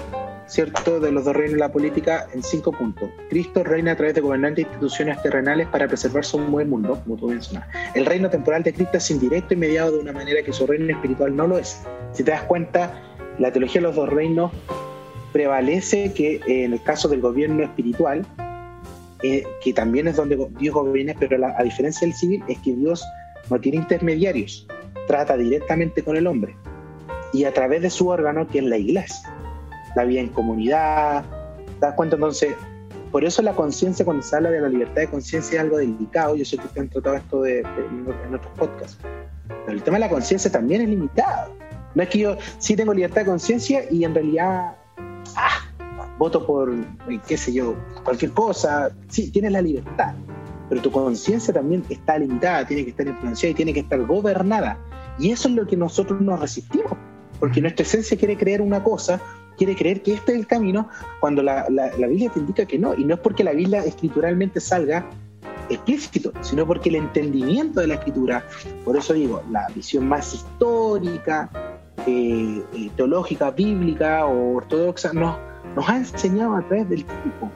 ¿cierto?, 0.46 1.00
de 1.00 1.12
los 1.12 1.24
dos 1.24 1.36
reinos 1.36 1.54
de 1.54 1.60
la 1.60 1.70
política 1.70 2.26
en 2.32 2.42
cinco 2.42 2.72
puntos. 2.72 3.10
Cristo 3.28 3.62
reina 3.62 3.92
a 3.92 3.96
través 3.96 4.14
de 4.14 4.20
gobernantes 4.20 4.64
e 4.64 4.68
instituciones 4.68 5.20
terrenales 5.22 5.68
para 5.68 5.86
preservar 5.86 6.24
su 6.24 6.38
buen 6.38 6.70
mundo, 6.70 7.00
como 7.02 7.16
tú 7.16 7.28
mencionas. 7.28 7.68
El 7.94 8.06
reino 8.06 8.30
temporal 8.30 8.62
de 8.62 8.72
Cristo 8.72 8.96
es 8.96 9.10
indirecto 9.10 9.54
y 9.54 9.56
mediado 9.58 9.92
de 9.92 9.98
una 9.98 10.12
manera 10.12 10.42
que 10.42 10.52
su 10.52 10.66
reino 10.66 10.90
espiritual 10.92 11.36
no 11.36 11.46
lo 11.46 11.58
es. 11.58 11.82
Si 12.12 12.24
te 12.24 12.30
das 12.30 12.42
cuenta, 12.44 13.02
la 13.38 13.52
teología 13.52 13.80
de 13.80 13.88
los 13.88 13.96
dos 13.96 14.08
reinos 14.08 14.50
prevalece 15.32 16.12
que 16.12 16.36
eh, 16.36 16.64
en 16.64 16.72
el 16.72 16.82
caso 16.82 17.08
del 17.08 17.20
gobierno 17.20 17.62
espiritual, 17.62 18.26
eh, 19.22 19.44
que 19.62 19.72
también 19.72 20.08
es 20.08 20.16
donde 20.16 20.36
Dios 20.58 20.74
gobierna, 20.74 21.14
pero 21.18 21.38
a 21.46 21.62
diferencia 21.62 22.06
del 22.06 22.16
civil 22.16 22.42
es 22.48 22.58
que 22.58 22.74
Dios 22.74 23.04
no 23.50 23.60
tiene 23.60 23.78
intermediarios, 23.78 24.66
trata 25.06 25.36
directamente 25.36 26.02
con 26.02 26.16
el 26.16 26.26
hombre 26.26 26.56
y 27.32 27.44
a 27.44 27.52
través 27.52 27.82
de 27.82 27.90
su 27.90 28.08
órgano 28.08 28.46
que 28.46 28.58
es 28.58 28.64
la 28.64 28.76
iglesia, 28.76 29.34
la 29.96 30.04
vida 30.04 30.20
en 30.20 30.28
comunidad, 30.28 31.24
¿te 31.80 31.86
das 31.86 31.94
cuenta? 31.94 32.16
Entonces, 32.16 32.54
por 33.10 33.24
eso 33.24 33.42
la 33.42 33.52
conciencia, 33.52 34.04
cuando 34.04 34.22
se 34.22 34.34
habla 34.34 34.50
de 34.50 34.60
la 34.60 34.68
libertad 34.68 35.02
de 35.02 35.08
conciencia, 35.08 35.56
es 35.56 35.60
algo 35.60 35.76
delicado. 35.76 36.34
Yo 36.34 36.46
sé 36.46 36.56
que 36.56 36.66
ustedes 36.66 36.84
han 36.84 36.88
tratado 36.88 37.16
esto 37.16 37.42
de, 37.42 37.60
en 37.60 38.34
otros 38.34 38.52
podcasts, 38.56 38.98
pero 39.46 39.72
el 39.72 39.82
tema 39.82 39.96
de 39.96 40.00
la 40.00 40.08
conciencia 40.08 40.50
también 40.50 40.80
es 40.80 40.88
limitado. 40.88 41.52
No 41.94 42.02
es 42.02 42.08
que 42.08 42.18
yo 42.18 42.36
sí 42.58 42.74
tengo 42.74 42.94
libertad 42.94 43.20
de 43.22 43.26
conciencia 43.26 43.84
y 43.90 44.04
en 44.04 44.14
realidad 44.14 44.76
ah, 45.36 45.68
voto 46.16 46.46
por, 46.46 46.72
eh, 46.72 47.20
qué 47.26 47.36
sé 47.36 47.52
yo, 47.52 47.76
cualquier 48.02 48.32
cosa. 48.32 48.90
Sí, 49.08 49.30
tienes 49.30 49.52
la 49.52 49.60
libertad, 49.60 50.14
pero 50.70 50.80
tu 50.80 50.90
conciencia 50.90 51.52
también 51.52 51.84
está 51.90 52.16
limitada, 52.16 52.66
tiene 52.66 52.84
que 52.84 52.90
estar 52.90 53.06
influenciada 53.06 53.50
y 53.50 53.54
tiene 53.54 53.74
que 53.74 53.80
estar 53.80 54.00
gobernada. 54.06 54.78
Y 55.18 55.30
eso 55.30 55.48
es 55.48 55.54
lo 55.54 55.66
que 55.66 55.76
nosotros 55.76 56.20
nos 56.20 56.40
resistimos, 56.40 56.92
porque 57.40 57.60
nuestra 57.60 57.82
esencia 57.84 58.16
quiere 58.16 58.36
creer 58.36 58.60
una 58.62 58.82
cosa, 58.82 59.20
quiere 59.58 59.76
creer 59.76 60.02
que 60.02 60.14
este 60.14 60.32
es 60.32 60.38
el 60.38 60.46
camino, 60.46 60.88
cuando 61.20 61.42
la, 61.42 61.66
la- 61.70 61.96
la 61.96 62.06
Biblia 62.06 62.30
te 62.30 62.40
indica 62.40 62.64
que 62.66 62.78
no. 62.78 62.94
Y 62.94 63.04
no 63.04 63.14
es 63.14 63.20
porque 63.20 63.44
la 63.44 63.52
Biblia 63.52 63.84
escrituralmente 63.84 64.60
salga 64.60 65.06
explícito, 65.68 66.32
sino 66.40 66.66
porque 66.66 66.88
el 66.88 66.96
entendimiento 66.96 67.80
de 67.80 67.86
la 67.86 67.94
escritura, 67.94 68.44
por 68.84 68.96
eso 68.96 69.12
digo, 69.14 69.42
la 69.50 69.66
visión 69.74 70.06
más 70.08 70.34
histórica, 70.34 71.50
eh, 72.06 72.62
eh, 72.74 72.90
teológica, 72.96 73.50
bíblica 73.50 74.26
o 74.26 74.56
ortodoxa, 74.56 75.12
nos, 75.12 75.36
nos 75.76 75.88
ha 75.88 75.96
enseñado 75.98 76.56
a 76.56 76.62
través 76.62 76.88
del 76.88 77.04
tiempo. 77.04 77.50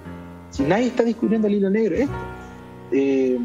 Si 0.50 0.62
nadie 0.62 0.86
está 0.86 1.02
descubriendo 1.02 1.48
el 1.48 1.54
hilo 1.54 1.70
negro, 1.70 1.96
esto. 1.96 2.14
Eh, 2.92 3.38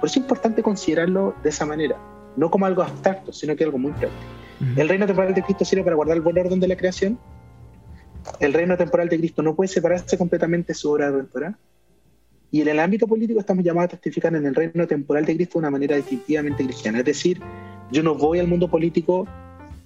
por 0.00 0.08
eso 0.08 0.18
es 0.18 0.24
importante 0.24 0.62
considerarlo 0.62 1.34
de 1.42 1.48
esa 1.48 1.64
manera, 1.64 1.96
no 2.36 2.50
como 2.50 2.66
algo 2.66 2.82
abstracto, 2.82 3.32
sino 3.32 3.56
que 3.56 3.64
algo 3.64 3.78
muy 3.78 3.92
práctico. 3.92 4.22
El 4.76 4.88
reino 4.88 5.06
temporal 5.06 5.34
de 5.34 5.42
Cristo 5.42 5.64
sirve 5.64 5.82
para 5.82 5.96
guardar 5.96 6.16
el 6.16 6.22
buen 6.22 6.38
orden 6.38 6.60
de 6.60 6.68
la 6.68 6.76
creación. 6.76 7.18
El 8.38 8.52
reino 8.52 8.76
temporal 8.76 9.08
de 9.08 9.18
Cristo 9.18 9.42
no 9.42 9.56
puede 9.56 9.68
separarse 9.68 10.16
completamente 10.16 10.68
de 10.68 10.74
su 10.74 10.90
obra 10.90 11.10
redentora. 11.10 11.58
Y 12.52 12.60
en 12.60 12.68
el 12.68 12.78
ámbito 12.78 13.08
político 13.08 13.40
estamos 13.40 13.64
llamados 13.64 13.88
a 13.88 13.96
testificar 13.96 14.34
en 14.36 14.46
el 14.46 14.54
reino 14.54 14.86
temporal 14.86 15.24
de 15.24 15.34
Cristo 15.34 15.54
de 15.54 15.60
una 15.60 15.70
manera 15.70 15.96
distintivamente 15.96 16.64
cristiana. 16.64 16.98
Es 16.98 17.04
decir, 17.04 17.40
yo 17.90 18.02
no 18.02 18.14
voy 18.14 18.38
al 18.38 18.46
mundo 18.46 18.68
político 18.68 19.26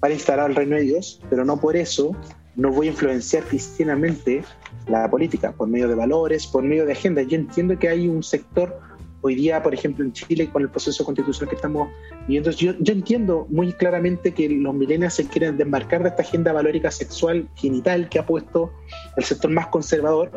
para 0.01 0.13
instalar 0.13 0.51
el 0.51 0.57
reino 0.57 0.77
de 0.77 0.83
Dios, 0.83 1.23
pero 1.31 1.45
no 1.45 1.59
por 1.59 1.77
eso 1.77 2.15
no 2.55 2.71
voy 2.71 2.89
a 2.89 2.91
influenciar 2.91 3.45
cristianamente 3.45 4.43
la 4.89 5.11
política, 5.11 5.53
por 5.53 5.69
medio 5.69 5.89
de 5.89 5.95
valores, 5.95 6.47
por 6.47 6.63
medio 6.63 6.85
de 6.87 6.93
agendas. 6.93 7.27
Yo 7.29 7.37
entiendo 7.37 7.79
que 7.79 7.89
hay 7.89 8.09
un 8.09 8.23
sector 8.23 8.79
hoy 9.27 9.35
día, 9.35 9.63
por 9.63 9.75
ejemplo, 9.75 10.05
en 10.05 10.13
Chile, 10.13 10.49
con 10.51 10.63
el 10.63 10.69
proceso 10.69 11.05
constitucional 11.05 11.49
que 11.51 11.57
estamos 11.57 11.89
viviendo, 12.27 12.51
yo, 12.51 12.73
yo 12.81 12.93
entiendo 12.93 13.47
muy 13.51 13.73
claramente 13.73 14.33
que 14.33 14.49
los 14.49 14.75
millennials 14.75 15.15
se 15.15 15.27
quieren 15.27 15.57
desmarcar 15.57 16.03
de 16.03 16.09
esta 16.11 16.23
agenda 16.23 16.53
valórica 16.53 16.91
sexual 16.91 17.49
genital 17.55 18.09
que 18.09 18.19
ha 18.19 18.27
puesto 18.27 18.73
el 19.17 19.25
sector 19.25 19.51
más 19.51 19.67
conservador, 19.69 20.31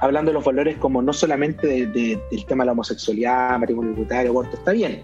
hablando 0.00 0.30
de 0.30 0.34
los 0.34 0.44
valores 0.44 0.76
como 0.78 1.02
no 1.02 1.12
solamente 1.12 1.66
de- 1.66 1.86
de- 1.86 2.20
del 2.30 2.46
tema 2.46 2.64
de 2.64 2.66
la 2.66 2.72
homosexualidad, 2.72 3.58
matrimonio 3.58 3.92
igualitario, 3.92 4.30
aborto, 4.30 4.56
está 4.56 4.72
bien, 4.72 5.02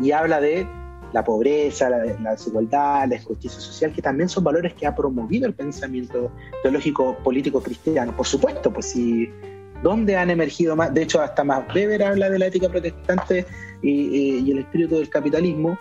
y 0.00 0.12
habla 0.12 0.40
de 0.40 0.66
la 1.12 1.24
pobreza, 1.24 1.88
la, 1.88 2.04
la 2.04 2.32
desigualdad, 2.32 3.08
la 3.08 3.16
injusticia 3.16 3.58
social, 3.58 3.92
que 3.92 4.02
también 4.02 4.28
son 4.28 4.44
valores 4.44 4.74
que 4.74 4.86
ha 4.86 4.94
promovido 4.94 5.46
el 5.46 5.54
pensamiento 5.54 6.30
teológico 6.62 7.16
político 7.24 7.62
cristiano. 7.62 8.14
Por 8.14 8.26
supuesto, 8.26 8.70
pues 8.70 8.86
si 8.90 9.30
¿Dónde 9.82 10.16
han 10.16 10.30
emergido 10.30 10.74
más? 10.74 10.92
De 10.92 11.02
hecho, 11.02 11.20
hasta 11.20 11.44
más 11.44 11.64
Weber 11.74 12.02
habla 12.02 12.30
de 12.30 12.38
la 12.38 12.46
ética 12.46 12.68
protestante 12.68 13.46
y, 13.82 14.50
el 14.50 14.58
espíritu 14.58 14.96
del 14.96 15.08
capitalismo, 15.08 15.78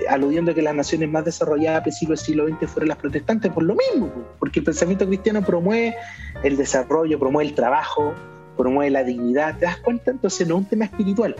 eh, 0.00 0.08
aludiendo 0.08 0.52
a 0.52 0.54
que 0.54 0.62
las 0.62 0.74
naciones 0.74 1.10
más 1.10 1.24
desarrolladas 1.24 1.84
del 1.84 2.16
siglo 2.16 2.46
XX 2.46 2.70
fueron 2.70 2.88
las 2.88 2.98
protestantes, 2.98 3.50
por 3.52 3.64
lo 3.64 3.74
mismo, 3.74 4.08
po, 4.08 4.24
porque 4.38 4.60
el 4.60 4.64
pensamiento 4.64 5.06
cristiano 5.06 5.42
promueve 5.42 5.94
el 6.42 6.56
desarrollo, 6.56 7.18
promueve 7.18 7.50
el 7.50 7.54
trabajo, 7.54 8.14
promueve 8.56 8.90
la 8.90 9.02
dignidad, 9.02 9.58
¿te 9.58 9.66
das 9.66 9.78
cuenta? 9.78 10.12
Entonces 10.12 10.46
no 10.46 10.54
es 10.54 10.60
un 10.60 10.66
tema 10.66 10.84
espiritual. 10.84 11.34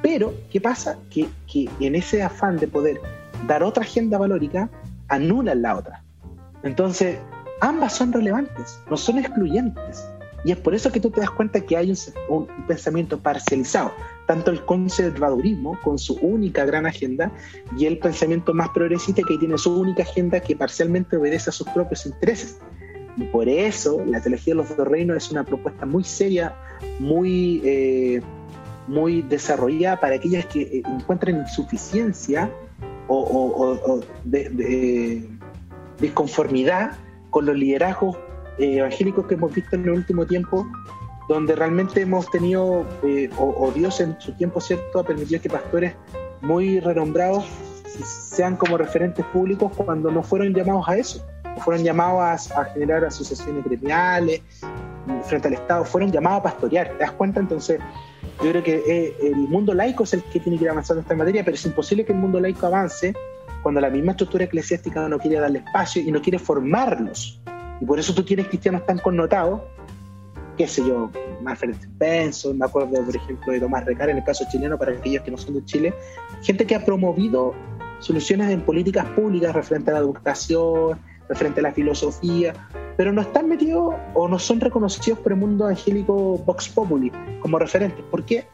Pero, 0.00 0.34
¿qué 0.50 0.60
pasa? 0.60 0.98
Que, 1.10 1.28
que 1.50 1.68
en 1.80 1.94
ese 1.94 2.22
afán 2.22 2.56
de 2.56 2.68
poder 2.68 3.00
dar 3.46 3.62
otra 3.62 3.82
agenda 3.82 4.18
valórica, 4.18 4.70
anulan 5.08 5.62
la 5.62 5.76
otra. 5.76 6.02
Entonces, 6.62 7.18
ambas 7.60 7.94
son 7.94 8.12
relevantes, 8.12 8.80
no 8.88 8.96
son 8.96 9.18
excluyentes. 9.18 10.11
Y 10.44 10.52
es 10.52 10.58
por 10.58 10.74
eso 10.74 10.90
que 10.90 11.00
tú 11.00 11.10
te 11.10 11.20
das 11.20 11.30
cuenta 11.30 11.60
que 11.60 11.76
hay 11.76 11.92
un, 12.28 12.48
pensamiento 12.66 13.18
parcializado, 13.18 13.92
tanto 14.26 14.50
el 14.50 14.64
conservadurismo 14.64 15.78
con 15.82 15.98
su 15.98 16.14
única 16.14 16.64
gran 16.64 16.86
agenda 16.86 17.30
y 17.76 17.86
el 17.86 17.98
pensamiento 17.98 18.52
más 18.52 18.70
progresista 18.70 19.22
que 19.26 19.38
tiene 19.38 19.56
su 19.58 19.78
única 19.80 20.02
agenda 20.02 20.40
que 20.40 20.56
parcialmente 20.56 21.16
obedece 21.16 21.50
a 21.50 21.52
sus 21.52 21.68
propios 21.68 22.06
intereses. 22.06 22.58
Y 23.16 23.24
por 23.24 23.48
eso 23.48 24.02
la 24.06 24.20
teología 24.20 24.54
de 24.54 24.56
los 24.56 24.76
dos 24.76 24.88
reinos 24.88 25.16
es 25.18 25.30
una 25.30 25.44
propuesta 25.44 25.86
muy 25.86 26.02
seria, 26.02 26.56
muy, 26.98 27.60
eh, 27.64 28.22
muy 28.88 29.22
desarrollada 29.22 30.00
para 30.00 30.16
aquellas 30.16 30.46
que 30.46 30.62
eh, 30.62 30.82
encuentran 30.86 31.36
insuficiencia 31.36 32.50
o, 33.08 34.00
disconformidad 36.00 36.92
con 37.30 37.46
los 37.46 37.54
liderazgos 37.54 38.16
eh, 38.62 38.78
evangélicos 38.78 39.26
que 39.26 39.34
hemos 39.34 39.52
visto 39.52 39.74
en 39.74 39.82
el 39.82 39.90
último 39.90 40.24
tiempo, 40.24 40.66
donde 41.28 41.56
realmente 41.56 42.02
hemos 42.02 42.30
tenido, 42.30 42.86
eh, 43.02 43.28
o, 43.36 43.72
Dios 43.74 44.00
en 44.00 44.14
su 44.20 44.32
tiempo 44.34 44.60
cierto 44.60 45.00
ha 45.00 45.04
permitido 45.04 45.40
que 45.40 45.48
pastores 45.48 45.94
muy 46.42 46.78
renombrados 46.78 47.44
sean 48.04 48.56
como 48.56 48.78
referentes 48.78 49.24
públicos 49.26 49.72
cuando 49.76 50.12
no 50.12 50.22
fueron 50.22 50.54
llamados 50.54 50.88
a 50.88 50.96
eso, 50.96 51.26
fueron 51.58 51.82
llamados 51.82 52.52
a, 52.52 52.64
generar 52.66 53.04
asociaciones 53.04 53.64
gremiales 53.64 54.42
frente 55.24 55.48
al 55.48 55.54
Estado, 55.54 55.84
fueron 55.84 56.12
llamados 56.12 56.40
a 56.40 56.42
pastorear, 56.44 56.92
¿te 56.92 56.98
das 56.98 57.12
cuenta? 57.12 57.40
Entonces, 57.40 57.80
yo 58.42 58.50
creo 58.50 58.62
que 58.62 58.82
eh, 58.86 59.16
el 59.22 59.36
mundo 59.48 59.74
laico 59.74 60.04
es 60.04 60.14
el 60.14 60.22
que 60.22 60.38
tiene 60.38 60.56
que 60.56 60.64
ir 60.64 60.70
avanzando 60.70 61.00
en 61.00 61.04
esta 61.04 61.16
materia, 61.16 61.44
pero 61.44 61.56
es 61.56 61.66
imposible 61.66 62.04
que 62.04 62.12
el 62.12 62.18
mundo 62.18 62.38
laico 62.38 62.66
avance 62.66 63.12
cuando 63.62 63.80
la 63.80 63.90
misma 63.90 64.12
estructura 64.12 64.44
eclesiástica 64.44 65.08
no 65.08 65.18
quiere 65.18 65.40
darle 65.40 65.58
espacio 65.58 66.02
y 66.02 66.12
no 66.12 66.22
quiere 66.22 66.38
formarlos. 66.38 67.40
Y 67.82 67.84
por 67.84 67.98
eso 67.98 68.14
tú 68.14 68.22
tienes 68.22 68.46
cristianos 68.46 68.86
tan 68.86 68.98
connotados, 68.98 69.60
qué 70.56 70.68
sé 70.68 70.86
yo, 70.86 71.10
Manfred 71.42 71.74
Benson, 71.98 72.56
me 72.56 72.64
acuerdo 72.64 73.04
por 73.04 73.16
ejemplo 73.16 73.52
de 73.52 73.58
Tomás 73.58 73.84
Recar 73.84 74.08
en 74.08 74.18
el 74.18 74.24
caso 74.24 74.44
chileno, 74.48 74.78
para 74.78 74.92
aquellos 74.92 75.24
que 75.24 75.32
no 75.32 75.36
son 75.36 75.54
de 75.54 75.64
Chile, 75.64 75.92
gente 76.42 76.64
que 76.64 76.76
ha 76.76 76.84
promovido 76.84 77.54
soluciones 77.98 78.50
en 78.50 78.60
políticas 78.60 79.04
públicas 79.06 79.52
referente 79.52 79.90
a 79.90 79.94
la 79.94 79.98
educación, 79.98 80.96
referente 81.28 81.58
a 81.58 81.64
la 81.64 81.72
filosofía, 81.72 82.52
pero 82.96 83.12
no 83.12 83.20
están 83.20 83.48
metidos 83.48 83.96
o 84.14 84.28
no 84.28 84.38
son 84.38 84.60
reconocidos 84.60 85.18
por 85.18 85.32
el 85.32 85.38
mundo 85.38 85.64
evangélico 85.64 86.38
Vox 86.38 86.68
Populi 86.68 87.10
como 87.40 87.58
referentes. 87.58 88.04
¿Por 88.12 88.24
qué? 88.24 88.46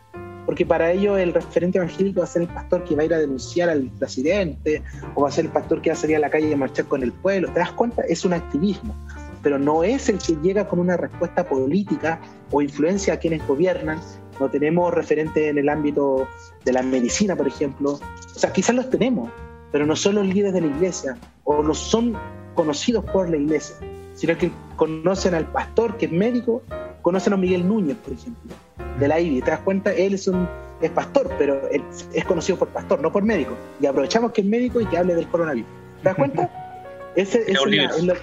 porque 0.48 0.64
para 0.64 0.90
ellos 0.92 1.18
el 1.18 1.34
referente 1.34 1.76
evangélico 1.76 2.20
va 2.20 2.24
a 2.24 2.26
ser 2.26 2.40
el 2.40 2.48
pastor 2.48 2.82
que 2.82 2.96
va 2.96 3.02
a 3.02 3.04
ir 3.04 3.12
a 3.12 3.18
denunciar 3.18 3.68
al 3.68 3.90
presidente, 3.98 4.82
o 5.14 5.20
va 5.20 5.28
a 5.28 5.30
ser 5.30 5.44
el 5.44 5.50
pastor 5.50 5.82
que 5.82 5.90
va 5.90 5.92
a 5.92 5.98
salir 5.98 6.16
a 6.16 6.20
la 6.20 6.30
calle 6.30 6.50
y 6.50 6.56
marchar 6.56 6.86
con 6.86 7.02
el 7.02 7.12
pueblo. 7.12 7.52
¿Te 7.52 7.60
das 7.60 7.72
cuenta? 7.72 8.00
Es 8.08 8.24
un 8.24 8.32
activismo, 8.32 8.96
pero 9.42 9.58
no 9.58 9.84
es 9.84 10.08
el 10.08 10.18
que 10.18 10.36
llega 10.42 10.68
con 10.68 10.78
una 10.78 10.96
respuesta 10.96 11.48
política 11.48 12.20
o 12.50 12.62
influencia 12.62 13.14
a 13.14 13.16
quienes 13.18 13.46
gobiernan. 13.46 14.00
No 14.40 14.48
tenemos 14.48 14.92
referentes 14.94 15.50
en 15.50 15.58
el 15.58 15.68
ámbito 15.68 16.26
de 16.64 16.72
la 16.72 16.82
medicina, 16.82 17.34
por 17.36 17.48
ejemplo. 17.48 17.92
O 17.92 18.38
sea, 18.38 18.52
quizás 18.52 18.74
los 18.74 18.90
tenemos, 18.90 19.30
pero 19.72 19.86
no 19.86 19.96
son 19.96 20.16
los 20.16 20.26
líderes 20.26 20.52
de 20.54 20.60
la 20.60 20.66
iglesia, 20.68 21.16
o 21.44 21.62
no 21.62 21.74
son 21.74 22.16
conocidos 22.54 23.04
por 23.06 23.28
la 23.28 23.36
iglesia, 23.36 23.76
sino 24.14 24.36
que 24.36 24.50
conocen 24.76 25.34
al 25.34 25.46
pastor 25.46 25.96
que 25.96 26.06
es 26.06 26.12
médico, 26.12 26.62
conocen 27.02 27.32
a 27.32 27.36
Miguel 27.36 27.66
Núñez, 27.66 27.96
por 27.96 28.12
ejemplo 28.12 28.54
de 28.98 29.08
la 29.08 29.20
IBI. 29.20 29.42
¿Te 29.42 29.50
das 29.50 29.60
cuenta? 29.60 29.92
Él 29.92 30.14
es 30.14 30.28
un 30.28 30.48
es 30.80 30.90
pastor, 30.90 31.28
pero 31.38 31.60
es 31.70 32.24
conocido 32.24 32.58
por 32.58 32.68
pastor, 32.68 33.00
no 33.00 33.10
por 33.10 33.24
médico. 33.24 33.56
Y 33.80 33.86
aprovechamos 33.86 34.32
que 34.32 34.42
es 34.42 34.46
médico 34.46 34.80
y 34.80 34.86
que 34.86 34.96
hable 34.96 35.14
del 35.14 35.28
coronavirus. 35.28 35.68
¿Te 36.02 36.08
das 36.08 36.14
cuenta? 36.14 36.50
Ese, 37.16 37.50
es 37.50 37.58
lo, 38.04 38.14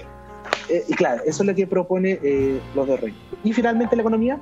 eh, 0.69 0.83
y 0.87 0.93
claro, 0.93 1.21
eso 1.25 1.43
es 1.43 1.47
lo 1.47 1.55
que 1.55 1.67
propone 1.67 2.19
eh, 2.23 2.59
los 2.75 2.87
dos 2.87 2.99
reyes. 2.99 3.17
Y 3.43 3.53
finalmente 3.53 3.95
la 3.95 4.01
economía, 4.01 4.39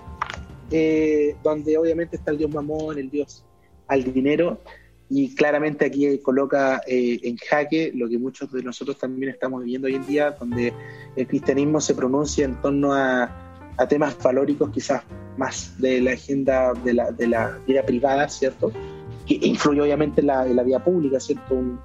eh, 0.71 1.35
donde 1.43 1.77
obviamente 1.77 2.15
está 2.15 2.31
el 2.31 2.37
dios 2.37 2.51
mamón, 2.51 2.97
el 2.97 3.09
dios 3.09 3.43
al 3.87 4.03
dinero, 4.13 4.59
y 5.09 5.35
claramente 5.35 5.85
aquí 5.85 6.17
coloca 6.19 6.81
en 6.87 7.37
jaque 7.37 7.91
lo 7.93 8.09
que 8.09 8.17
muchos 8.17 8.51
de 8.51 8.63
nosotros 8.63 8.97
también 8.97 9.31
estamos 9.31 9.61
viviendo 9.61 9.87
hoy 9.87 9.95
en 9.95 10.07
día, 10.07 10.31
donde 10.31 10.73
el 11.15 11.27
cristianismo 11.27 11.79
se 11.81 11.93
pronuncia 11.93 12.45
en 12.45 12.59
torno 12.61 12.93
a, 12.93 13.29
a 13.77 13.87
temas 13.87 14.17
valóricos 14.23 14.71
quizás 14.71 15.03
más 15.37 15.79
de 15.79 16.01
la 16.01 16.13
agenda 16.13 16.73
de 16.83 16.93
la, 16.93 17.11
de 17.11 17.27
la 17.27 17.59
vida 17.67 17.83
privada, 17.83 18.27
¿cierto? 18.27 18.71
Que 19.27 19.35
influye 19.41 19.81
obviamente 19.81 20.21
en 20.21 20.27
la, 20.27 20.45
la 20.45 20.63
vida 20.63 20.83
pública, 20.83 21.19
¿cierto? 21.19 21.53
Un, 21.53 21.79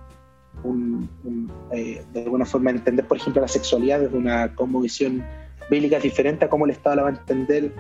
eh, 1.73 2.05
de 2.13 2.23
alguna 2.23 2.45
forma 2.45 2.71
entender, 2.71 3.07
por 3.07 3.17
ejemplo, 3.17 3.43
la 3.43 3.49
sexualidad 3.49 4.01
desde 4.01 4.17
una 4.17 4.55
cosmovisión 4.55 5.25
bíblica 5.71 5.99
diferente 5.99 6.45
a 6.45 6.49
cómo 6.49 6.65
el 6.65 6.73
Estado 6.73 6.97
la 6.97 7.03
va 7.03 7.09
a 7.09 7.13
entender 7.13 7.73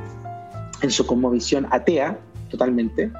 en 0.83 0.91
su 0.91 1.07
cosmovisión 1.07 1.67
atea, 1.71 2.19
totalmente. 2.51 3.11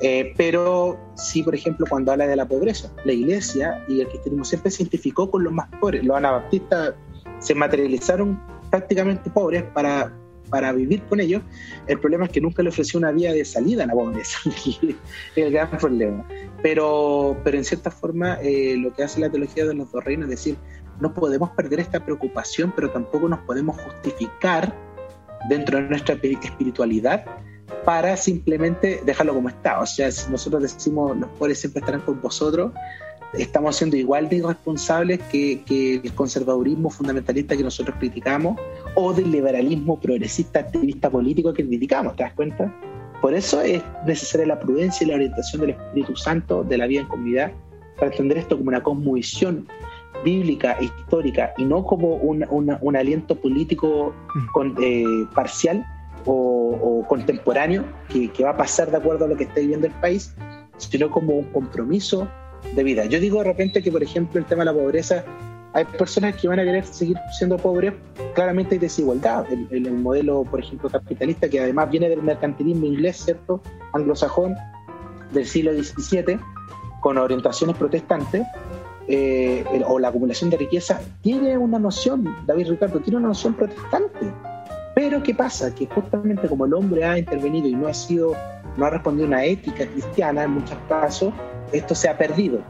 Eh, 0.00 0.34
pero 0.36 0.98
sí, 1.14 1.42
por 1.42 1.54
ejemplo, 1.54 1.86
cuando 1.88 2.12
habla 2.12 2.26
de 2.26 2.36
la 2.36 2.46
pobreza, 2.46 2.90
la 3.04 3.12
iglesia 3.12 3.84
y 3.88 4.00
el 4.00 4.08
cristianismo 4.08 4.44
siempre 4.44 4.70
se 4.70 4.82
identificó 4.82 5.30
con 5.30 5.44
los 5.44 5.52
más 5.52 5.68
pobres. 5.80 6.04
Los 6.04 6.16
anabaptistas 6.16 6.94
se 7.38 7.54
materializaron 7.54 8.40
prácticamente 8.70 9.30
pobres 9.30 9.62
para, 9.74 10.12
para 10.54 10.70
vivir 10.70 11.02
con 11.08 11.18
ellos. 11.18 11.42
El 11.88 11.98
problema 11.98 12.26
es 12.26 12.30
que 12.30 12.40
nunca 12.40 12.62
le 12.62 12.68
ofreció 12.68 13.00
una 13.00 13.10
vía 13.10 13.32
de 13.32 13.44
salida 13.44 13.82
a 13.82 13.86
la 13.88 13.92
pobreza, 14.00 14.38
el 15.34 15.50
gran 15.50 15.68
problema. 15.70 16.24
Pero, 16.62 17.36
pero 17.42 17.58
en 17.58 17.64
cierta 17.64 17.90
forma, 17.90 18.38
eh, 18.40 18.76
lo 18.76 18.94
que 18.94 19.02
hace 19.02 19.18
la 19.18 19.28
teología 19.28 19.66
de 19.66 19.74
los 19.74 19.90
dos 19.90 20.04
reinos 20.04 20.26
es 20.26 20.30
decir, 20.30 20.56
no 21.00 21.12
podemos 21.12 21.50
perder 21.50 21.80
esta 21.80 22.04
preocupación, 22.04 22.72
pero 22.76 22.88
tampoco 22.88 23.28
nos 23.28 23.40
podemos 23.40 23.76
justificar 23.80 24.72
dentro 25.48 25.78
de 25.78 25.88
nuestra 25.88 26.14
espiritualidad 26.14 27.24
para 27.84 28.16
simplemente 28.16 29.02
dejarlo 29.04 29.34
como 29.34 29.48
está. 29.48 29.80
O 29.80 29.86
sea, 29.86 30.12
si 30.12 30.30
nosotros 30.30 30.62
decimos 30.62 31.16
los 31.16 31.30
pobres 31.30 31.58
siempre 31.58 31.80
estarán 31.80 32.02
con 32.02 32.20
vosotros, 32.20 32.70
estamos 33.38 33.76
siendo 33.76 33.96
igual 33.96 34.28
de 34.28 34.36
irresponsables 34.36 35.20
que, 35.30 36.00
el 36.02 36.14
conservadurismo 36.14 36.90
fundamentalista 36.90 37.56
que 37.56 37.62
nosotros 37.62 37.96
criticamos 37.98 38.58
o 38.94 39.12
del 39.12 39.30
liberalismo 39.30 39.98
progresista 39.98 40.60
activista 40.60 41.10
político 41.10 41.52
que 41.52 41.66
criticamos, 41.66 42.16
¿te 42.16 42.22
das 42.22 42.32
cuenta? 42.34 42.72
Por 43.20 43.34
eso 43.34 43.60
es 43.60 43.82
necesaria 44.06 44.46
la 44.46 44.60
prudencia 44.60 45.04
y 45.04 45.08
la 45.08 45.16
orientación 45.16 45.62
del 45.62 45.70
Espíritu 45.70 46.16
Santo 46.16 46.62
de 46.64 46.78
la 46.78 46.86
vida 46.86 47.00
en 47.00 47.08
comunidad 47.08 47.52
para 47.96 48.10
entender 48.10 48.38
esto 48.38 48.56
como 48.56 48.68
una 48.68 48.82
cosmovisión 48.82 49.66
bíblica, 50.24 50.76
histórica 50.80 51.52
y 51.56 51.64
no 51.64 51.84
como 51.84 52.16
un, 52.16 52.96
aliento 52.96 53.34
político 53.34 54.14
con, 54.52 54.74
eh, 54.80 55.04
parcial 55.34 55.84
o, 56.26 57.04
contemporáneo 57.08 57.84
que, 58.08 58.30
que 58.30 58.44
va 58.44 58.50
a 58.50 58.56
pasar 58.56 58.90
de 58.90 58.96
acuerdo 58.96 59.26
a 59.26 59.28
lo 59.28 59.36
que 59.36 59.44
está 59.44 59.60
viviendo 59.60 59.86
el 59.86 59.92
país, 59.94 60.34
sino 60.78 61.10
como 61.10 61.34
un 61.34 61.44
compromiso 61.44 62.28
de 62.74 62.82
vida. 62.82 63.04
Yo 63.06 63.20
digo 63.20 63.38
de 63.38 63.44
repente 63.44 63.82
que, 63.82 63.92
por 63.92 64.02
ejemplo, 64.02 64.40
el 64.40 64.46
tema 64.46 64.60
de 64.60 64.66
la 64.66 64.72
pobreza, 64.72 65.24
hay 65.72 65.84
personas 65.84 66.36
que 66.36 66.46
van 66.48 66.60
a 66.60 66.64
querer 66.64 66.84
seguir 66.86 67.16
siendo 67.36 67.56
pobres, 67.56 67.94
claramente 68.34 68.76
hay 68.76 68.78
desigualdad. 68.78 69.44
El, 69.50 69.68
el, 69.70 69.92
modelo, 69.92 70.44
por 70.44 70.60
ejemplo, 70.60 70.88
capitalista, 70.88 71.48
que 71.48 71.60
además 71.60 71.90
viene 71.90 72.08
del 72.08 72.22
mercantilismo 72.22 72.86
inglés, 72.86 73.24
¿cierto? 73.24 73.60
Anglosajón, 73.92 74.54
del 75.32 75.46
siglo 75.46 75.72
XVII, 75.72 76.38
con 77.00 77.18
orientaciones 77.18 77.76
protestantes, 77.76 78.46
eh, 79.06 79.64
o 79.86 79.98
la 79.98 80.08
acumulación 80.08 80.48
de 80.48 80.56
riqueza, 80.56 81.00
tiene 81.20 81.58
una 81.58 81.78
noción, 81.78 82.34
David 82.46 82.70
Ricardo, 82.70 83.00
tiene 83.00 83.18
una 83.18 83.28
noción 83.28 83.54
protestante. 83.54 84.32
Pero 84.94 85.22
¿qué 85.22 85.34
pasa? 85.34 85.74
Que 85.74 85.86
justamente 85.86 86.48
como 86.48 86.64
el 86.64 86.72
hombre 86.72 87.04
ha 87.04 87.18
intervenido 87.18 87.68
y 87.68 87.74
no 87.74 87.88
ha 87.88 87.94
sido, 87.94 88.34
no 88.76 88.86
ha 88.86 88.90
respondido 88.90 89.26
una 89.26 89.44
ética 89.44 89.86
cristiana 89.86 90.44
en 90.44 90.52
muchos 90.52 90.78
casos, 90.88 91.32
esto 91.72 91.94
se 91.94 92.08
ha 92.08 92.16
perdido. 92.16 92.60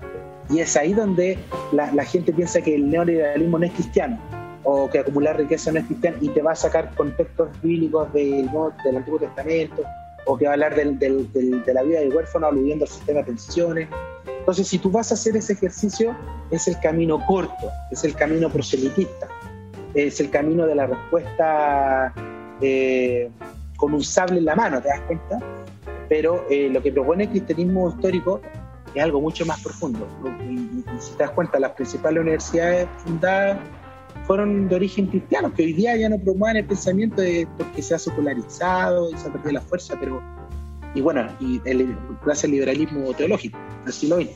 Y 0.51 0.61
es 0.61 0.77
ahí 0.77 0.93
donde 0.93 1.39
la, 1.73 2.05
gente 2.05 2.33
piensa 2.33 2.61
que 2.61 2.75
el 2.75 2.91
neoliberalismo 2.91 3.59
no 3.59 3.65
es 3.65 3.73
cristiano 3.73 4.19
o 4.63 4.89
que 4.91 4.99
acumular 4.99 5.37
riqueza 5.39 5.73
no 5.73 5.79
es 5.79 5.87
cristiano 5.87 6.17
y 6.21 6.29
te 6.29 6.43
va 6.43 6.53
a 6.53 6.57
sacar 6.57 6.95
contextos 6.95 7.49
bíblicos 7.63 8.13
del, 8.13 8.51
del 8.85 8.97
Antiguo 8.97 9.19
Testamento 9.19 9.83
o 10.27 10.37
que 10.37 10.45
va 10.45 10.53
a 10.53 10.55
hablar 10.55 10.75
del, 10.75 10.99
de 10.99 11.75
la 11.75 11.83
vida 11.83 12.01
del 12.01 12.15
huérfano 12.15 12.47
aludiendo 12.47 12.85
al 12.85 12.91
sistema 12.91 13.21
de 13.21 13.25
pensiones. 13.27 13.89
Entonces, 14.27 14.69
si 14.69 14.79
tú 14.79 14.91
vas 14.91 15.11
a 15.11 15.15
hacer 15.15 15.37
ese 15.37 15.55
ejercicio, 15.55 16.15
es 16.51 16.69
el 16.69 16.79
camino 16.81 17.25
corto, 17.27 17.71
es 17.91 18.05
el 18.05 18.15
camino 18.15 18.51
proselitista, 18.51 19.29
es 19.95 20.21
el 20.21 20.31
camino 20.31 20.67
de 20.67 20.75
la 20.75 20.87
respuesta 20.87 22.13
eh, 22.61 23.31
con 23.77 23.95
un 23.95 24.03
sable 24.03 24.39
en 24.39 24.45
la 24.45 24.55
mano, 24.55 24.81
¿te 24.81 24.89
das 24.89 25.01
cuenta? 25.01 25.39
Pero 26.09 26.45
eh, 26.51 26.69
lo 26.71 26.83
que 26.83 26.93
propone 26.93 27.25
el 27.25 27.31
cristianismo 27.31 27.91
histórico 27.91 28.41
es 28.95 29.03
algo 29.03 29.21
mucho 29.21 29.45
más 29.47 29.63
profundo. 29.63 30.07
Y, 30.49 30.85
si 31.01 31.13
te 31.17 31.25
das 31.25 31.33
cuenta, 31.33 31.59
las 31.59 31.73
principales 31.73 32.21
universidades 32.21 32.89
fundadas 32.99 33.59
fueron 34.27 34.69
de 34.69 34.77
origen 34.77 35.07
cristiano, 35.07 35.53
que 35.53 35.65
hoy 35.65 35.73
día 35.73 35.97
ya 35.97 36.09
no 36.09 36.19
promueven 36.19 36.59
el 36.59 36.67
pensamiento 36.67 37.21
de 37.21 37.49
porque 37.59 37.83
se 37.83 37.95
ha 37.95 37.99
secularizado 37.99 39.11
y 39.11 39.19
se 39.19 39.29
ha 39.29 39.33
perdido 39.33 39.53
la 39.53 39.61
fuerza, 39.61 39.97
pero 39.99 40.23
y 40.95 41.01
bueno, 41.01 41.27
y 41.41 41.61
el, 41.65 41.97
gracias 42.25 42.45
al 42.45 42.53
liberalismo 42.53 43.13
teológico 43.15 43.59
así 43.87 44.09
lo 44.09 44.17
XX. 44.17 44.31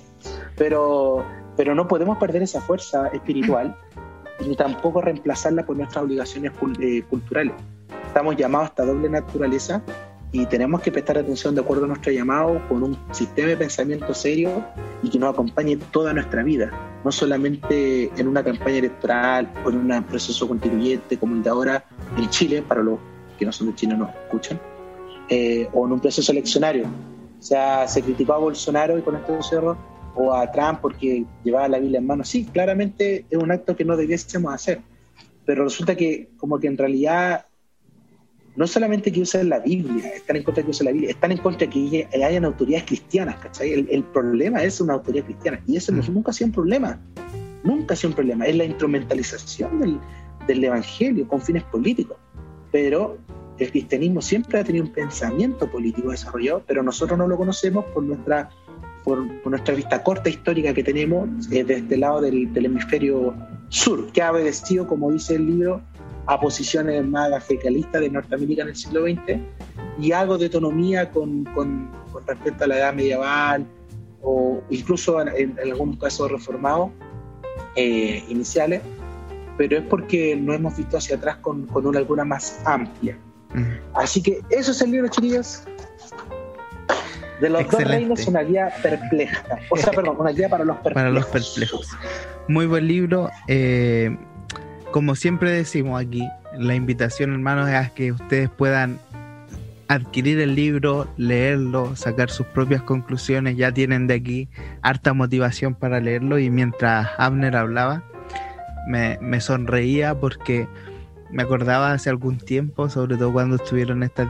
Pero, 0.56 1.24
pero 1.56 1.74
no 1.74 1.86
podemos 1.86 2.18
perder 2.18 2.42
esa 2.42 2.60
fuerza 2.60 3.08
espiritual 3.08 3.76
ni 4.46 4.54
tampoco 4.54 5.00
reemplazarla 5.00 5.66
por 5.66 5.76
nuestras 5.76 6.04
obligaciones 6.04 6.52
eh, 6.80 7.02
culturales. 7.08 7.54
estamos 8.06 8.36
llamados 8.36 8.68
a 8.68 8.70
esta 8.70 8.84
doble 8.86 9.08
naturaleza 9.08 9.82
y 10.32 10.46
tenemos 10.46 10.82
que 10.82 10.92
prestar 10.92 11.18
atención 11.18 11.54
de 11.54 11.60
acuerdo 11.62 11.84
a 11.84 11.88
nuestro 11.88 12.12
llamado 12.12 12.60
con 12.68 12.82
un 12.82 12.98
sistema 13.12 13.48
de 13.48 13.56
pensamiento 13.56 14.12
serio 14.12 14.64
y 15.02 15.08
que 15.08 15.18
nos 15.18 15.32
acompañe 15.32 15.76
toda 15.90 16.12
nuestra 16.12 16.42
vida, 16.42 16.70
no 17.04 17.10
solamente 17.10 18.10
en 18.16 18.28
una 18.28 18.42
campaña 18.44 18.78
electoral 18.78 19.50
o 19.64 19.70
en 19.70 19.90
un 19.90 20.02
proceso 20.04 20.46
constituyente 20.46 21.16
como 21.16 21.34
el 21.34 21.42
de 21.42 21.50
ahora 21.50 21.84
en 22.16 22.28
Chile, 22.28 22.62
para 22.62 22.82
los 22.82 22.98
que 23.38 23.46
no 23.46 23.52
son 23.52 23.68
de 23.68 23.74
Chile 23.74 23.96
no 23.96 24.08
escuchan, 24.08 24.60
eh, 25.28 25.68
o 25.72 25.86
en 25.86 25.92
un 25.92 26.00
proceso 26.00 26.32
eleccionario. 26.32 26.86
O 27.38 27.42
sea, 27.42 27.86
se 27.86 28.02
criticó 28.02 28.34
a 28.34 28.38
Bolsonaro 28.38 28.98
y 28.98 29.02
con 29.02 29.16
esto 29.16 29.42
cerro, 29.42 29.76
o 30.14 30.34
a 30.34 30.50
Trump 30.50 30.80
porque 30.80 31.24
llevaba 31.44 31.68
la 31.68 31.78
Biblia 31.78 31.98
en 31.98 32.06
mano. 32.06 32.24
Sí, 32.24 32.44
claramente 32.44 33.24
es 33.30 33.38
un 33.38 33.50
acto 33.50 33.76
que 33.76 33.84
no 33.84 33.96
debiésemos 33.96 34.52
hacer, 34.52 34.80
pero 35.46 35.64
resulta 35.64 35.94
que 35.94 36.30
como 36.36 36.58
que 36.58 36.66
en 36.66 36.76
realidad 36.76 37.46
no 38.56 38.66
solamente 38.66 39.12
que 39.12 39.20
usen 39.20 39.48
la 39.48 39.60
Biblia, 39.60 40.08
están 40.14 40.36
en 40.36 40.42
contra 40.42 40.62
de 40.62 40.66
que 40.66 40.70
usen 40.70 40.86
la 40.86 40.92
Biblia, 40.92 41.10
están 41.10 41.32
en 41.32 41.38
contra 41.38 41.66
de 41.66 41.72
que 41.72 42.08
hayan 42.24 42.44
autoridades 42.44 42.86
cristianas, 42.86 43.36
¿cachai? 43.36 43.86
El, 43.88 44.04
problema 44.04 44.62
es 44.62 44.80
una 44.80 44.94
autoridad 44.94 45.24
cristiana 45.24 45.60
y 45.66 45.76
eso 45.76 45.92
mm. 45.92 46.12
nunca 46.12 46.30
ha 46.30 46.34
sido 46.34 46.48
un 46.48 46.52
problema, 46.52 47.00
nunca 47.62 47.94
ha 47.94 47.96
sido 47.96 48.10
un 48.10 48.16
problema, 48.16 48.46
es 48.46 48.56
la 48.56 48.64
instrumentalización 48.64 49.80
del, 49.80 50.00
del 50.46 50.64
Evangelio 50.64 51.28
con 51.28 51.40
fines 51.40 51.62
políticos, 51.64 52.16
pero 52.72 53.18
el 53.58 53.70
cristianismo 53.70 54.20
siempre 54.22 54.60
ha 54.60 54.64
tenido 54.64 54.84
un 54.84 54.92
pensamiento 54.92 55.70
político 55.70 56.10
desarrollado, 56.10 56.62
pero 56.66 56.82
nosotros 56.82 57.18
no 57.18 57.26
lo 57.26 57.36
conocemos 57.36 57.84
por 57.86 58.02
nuestra, 58.02 58.50
por, 59.04 59.24
nuestra 59.48 59.74
vista 59.74 60.02
corta 60.02 60.28
histórica 60.28 60.72
que 60.72 60.82
tenemos 60.82 61.28
eh, 61.50 61.64
desde 61.64 61.94
el 61.94 62.00
lado 62.00 62.20
del, 62.20 62.52
del 62.52 62.66
hemisferio 62.66 63.34
sur, 63.68 64.10
que 64.12 64.22
ha 64.22 64.32
obedecido, 64.32 64.86
como 64.86 65.10
dice 65.10 65.34
el 65.34 65.46
libro, 65.46 65.82
a 66.28 66.38
posiciones 66.38 67.04
más 67.06 67.28
evangelicalistas 67.28 68.02
de 68.02 68.10
Norteamérica 68.10 68.62
en 68.62 68.68
el 68.68 68.76
siglo 68.76 69.04
XX 69.04 69.40
y 69.98 70.12
algo 70.12 70.36
de 70.36 70.44
autonomía 70.44 71.10
con, 71.10 71.44
con, 71.54 71.90
respecto 72.26 72.64
a 72.64 72.66
la 72.66 72.76
edad 72.76 72.94
medieval 72.94 73.66
o 74.22 74.60
incluso 74.68 75.20
en, 75.26 75.58
algunos 75.58 75.96
casos 75.96 76.30
reformados 76.30 76.90
eh, 77.76 78.22
iniciales, 78.28 78.82
pero 79.56 79.78
es 79.78 79.84
porque 79.84 80.36
no 80.36 80.52
hemos 80.52 80.76
visto 80.76 80.98
hacia 80.98 81.16
atrás 81.16 81.38
con, 81.38 81.66
con 81.66 81.86
una 81.86 81.98
alguna 81.98 82.24
más 82.24 82.60
amplia. 82.66 83.18
Así 83.94 84.22
que 84.22 84.42
eso 84.50 84.72
es 84.72 84.82
el 84.82 84.90
libro, 84.90 85.08
chiquillos. 85.08 85.62
De 87.40 87.48
los 87.48 87.70
dos 87.70 87.84
reinos, 87.84 88.26
una 88.26 88.42
guía 88.42 88.70
perpleja. 88.82 89.42
O 89.70 89.76
sea, 89.78 89.92
perdón, 89.94 90.16
una 90.18 90.30
guía 90.30 90.50
para 90.50 90.64
los 90.64 90.76
perplejos. 90.76 90.94
Para 90.94 91.10
los 91.10 91.26
perplejos. 91.26 91.88
Muy 92.48 92.66
buen 92.66 92.86
libro. 92.86 93.30
Eh, 93.46 94.14
como 94.92 95.14
siempre 95.14 95.52
decimos 95.52 96.00
aquí, 96.00 96.28
la 96.56 96.74
invitación, 96.74 97.32
hermanos, 97.32 97.68
es 97.68 97.90
que 97.92 98.12
ustedes 98.12 98.48
puedan 98.48 98.98
adquirir 99.88 100.38
el 100.40 100.54
libro, 100.54 101.08
leerlo, 101.16 101.96
sacar 101.96 102.30
sus 102.30 102.46
propias 102.46 102.82
conclusiones. 102.82 103.56
Ya 103.56 103.72
tienen 103.72 104.06
de 104.06 104.14
aquí 104.14 104.48
harta 104.82 105.14
motivación 105.14 105.74
para 105.74 106.00
leerlo. 106.00 106.38
Y 106.38 106.50
mientras 106.50 107.08
Abner 107.18 107.56
hablaba, 107.56 108.02
me, 108.86 109.40
sonreía 109.40 110.18
porque 110.18 110.68
me 111.30 111.42
acordaba 111.42 111.92
hace 111.92 112.10
algún 112.10 112.38
tiempo, 112.38 112.88
sobre 112.88 113.16
todo 113.16 113.32
cuando 113.32 113.56
estuvieron 113.56 114.02
estas 114.02 114.28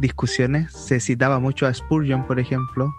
discusiones, 0.00 0.72
se 0.72 1.00
citaba 1.00 1.38
mucho 1.38 1.66
a 1.66 1.72
Spurgeon, 1.72 2.26
por 2.26 2.38
ejemplo, 2.38 2.92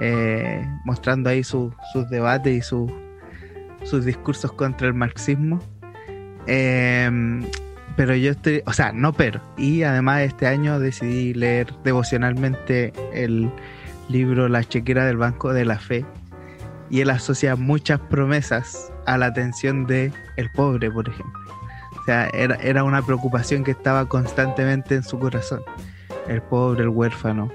eh, 0.00 0.64
mostrando 0.84 1.30
ahí 1.30 1.42
sus 1.42 1.72
debates 2.10 2.52
y 2.52 3.86
sus 3.86 4.04
discursos 4.04 4.52
contra 4.52 4.86
el 4.86 4.94
marxismo. 4.94 5.60
Em, 6.46 7.44
pero 7.96 8.14
yo 8.14 8.32
estoy, 8.32 8.62
o 8.66 8.72
sea, 8.72 8.92
no 8.92 9.12
pero. 9.12 9.40
Y 9.56 9.82
además 9.82 10.22
este 10.22 10.46
año 10.46 10.78
decidí 10.78 11.34
leer 11.34 11.72
devocionalmente 11.84 12.92
el 13.12 13.50
libro 14.08 14.48
La 14.48 14.64
chequera 14.64 15.04
del 15.04 15.16
Banco 15.16 15.52
de 15.52 15.64
la 15.64 15.78
Fe. 15.78 16.04
Y 16.90 17.00
él 17.00 17.10
asocia 17.10 17.56
muchas 17.56 18.00
promesas 18.00 18.92
a 19.06 19.16
la 19.16 19.26
atención 19.26 19.86
de 19.86 20.12
el 20.36 20.50
pobre, 20.50 20.90
por 20.90 21.08
ejemplo. 21.08 21.40
O 22.00 22.04
sea, 22.04 22.28
era, 22.34 22.56
era 22.56 22.84
una 22.84 23.00
preocupación 23.02 23.64
que 23.64 23.70
estaba 23.70 24.06
constantemente 24.06 24.96
en 24.96 25.02
su 25.02 25.18
corazón. 25.18 25.62
El 26.28 26.42
pobre, 26.42 26.82
el 26.82 26.88
huérfano, 26.88 27.50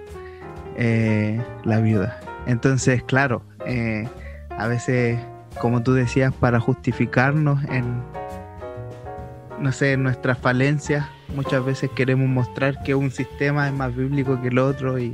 eh, 0.77 1.41
la 1.63 1.79
viuda. 1.79 2.19
Entonces, 2.45 3.03
claro, 3.03 3.43
eh, 3.65 4.07
a 4.57 4.67
veces, 4.67 5.19
como 5.59 5.83
tú 5.83 5.93
decías, 5.93 6.33
para 6.33 6.59
justificarnos 6.59 7.63
en, 7.65 8.01
no 9.59 9.71
sé, 9.71 9.97
nuestras 9.97 10.37
falencias, 10.37 11.05
muchas 11.35 11.65
veces 11.65 11.89
queremos 11.95 12.27
mostrar 12.27 12.81
que 12.83 12.95
un 12.95 13.11
sistema 13.11 13.67
es 13.67 13.73
más 13.73 13.95
bíblico 13.95 14.39
que 14.41 14.49
el 14.49 14.59
otro 14.59 14.99
y, 14.99 15.13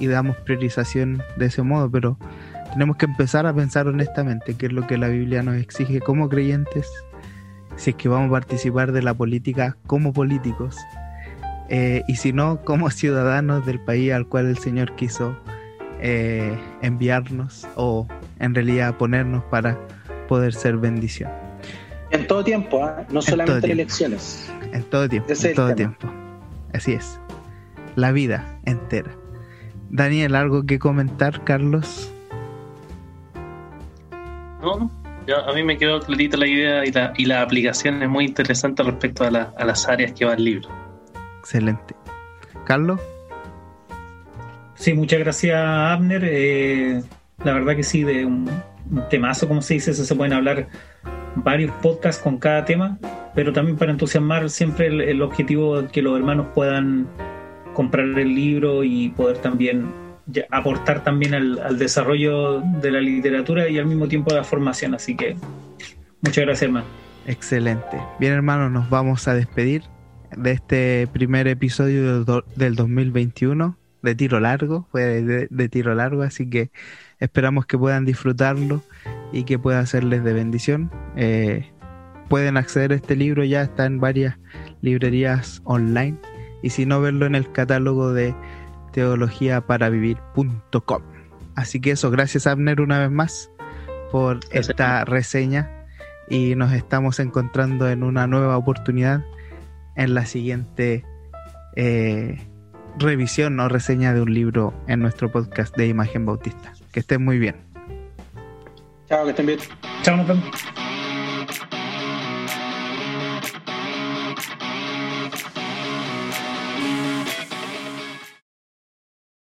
damos 0.00 0.36
priorización 0.38 1.22
de 1.36 1.46
ese 1.46 1.62
modo, 1.62 1.90
pero 1.90 2.18
tenemos 2.72 2.96
que 2.96 3.06
empezar 3.06 3.46
a 3.46 3.54
pensar 3.54 3.86
honestamente 3.86 4.54
qué 4.54 4.66
es 4.66 4.72
lo 4.72 4.86
que 4.86 4.98
la 4.98 5.08
Biblia 5.08 5.42
nos 5.42 5.56
exige 5.56 6.00
como 6.00 6.28
creyentes, 6.28 6.86
si 7.76 7.90
es 7.90 7.96
que 7.96 8.08
vamos 8.08 8.28
a 8.28 8.32
participar 8.32 8.92
de 8.92 9.02
la 9.02 9.14
política 9.14 9.76
como 9.86 10.12
políticos, 10.12 10.76
eh, 11.68 12.02
y 12.08 12.16
si 12.16 12.32
no, 12.32 12.60
como 12.64 12.90
ciudadanos 12.90 13.64
del 13.64 13.80
país 13.80 14.12
al 14.12 14.26
cual 14.26 14.46
el 14.46 14.58
Señor 14.58 14.94
quiso 14.96 15.36
eh, 16.00 16.56
enviarnos 16.82 17.66
o 17.74 18.06
en 18.38 18.54
realidad 18.54 18.96
ponernos 18.96 19.42
para 19.44 19.78
poder 20.28 20.52
ser 20.52 20.76
bendición. 20.76 21.45
En 22.16 22.26
todo 22.26 22.42
tiempo, 22.42 22.82
¿ah? 22.82 23.04
no 23.10 23.20
solamente 23.20 23.66
en 23.66 23.72
elecciones. 23.72 24.50
En 24.72 24.82
todo 24.84 25.06
tiempo. 25.06 25.30
en 25.30 25.54
todo 25.54 25.74
tiempo. 25.74 26.08
Así 26.72 26.92
es. 26.92 27.20
La 27.94 28.10
vida 28.10 28.58
entera. 28.64 29.10
Daniel, 29.90 30.34
¿algo 30.34 30.64
que 30.64 30.78
comentar, 30.78 31.44
Carlos? 31.44 32.10
No, 34.62 34.90
a 35.46 35.52
mí 35.52 35.62
me 35.62 35.76
quedó 35.76 36.00
clarita 36.00 36.38
la 36.38 36.46
idea 36.46 36.86
y 36.86 36.92
la, 36.92 37.12
y 37.18 37.26
la 37.26 37.42
aplicación 37.42 38.02
es 38.02 38.08
muy 38.08 38.24
interesante 38.24 38.82
respecto 38.82 39.24
a, 39.24 39.30
las 39.30 39.86
áreas 39.86 40.12
que 40.12 40.24
va 40.24 40.34
el 40.34 40.44
libro. 40.44 40.70
Excelente. 41.40 41.94
Carlos. 42.64 42.98
Sí, 44.74 44.94
muchas 44.94 45.18
gracias, 45.20 45.54
Abner. 45.54 46.22
Eh, 46.24 47.02
la 47.44 47.52
verdad 47.52 47.76
que 47.76 47.82
sí, 47.82 48.04
de 48.04 48.24
un, 48.24 48.50
un 48.90 49.08
temazo, 49.10 49.46
como 49.46 49.60
se 49.60 49.74
dice, 49.74 49.92
se 49.92 50.14
pueden 50.14 50.32
hablar 50.32 50.68
varios 51.36 51.70
podcasts 51.82 52.22
con 52.22 52.38
cada 52.38 52.64
tema, 52.64 52.98
pero 53.34 53.52
también 53.52 53.76
para 53.76 53.92
entusiasmar 53.92 54.48
siempre 54.50 54.86
el, 54.86 55.22
objetivo 55.22 55.82
de 55.82 55.88
que 55.88 56.02
los 56.02 56.16
hermanos 56.16 56.46
puedan 56.54 57.06
comprar 57.74 58.06
el 58.06 58.34
libro 58.34 58.82
y 58.82 59.10
poder 59.10 59.38
también 59.38 59.86
aportar 60.50 61.04
también 61.04 61.34
al, 61.34 61.78
desarrollo 61.78 62.60
de 62.60 62.90
la 62.90 63.00
literatura 63.00 63.68
y 63.68 63.78
al 63.78 63.86
mismo 63.86 64.08
tiempo 64.08 64.30
de 64.30 64.36
la 64.36 64.44
formación. 64.44 64.94
Así 64.94 65.16
que 65.16 65.36
muchas 66.22 66.44
gracias, 66.44 66.62
hermano. 66.62 66.86
Excelente. 67.26 67.98
Bien, 68.18 68.32
hermanos, 68.32 68.70
nos 68.72 68.88
vamos 68.88 69.28
a 69.28 69.34
despedir 69.34 69.82
de 70.36 70.52
este 70.52 71.08
primer 71.12 71.46
episodio 71.46 72.24
del 72.56 72.74
2021 72.74 73.76
de 74.02 74.14
tiro 74.14 74.40
largo, 74.40 74.86
fue 74.92 75.02
de 75.50 75.68
tiro 75.68 75.94
largo, 75.94 76.22
así 76.22 76.48
que 76.48 76.70
esperamos 77.18 77.66
que 77.66 77.76
puedan 77.76 78.04
disfrutarlo 78.04 78.82
y 79.32 79.44
que 79.44 79.58
pueda 79.58 79.84
serles 79.86 80.24
de 80.24 80.32
bendición. 80.32 80.90
Eh, 81.16 81.70
pueden 82.28 82.56
acceder 82.56 82.92
a 82.92 82.96
este 82.96 83.16
libro, 83.16 83.44
ya 83.44 83.62
está 83.62 83.86
en 83.86 84.00
varias 84.00 84.36
librerías 84.80 85.60
online 85.64 86.18
y 86.62 86.70
si 86.70 86.86
no 86.86 87.00
verlo 87.00 87.26
en 87.26 87.34
el 87.34 87.50
catálogo 87.52 88.12
de 88.12 88.34
teologiaparavivir.com. 88.92 91.02
Así 91.54 91.80
que 91.80 91.92
eso, 91.92 92.10
gracias 92.10 92.46
Abner 92.46 92.80
una 92.80 92.98
vez 92.98 93.10
más 93.10 93.50
por 94.10 94.40
esta 94.50 95.04
reseña 95.04 95.70
y 96.28 96.54
nos 96.54 96.72
estamos 96.72 97.20
encontrando 97.20 97.88
en 97.88 98.02
una 98.02 98.26
nueva 98.26 98.56
oportunidad 98.56 99.24
en 99.96 100.14
la 100.14 100.26
siguiente 100.26 101.04
eh, 101.76 102.38
revisión 102.98 103.58
o 103.60 103.68
reseña 103.68 104.14
de 104.14 104.22
un 104.22 104.32
libro 104.32 104.74
en 104.86 105.00
nuestro 105.00 105.30
podcast 105.30 105.76
de 105.76 105.86
Imagen 105.86 106.26
Bautista. 106.26 106.72
Que 106.92 107.00
estén 107.00 107.24
muy 107.24 107.38
bien. 107.38 107.56
Chao, 109.08 109.24
que 109.24 109.30
estén 109.30 109.46
bien. 109.46 109.58
Chao, 110.02 110.16
nos 110.16 110.26
vemos. 110.26 110.85